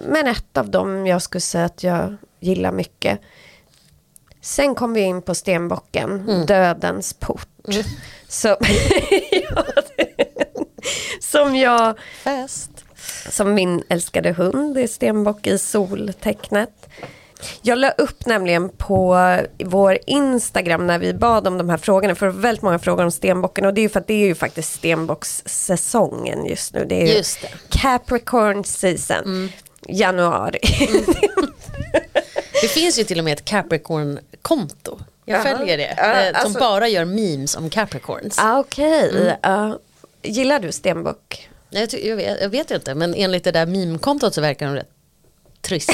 Men 0.00 0.26
ett 0.26 0.56
av 0.56 0.70
dem 0.70 1.06
jag 1.06 1.22
skulle 1.22 1.40
säga 1.40 1.64
att 1.64 1.82
jag 1.82 2.16
gillar 2.40 2.72
mycket. 2.72 3.20
Sen 4.40 4.74
kom 4.74 4.94
vi 4.94 5.00
in 5.00 5.22
på 5.22 5.34
stenbocken, 5.34 6.44
dödens 6.46 7.12
port. 7.12 7.48
Så, 8.28 8.48
Ja, 9.30 9.64
det- 9.96 10.14
som 11.20 11.56
jag, 11.56 11.98
Fast. 12.22 12.70
som 13.30 13.54
min 13.54 13.82
älskade 13.88 14.32
hund, 14.32 14.78
är 14.78 14.86
stenbock 14.86 15.46
i 15.46 15.58
soltecknet. 15.58 16.88
Jag 17.62 17.78
la 17.78 17.90
upp 17.90 18.26
nämligen 18.26 18.68
på 18.68 19.18
vår 19.64 19.98
Instagram 20.06 20.86
när 20.86 20.98
vi 20.98 21.14
bad 21.14 21.46
om 21.46 21.58
de 21.58 21.68
här 21.68 21.76
frågorna, 21.76 22.14
för 22.14 22.28
väldigt 22.28 22.62
många 22.62 22.78
frågor 22.78 23.04
om 23.04 23.10
stenbocken 23.10 23.64
och 23.64 23.74
det 23.74 23.80
är 23.80 23.82
ju 23.82 23.88
för 23.88 24.00
att 24.00 24.06
det 24.06 24.14
är 24.14 24.26
ju 24.26 24.34
faktiskt 24.34 24.72
stenbockssäsongen 24.72 26.46
just 26.46 26.74
nu. 26.74 26.84
Det 26.88 27.02
är 27.02 27.06
ju 27.06 27.12
Just 27.12 27.40
det. 27.42 27.48
Capricorn 27.78 28.64
season, 28.64 29.48
januari. 29.88 30.58
Det 32.62 32.68
finns 32.68 32.98
ju 32.98 33.04
till 33.04 33.18
och 33.18 33.24
med 33.24 33.32
ett 33.32 33.44
Capricorn-konto. 33.44 34.98
Jag 35.24 35.46
Jaha. 35.46 35.56
följer 35.58 35.78
det. 35.78 35.94
Ja, 35.96 36.12
eh, 36.12 36.26
som 36.32 36.34
alltså- 36.44 36.58
bara 36.60 36.88
gör 36.88 37.04
memes 37.04 37.56
om 37.56 37.70
Capricorns. 37.70 38.38
ah, 38.38 38.58
Okej, 38.58 39.36
ja. 39.42 39.78
gillar 40.22 40.58
du 40.60 40.72
stenbock? 40.72 41.48
Jag, 41.70 41.94
jag, 42.04 42.16
vet, 42.16 42.40
jag 42.40 42.48
vet 42.48 42.70
inte, 42.70 42.94
men 42.94 43.14
enligt 43.14 43.44
det 43.44 43.52
där 43.52 43.66
meme-kontot 43.66 44.34
så 44.34 44.40
verkar 44.40 44.66
de 44.66 44.74
rätt 44.74 44.88
trista. 45.60 45.92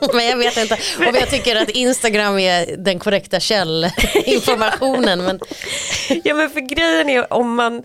men 0.12 0.26
jag 0.26 0.36
vet 0.36 0.56
inte. 0.56 0.74
Och 0.98 1.16
jag 1.16 1.30
tycker 1.30 1.56
att 1.56 1.68
Instagram 1.70 2.38
är 2.38 2.76
den 2.76 2.98
korrekta 2.98 3.40
källinformationen. 3.40 5.24
Men 5.24 5.40
Ja 6.24 6.34
men 6.34 6.50
för 6.50 6.60
grejen 6.60 7.08
är 7.08 7.32
om 7.32 7.54
man 7.54 7.82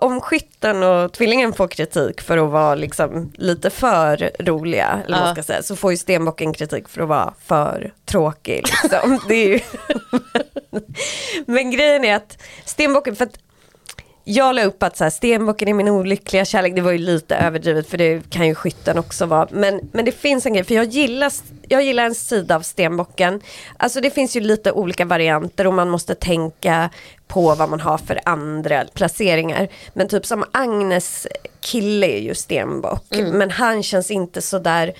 om 0.00 0.20
skytten 0.20 0.82
och 0.82 1.12
tvillingen 1.12 1.52
får 1.52 1.68
kritik 1.68 2.20
för 2.20 2.38
att 2.38 2.50
vara 2.50 2.74
liksom 2.74 3.32
lite 3.34 3.70
för 3.70 4.30
roliga, 4.38 5.02
eller 5.04 5.18
Ja. 5.18 5.32
ska 5.34 5.42
säga, 5.42 5.62
så 5.62 5.76
får 5.76 5.90
ju 5.90 5.96
stenbocken 5.96 6.52
kritik 6.52 6.88
för 6.88 7.02
att 7.02 7.08
vara 7.08 7.34
för 7.44 7.92
tråkig. 8.04 8.64
Liksom. 8.82 9.20
det 9.28 9.34
är 9.34 9.48
ju 9.48 9.60
Men 11.46 11.70
grejen 11.70 12.04
är 12.04 12.16
att 12.16 12.42
stenbocken, 12.64 13.16
för 13.16 13.24
att 13.24 13.38
jag 14.30 14.54
la 14.54 14.64
upp 14.64 14.82
att 14.82 14.96
så 14.96 15.04
här, 15.04 15.10
stenbocken 15.10 15.68
är 15.68 15.74
min 15.74 15.88
olyckliga 15.88 16.44
kärlek, 16.44 16.74
det 16.74 16.80
var 16.80 16.92
ju 16.92 16.98
lite 16.98 17.36
överdrivet 17.36 17.88
för 17.88 17.98
det 17.98 18.30
kan 18.30 18.46
ju 18.46 18.54
skytten 18.54 18.98
också 18.98 19.26
vara. 19.26 19.48
Men, 19.50 19.80
men 19.92 20.04
det 20.04 20.12
finns 20.12 20.46
en 20.46 20.52
grej, 20.52 20.64
för 20.64 20.74
jag 20.74 20.84
gillar, 20.84 21.32
jag 21.68 21.82
gillar 21.82 22.04
en 22.04 22.14
sida 22.14 22.56
av 22.56 22.60
stenbocken. 22.60 23.40
Alltså 23.76 24.00
det 24.00 24.10
finns 24.10 24.36
ju 24.36 24.40
lite 24.40 24.72
olika 24.72 25.04
varianter 25.04 25.66
och 25.66 25.74
man 25.74 25.90
måste 25.90 26.14
tänka 26.14 26.90
på 27.28 27.54
vad 27.54 27.70
man 27.70 27.80
har 27.80 27.98
för 27.98 28.20
andra 28.24 28.84
placeringar. 28.94 29.68
Men 29.92 30.08
typ 30.08 30.26
som 30.26 30.44
Agnes 30.52 31.26
kille 31.60 32.06
är 32.06 32.20
ju 32.20 32.34
stenbock, 32.34 33.04
men 33.10 33.50
han 33.50 33.82
känns 33.82 34.10
inte 34.10 34.42
så 34.42 34.58
där 34.58 34.92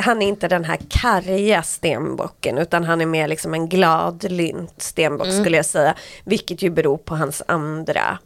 han 0.00 0.22
är 0.22 0.28
inte 0.28 0.48
den 0.48 0.64
här 0.64 0.78
karga 0.88 1.62
stenbocken 1.62 2.58
utan 2.58 2.84
han 2.84 3.00
är 3.00 3.06
mer 3.06 3.28
liksom 3.28 3.54
en 3.54 3.68
gladlynt 3.68 4.82
stenbock 4.82 5.32
skulle 5.40 5.56
jag 5.56 5.66
säga. 5.66 5.94
Vilket 6.24 6.62
ju 6.62 6.70
beror 6.70 6.96
på 6.96 7.16
hans 7.16 7.42
andra 7.48 8.18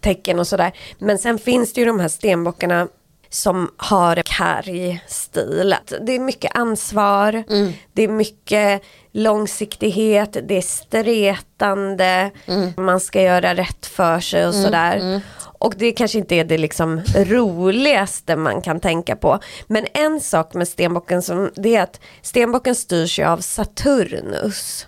tecken 0.00 0.38
och 0.38 0.46
sådär. 0.46 0.72
Men 0.98 1.18
sen 1.18 1.38
finns 1.38 1.72
det 1.72 1.80
ju 1.80 1.86
de 1.86 2.00
här 2.00 2.08
stenbockarna 2.08 2.88
som 3.30 3.70
har 3.76 4.22
karg 4.24 5.04
stil. 5.06 5.76
Det 6.00 6.12
är 6.12 6.18
mycket 6.20 6.56
ansvar, 6.56 7.44
det 7.92 8.02
är 8.02 8.08
mycket 8.08 8.82
långsiktighet, 9.12 10.36
det 10.48 10.56
är 10.56 10.62
stretande, 10.62 12.30
man 12.76 13.00
ska 13.00 13.22
göra 13.22 13.54
rätt 13.54 13.86
för 13.86 14.20
sig 14.20 14.46
och 14.46 14.54
sådär. 14.54 15.20
Och 15.58 15.74
det 15.78 15.92
kanske 15.92 16.18
inte 16.18 16.34
är 16.34 16.44
det 16.44 16.58
liksom 16.58 17.02
roligaste 17.16 18.36
man 18.36 18.62
kan 18.62 18.80
tänka 18.80 19.16
på. 19.16 19.38
Men 19.66 19.86
en 19.92 20.20
sak 20.20 20.54
med 20.54 20.68
stenbocken 20.68 21.22
som, 21.22 21.50
det 21.54 21.76
är 21.76 21.82
att 21.82 22.00
stenbocken 22.22 22.74
styrs 22.74 23.18
ju 23.18 23.24
av 23.24 23.38
Saturnus. 23.38 24.86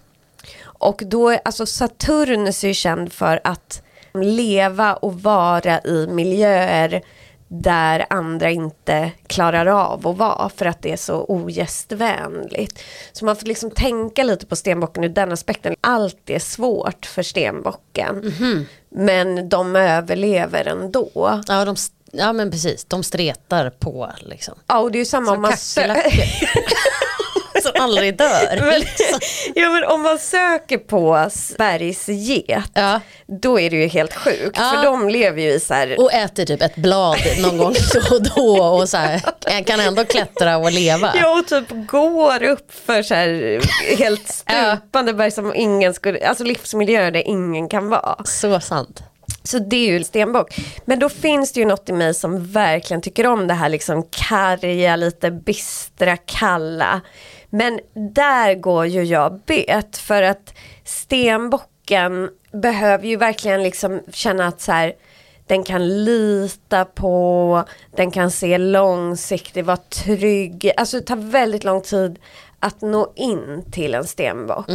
Och 0.62 1.02
då, 1.06 1.30
alltså 1.30 1.66
Saturnus 1.66 2.64
är 2.64 2.68
ju 2.68 2.74
känd 2.74 3.12
för 3.12 3.40
att 3.44 3.82
leva 4.14 4.94
och 4.94 5.22
vara 5.22 5.80
i 5.80 6.06
miljöer 6.06 7.02
där 7.48 8.06
andra 8.10 8.50
inte 8.50 9.10
klarar 9.26 9.66
av 9.66 10.08
att 10.08 10.16
vara 10.16 10.48
för 10.48 10.66
att 10.66 10.82
det 10.82 10.92
är 10.92 10.96
så 10.96 11.24
ogästvänligt. 11.28 12.82
Så 13.12 13.24
man 13.24 13.36
får 13.36 13.46
liksom 13.46 13.70
tänka 13.70 14.24
lite 14.24 14.46
på 14.46 14.56
stenbocken 14.56 15.04
ur 15.04 15.08
den 15.08 15.32
aspekten. 15.32 15.74
Allt 15.80 16.30
är 16.30 16.38
svårt 16.38 17.06
för 17.06 17.22
stenbocken. 17.22 18.34
Men 18.88 19.48
de 19.48 19.76
överlever 19.76 20.64
ändå. 20.64 21.40
Ja, 21.48 21.64
de, 21.64 21.76
ja 22.12 22.32
men 22.32 22.50
precis, 22.50 22.84
de 22.84 23.02
stretar 23.02 23.70
på 23.70 24.10
liksom. 24.20 24.54
Ja 24.66 24.78
och 24.78 24.92
det 24.92 24.98
är 24.98 25.00
ju 25.00 25.04
samma 25.04 25.32
om 25.32 25.42
man 25.42 25.52
aldrig 27.80 28.16
dör. 28.18 28.60
Men, 28.60 28.82
ja 29.54 29.70
men 29.70 29.84
om 29.84 30.02
man 30.02 30.18
söker 30.18 30.78
på 30.78 31.28
bergsget, 31.58 32.70
Ja. 32.74 33.00
då 33.26 33.60
är 33.60 33.70
det 33.70 33.76
ju 33.76 33.86
helt 33.86 34.14
sjukt. 34.14 34.56
Ja. 34.58 34.72
För 34.74 34.84
de 34.84 35.08
lever 35.08 35.42
ju 35.42 35.52
i 35.52 35.60
så 35.60 35.74
här, 35.74 36.00
Och 36.00 36.12
äter 36.12 36.44
typ 36.44 36.62
ett 36.62 36.76
blad 36.76 37.18
någon 37.42 37.58
gång 37.58 37.74
då 37.94 38.16
och 38.16 38.22
då 38.22 38.64
och 38.64 38.88
så 38.88 38.96
här, 38.96 39.20
kan 39.64 39.80
ändå 39.80 40.04
klättra 40.04 40.56
och 40.56 40.72
leva. 40.72 41.12
Ja 41.20 41.38
och 41.38 41.46
typ 41.46 41.86
går 41.86 42.42
upp 42.42 42.72
för 42.86 43.02
så 43.02 43.14
här 43.14 43.60
helt 43.98 44.28
stupande 44.28 45.14
berg 45.14 45.30
som 45.30 45.54
ingen 45.54 45.94
skulle, 45.94 46.28
alltså 46.28 46.44
livsmiljöer 46.44 47.10
där 47.10 47.22
ingen 47.28 47.68
kan 47.68 47.88
vara. 47.88 48.16
Så 48.24 48.60
sant. 48.60 49.02
Så 49.42 49.58
det 49.58 49.76
är 49.76 49.92
ju 49.92 50.04
stenbock. 50.04 50.56
Men 50.84 50.98
då 50.98 51.08
finns 51.08 51.52
det 51.52 51.60
ju 51.60 51.66
något 51.66 51.88
i 51.88 51.92
mig 51.92 52.14
som 52.14 52.46
verkligen 52.52 53.00
tycker 53.02 53.26
om 53.26 53.46
det 53.46 53.54
här 53.54 53.68
liksom 53.68 54.02
karga, 54.02 54.96
lite 54.96 55.30
bistra, 55.30 56.16
kalla. 56.16 57.00
Men 57.56 57.80
där 57.94 58.54
går 58.54 58.86
ju 58.86 59.02
jag 59.02 59.40
bet 59.46 59.96
för 59.96 60.22
att 60.22 60.54
stenbocken 60.84 62.30
behöver 62.52 63.06
ju 63.06 63.16
verkligen 63.16 63.62
liksom 63.62 64.00
känna 64.12 64.46
att 64.46 64.60
så 64.60 64.72
här, 64.72 64.92
den 65.46 65.64
kan 65.64 66.04
lita 66.04 66.84
på, 66.84 67.64
den 67.96 68.10
kan 68.10 68.30
se 68.30 68.58
långsiktig, 68.58 69.64
vara 69.64 69.76
trygg. 69.76 70.72
Alltså 70.76 70.96
det 70.96 71.06
tar 71.06 71.16
väldigt 71.16 71.64
lång 71.64 71.82
tid 71.82 72.18
att 72.60 72.80
nå 72.80 73.12
in 73.16 73.64
till 73.70 73.94
en 73.94 74.04
stenbock. 74.04 74.66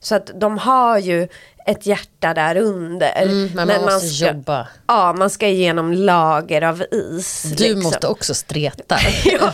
Så 0.00 0.14
att 0.14 0.30
de 0.40 0.58
har 0.58 0.98
ju 0.98 1.28
ett 1.68 1.86
hjärta 1.86 2.34
där 2.34 2.56
under. 2.56 3.22
Mm, 3.22 3.50
men 3.54 3.68
man 3.68 3.82
måste 3.82 4.24
jobba. 4.24 4.68
Ja, 4.86 5.12
man 5.18 5.30
ska 5.30 5.46
igenom 5.46 5.92
lager 5.92 6.62
av 6.62 6.84
is. 6.90 7.42
Du 7.42 7.64
liksom. 7.64 7.82
måste 7.82 8.08
också 8.08 8.34
streta. 8.34 8.96
Ja, 9.24 9.52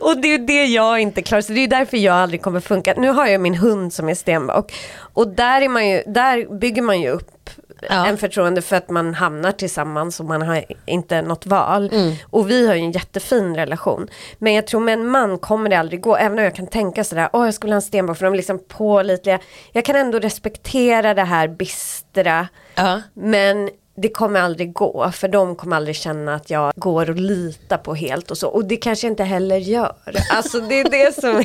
och 0.00 0.16
det 0.16 0.34
är 0.34 0.38
det 0.38 0.64
jag 0.66 1.00
inte 1.00 1.22
klarar, 1.22 1.42
så 1.42 1.52
det 1.52 1.60
är 1.60 1.68
därför 1.68 1.96
jag 1.96 2.14
aldrig 2.14 2.42
kommer 2.42 2.60
funka. 2.60 2.94
Nu 2.96 3.08
har 3.08 3.26
jag 3.26 3.40
min 3.40 3.54
hund 3.54 3.92
som 3.92 4.08
är 4.08 4.14
stenbock 4.14 4.72
och 4.98 5.28
där, 5.28 5.60
är 5.60 5.68
man 5.68 5.88
ju, 5.88 6.02
där 6.06 6.58
bygger 6.58 6.82
man 6.82 7.00
ju 7.00 7.10
upp 7.10 7.50
Ja. 7.88 8.06
en 8.06 8.18
förtroende 8.18 8.62
för 8.62 8.76
att 8.76 8.90
man 8.90 9.14
hamnar 9.14 9.52
tillsammans 9.52 10.20
och 10.20 10.26
man 10.26 10.42
har 10.42 10.64
inte 10.86 11.22
något 11.22 11.46
val. 11.46 11.90
Mm. 11.92 12.14
Och 12.30 12.50
vi 12.50 12.66
har 12.66 12.74
ju 12.74 12.80
en 12.80 12.92
jättefin 12.92 13.54
relation. 13.56 14.08
Men 14.38 14.54
jag 14.54 14.66
tror 14.66 14.80
med 14.80 14.94
en 14.94 15.06
man 15.08 15.38
kommer 15.38 15.70
det 15.70 15.76
aldrig 15.78 16.00
gå, 16.00 16.16
även 16.16 16.38
om 16.38 16.44
jag 16.44 16.54
kan 16.54 16.66
tänka 16.66 17.04
sådär, 17.04 17.28
åh 17.32 17.44
jag 17.44 17.54
skulle 17.54 17.72
ha 17.72 17.76
en 17.76 17.82
stenbock 17.82 18.16
för 18.18 18.24
de 18.24 18.32
är 18.32 18.36
liksom 18.36 18.60
pålitliga. 18.68 19.38
Jag 19.72 19.84
kan 19.84 19.96
ändå 19.96 20.18
respektera 20.18 21.14
det 21.14 21.24
här 21.24 21.48
bistra, 21.48 22.48
Ja. 22.74 23.00
men 23.14 23.70
det 23.96 24.08
kommer 24.08 24.40
aldrig 24.40 24.72
gå 24.72 25.10
för 25.10 25.28
de 25.28 25.56
kommer 25.56 25.76
aldrig 25.76 25.96
känna 25.96 26.34
att 26.34 26.50
jag 26.50 26.72
går 26.76 27.10
och 27.10 27.16
litar 27.16 27.78
på 27.78 27.94
helt 27.94 28.30
och 28.30 28.38
så. 28.38 28.48
Och 28.48 28.64
det 28.64 28.76
kanske 28.76 29.06
jag 29.06 29.12
inte 29.12 29.24
heller 29.24 29.56
gör. 29.56 29.94
Alltså 30.32 30.60
det 30.60 30.80
är 30.80 30.90
det 30.90 31.14
som 31.20 31.44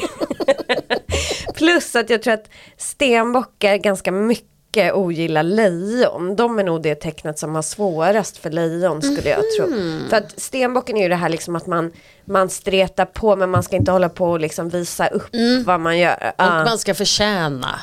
Plus 1.55 1.95
att 1.95 2.09
jag 2.09 2.21
tror 2.23 2.33
att 2.33 2.49
stenbockar 2.77 3.75
ganska 3.77 4.11
mycket 4.11 4.47
ogillar 4.77 5.43
lejon. 5.43 6.35
De 6.35 6.59
är 6.59 6.63
nog 6.63 6.81
det 6.81 6.95
tecknet 6.95 7.39
som 7.39 7.55
har 7.55 7.61
svårast 7.61 8.37
för 8.37 8.49
lejon 8.51 9.01
skulle 9.01 9.29
jag 9.29 9.39
tro. 9.57 9.67
För 10.09 10.17
att 10.17 10.39
stenbocken 10.39 10.97
är 10.97 11.01
ju 11.03 11.09
det 11.09 11.15
här 11.15 11.29
liksom 11.29 11.55
att 11.55 11.67
man, 11.67 11.91
man 12.25 12.49
stretar 12.49 13.05
på 13.05 13.35
men 13.35 13.49
man 13.49 13.63
ska 13.63 13.75
inte 13.75 13.91
hålla 13.91 14.09
på 14.09 14.25
och 14.31 14.39
liksom 14.39 14.69
visa 14.69 15.07
upp 15.07 15.29
vad 15.65 15.79
man 15.79 15.99
gör. 15.99 16.15
Och 16.15 16.33
Ja. 16.37 16.63
man 16.63 16.77
ska 16.77 16.93
förtjäna 16.95 17.79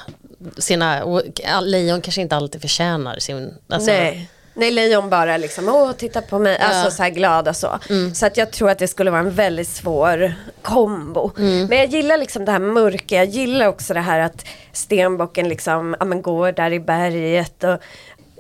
sina, 0.59 1.05
och 1.05 1.23
lejon 1.63 2.01
kanske 2.01 2.21
inte 2.21 2.37
alltid 2.37 2.61
förtjänar 2.61 3.19
sin, 3.19 3.55
alltså, 3.69 3.91
Nej. 3.91 4.31
Nej, 4.61 4.71
lejon 4.71 5.11
bara 5.11 5.37
liksom, 5.37 5.69
åh 5.69 5.93
titta 5.93 6.23
på 6.23 6.39
mig, 6.39 6.59
alltså. 6.59 6.81
Mm. 6.81 6.91
så 6.91 7.03
här 7.03 7.11
glada 7.11 7.55
så. 7.55 7.79
Så 8.15 8.27
att 8.27 8.37
jag 8.37 8.51
tror 8.51 8.71
att 8.71 8.79
det 8.79 8.89
skulle 8.89 9.11
vara 9.11 9.21
en 9.21 9.31
väldigt 9.31 9.69
svår 9.69 10.35
kombo. 10.63 11.31
Mm. 11.39 11.67
Men 11.67 11.79
jag 11.79 11.87
gillar 11.87 12.19
liksom 12.19 12.45
det 12.45 12.53
här 12.53 12.59
mörka, 12.59 13.17
jag 13.17 13.25
gillar 13.27 13.67
också 13.67 13.95
det 13.95 14.01
här 14.01 14.21
att 14.21 14.45
stenbocken 14.73 15.49
liksom, 15.49 15.97
ja 15.99 16.05
men 16.05 16.23
går 16.23 16.53
där 16.53 16.73
i 16.73 16.81
berget 16.81 17.65
och 17.65 17.79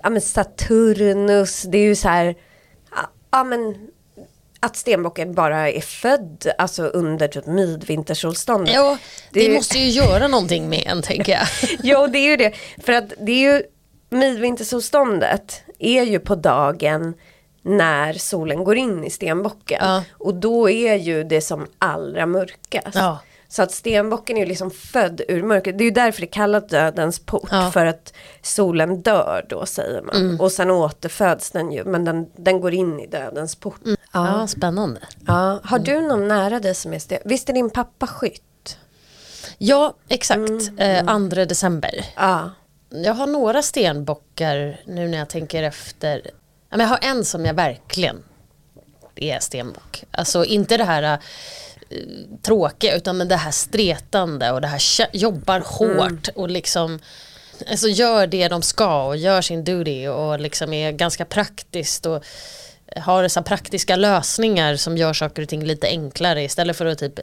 ja 0.02 0.10
men 0.10 0.20
Saturnus, 0.20 1.62
det 1.62 1.78
är 1.78 1.82
ju 1.82 1.96
så 1.96 2.08
här, 2.08 2.34
ja, 3.30 3.44
men 3.44 3.74
att 4.60 4.76
stenbocken 4.76 5.34
bara 5.34 5.70
är 5.70 5.80
född 5.80 6.46
alltså 6.58 6.82
under 6.82 7.28
typ 7.28 7.46
midvintersolståndet. 7.46 8.74
Ja, 8.74 8.98
det, 9.32 9.40
Det 9.40 9.46
ju- 9.46 9.54
måste 9.54 9.78
ju 9.78 9.88
göra 9.88 10.28
någonting 10.28 10.68
med 10.68 10.82
en 10.86 11.02
tänker 11.02 11.32
jag. 11.32 11.46
Jo 11.82 12.06
det 12.06 12.18
är 12.18 12.28
ju 12.30 12.36
det. 12.36 12.52
För 12.84 12.92
att 12.92 13.12
det 13.20 13.32
är 13.32 13.54
ju 13.54 13.62
midvintersolståndet 14.10 15.62
är 15.80 16.02
ju 16.02 16.18
på 16.18 16.34
dagen 16.34 17.14
när 17.62 18.12
solen 18.12 18.64
går 18.64 18.76
in 18.76 19.04
i 19.04 19.10
stenbocken. 19.10 19.78
Ja. 19.80 20.04
Och 20.12 20.34
då 20.34 20.70
är 20.70 20.94
ju 20.94 21.24
det 21.24 21.40
som 21.40 21.66
allra 21.78 22.26
mörkast. 22.26 22.94
Ja. 22.94 23.18
Så 23.48 23.62
att 23.62 23.72
stenbocken 23.72 24.36
är 24.36 24.40
ju 24.40 24.46
liksom 24.46 24.70
född 24.70 25.20
ur 25.28 25.42
mörkret. 25.42 25.78
Det 25.78 25.84
är 25.84 25.86
ju 25.86 25.90
därför 25.90 26.20
det 26.20 26.26
kallas 26.26 26.66
dödens 26.68 27.18
port. 27.18 27.48
Ja. 27.50 27.60
Mm. 27.60 27.72
För 27.72 27.86
att 27.86 28.12
solen 28.42 29.02
dör 29.02 29.46
då 29.48 29.66
säger 29.66 30.02
man. 30.02 30.40
Och 30.40 30.52
sen 30.52 30.70
återföds 30.70 31.50
den 31.50 31.72
ju. 31.72 31.84
Men 31.84 32.04
den, 32.04 32.26
den 32.36 32.60
går 32.60 32.74
in 32.74 33.00
i 33.00 33.06
dödens 33.06 33.56
port. 33.56 33.80
Ja, 34.12 34.46
spännande. 34.46 35.00
Ja. 35.26 35.60
Har 35.64 35.78
du 35.78 36.00
någon 36.00 36.28
nära 36.28 36.60
dig 36.60 36.74
som 36.74 36.92
är 36.92 36.98
sten? 36.98 37.18
Visst 37.24 37.48
är 37.48 37.52
din 37.52 37.70
pappa 37.70 38.06
skytt? 38.06 38.78
Ja, 39.58 39.94
exakt. 40.08 40.50
Eh, 40.78 41.28
2 41.28 41.44
december. 41.44 42.04
Ja. 42.16 42.50
Jag 42.90 43.14
har 43.14 43.26
några 43.26 43.62
stenbockar 43.62 44.80
nu 44.86 45.08
när 45.08 45.18
jag 45.18 45.28
tänker 45.28 45.62
efter. 45.62 46.30
Jag 46.70 46.86
har 46.86 46.98
en 47.02 47.24
som 47.24 47.46
jag 47.46 47.54
verkligen 47.54 48.22
är 49.16 49.38
stenbock. 49.38 50.04
Alltså 50.10 50.44
inte 50.44 50.76
det 50.76 50.84
här 50.84 51.02
eh, 51.02 51.18
tråkiga 52.42 52.96
utan 52.96 53.16
men 53.16 53.28
det 53.28 53.36
här 53.36 53.50
stretande 53.50 54.50
och 54.50 54.60
det 54.60 54.66
här 54.66 54.82
jobbar 55.12 55.60
hårt 55.60 56.28
och 56.34 56.50
liksom 56.50 56.98
alltså 57.70 57.88
gör 57.88 58.26
det 58.26 58.48
de 58.48 58.62
ska 58.62 59.04
och 59.04 59.16
gör 59.16 59.42
sin 59.42 59.64
duty 59.64 60.08
och 60.08 60.40
liksom 60.40 60.72
är 60.72 60.92
ganska 60.92 61.24
praktiskt 61.24 62.06
och 62.06 62.24
har 62.96 63.22
här 63.22 63.44
praktiska 63.44 63.96
lösningar 63.96 64.76
som 64.76 64.96
gör 64.96 65.12
saker 65.12 65.42
och 65.42 65.48
ting 65.48 65.64
lite 65.64 65.86
enklare 65.86 66.42
istället 66.42 66.76
för 66.76 66.86
att 66.86 66.98
typ 66.98 67.20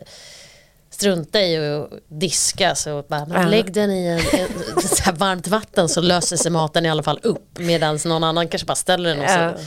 strunta 0.98 1.42
i 1.42 1.58
att 1.58 1.90
diska 2.08 2.76
så 2.76 3.04
bara, 3.08 3.26
men 3.26 3.50
lägg 3.50 3.74
den 3.74 3.92
i 3.92 4.08
en, 4.08 4.40
en, 4.40 4.82
så 4.82 5.04
här 5.04 5.14
varmt 5.14 5.48
vatten 5.48 5.90
så 5.90 6.02
löser 6.02 6.38
sig 6.38 6.52
maten 6.52 6.86
i 6.86 6.90
alla 6.90 7.04
fall 7.04 7.20
upp 7.24 7.60
medan 7.60 8.00
någon 8.06 8.24
annan 8.24 8.48
kanske 8.48 8.66
bara 8.66 8.76
ställer 8.76 9.10
den 9.10 9.20
och 9.24 9.30
så. 9.30 9.64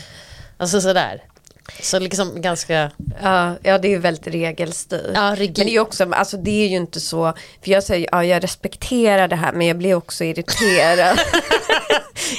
Alltså 0.57 0.81
sådär. 0.81 1.23
Så 1.83 1.99
liksom 1.99 2.43
ganska, 2.43 2.91
Ja, 3.23 3.55
ja 3.63 3.79
det 3.79 3.89
är 3.89 3.91
ju 3.91 3.99
väldigt 3.99 4.27
regelstyrt. 4.27 5.11
ja. 5.15 5.37
Men 5.37 5.53
det 5.53 5.77
är 5.77 5.81
också, 5.81 6.13
alltså 6.13 6.37
det 6.37 6.65
är 6.65 6.69
ju 6.69 6.77
inte 6.77 7.01
så, 7.01 7.33
för 7.65 7.71
jag 7.71 7.83
säger, 7.83 8.09
ja 8.13 8.25
jag 8.25 8.43
respekterar 8.45 9.29
det 9.29 9.37
här 9.37 9.53
men 9.53 9.67
jag 9.67 9.79
blir 9.79 9.95
också 9.95 10.25
irriterad. 10.25 11.19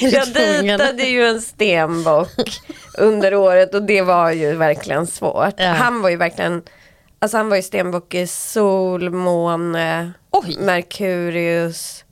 jag 0.00 0.32
dejtade 0.32 1.02
ju 1.02 1.26
en 1.26 1.40
stenbock 1.40 2.62
under 2.98 3.34
året 3.34 3.74
och 3.74 3.82
det 3.82 4.02
var 4.02 4.30
ju 4.30 4.54
verkligen 4.56 5.06
svårt. 5.06 5.54
Ja. 5.56 5.68
Han 5.68 6.02
var 6.02 6.10
ju 6.10 6.16
verkligen, 6.16 6.62
alltså 7.22 7.36
han 7.36 7.48
var 7.48 7.56
ju 7.56 7.62
stenbock 7.62 8.14
i 8.14 8.26
sol, 8.26 9.10
måne, 9.10 10.12
Oj. 10.30 10.56
Merkurius 10.60 12.04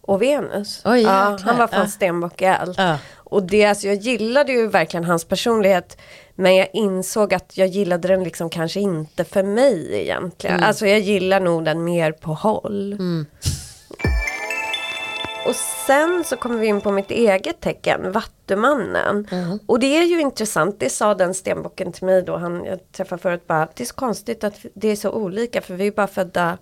och 0.00 0.22
Venus. 0.22 0.82
Oj, 0.84 1.00
ja, 1.02 1.38
han 1.44 1.58
var 1.58 1.66
fan 1.66 1.80
Ja. 1.80 1.86
stenbock 1.86 2.42
i 2.42 2.46
allt. 2.46 2.78
Ja. 2.78 2.98
Och 3.14 3.42
det, 3.42 3.64
alltså, 3.64 3.86
jag 3.86 3.96
gillade 3.96 4.52
ju 4.52 4.66
verkligen 4.68 5.04
hans 5.04 5.24
personlighet. 5.24 5.98
Men 6.34 6.56
jag 6.56 6.68
insåg 6.72 7.34
att 7.34 7.56
jag 7.56 7.68
gillade 7.68 8.08
den 8.08 8.24
liksom 8.24 8.50
kanske 8.50 8.80
inte 8.80 9.24
för 9.24 9.42
mig 9.42 9.88
egentligen. 10.02 10.56
Mm. 10.56 10.68
Alltså 10.68 10.86
jag 10.86 11.00
gillar 11.00 11.40
nog 11.40 11.64
den 11.64 11.84
mer 11.84 12.12
på 12.12 12.34
håll. 12.34 12.96
Och 15.48 15.54
sen 15.86 16.24
så 16.24 16.36
kommer 16.36 16.58
vi 16.58 16.66
in 16.66 16.80
på 16.80 16.90
mitt 16.90 17.10
eget 17.10 17.60
tecken, 17.60 18.12
Vattumannen. 18.12 19.26
Mm. 19.30 19.58
Och 19.66 19.78
det 19.80 19.86
är 19.98 20.02
ju 20.02 20.20
intressant, 20.20 20.80
det 20.80 20.90
sa 20.90 21.14
den 21.14 21.34
stenbocken 21.34 21.92
till 21.92 22.04
mig 22.04 22.22
då, 22.22 22.36
han 22.36 22.64
jag 22.64 22.92
träffade 22.92 23.22
förut 23.22 23.46
bara, 23.46 23.68
det 23.74 23.82
är 23.82 23.86
så 23.86 23.94
konstigt 23.94 24.44
att 24.44 24.54
det 24.74 24.88
är 24.88 24.96
så 24.96 25.10
olika 25.10 25.60
för 25.62 25.74
vi 25.74 25.86
är 25.86 25.90
bara 25.90 26.06
födda 26.06 26.58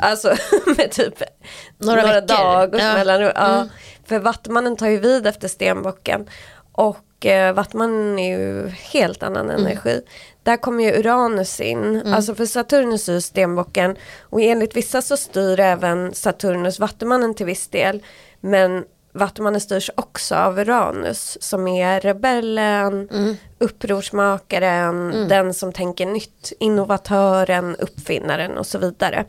Alltså 0.00 0.34
med 0.76 0.90
typ 0.90 1.22
Mm. 1.22 1.96
Några 1.96 2.02
några, 2.02 2.20
dagars 2.20 2.82
Ja. 2.82 2.94
mellanrum. 2.94 3.32
Ja. 3.34 3.54
Mm. 3.54 3.68
För 4.04 4.18
Vattumannen 4.18 4.76
tar 4.76 4.86
ju 4.86 4.98
vid 4.98 5.26
efter 5.26 5.48
stenbocken. 5.48 6.28
Och 6.72 6.96
eh, 7.24 7.52
Vattumannen 7.52 8.18
är 8.18 8.38
ju 8.38 8.68
helt 8.68 9.22
annan 9.22 9.50
Mm. 9.50 9.66
energi. 9.66 10.02
Där 10.42 10.56
kommer 10.56 10.84
ju 10.84 10.98
Uranus 11.00 11.60
in. 11.60 12.02
Alltså 12.14 12.34
för 12.34 12.46
Saturnus 12.46 13.02
styr 13.02 13.20
stenbocken. 13.20 13.96
Och 14.22 14.40
enligt 14.40 14.76
vissa 14.76 15.02
så 15.02 15.16
styr 15.16 15.60
även 15.60 16.14
Saturnus 16.14 16.78
Vattumannen 16.80 17.34
till 17.34 17.46
viss 17.46 17.68
del. 17.68 18.02
Men 18.40 18.84
Vattumannen 19.12 19.60
styrs 19.60 19.90
också 19.94 20.34
av 20.34 20.58
Uranus 20.58 21.38
som 21.40 21.68
är 21.68 22.00
rebellen, 22.00 23.08
Mm. 23.12 23.36
upprorsmakaren, 23.58 25.28
den 25.28 25.54
som 25.54 25.72
tänker 25.72 26.06
nytt, 26.06 26.52
innovatören, 26.60 27.76
uppfinnaren 27.76 28.58
och 28.58 28.66
så 28.66 28.78
vidare. 28.78 29.24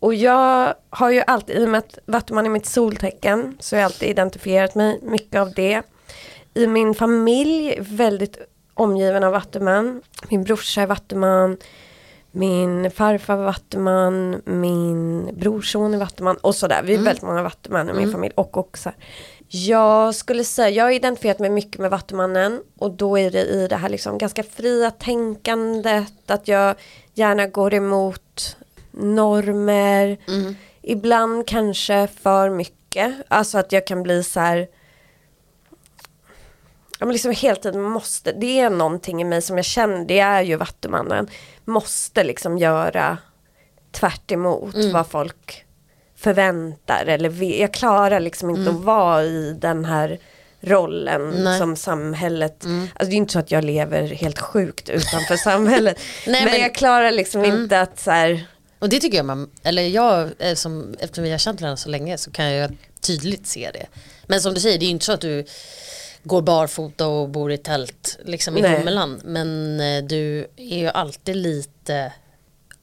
Och 0.00 0.14
jag 0.14 0.74
har 0.90 1.10
ju 1.10 1.22
alltid, 1.26 1.56
i 1.56 1.64
och 1.64 1.68
med 1.68 1.78
att 1.78 1.98
Vattuman 2.06 2.46
är 2.46 2.50
mitt 2.50 2.66
soltecken, 2.66 3.56
så 3.60 3.76
har 3.76 3.80
jag 3.80 3.86
alltid 3.86 4.08
identifierat 4.08 4.74
mig 4.74 4.98
mycket 5.02 5.40
av 5.40 5.52
det. 5.52 5.82
I 6.54 6.66
min 6.66 6.94
familj, 6.94 7.78
väldigt 7.80 8.38
omgiven 8.74 9.24
av 9.24 9.32
Vattuman. 9.32 10.02
Min 10.28 10.44
brorsa 10.44 10.82
är 10.82 10.86
Vattuman. 10.86 11.56
min 12.32 12.90
farfar 12.90 13.36
var 13.36 13.44
vattuman, 13.44 14.42
min 14.44 15.30
brorson 15.36 15.94
är 15.94 15.98
vattuman. 15.98 16.36
Och 16.36 16.54
sådär. 16.54 16.82
Vi 16.84 16.94
är 16.94 16.98
väldigt 16.98 17.22
många 17.22 17.42
vattuman 17.42 17.90
i 17.90 17.92
min 17.92 18.12
familj. 18.12 18.32
Och 18.36 18.56
oxar. 18.56 18.94
Jag 19.48 20.14
skulle 20.14 20.44
säga, 20.44 20.70
jag 20.70 20.84
har 20.84 20.90
identifierat 20.90 21.38
mig 21.38 21.50
mycket 21.50 21.80
med 21.80 21.90
Vattumannen. 21.90 22.62
Och 22.78 22.90
då 22.90 23.18
är 23.18 23.30
det 23.30 23.40
i 23.44 23.66
det 23.68 23.76
här 23.76 23.88
liksom 23.88 24.18
ganska 24.18 24.42
fria 24.42 24.90
tänkandet, 24.90 26.30
att 26.30 26.48
jag 26.48 26.74
gärna 27.14 27.46
går 27.46 27.74
emot 27.74 28.56
normer, 28.90 30.18
ibland 30.82 31.46
kanske 31.46 32.08
för 32.22 32.50
mycket, 32.50 33.14
alltså 33.28 33.58
att 33.58 33.72
jag 33.72 33.86
kan 33.86 34.02
bli 34.02 34.22
så 34.22 34.40
här 34.40 34.66
Ja, 37.00 37.06
men 37.06 37.12
liksom 37.12 37.30
hela 37.30 37.56
tiden 37.56 37.82
måste, 37.82 38.32
det 38.32 38.60
är 38.60 38.70
någonting 38.70 39.20
i 39.20 39.24
mig 39.24 39.42
som 39.42 39.56
jag 39.56 39.64
känner, 39.64 40.04
det 40.04 40.18
är 40.18 40.42
ju 40.42 40.56
Vattumannen, 40.56 41.28
måste 41.64 42.24
liksom 42.24 42.58
göra 42.58 43.18
tvärt 43.92 44.30
emot 44.30 44.74
vad 44.92 45.06
folk 45.06 45.64
förväntar 46.16 47.04
eller 47.06 47.28
vill. 47.28 47.60
Jag 47.60 47.74
klarar 47.74 48.20
liksom 48.20 48.50
inte 48.50 48.70
att 48.70 48.84
vara 48.84 49.24
i 49.24 49.56
den 49.60 49.84
här 49.84 50.18
rollen 50.60 51.30
Nej. 51.30 51.58
som 51.58 51.76
samhället, 51.76 52.64
alltså 52.64 53.10
det 53.10 53.14
är 53.14 53.16
inte 53.16 53.32
så 53.32 53.38
att 53.38 53.50
jag 53.50 53.64
lever 53.64 54.02
helt 54.02 54.38
sjukt 54.38 54.88
utanför 54.88 55.36
samhället, 55.36 55.98
Nej, 56.26 56.44
men, 56.44 56.52
men- 56.52 56.60
jag 56.60 56.74
klarar 56.74 57.10
liksom 57.10 57.44
inte 57.44 57.80
att 57.80 58.00
så 58.00 58.10
här, 58.10 58.46
Och 58.78 58.88
det 58.88 59.00
tycker 59.00 59.16
jag 59.16 59.26
man, 59.26 59.50
eller 59.62 59.82
jag, 59.82 60.30
eh, 60.38 60.54
som, 60.54 60.94
eftersom 61.00 61.24
vi 61.24 61.30
har 61.30 61.38
känt 61.38 61.60
varandra 61.60 61.76
så 61.76 61.88
länge 61.88 62.18
så 62.18 62.30
kan 62.30 62.52
jag 62.52 62.76
tydligt 63.00 63.46
se 63.46 63.70
det. 63.72 63.86
Men 64.26 64.40
som 64.40 64.54
du 64.54 64.60
säger, 64.60 64.78
det 64.78 64.84
är 64.84 64.86
ju 64.86 64.92
inte 64.92 65.04
så 65.04 65.12
att 65.12 65.20
du 65.20 65.44
går 66.24 66.42
barfota 66.42 67.06
och 67.06 67.28
bor 67.28 67.52
i 67.52 67.58
tält 67.58 68.18
liksom 68.24 68.56
i 68.56 68.62
Nej. 68.62 68.78
Hummeland. 68.78 69.20
Men 69.24 69.80
eh, 69.80 70.04
du 70.04 70.46
är 70.56 70.78
ju 70.78 70.86
alltid 70.88 71.36
lite 71.36 72.12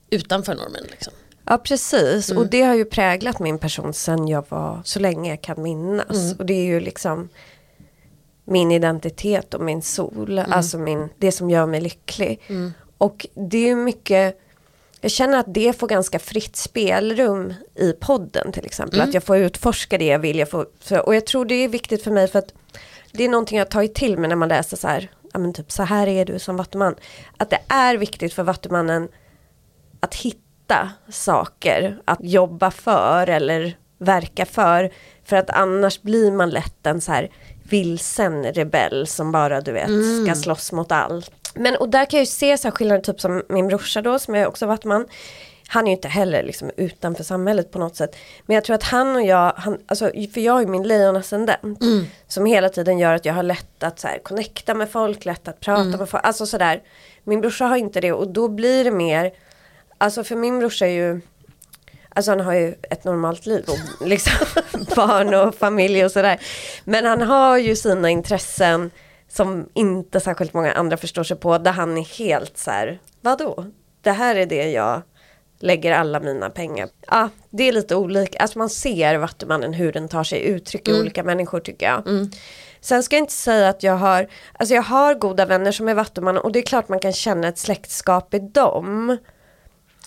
utanför 0.09 0.55
normen 0.55 0.84
liksom. 0.91 1.13
Ja 1.45 1.57
precis 1.57 2.30
Mm. 2.31 2.43
och 2.43 2.49
det 2.49 2.61
har 2.61 2.76
ju 2.76 2.85
präglat 2.85 3.39
min 3.39 3.57
person 3.59 3.93
sen 3.93 4.27
jag 4.27 4.45
var 4.49 4.81
så 4.85 4.99
länge 4.99 5.30
jag 5.30 5.41
kan 5.41 5.61
minnas. 5.61 6.18
Mm. 6.18 6.35
Och 6.39 6.45
det 6.45 6.53
är 6.53 6.65
ju 6.65 6.80
liksom 6.80 7.30
min 8.45 8.72
identitet 8.72 9.53
och 9.53 9.61
min 9.61 9.81
sol, 9.81 10.39
Mm. 10.39 10.51
alltså 10.51 10.77
min, 10.77 11.09
det 11.18 11.31
som 11.31 11.49
gör 11.49 11.65
mig 11.65 11.81
lycklig. 11.81 12.41
Och 12.97 13.27
det 13.34 13.57
är 13.57 13.68
ju 13.68 13.76
mycket, 13.76 14.39
jag 15.01 15.11
känner 15.11 15.38
att 15.39 15.53
det 15.53 15.80
får 15.80 15.88
ganska 15.88 16.19
fritt 16.19 16.55
spelrum 16.55 17.53
i 17.76 17.93
podden 17.93 18.51
till 18.51 18.65
exempel. 18.65 18.99
Mm. 18.99 19.09
Att 19.09 19.13
jag 19.13 19.23
får 19.23 19.38
utforska 19.38 19.97
det 19.97 20.05
jag 20.05 20.19
vill. 20.19 20.39
Jag 20.39 20.49
får, 20.49 20.65
och 21.05 21.15
jag 21.15 21.26
tror 21.26 21.45
det 21.45 21.55
är 21.55 21.68
viktigt 21.68 22.03
för 22.03 22.11
mig 22.11 22.27
för 22.27 22.39
att 22.39 22.53
det 23.11 23.23
är 23.23 23.29
någonting 23.29 23.57
jag 23.57 23.69
tagit 23.69 23.95
till 23.95 24.17
mig 24.17 24.29
när 24.29 24.35
man 24.35 24.49
läser 24.49 24.77
så 24.77 24.88
här, 24.88 25.11
ja 25.33 25.39
men 25.39 25.53
typ 25.53 25.71
så 25.71 25.83
här 25.83 26.07
är 26.07 26.25
du 26.25 26.39
som 26.39 26.57
vattuman. 26.57 26.95
Att 27.38 27.49
det 27.49 27.59
är 27.67 27.97
viktigt 27.97 28.33
för 28.33 28.43
vattumannen 28.43 29.07
att 29.99 30.15
hitta 30.15 30.89
saker 31.09 32.01
att 32.05 32.19
jobba 32.21 32.71
för 32.71 33.29
eller 33.29 33.77
verka 33.97 34.45
för. 34.45 34.91
För 35.25 35.35
att 35.35 35.49
annars 35.49 36.01
blir 36.01 36.31
man 36.31 36.49
lätt 36.49 36.88
en 36.88 37.01
så 37.01 37.11
här 37.11 37.31
vilsen 37.63 38.43
rebell 38.43 39.07
som 39.07 39.31
bara 39.31 39.61
du 39.61 39.71
vet 39.71 39.89
ska 40.25 40.35
slåss 40.35 40.71
mot 40.71 40.91
allt. 40.91 41.31
Men 41.55 41.75
och 41.75 41.89
där 41.89 42.05
kan 42.05 42.17
jag 42.17 42.21
ju 42.21 42.31
se 42.31 42.57
så 42.57 42.67
här 42.67 42.71
skillnader 42.71 43.01
typ 43.01 43.21
som 43.21 43.43
min 43.49 43.67
brorsa 43.67 44.01
då 44.01 44.19
som 44.19 44.35
är 44.35 44.47
också 44.47 44.65
vattman. 44.65 45.05
Han 45.73 45.84
är 45.84 45.88
ju 45.88 45.95
inte 45.95 46.07
heller 46.07 46.43
liksom 46.43 46.72
utanför 46.77 47.23
samhället 47.23 47.72
på 47.72 47.80
något 47.80 47.95
sätt. 47.95 48.15
Men 48.45 48.56
jag 48.56 48.64
tror 48.64 48.76
att 48.76 48.84
han 48.84 49.15
och 49.15 49.22
jag, 49.22 49.53
han, 49.57 49.77
alltså, 49.85 50.11
för 50.34 50.41
jag 50.41 50.61
ju 50.61 50.68
min 50.68 50.88
lejonascendent. 50.88 51.80
Som 52.27 52.45
hela 52.45 52.69
tiden 52.69 52.99
gör 52.99 53.14
att 53.14 53.26
jag 53.26 53.34
har 53.34 53.43
lätt 53.43 53.84
att 53.84 53.99
så 53.99 54.07
här, 54.07 54.19
connecta 54.23 54.73
med 54.73 54.89
folk, 54.89 55.26
lätt 55.26 55.48
att 55.48 55.60
prata 55.60 55.98
med 55.98 56.10
folk. 56.10 56.26
Alltså 56.26 56.45
sådär. 56.45 56.81
Min 57.23 57.41
brorsa 57.41 57.65
har 57.65 57.77
inte 57.77 58.02
det 58.02 58.11
och 58.11 58.27
då 58.27 58.48
blir 58.48 58.84
det 58.84 58.91
mer 58.91 59.31
Alltså 60.02 60.23
för 60.23 60.35
min 60.35 60.60
brorsa 60.60 60.88
är 60.88 60.91
ju 60.91 61.22
Alltså 62.10 62.31
han 62.31 62.39
har 62.39 62.53
ju 62.53 62.76
ett 62.89 63.03
normalt 63.03 63.45
liv 63.45 63.65
och 63.68 64.07
liksom 64.07 64.48
barn 64.95 65.34
och 65.34 65.56
familj 65.56 66.06
och 66.06 66.11
sådär. 66.11 66.41
Men 66.84 67.06
han 67.06 67.22
har 67.22 67.57
ju 67.57 67.76
sina 67.76 68.10
intressen 68.10 68.91
som 69.30 69.69
inte 69.73 70.19
särskilt 70.19 70.53
många 70.53 70.73
andra 70.73 70.98
förstår 70.98 71.23
sig 71.23 71.38
på. 71.38 71.57
Där 71.57 71.72
han 71.72 71.98
är 71.98 72.18
helt 72.18 72.57
så 72.57 72.72
här, 72.72 72.99
vadå? 73.22 73.65
Det 74.02 74.11
här 74.11 74.35
är 74.35 74.45
det 74.45 74.72
jag 74.72 75.02
lägger 75.61 75.91
alla 75.91 76.19
mina 76.19 76.49
pengar. 76.49 76.89
Ja, 77.07 77.29
det 77.49 77.67
är 77.67 77.71
lite 77.71 77.95
olika. 77.95 78.39
Alltså 78.39 78.59
man 78.59 78.69
ser 78.69 79.15
Vattumannen 79.15 79.73
hur 79.73 79.91
den 79.91 80.07
tar 80.07 80.23
sig 80.23 80.43
uttryck 80.43 80.88
i 80.88 80.93
olika 80.93 81.23
människor 81.23 81.59
tycker 81.59 81.85
jag. 81.85 82.29
Sen 82.81 83.03
ska 83.03 83.15
jag 83.15 83.23
inte 83.23 83.33
säga 83.33 83.69
att 83.69 83.83
jag 83.83 83.97
har, 83.97 84.27
alltså 84.53 84.75
jag 84.75 84.81
har 84.81 85.15
goda 85.15 85.45
vänner 85.45 85.71
som 85.71 85.88
är 85.88 85.93
Vattuman 85.93 86.38
och 86.38 86.51
det 86.51 86.59
är 86.59 86.63
klart 86.63 86.89
man 86.89 86.99
kan 86.99 87.13
känna 87.13 87.47
ett 87.47 87.57
släktskap 87.57 88.33
i 88.33 88.39
dem. 88.39 89.17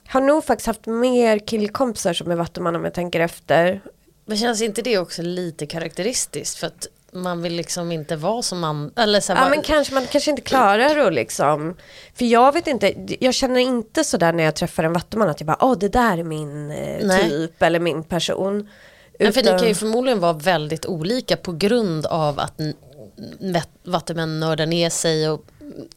Har 0.07 0.21
nog 0.21 0.45
faktiskt 0.45 0.67
haft 0.67 0.87
mer 0.87 1.39
killkompisar 1.39 2.13
som 2.13 2.31
är 2.31 2.37
Vattuman 2.37 2.77
om 2.77 2.85
jag 2.85 2.95
tänker 2.95 3.21
efter. 3.21 3.81
Men 4.27 4.37
känns 4.37 4.63
inte 4.63 4.83
det 4.83 4.99
också 4.99 5.23
lite 5.23 5.67
karaktäristiskt? 5.67 6.59
För 6.59 6.67
att 6.67 6.87
man 7.15 7.43
vill 7.43 7.53
liksom 7.55 7.93
inte 7.93 8.17
vara 8.17 8.43
som 8.43 8.61
man, 8.61 8.93
eller 8.97 9.21
så 9.21 9.33
Ja 9.33 9.37
bara- 9.37 9.49
men 9.51 9.63
kanske 9.63 9.95
man 9.95 10.07
kanske 10.07 10.31
inte 10.31 10.43
klarar 10.43 10.99
att 11.07 11.13
liksom. 11.15 11.77
För 12.15 12.25
jag 12.25 12.53
vet 12.53 12.67
inte, 12.67 12.95
jag 13.21 13.35
känner 13.35 13.61
inte 13.61 14.05
sådär 14.05 14.33
när 14.33 14.45
jag 14.45 14.55
träffar 14.55 14.85
en 14.85 14.93
vattuman 14.93 15.29
att 15.29 15.41
jag 15.41 15.47
bara, 15.47 15.59
åh 15.65 15.79
det 15.79 15.89
där 15.89 16.19
är 16.19 16.23
min 16.25 16.71
eh, 16.71 17.07
Nej. 17.07 17.29
typ 17.31 17.63
eller 17.63 17.81
min 17.81 18.03
person. 18.05 18.69
Men 19.19 19.33
för 19.33 19.43
det 19.43 19.49
Utan- 19.49 19.59
kan 19.59 19.69
ju 19.69 19.75
förmodligen 19.75 20.21
vara 20.21 20.33
väldigt 20.33 20.87
olika 20.87 21.37
på 21.37 21.53
grund 21.53 22.07
av 22.07 22.39
att 22.41 22.61
n- 22.61 22.75
vet- 23.41 23.69
vattenmän 23.85 24.41
nördar 24.41 24.67
ner 24.67 24.91
sig 24.91 25.29
och 25.31 25.45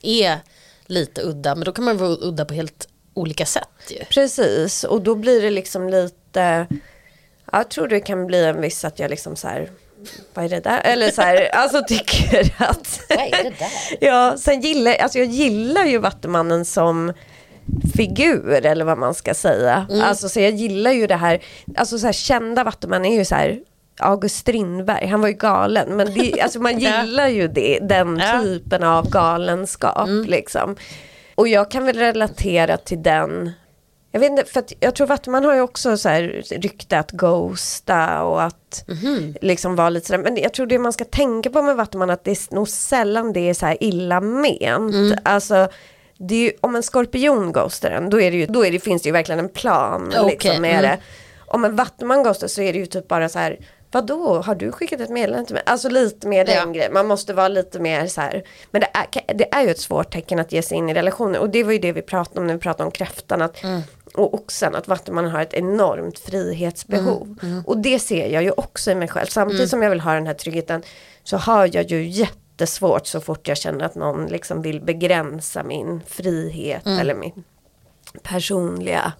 är 0.02 0.38
lite 0.86 1.22
udda. 1.22 1.56
Men 1.56 1.66
då 1.66 1.72
kan 1.72 1.86
man 1.86 1.98
vara 1.98 2.10
udda 2.10 2.46
på 2.46 2.54
helt 2.54 2.88
olika 3.14 3.46
sätt 3.46 3.68
ju. 3.90 4.04
Precis, 4.06 4.84
och 4.84 5.02
då 5.02 5.16
blir 5.16 5.42
det 5.42 5.50
liksom 5.50 5.90
lite, 5.90 6.68
ja, 7.52 7.58
jag 7.58 7.70
tror 7.70 7.88
det 7.88 8.00
kan 8.00 8.28
bli 8.28 8.44
en 8.46 8.62
viss 8.62 8.86
att 8.86 9.00
jag 9.00 9.10
liksom 9.10 9.36
så 9.36 9.48
här, 9.48 9.70
vad 10.34 10.46
är 10.46 10.50
det 10.50 10.60
där? 10.60 10.82
Eller 10.84 11.12
så 11.12 11.22
här, 11.22 11.56
alltså 11.56 11.82
tycker 11.88 12.54
att 12.58 13.02
Vad 13.10 13.20
är 13.20 13.44
det 13.44 13.54
där? 13.60 13.98
Ja, 14.08 14.36
sen 14.38 14.62
gillar 14.62 14.94
alltså 14.96 15.18
jag 15.20 15.28
gillar 15.28 15.86
ju 15.86 15.98
Vattumannen 15.98 16.66
som 16.66 17.14
figur 17.98 18.66
eller 18.66 18.86
vad 18.86 18.98
man 18.98 19.14
ska 19.14 19.34
säga. 19.34 19.88
Alltså 20.04 20.30
så 20.30 20.40
jag 20.40 20.52
gillar 20.52 20.92
ju 20.92 21.08
det 21.08 21.16
här, 21.16 21.40
alltså 21.78 21.98
så 22.00 22.06
här 22.06 22.14
kända 22.14 22.64
Vattumän 22.64 23.06
är 23.06 23.16
ju 23.16 23.26
så 23.26 23.36
här 23.36 23.60
August 24.00 24.36
Strindberg, 24.38 25.08
han 25.08 25.22
var 25.22 25.28
ju 25.28 25.34
galen 25.34 25.96
men 25.96 26.14
det, 26.14 26.42
alltså 26.42 26.60
man 26.60 26.80
gillar 26.80 27.28
ju 27.28 27.48
det, 27.48 27.80
den 27.82 28.18
Ja. 28.18 28.42
typen 28.42 28.84
av 28.84 29.10
galenskap 29.10 30.10
liksom. 30.26 30.76
Och 31.36 31.48
jag 31.48 31.72
kan 31.72 31.86
väl 31.86 31.98
relatera 31.98 32.78
till 32.78 33.04
den 33.04 33.52
jag 34.18 34.30
vet 34.30 34.40
inte, 34.40 34.52
för 34.52 34.60
att 34.60 34.74
jag 34.80 34.96
tror 34.96 35.08
Vattuman 35.08 35.46
har 35.46 35.56
ju 35.56 35.62
också 35.62 35.98
så 35.98 36.10
här 36.10 36.44
rykte 36.52 37.00
att 37.00 37.12
ghosta 37.12 38.24
och 38.24 38.44
att 38.44 38.86
liksom 39.42 39.76
vara 39.76 39.90
lite 39.90 40.08
sådär. 40.08 40.24
Men 40.24 40.38
jag 40.38 40.54
tror 40.54 40.66
det 40.66 40.80
man 40.80 40.94
ska 40.94 41.06
tänka 41.06 41.50
på 41.50 41.62
med 41.62 41.76
Vattuman 41.76 42.10
att 42.10 42.24
det 42.24 42.32
är 42.32 42.56
nog 42.56 42.70
sällan 42.70 43.34
det 43.34 43.50
är 43.50 43.54
så 43.54 43.66
här 43.66 43.78
illa 43.84 44.22
ment. 44.22 45.20
Alltså, 45.24 45.68
det 46.18 46.36
är 46.36 46.40
ju, 46.40 46.52
om 46.62 46.76
en 46.76 46.84
skorpion 46.84 47.52
ghostar 47.52 47.92
en, 47.92 48.10
då, 48.10 48.22
är 48.22 48.32
det 48.32 48.38
ju, 48.38 48.46
då 48.46 48.66
är 48.66 48.72
det, 48.72 48.80
finns 48.80 49.02
det 49.02 49.08
ju 49.08 49.14
verkligen 49.14 49.40
en 49.40 49.50
plan. 49.50 50.14
Okej, 50.18 50.32
Liksom, 50.32 50.62
med 50.62 50.80
mm. 50.80 50.82
det. 50.82 50.98
Om 51.48 51.66
en 51.66 51.76
Vattuman 51.76 52.24
ghostar 52.24 52.48
så 52.48 52.62
är 52.62 52.74
det 52.74 52.80
ju 52.80 52.86
typ 52.86 53.08
bara 53.08 53.30
så 53.30 53.40
här 53.40 53.58
Vadå, 53.92 54.42
har 54.42 54.56
du 54.56 54.72
skickat 54.72 55.02
ett 55.02 55.10
meddelande 55.10 55.46
till 55.46 55.54
mig? 55.54 55.64
Alltså 55.66 55.90
lite 55.90 56.28
mer 56.28 56.46
den 56.46 56.56
Ja. 56.56 56.66
grejen. 56.66 56.94
Man 56.94 57.08
måste 57.08 57.34
vara 57.34 57.48
lite 57.48 57.80
mer 57.80 58.08
så 58.08 58.22
här. 58.22 58.44
Men 58.72 58.82
det 58.82 58.88
är, 58.94 59.34
det 59.34 59.56
är 59.56 59.64
ju 59.64 59.70
ett 59.70 59.80
svårt 59.80 60.14
tecken 60.14 60.40
att 60.40 60.52
ge 60.52 60.62
sig 60.62 60.78
in 60.78 60.90
i 60.90 60.94
relationer. 60.94 61.40
Och 61.40 61.50
det 61.50 61.64
var 61.64 61.72
ju 61.72 61.80
det 61.80 61.92
vi 61.92 62.02
pratade 62.02 62.40
om 62.40 62.48
när 62.48 62.54
vi 62.54 62.60
pratade 62.60 62.86
om 62.86 62.92
kräftan. 62.92 63.42
Att, 63.42 63.64
Och 64.18 64.34
oxen, 64.34 64.76
att 64.76 64.88
Vattumannen 64.88 65.32
har 65.32 65.42
ett 65.42 65.54
enormt 65.54 66.20
frihetsbehov. 66.20 67.36
Och 67.66 67.78
det 67.78 68.00
ser 68.00 68.28
jag 68.28 68.44
ju 68.44 68.52
också 68.52 68.92
i 68.92 68.96
mig 68.96 69.08
själv. 69.08 69.28
Samtidigt 69.28 69.70
som 69.70 69.82
jag 69.82 69.90
vill 69.90 70.00
ha 70.00 70.14
den 70.14 70.28
här 70.28 70.34
tryggheten 70.34 70.84
så 71.24 71.38
har 71.38 71.70
jag 71.74 71.92
ju 71.92 72.08
jättesvårt 72.08 73.08
så 73.08 73.22
fort 73.22 73.48
jag 73.48 73.58
känner 73.58 73.86
att 73.86 73.96
någon 73.96 74.26
liksom 74.26 74.62
vill 74.62 74.82
begränsa 74.82 75.64
min 75.64 76.02
frihet 76.08 76.88
eller 76.88 77.16
min 77.16 77.44
personliga 78.24 79.14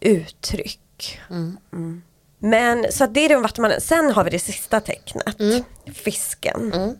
uttryck. 0.00 1.20
Mm. 1.30 2.02
Men 2.38 2.92
så 2.92 3.06
det 3.06 3.20
är 3.20 3.28
den 3.28 3.42
Vattumannen. 3.42 3.80
Sen 3.80 4.10
har 4.10 4.24
vi 4.24 4.30
det 4.30 4.38
sista 4.38 4.80
tecknet, 4.80 5.36
fisken. 5.94 6.96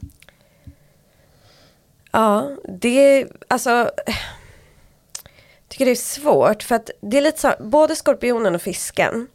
Ja, 2.11 2.51
det 2.69 2.89
är 2.99 3.29
alltså 3.49 3.91
tycker 5.69 5.85
det 5.85 5.91
är 5.91 5.95
svårt 5.95 6.63
för 6.63 6.75
att 6.75 6.91
det 7.01 7.19
är 7.19 7.23
lite 7.23 7.41
så, 7.41 7.53
både 7.61 7.97
skorpionen 7.97 8.55
och 8.55 8.63
fisken. 8.63 9.29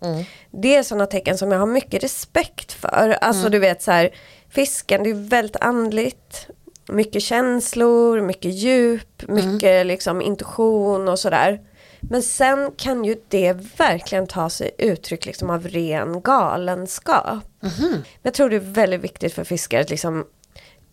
Det 0.51 0.75
är 0.75 0.83
sådana 0.83 1.05
tecken 1.05 1.37
som 1.37 1.51
jag 1.51 1.59
har 1.59 1.65
mycket 1.67 2.03
respekt 2.03 2.73
för. 2.73 3.17
Alltså 3.21 3.49
du 3.49 3.59
vet 3.59 3.81
så 3.81 3.91
här, 3.91 4.09
fisken 4.49 5.03
det 5.03 5.09
är 5.09 5.29
väldigt 5.29 5.55
andligt. 5.55 6.47
Mycket 6.87 7.23
känslor, 7.23 8.21
mycket 8.21 8.53
djup, 8.53 9.27
mycket 9.27 9.85
liksom 9.85 10.21
intuition 10.21 11.07
och 11.07 11.19
sådär. 11.19 11.61
Men 11.99 12.21
sen 12.23 12.71
kan 12.77 13.05
ju 13.05 13.15
det 13.27 13.53
verkligen 13.77 14.27
ta 14.27 14.49
sig 14.49 14.71
uttryck 14.77 15.25
liksom 15.25 15.49
av 15.49 15.67
ren 15.67 16.21
galenskap. 16.21 17.43
Men 17.59 18.03
jag 18.21 18.33
tror 18.33 18.49
det 18.49 18.55
är 18.55 18.59
väldigt 18.59 19.01
viktigt 19.01 19.33
för 19.33 19.43
fiskar 19.43 19.81
att 19.81 19.89
liksom 19.89 20.25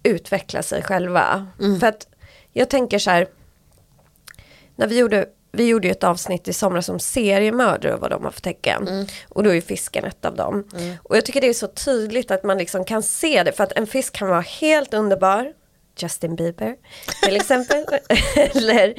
utveckla 0.02 0.62
sig 0.62 0.82
själva. 0.82 1.47
För 1.81 1.86
att 1.86 2.06
jag 2.52 2.69
tänker 2.70 2.98
så 2.98 3.10
här, 3.10 3.27
när 4.78 4.86
vi 4.86 4.98
gjorde 4.98 5.26
vi 5.52 5.68
gjorde 5.68 5.88
ju 5.88 5.92
ett 5.92 6.05
avsnitt 6.05 6.48
i 6.48 6.52
somras 6.52 6.88
om 6.88 6.98
seriemördare 6.98 7.94
och 7.94 8.00
vad 8.00 8.10
de 8.10 8.24
har 8.24 8.30
för 8.30 8.40
tecken. 8.40 8.88
Mm. 8.88 9.06
Och 9.28 9.42
då 9.42 9.55
är 9.55 9.60
fisken 9.60 10.05
ett 10.05 10.24
av 10.24 10.36
dem. 10.36 10.68
Och 11.02 11.16
jag 11.16 11.24
tycker 11.24 11.40
det 11.40 11.48
är 11.48 11.55
så 11.55 11.66
tydligt 11.66 12.30
att 12.30 12.44
man 12.44 12.59
liksom 12.59 12.84
kan 12.84 13.02
se 13.02 13.42
det. 13.42 13.52
För 13.52 13.64
att 13.64 13.72
en 13.72 13.86
fisk 13.86 14.12
kan 14.12 14.28
vara 14.28 14.40
helt 14.40 14.94
underbar. 14.94 15.52
Justin 15.96 16.36
Bieber 16.36 16.76
till 17.22 17.36
exempel. 17.36 17.84
eller, 18.36 18.94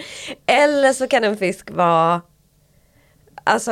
eller 0.46 0.94
så 0.94 1.08
kan 1.08 1.24
en 1.24 1.38
fisk 1.38 1.72
vara 1.72 2.22
alltså, 3.44 3.72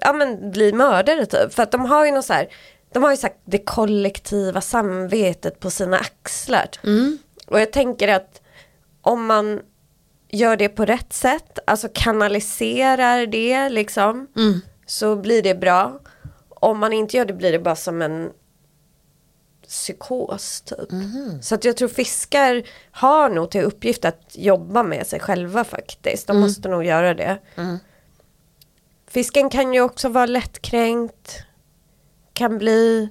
ja 0.00 0.12
men 0.12 0.50
bli 0.50 0.72
mördare 0.72 1.26
typ. 1.26 1.54
För 1.54 1.62
att 1.62 1.70
de 1.70 1.84
har 1.84 2.04
ju 2.06 2.12
något 2.12 2.24
så 2.24 2.32
här, 2.32 2.48
de 2.92 3.02
har 3.02 3.10
ju 3.10 3.16
sagt 3.16 3.38
det 3.44 3.58
kollektiva 3.58 4.60
samvetet 4.60 5.60
på 5.60 5.70
sina 5.70 5.98
axlar. 5.98 6.68
Och 7.46 7.60
jag 7.60 7.72
tänker 7.72 8.08
att 8.08 8.40
om 9.02 9.26
man 9.26 9.60
gör 10.34 10.56
det 10.56 10.68
på 10.68 10.84
rätt 10.84 11.12
sätt, 11.12 11.58
alltså 11.66 11.88
kanaliserar 11.94 13.26
det 13.26 13.68
liksom, 13.68 14.28
så 14.86 15.16
blir 15.16 15.42
det 15.42 15.54
bra. 15.54 16.00
Om 16.48 16.78
man 16.78 16.92
inte 16.92 17.16
gör 17.16 17.24
det 17.24 17.32
blir 17.32 17.52
det 17.52 17.58
bara 17.58 17.76
som 17.76 18.02
en 18.02 18.30
psykos 19.68 20.60
typ. 20.60 20.88
Så 21.42 21.54
att 21.54 21.64
jag 21.64 21.76
tror 21.76 21.88
fiskar 21.88 22.62
har 22.90 23.28
nog 23.30 23.50
till 23.50 23.62
uppgift 23.62 24.04
att 24.04 24.22
jobba 24.32 24.82
med 24.82 25.06
sig 25.06 25.20
själva 25.20 25.64
faktiskt. 25.64 26.26
De 26.26 26.40
måste 26.40 26.68
nog 26.68 26.84
göra 26.84 27.14
det. 27.14 27.38
Fisken 29.06 29.50
kan 29.50 29.74
ju 29.74 29.80
också 29.80 30.08
vara 30.08 30.26
lättkränkt. 30.26 31.38
Kan 32.32 32.58
bli 32.58 33.08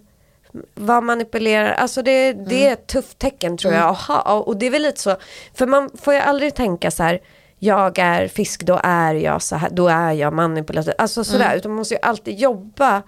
vara 0.76 1.02
manipulerad. 1.02 1.74
Alltså 1.78 2.02
det, 2.02 2.34
det 2.34 2.68
är 2.68 2.74
ett 2.74 2.88
tufft 2.88 3.20
tecken 3.20 3.58
tror 3.58 3.74
jag 3.74 3.90
att 3.90 3.98
ha. 4.02 4.40
Och 4.40 4.58
det 4.58 4.66
är 4.66 4.72
väl 4.72 4.82
lite 4.82 5.02
så. 5.02 5.16
För 5.54 5.66
man 5.68 5.90
får 6.02 6.14
ju 6.14 6.20
aldrig 6.20 6.56
tänka 6.56 6.92
så 6.92 7.04
här. 7.04 7.22
Jag 7.60 8.00
är 8.00 8.28
fisk, 8.28 8.64
då 8.64 8.80
är 8.84 9.14
jag 9.14 9.42
så 9.42 9.56
här. 9.56 9.70
Då 9.70 9.88
är 9.88 10.12
jag 10.12 10.34
manipulativ. 10.34 10.94
Alltså 10.98 11.24
sådär. 11.24 11.56
Utan 11.56 11.72
man 11.72 11.78
måste 11.78 11.94
ju 11.94 12.00
alltid 12.02 12.40
jobba 12.40 13.02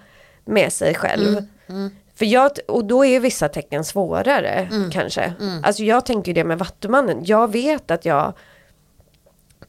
med 0.44 0.72
sig 0.72 0.94
själv. 0.94 1.36
För 2.14 2.24
jag, 2.24 2.50
och 2.68 2.84
då 2.84 3.04
är 3.04 3.20
vissa 3.20 3.48
tecken 3.48 3.84
svårare 3.84 4.68
kanske. 4.92 5.32
Alltså 5.62 5.82
jag 5.82 6.06
tänker 6.06 6.30
ju 6.30 6.34
det 6.34 6.44
med 6.44 6.58
Vattumannen. 6.58 7.24
Jag 7.24 7.52
vet 7.52 7.90
att 7.90 8.04
jag 8.04 8.32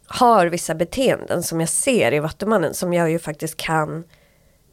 har 0.07 0.45
vissa 0.45 0.75
beteenden 0.75 1.43
som 1.43 1.59
jag 1.59 1.69
ser 1.69 2.13
i 2.13 2.19
Vattumannen 2.19 2.73
som 2.73 2.93
jag 2.93 3.11
ju 3.11 3.19
faktiskt 3.19 3.57
kan 3.57 4.03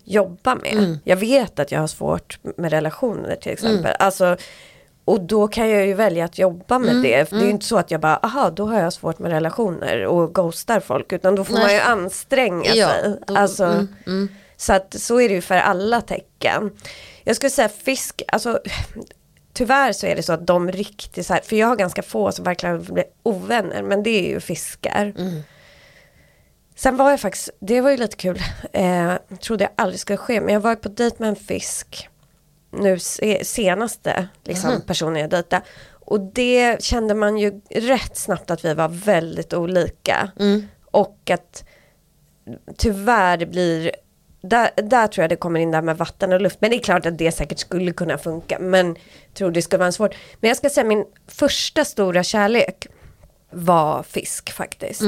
jobba 0.04 0.54
med. 0.54 0.98
Jag 1.04 1.16
vet 1.16 1.58
att 1.58 1.72
jag 1.72 1.80
har 1.80 1.86
svårt 1.86 2.38
med 2.56 2.70
relationer 2.72 3.36
till 3.36 3.52
exempel. 3.52 3.94
Alltså, 3.98 4.36
och 5.04 5.20
då 5.20 5.48
kan 5.48 5.70
jag 5.70 5.86
ju 5.86 5.94
välja 5.94 6.24
att 6.24 6.38
jobba 6.38 6.78
med 6.78 7.02
det. 7.02 7.28
För 7.28 7.36
Det 7.36 7.42
är 7.42 7.44
ju 7.46 7.50
inte 7.50 7.66
så 7.66 7.76
att 7.78 7.90
jag 7.90 8.00
bara, 8.00 8.16
aha, 8.16 8.50
då 8.50 8.66
har 8.66 8.80
jag 8.80 8.92
svårt 8.92 9.18
med 9.18 9.30
relationer 9.32 10.06
och 10.06 10.34
ghostar 10.34 10.80
folk. 10.80 11.12
Utan 11.12 11.34
då 11.34 11.44
får 11.44 11.52
man 11.54 11.62
Nej. 11.62 11.74
ju 11.74 11.80
anstränga 11.80 12.74
Ja, 12.74 12.88
sig. 12.88 13.16
då- 13.26 13.36
Alltså, 13.36 13.86
Så 14.56 14.72
att 14.72 14.94
så 15.00 15.20
är 15.20 15.28
det 15.28 15.34
ju 15.34 15.40
för 15.40 15.54
alla 15.56 16.00
tecken. 16.00 16.70
Jag 17.24 17.36
skulle 17.36 17.50
säga 17.50 17.68
fisk, 17.68 18.22
alltså 18.28 18.58
tyvärr 19.52 19.92
så 19.92 20.06
är 20.06 20.16
det 20.16 20.22
så 20.22 20.32
att 20.32 20.46
de 20.46 20.72
riktigt 20.72 21.26
så 21.26 21.34
här, 21.34 21.40
för 21.40 21.56
jag 21.56 21.66
har 21.66 21.76
ganska 21.76 22.02
få 22.02 22.32
som 22.32 22.44
verkligen 22.44 22.82
blir 22.84 23.04
ovänner, 23.22 23.82
men 23.82 24.02
det 24.02 24.10
är 24.10 24.28
ju 24.28 24.40
fiskar. 24.40 25.12
Sen 26.76 26.96
var 26.96 27.10
jag 27.10 27.20
faktiskt, 27.20 27.50
det 27.60 27.80
var 27.80 27.90
ju 27.90 27.96
lite 27.96 28.16
kul, 28.16 28.42
eh, 28.72 29.12
trodde 29.42 29.64
jag 29.64 29.72
aldrig 29.76 30.00
skulle 30.00 30.16
ske, 30.16 30.40
men 30.40 30.54
jag 30.54 30.60
var 30.60 30.74
på 30.74 30.88
dejt 30.88 31.16
med 31.18 31.28
en 31.28 31.36
fisk 31.36 32.08
nu 32.78 32.98
se, 32.98 33.44
senaste 33.44 34.28
liksom, 34.44 34.80
personen 34.86 35.16
jag 35.16 35.30
dejtade. 35.30 35.62
Och 35.90 36.20
det 36.20 36.82
kände 36.82 37.14
man 37.14 37.38
ju 37.38 37.60
rätt 37.70 38.16
snabbt 38.16 38.50
att 38.50 38.64
vi 38.64 38.74
var 38.74 38.88
väldigt 38.88 39.54
olika. 39.54 40.30
Och 40.90 41.30
att 41.30 41.64
tyvärr 42.76 43.36
det 43.36 43.46
blir, 43.46 43.92
där, 44.40 44.70
där 44.76 45.06
tror 45.06 45.22
jag 45.22 45.30
det 45.30 45.36
kommer 45.36 45.60
in 45.60 45.70
där 45.70 45.82
med 45.82 45.98
vatten 45.98 46.32
och 46.32 46.40
luft. 46.40 46.60
Men 46.60 46.70
det 46.70 46.76
är 46.76 46.80
klart 46.80 47.06
att 47.06 47.18
det 47.18 47.32
säkert 47.32 47.58
skulle 47.58 47.92
kunna 47.92 48.18
funka. 48.18 48.58
Men 48.58 48.86
jag 48.86 49.34
tror 49.34 49.50
det 49.50 49.62
skulle 49.62 49.78
vara 49.80 49.92
svårt. 49.92 50.14
Men 50.40 50.48
jag 50.48 50.56
ska 50.56 50.70
säga 50.70 50.84
min 50.84 51.04
första 51.26 51.84
stora 51.84 52.22
kärlek 52.22 52.86
var 53.50 54.02
fisk 54.02 54.52
faktiskt. 54.52 55.02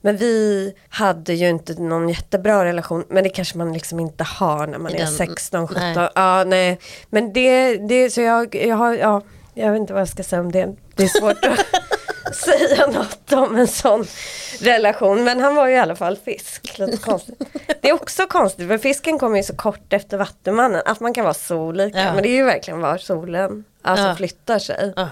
Men 0.00 0.16
vi 0.16 0.74
hade 0.88 1.34
ju 1.34 1.48
inte 1.48 1.74
någon 1.82 2.08
jättebra 2.08 2.64
relation. 2.64 3.04
Men 3.08 3.24
det 3.24 3.30
kanske 3.30 3.58
man 3.58 3.72
liksom 3.72 4.00
inte 4.00 4.24
har 4.24 4.66
när 4.66 4.78
man 4.78 4.92
I 4.92 4.94
är 4.94 4.98
den- 4.98 5.08
16, 5.12 5.68
17. 5.68 5.82
nej. 5.82 6.08
Ja, 6.14 6.44
nej. 6.46 6.78
Men 7.10 7.32
det, 7.32 7.76
det 7.76 8.10
så 8.10 8.20
jag, 8.20 8.54
jag 8.54 8.76
har, 8.76 8.94
ja, 8.94 9.22
jag 9.54 9.72
vet 9.72 9.80
inte 9.80 9.92
vad 9.92 10.00
jag 10.00 10.08
ska 10.08 10.22
säga 10.22 10.40
om 10.40 10.52
det. 10.52 10.74
Det 10.96 11.02
är 11.02 11.08
svårt 11.08 11.44
att 11.44 11.66
säga 12.36 12.86
något 12.86 13.32
om 13.32 13.56
en 13.56 13.66
sån 13.66 14.04
relation. 14.60 15.24
Men 15.24 15.40
han 15.40 15.54
var 15.54 15.66
ju 15.68 15.74
i 15.74 15.78
alla 15.78 15.96
fall 15.96 16.16
fisk. 16.16 16.78
Lite 16.78 16.96
konstigt. 17.02 17.38
Det 17.80 17.88
är 17.88 17.92
också 17.92 18.26
konstigt 18.26 18.68
för 18.68 18.78
fisken 18.78 19.18
kommer 19.18 19.36
ju 19.36 19.42
så 19.42 19.56
kort 19.56 19.92
efter 19.92 20.16
Vattumannen. 20.16 20.82
Att 20.84 21.00
man 21.00 21.14
kan 21.14 21.24
vara 21.24 21.34
så 21.34 21.56
olika. 21.56 21.98
Ja. 21.98 22.14
Men 22.14 22.22
det 22.22 22.28
är 22.28 22.36
ju 22.36 22.44
verkligen 22.44 22.80
var 22.80 22.98
solen 22.98 23.64
alltså 23.82 24.06
Ja. 24.06 24.14
flyttar 24.16 24.58
sig. 24.58 24.92
Ja. 24.96 25.08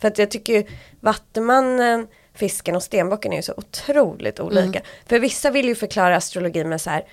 För 0.00 0.08
att 0.08 0.18
jag 0.18 0.30
tycker 0.30 0.52
ju 0.52 0.64
Vattumannen, 1.00 2.06
fisken 2.34 2.76
och 2.76 2.82
stenbocken 2.82 3.32
är 3.32 3.36
ju 3.36 3.42
så 3.42 3.54
otroligt 3.56 4.40
olika. 4.40 4.80
För 5.06 5.18
vissa 5.18 5.50
vill 5.50 5.66
ju 5.68 5.74
förklara 5.74 6.16
astrologi 6.16 6.64
med 6.64 6.80
så 6.80 6.90
här, 6.90 7.04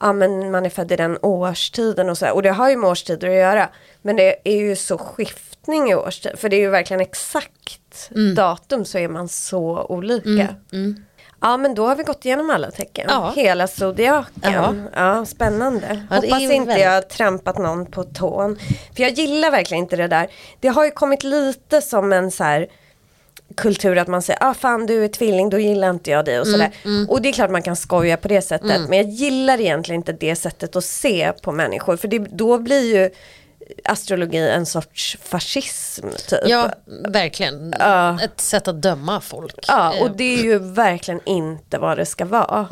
ja 0.00 0.12
men 0.12 0.50
man 0.50 0.66
är 0.66 0.70
född 0.70 0.92
i 0.92 0.96
den 0.96 1.18
årstiden 1.22 2.10
och 2.10 2.18
så 2.18 2.24
här. 2.26 2.34
Och 2.34 2.42
det 2.42 2.50
har 2.50 2.70
ju 2.70 2.76
med 2.76 2.90
årstider 2.90 3.28
att 3.28 3.34
göra. 3.34 3.68
Men 4.02 4.16
det 4.16 4.36
är 4.44 4.56
ju 4.56 4.76
så 4.76 4.98
skiftning 4.98 5.90
i 5.90 5.94
årstid. 5.94 6.32
För 6.38 6.48
det 6.48 6.56
är 6.56 6.60
ju 6.60 6.70
verkligen 6.70 7.00
exakt 7.00 8.10
datum 8.36 8.84
så 8.84 8.98
är 8.98 9.08
man 9.08 9.28
så 9.28 9.86
olika. 9.88 10.48
Ja 11.42 11.56
men 11.56 11.74
då 11.74 11.86
har 11.86 11.96
vi 11.96 12.02
gått 12.02 12.24
igenom 12.24 12.50
alla 12.50 12.70
tecken. 12.70 13.06
Ja. 13.08 13.32
Hela 13.36 13.66
zodiaken. 13.66 14.52
Ja. 14.52 14.74
Ja. 14.94 15.26
spännande. 15.26 16.06
Ja, 16.10 16.16
Hoppas 16.16 16.40
inte 16.40 16.58
väldigt- 16.66 16.84
jag 16.84 16.90
har 16.90 17.00
trampat 17.02 17.58
någon 17.58 17.86
på 17.86 18.04
tån. 18.04 18.58
För 18.96 19.02
jag 19.02 19.10
gillar 19.10 19.50
verkligen 19.50 19.82
inte 19.84 19.96
det 19.96 20.08
där. 20.08 20.28
Det 20.60 20.68
har 20.68 20.84
ju 20.84 20.90
kommit 20.90 21.24
lite 21.24 21.82
som 21.82 22.12
en 22.12 22.30
så 22.30 22.44
här 22.44 22.66
kultur 23.56 23.98
att 23.98 24.08
man 24.08 24.22
säger, 24.22 24.38
ah 24.42 24.54
fan 24.54 24.86
du 24.86 25.04
är 25.04 25.08
tvilling, 25.08 25.50
då 25.50 25.58
gillar 25.58 25.90
inte 25.90 26.10
jag 26.10 26.24
dig 26.24 26.40
och 26.40 26.46
sådär. 26.46 26.70
Och 27.08 27.22
det 27.22 27.28
är 27.28 27.32
klart 27.32 27.50
man 27.50 27.62
kan 27.62 27.76
skoja 27.76 28.16
på 28.16 28.28
det 28.28 28.42
sättet. 28.42 28.80
Men 28.88 28.92
jag 28.98 29.08
gillar 29.08 29.60
egentligen 29.60 30.00
inte 30.00 30.12
det 30.12 30.36
sättet 30.36 30.76
att 30.76 30.84
se 30.84 31.32
på 31.42 31.52
människor. 31.52 31.96
För 31.96 32.08
det, 32.08 32.18
då 32.18 32.58
blir 32.58 32.94
ju 32.94 33.10
astrologi 33.84 34.38
en 34.38 34.66
sorts 34.66 35.16
fascism 35.22 36.06
typ. 36.28 36.40
Ja, 36.46 36.70
verkligen. 37.08 37.74
Ja. 37.78 38.18
Ett 38.22 38.40
sätt 38.40 38.68
att 38.68 38.82
döma 38.82 39.20
folk. 39.20 39.54
Ja, 39.68 39.94
Eh, 39.94 40.02
och 40.02 40.16
det 40.16 40.38
är 40.38 40.42
ju 40.42 40.58
verkligen 40.58 41.20
inte 41.26 41.78
vad 41.78 41.96
det 41.98 42.06
ska 42.06 42.24
vara. 42.24 42.68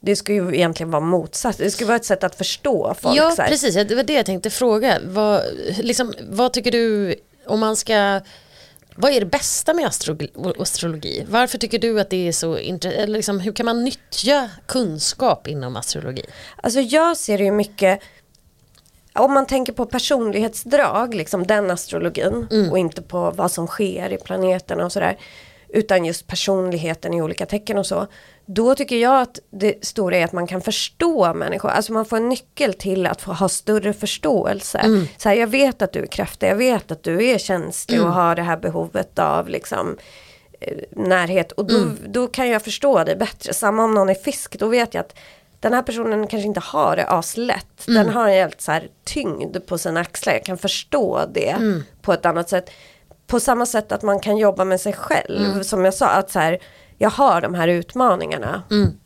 Det 0.00 0.16
ska 0.16 0.32
ju 0.32 0.54
egentligen 0.54 0.90
vara 0.90 1.00
motsatt. 1.00 1.58
Det 1.58 1.70
ska 1.70 1.86
vara 1.86 1.96
ett 1.96 2.04
sätt 2.04 2.24
att 2.24 2.34
förstå 2.34 2.94
folk. 3.00 3.16
Ja, 3.16 3.34
precis. 3.48 3.74
Det 3.74 3.94
var 3.94 4.02
det 4.02 4.12
jag 4.12 4.26
tänkte 4.26 4.50
fråga. 4.50 4.98
Vad, 5.04 5.42
liksom, 5.78 6.14
vad 6.20 6.52
tycker 6.52 6.70
du 6.70 7.14
om 7.46 7.60
man 7.60 7.76
ska... 7.76 8.20
Vad 8.96 9.12
är 9.12 9.20
det 9.20 9.26
bästa 9.26 9.74
med 9.74 9.84
astro- 9.86 10.62
astrologi? 10.62 11.26
Varför 11.28 11.58
tycker 11.58 11.78
du 11.78 12.00
att 12.00 12.10
det 12.10 12.28
är 12.28 12.32
så 12.32 12.58
intressant? 12.58 13.08
Liksom, 13.08 13.40
hur 13.40 13.52
kan 13.52 13.66
man 13.66 13.84
nyttja 13.84 14.50
kunskap 14.66 15.48
inom 15.48 15.76
astrologi? 15.76 16.22
Alltså 16.56 16.80
jag 16.80 17.16
ser 17.16 17.38
det 17.38 17.44
ju 17.44 17.50
mycket, 17.52 18.00
om 19.14 19.34
man 19.34 19.46
tänker 19.46 19.72
på 19.72 19.86
personlighetsdrag, 19.86 21.14
liksom 21.14 21.46
den 21.46 21.70
astrologin 21.70 22.48
och 22.70 22.78
inte 22.78 23.02
på 23.02 23.30
vad 23.30 23.52
som 23.52 23.66
sker 23.66 24.12
i 24.12 24.16
planeterna 24.16 24.84
och 24.84 24.92
sådär. 24.92 25.16
Utan 25.68 26.04
just 26.04 26.26
personligheten 26.26 27.14
i 27.14 27.22
olika 27.22 27.46
tecken 27.46 27.78
och 27.78 27.86
så. 27.86 28.06
Då 28.46 28.74
tycker 28.74 28.96
jag 28.96 29.20
att 29.20 29.38
det 29.50 29.84
stora 29.84 30.16
är 30.16 30.24
att 30.24 30.32
man 30.32 30.46
kan 30.46 30.60
förstå 30.60 31.34
människor. 31.34 31.68
Alltså 31.70 31.92
man 31.92 32.04
får 32.04 32.16
en 32.16 32.28
nyckel 32.28 32.74
till 32.74 33.06
att 33.06 33.22
få 33.22 33.32
ha 33.32 33.48
större 33.48 33.92
förståelse. 33.92 34.80
Så 35.16 35.28
här, 35.28 35.36
jag 35.36 35.46
vet 35.46 35.82
att 35.82 35.92
du 35.92 36.02
är 36.02 36.06
kräfta, 36.06 36.46
jag 36.46 36.56
vet 36.56 36.90
att 36.90 37.02
du 37.02 37.24
är 37.24 37.38
känslig 37.38 38.02
och 38.02 38.12
har 38.12 38.36
det 38.36 38.42
här 38.42 38.56
behovet 38.56 39.18
av 39.18 39.48
liksom 39.48 39.96
eh, 40.60 40.78
närhet. 40.90 41.52
Och 41.52 41.66
då, 41.66 41.74
då 42.06 42.26
kan 42.26 42.48
jag 42.48 42.62
förstå 42.62 43.04
det 43.04 43.16
bättre. 43.16 43.54
Samma 43.54 43.84
om 43.84 43.94
någon 43.94 44.08
är 44.08 44.14
fisk, 44.14 44.58
då 44.58 44.68
vet 44.68 44.94
jag 44.94 45.00
att 45.00 45.14
den 45.60 45.72
här 45.72 45.82
personen 45.82 46.26
kanske 46.26 46.46
inte 46.46 46.60
har 46.60 46.96
det 46.96 47.06
aslätt. 47.06 47.66
Den 47.86 48.08
har 48.08 48.28
en 48.28 48.34
helt 48.34 48.60
så 48.60 48.72
här 48.72 48.88
tyngd 49.04 49.66
på 49.66 49.78
sina 49.78 50.00
axlar. 50.00 50.32
Jag 50.32 50.44
kan 50.44 50.58
förstå 50.58 51.20
det 51.34 51.56
på 52.02 52.12
ett 52.12 52.26
annat 52.26 52.48
sätt. 52.48 52.70
På 53.26 53.40
samma 53.40 53.66
sätt 53.66 53.92
att 53.92 54.02
man 54.02 54.20
kan 54.20 54.36
jobba 54.36 54.64
med 54.64 54.80
sig 54.80 54.92
själv. 54.92 55.62
Som 55.62 55.84
jag 55.84 55.94
sa, 55.94 56.06
att 56.08 56.30
så 56.30 56.38
här, 56.38 56.58
jag 56.98 57.10
har 57.10 57.40
de 57.40 57.54
här 57.54 57.68
utmaningarna. 57.68 58.62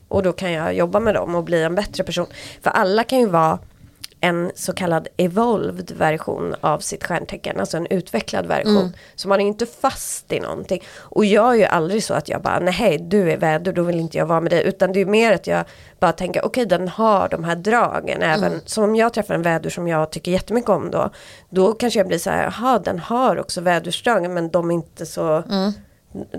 Och 0.09 0.23
då 0.23 0.33
kan 0.33 0.53
jag 0.53 0.75
jobba 0.75 1.01
med 1.01 1.15
dem 1.15 1.35
och 1.35 1.45
bli 1.45 1.63
en 1.63 1.75
bättre 1.75 2.05
person. 2.05 2.27
För 2.63 2.71
alla 2.71 3.05
kan 3.05 3.19
ju 3.19 3.27
vara 3.27 3.59
en 4.21 4.51
så 4.55 4.73
kallad 4.73 5.09
evolved 5.17 5.91
version 5.91 6.55
av 6.61 6.79
sitt 6.79 7.05
stjärntecken, 7.05 7.61
alltså 7.61 7.77
en 7.77 7.87
utvecklad 7.87 8.47
version. 8.47 8.93
Så 9.15 9.29
man 9.29 9.41
är 9.41 9.45
inte 9.47 9.67
fast 9.67 10.33
i 10.33 10.41
någonting. 10.41 10.83
Och 10.97 11.25
jag 11.25 11.53
är 11.55 11.59
ju 11.59 11.65
aldrig 11.65 12.05
så 12.05 12.15
att 12.15 12.29
jag 12.29 12.43
bara, 12.43 12.59
nej 12.59 12.75
hej 12.75 12.99
du 12.99 13.31
är 13.33 13.37
väder, 13.37 13.73
då 13.73 13.83
vill 13.83 14.01
inte 14.01 14.19
jag 14.19 14.27
vara 14.27 14.41
med 14.41 14.53
dig. 14.53 14.65
Utan 14.65 14.93
det 14.93 15.01
är 15.01 15.07
mer 15.07 15.33
att 15.33 15.47
jag 15.47 15.65
bara 16.01 16.13
tänker, 16.13 16.45
okej 16.45 16.67
den 16.67 16.89
har 16.89 17.29
de 17.29 17.45
här 17.45 17.57
dragen 17.57 18.23
även. 18.23 18.61
Så 18.67 18.85
om 18.85 18.97
jag 18.97 19.13
träffar 19.13 19.35
en 19.35 19.43
vädur 19.43 19.71
som 19.71 19.89
jag 19.89 20.11
tycker 20.11 20.33
jättemycket 20.33 20.71
om 20.71 20.91
då, 20.91 21.11
då 21.51 21.73
kanske 21.73 22.01
jag 22.01 22.09
blir 22.09 22.19
så 22.19 22.31
här, 22.31 22.45
jaha 22.45 22.79
den 22.79 22.99
har 22.99 23.41
också 23.41 23.61
vädursdragen 23.61 24.35
men 24.35 24.51
de 24.51 24.71
är 24.71 24.75
inte 24.75 25.07
så 25.07 25.43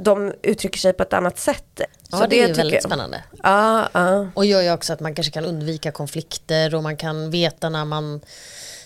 de 0.03 0.33
uttrycker 0.41 0.79
sig 0.79 0.93
på 0.93 1.03
ett 1.03 1.13
annat 1.13 1.37
sätt. 1.37 1.81
Ja, 2.11 2.27
det, 2.29 2.41
är 2.41 2.47
tycker 2.47 2.57
väldigt 2.57 2.83
spännande. 2.83 3.23
Ja, 3.43 3.89
ja. 3.93 4.27
Och 4.33 4.45
gör 4.45 4.61
ju 4.61 4.71
också 4.73 4.93
att 4.93 4.99
man 4.99 5.15
kanske 5.15 5.31
kan 5.31 5.45
undvika 5.45 5.91
konflikter 5.91 6.75
och 6.75 6.83
man 6.83 6.97
kan 6.97 7.31
veta 7.31 7.69
när 7.69 7.85
man 7.85 8.21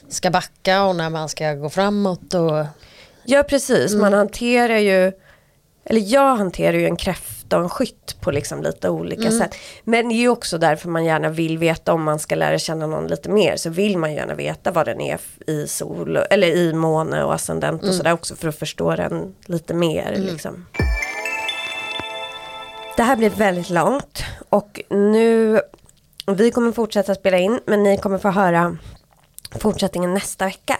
ska 0.09 0.30
backa 0.31 0.84
och 0.84 0.95
när 0.95 1.09
man 1.09 1.30
ska 1.30 1.53
gå 1.53 1.69
framåt. 1.69 2.34
Och, 2.34 2.65
Ja 3.23 3.43
precis, 3.43 3.91
Mm. 3.91 4.01
man 4.01 4.13
hanterar 4.13 4.77
ju, 4.77 5.11
eller 5.85 6.01
jag 6.13 6.35
hanterar 6.35 6.77
ju 6.77 6.85
en 6.85 6.95
kräfta 6.95 7.40
och 7.57 7.64
en 7.64 7.69
skytt 7.69 8.15
på 8.22 8.32
liksom 8.32 8.64
lite 8.64 8.90
olika 8.90 9.22
Mm. 9.28 9.40
sätt. 9.40 9.56
Men 9.84 10.10
det 10.10 10.15
är 10.15 10.18
ju 10.18 10.30
också 10.30 10.57
därför 10.57 10.90
man 10.90 11.06
gärna 11.06 11.30
vill 11.30 11.57
veta 11.57 11.94
om 11.94 12.03
man 12.03 12.19
ska 12.19 12.36
lära 12.36 12.57
känna 12.60 12.88
någon 12.88 13.07
lite 13.07 13.30
mer 13.30 13.56
så 13.56 13.69
vill 13.69 13.98
man 13.98 14.14
gärna 14.14 14.36
veta 14.36 14.72
vad 14.72 14.86
den 14.86 15.02
är 15.02 15.19
i 15.48 15.68
sol, 15.68 16.18
eller 16.30 16.48
i 16.48 16.73
måne 16.73 17.23
och 17.23 17.34
ascendent 17.34 17.82
Mm. 17.82 17.90
och 17.90 17.95
sådär 17.95 18.14
också 18.14 18.36
för 18.36 18.48
att 18.48 18.60
förstå 18.60 18.95
den 18.95 19.36
lite 19.45 19.73
mer. 19.73 20.15
Liksom. 20.18 20.65
Det 22.98 23.03
här 23.03 23.15
blir 23.15 23.30
väldigt 23.30 23.69
långt 23.69 24.23
och 24.49 24.82
nu, 24.90 25.61
vi 26.28 26.52
kommer 26.52 26.72
fortsätta 26.72 27.15
spela 27.15 27.38
in 27.38 27.60
men 27.65 27.84
ni 27.84 27.98
kommer 27.98 28.18
få 28.18 28.30
höra 28.30 28.78
fortsättningen 29.60 30.14
nästa 30.14 30.45
vecka. 30.45 30.78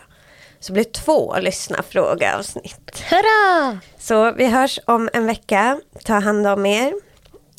Så 0.62 0.68
det 0.68 0.74
blir 0.74 0.84
två 0.84 1.36
lyssna 1.40 1.84
fråga 1.90 2.38
avsnitt. 2.38 3.04
Hurra! 3.10 3.80
Så 4.00 4.32
vi 4.32 4.46
hörs 4.46 4.80
om 4.86 5.10
en 5.14 5.26
vecka. 5.26 5.82
Ta 6.04 6.14
hand 6.14 6.48
om 6.48 6.66
er. 6.66 6.94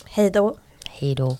Hej 0.04 0.30
då. 0.30 0.56
Hej 0.90 1.14
då. 1.14 1.36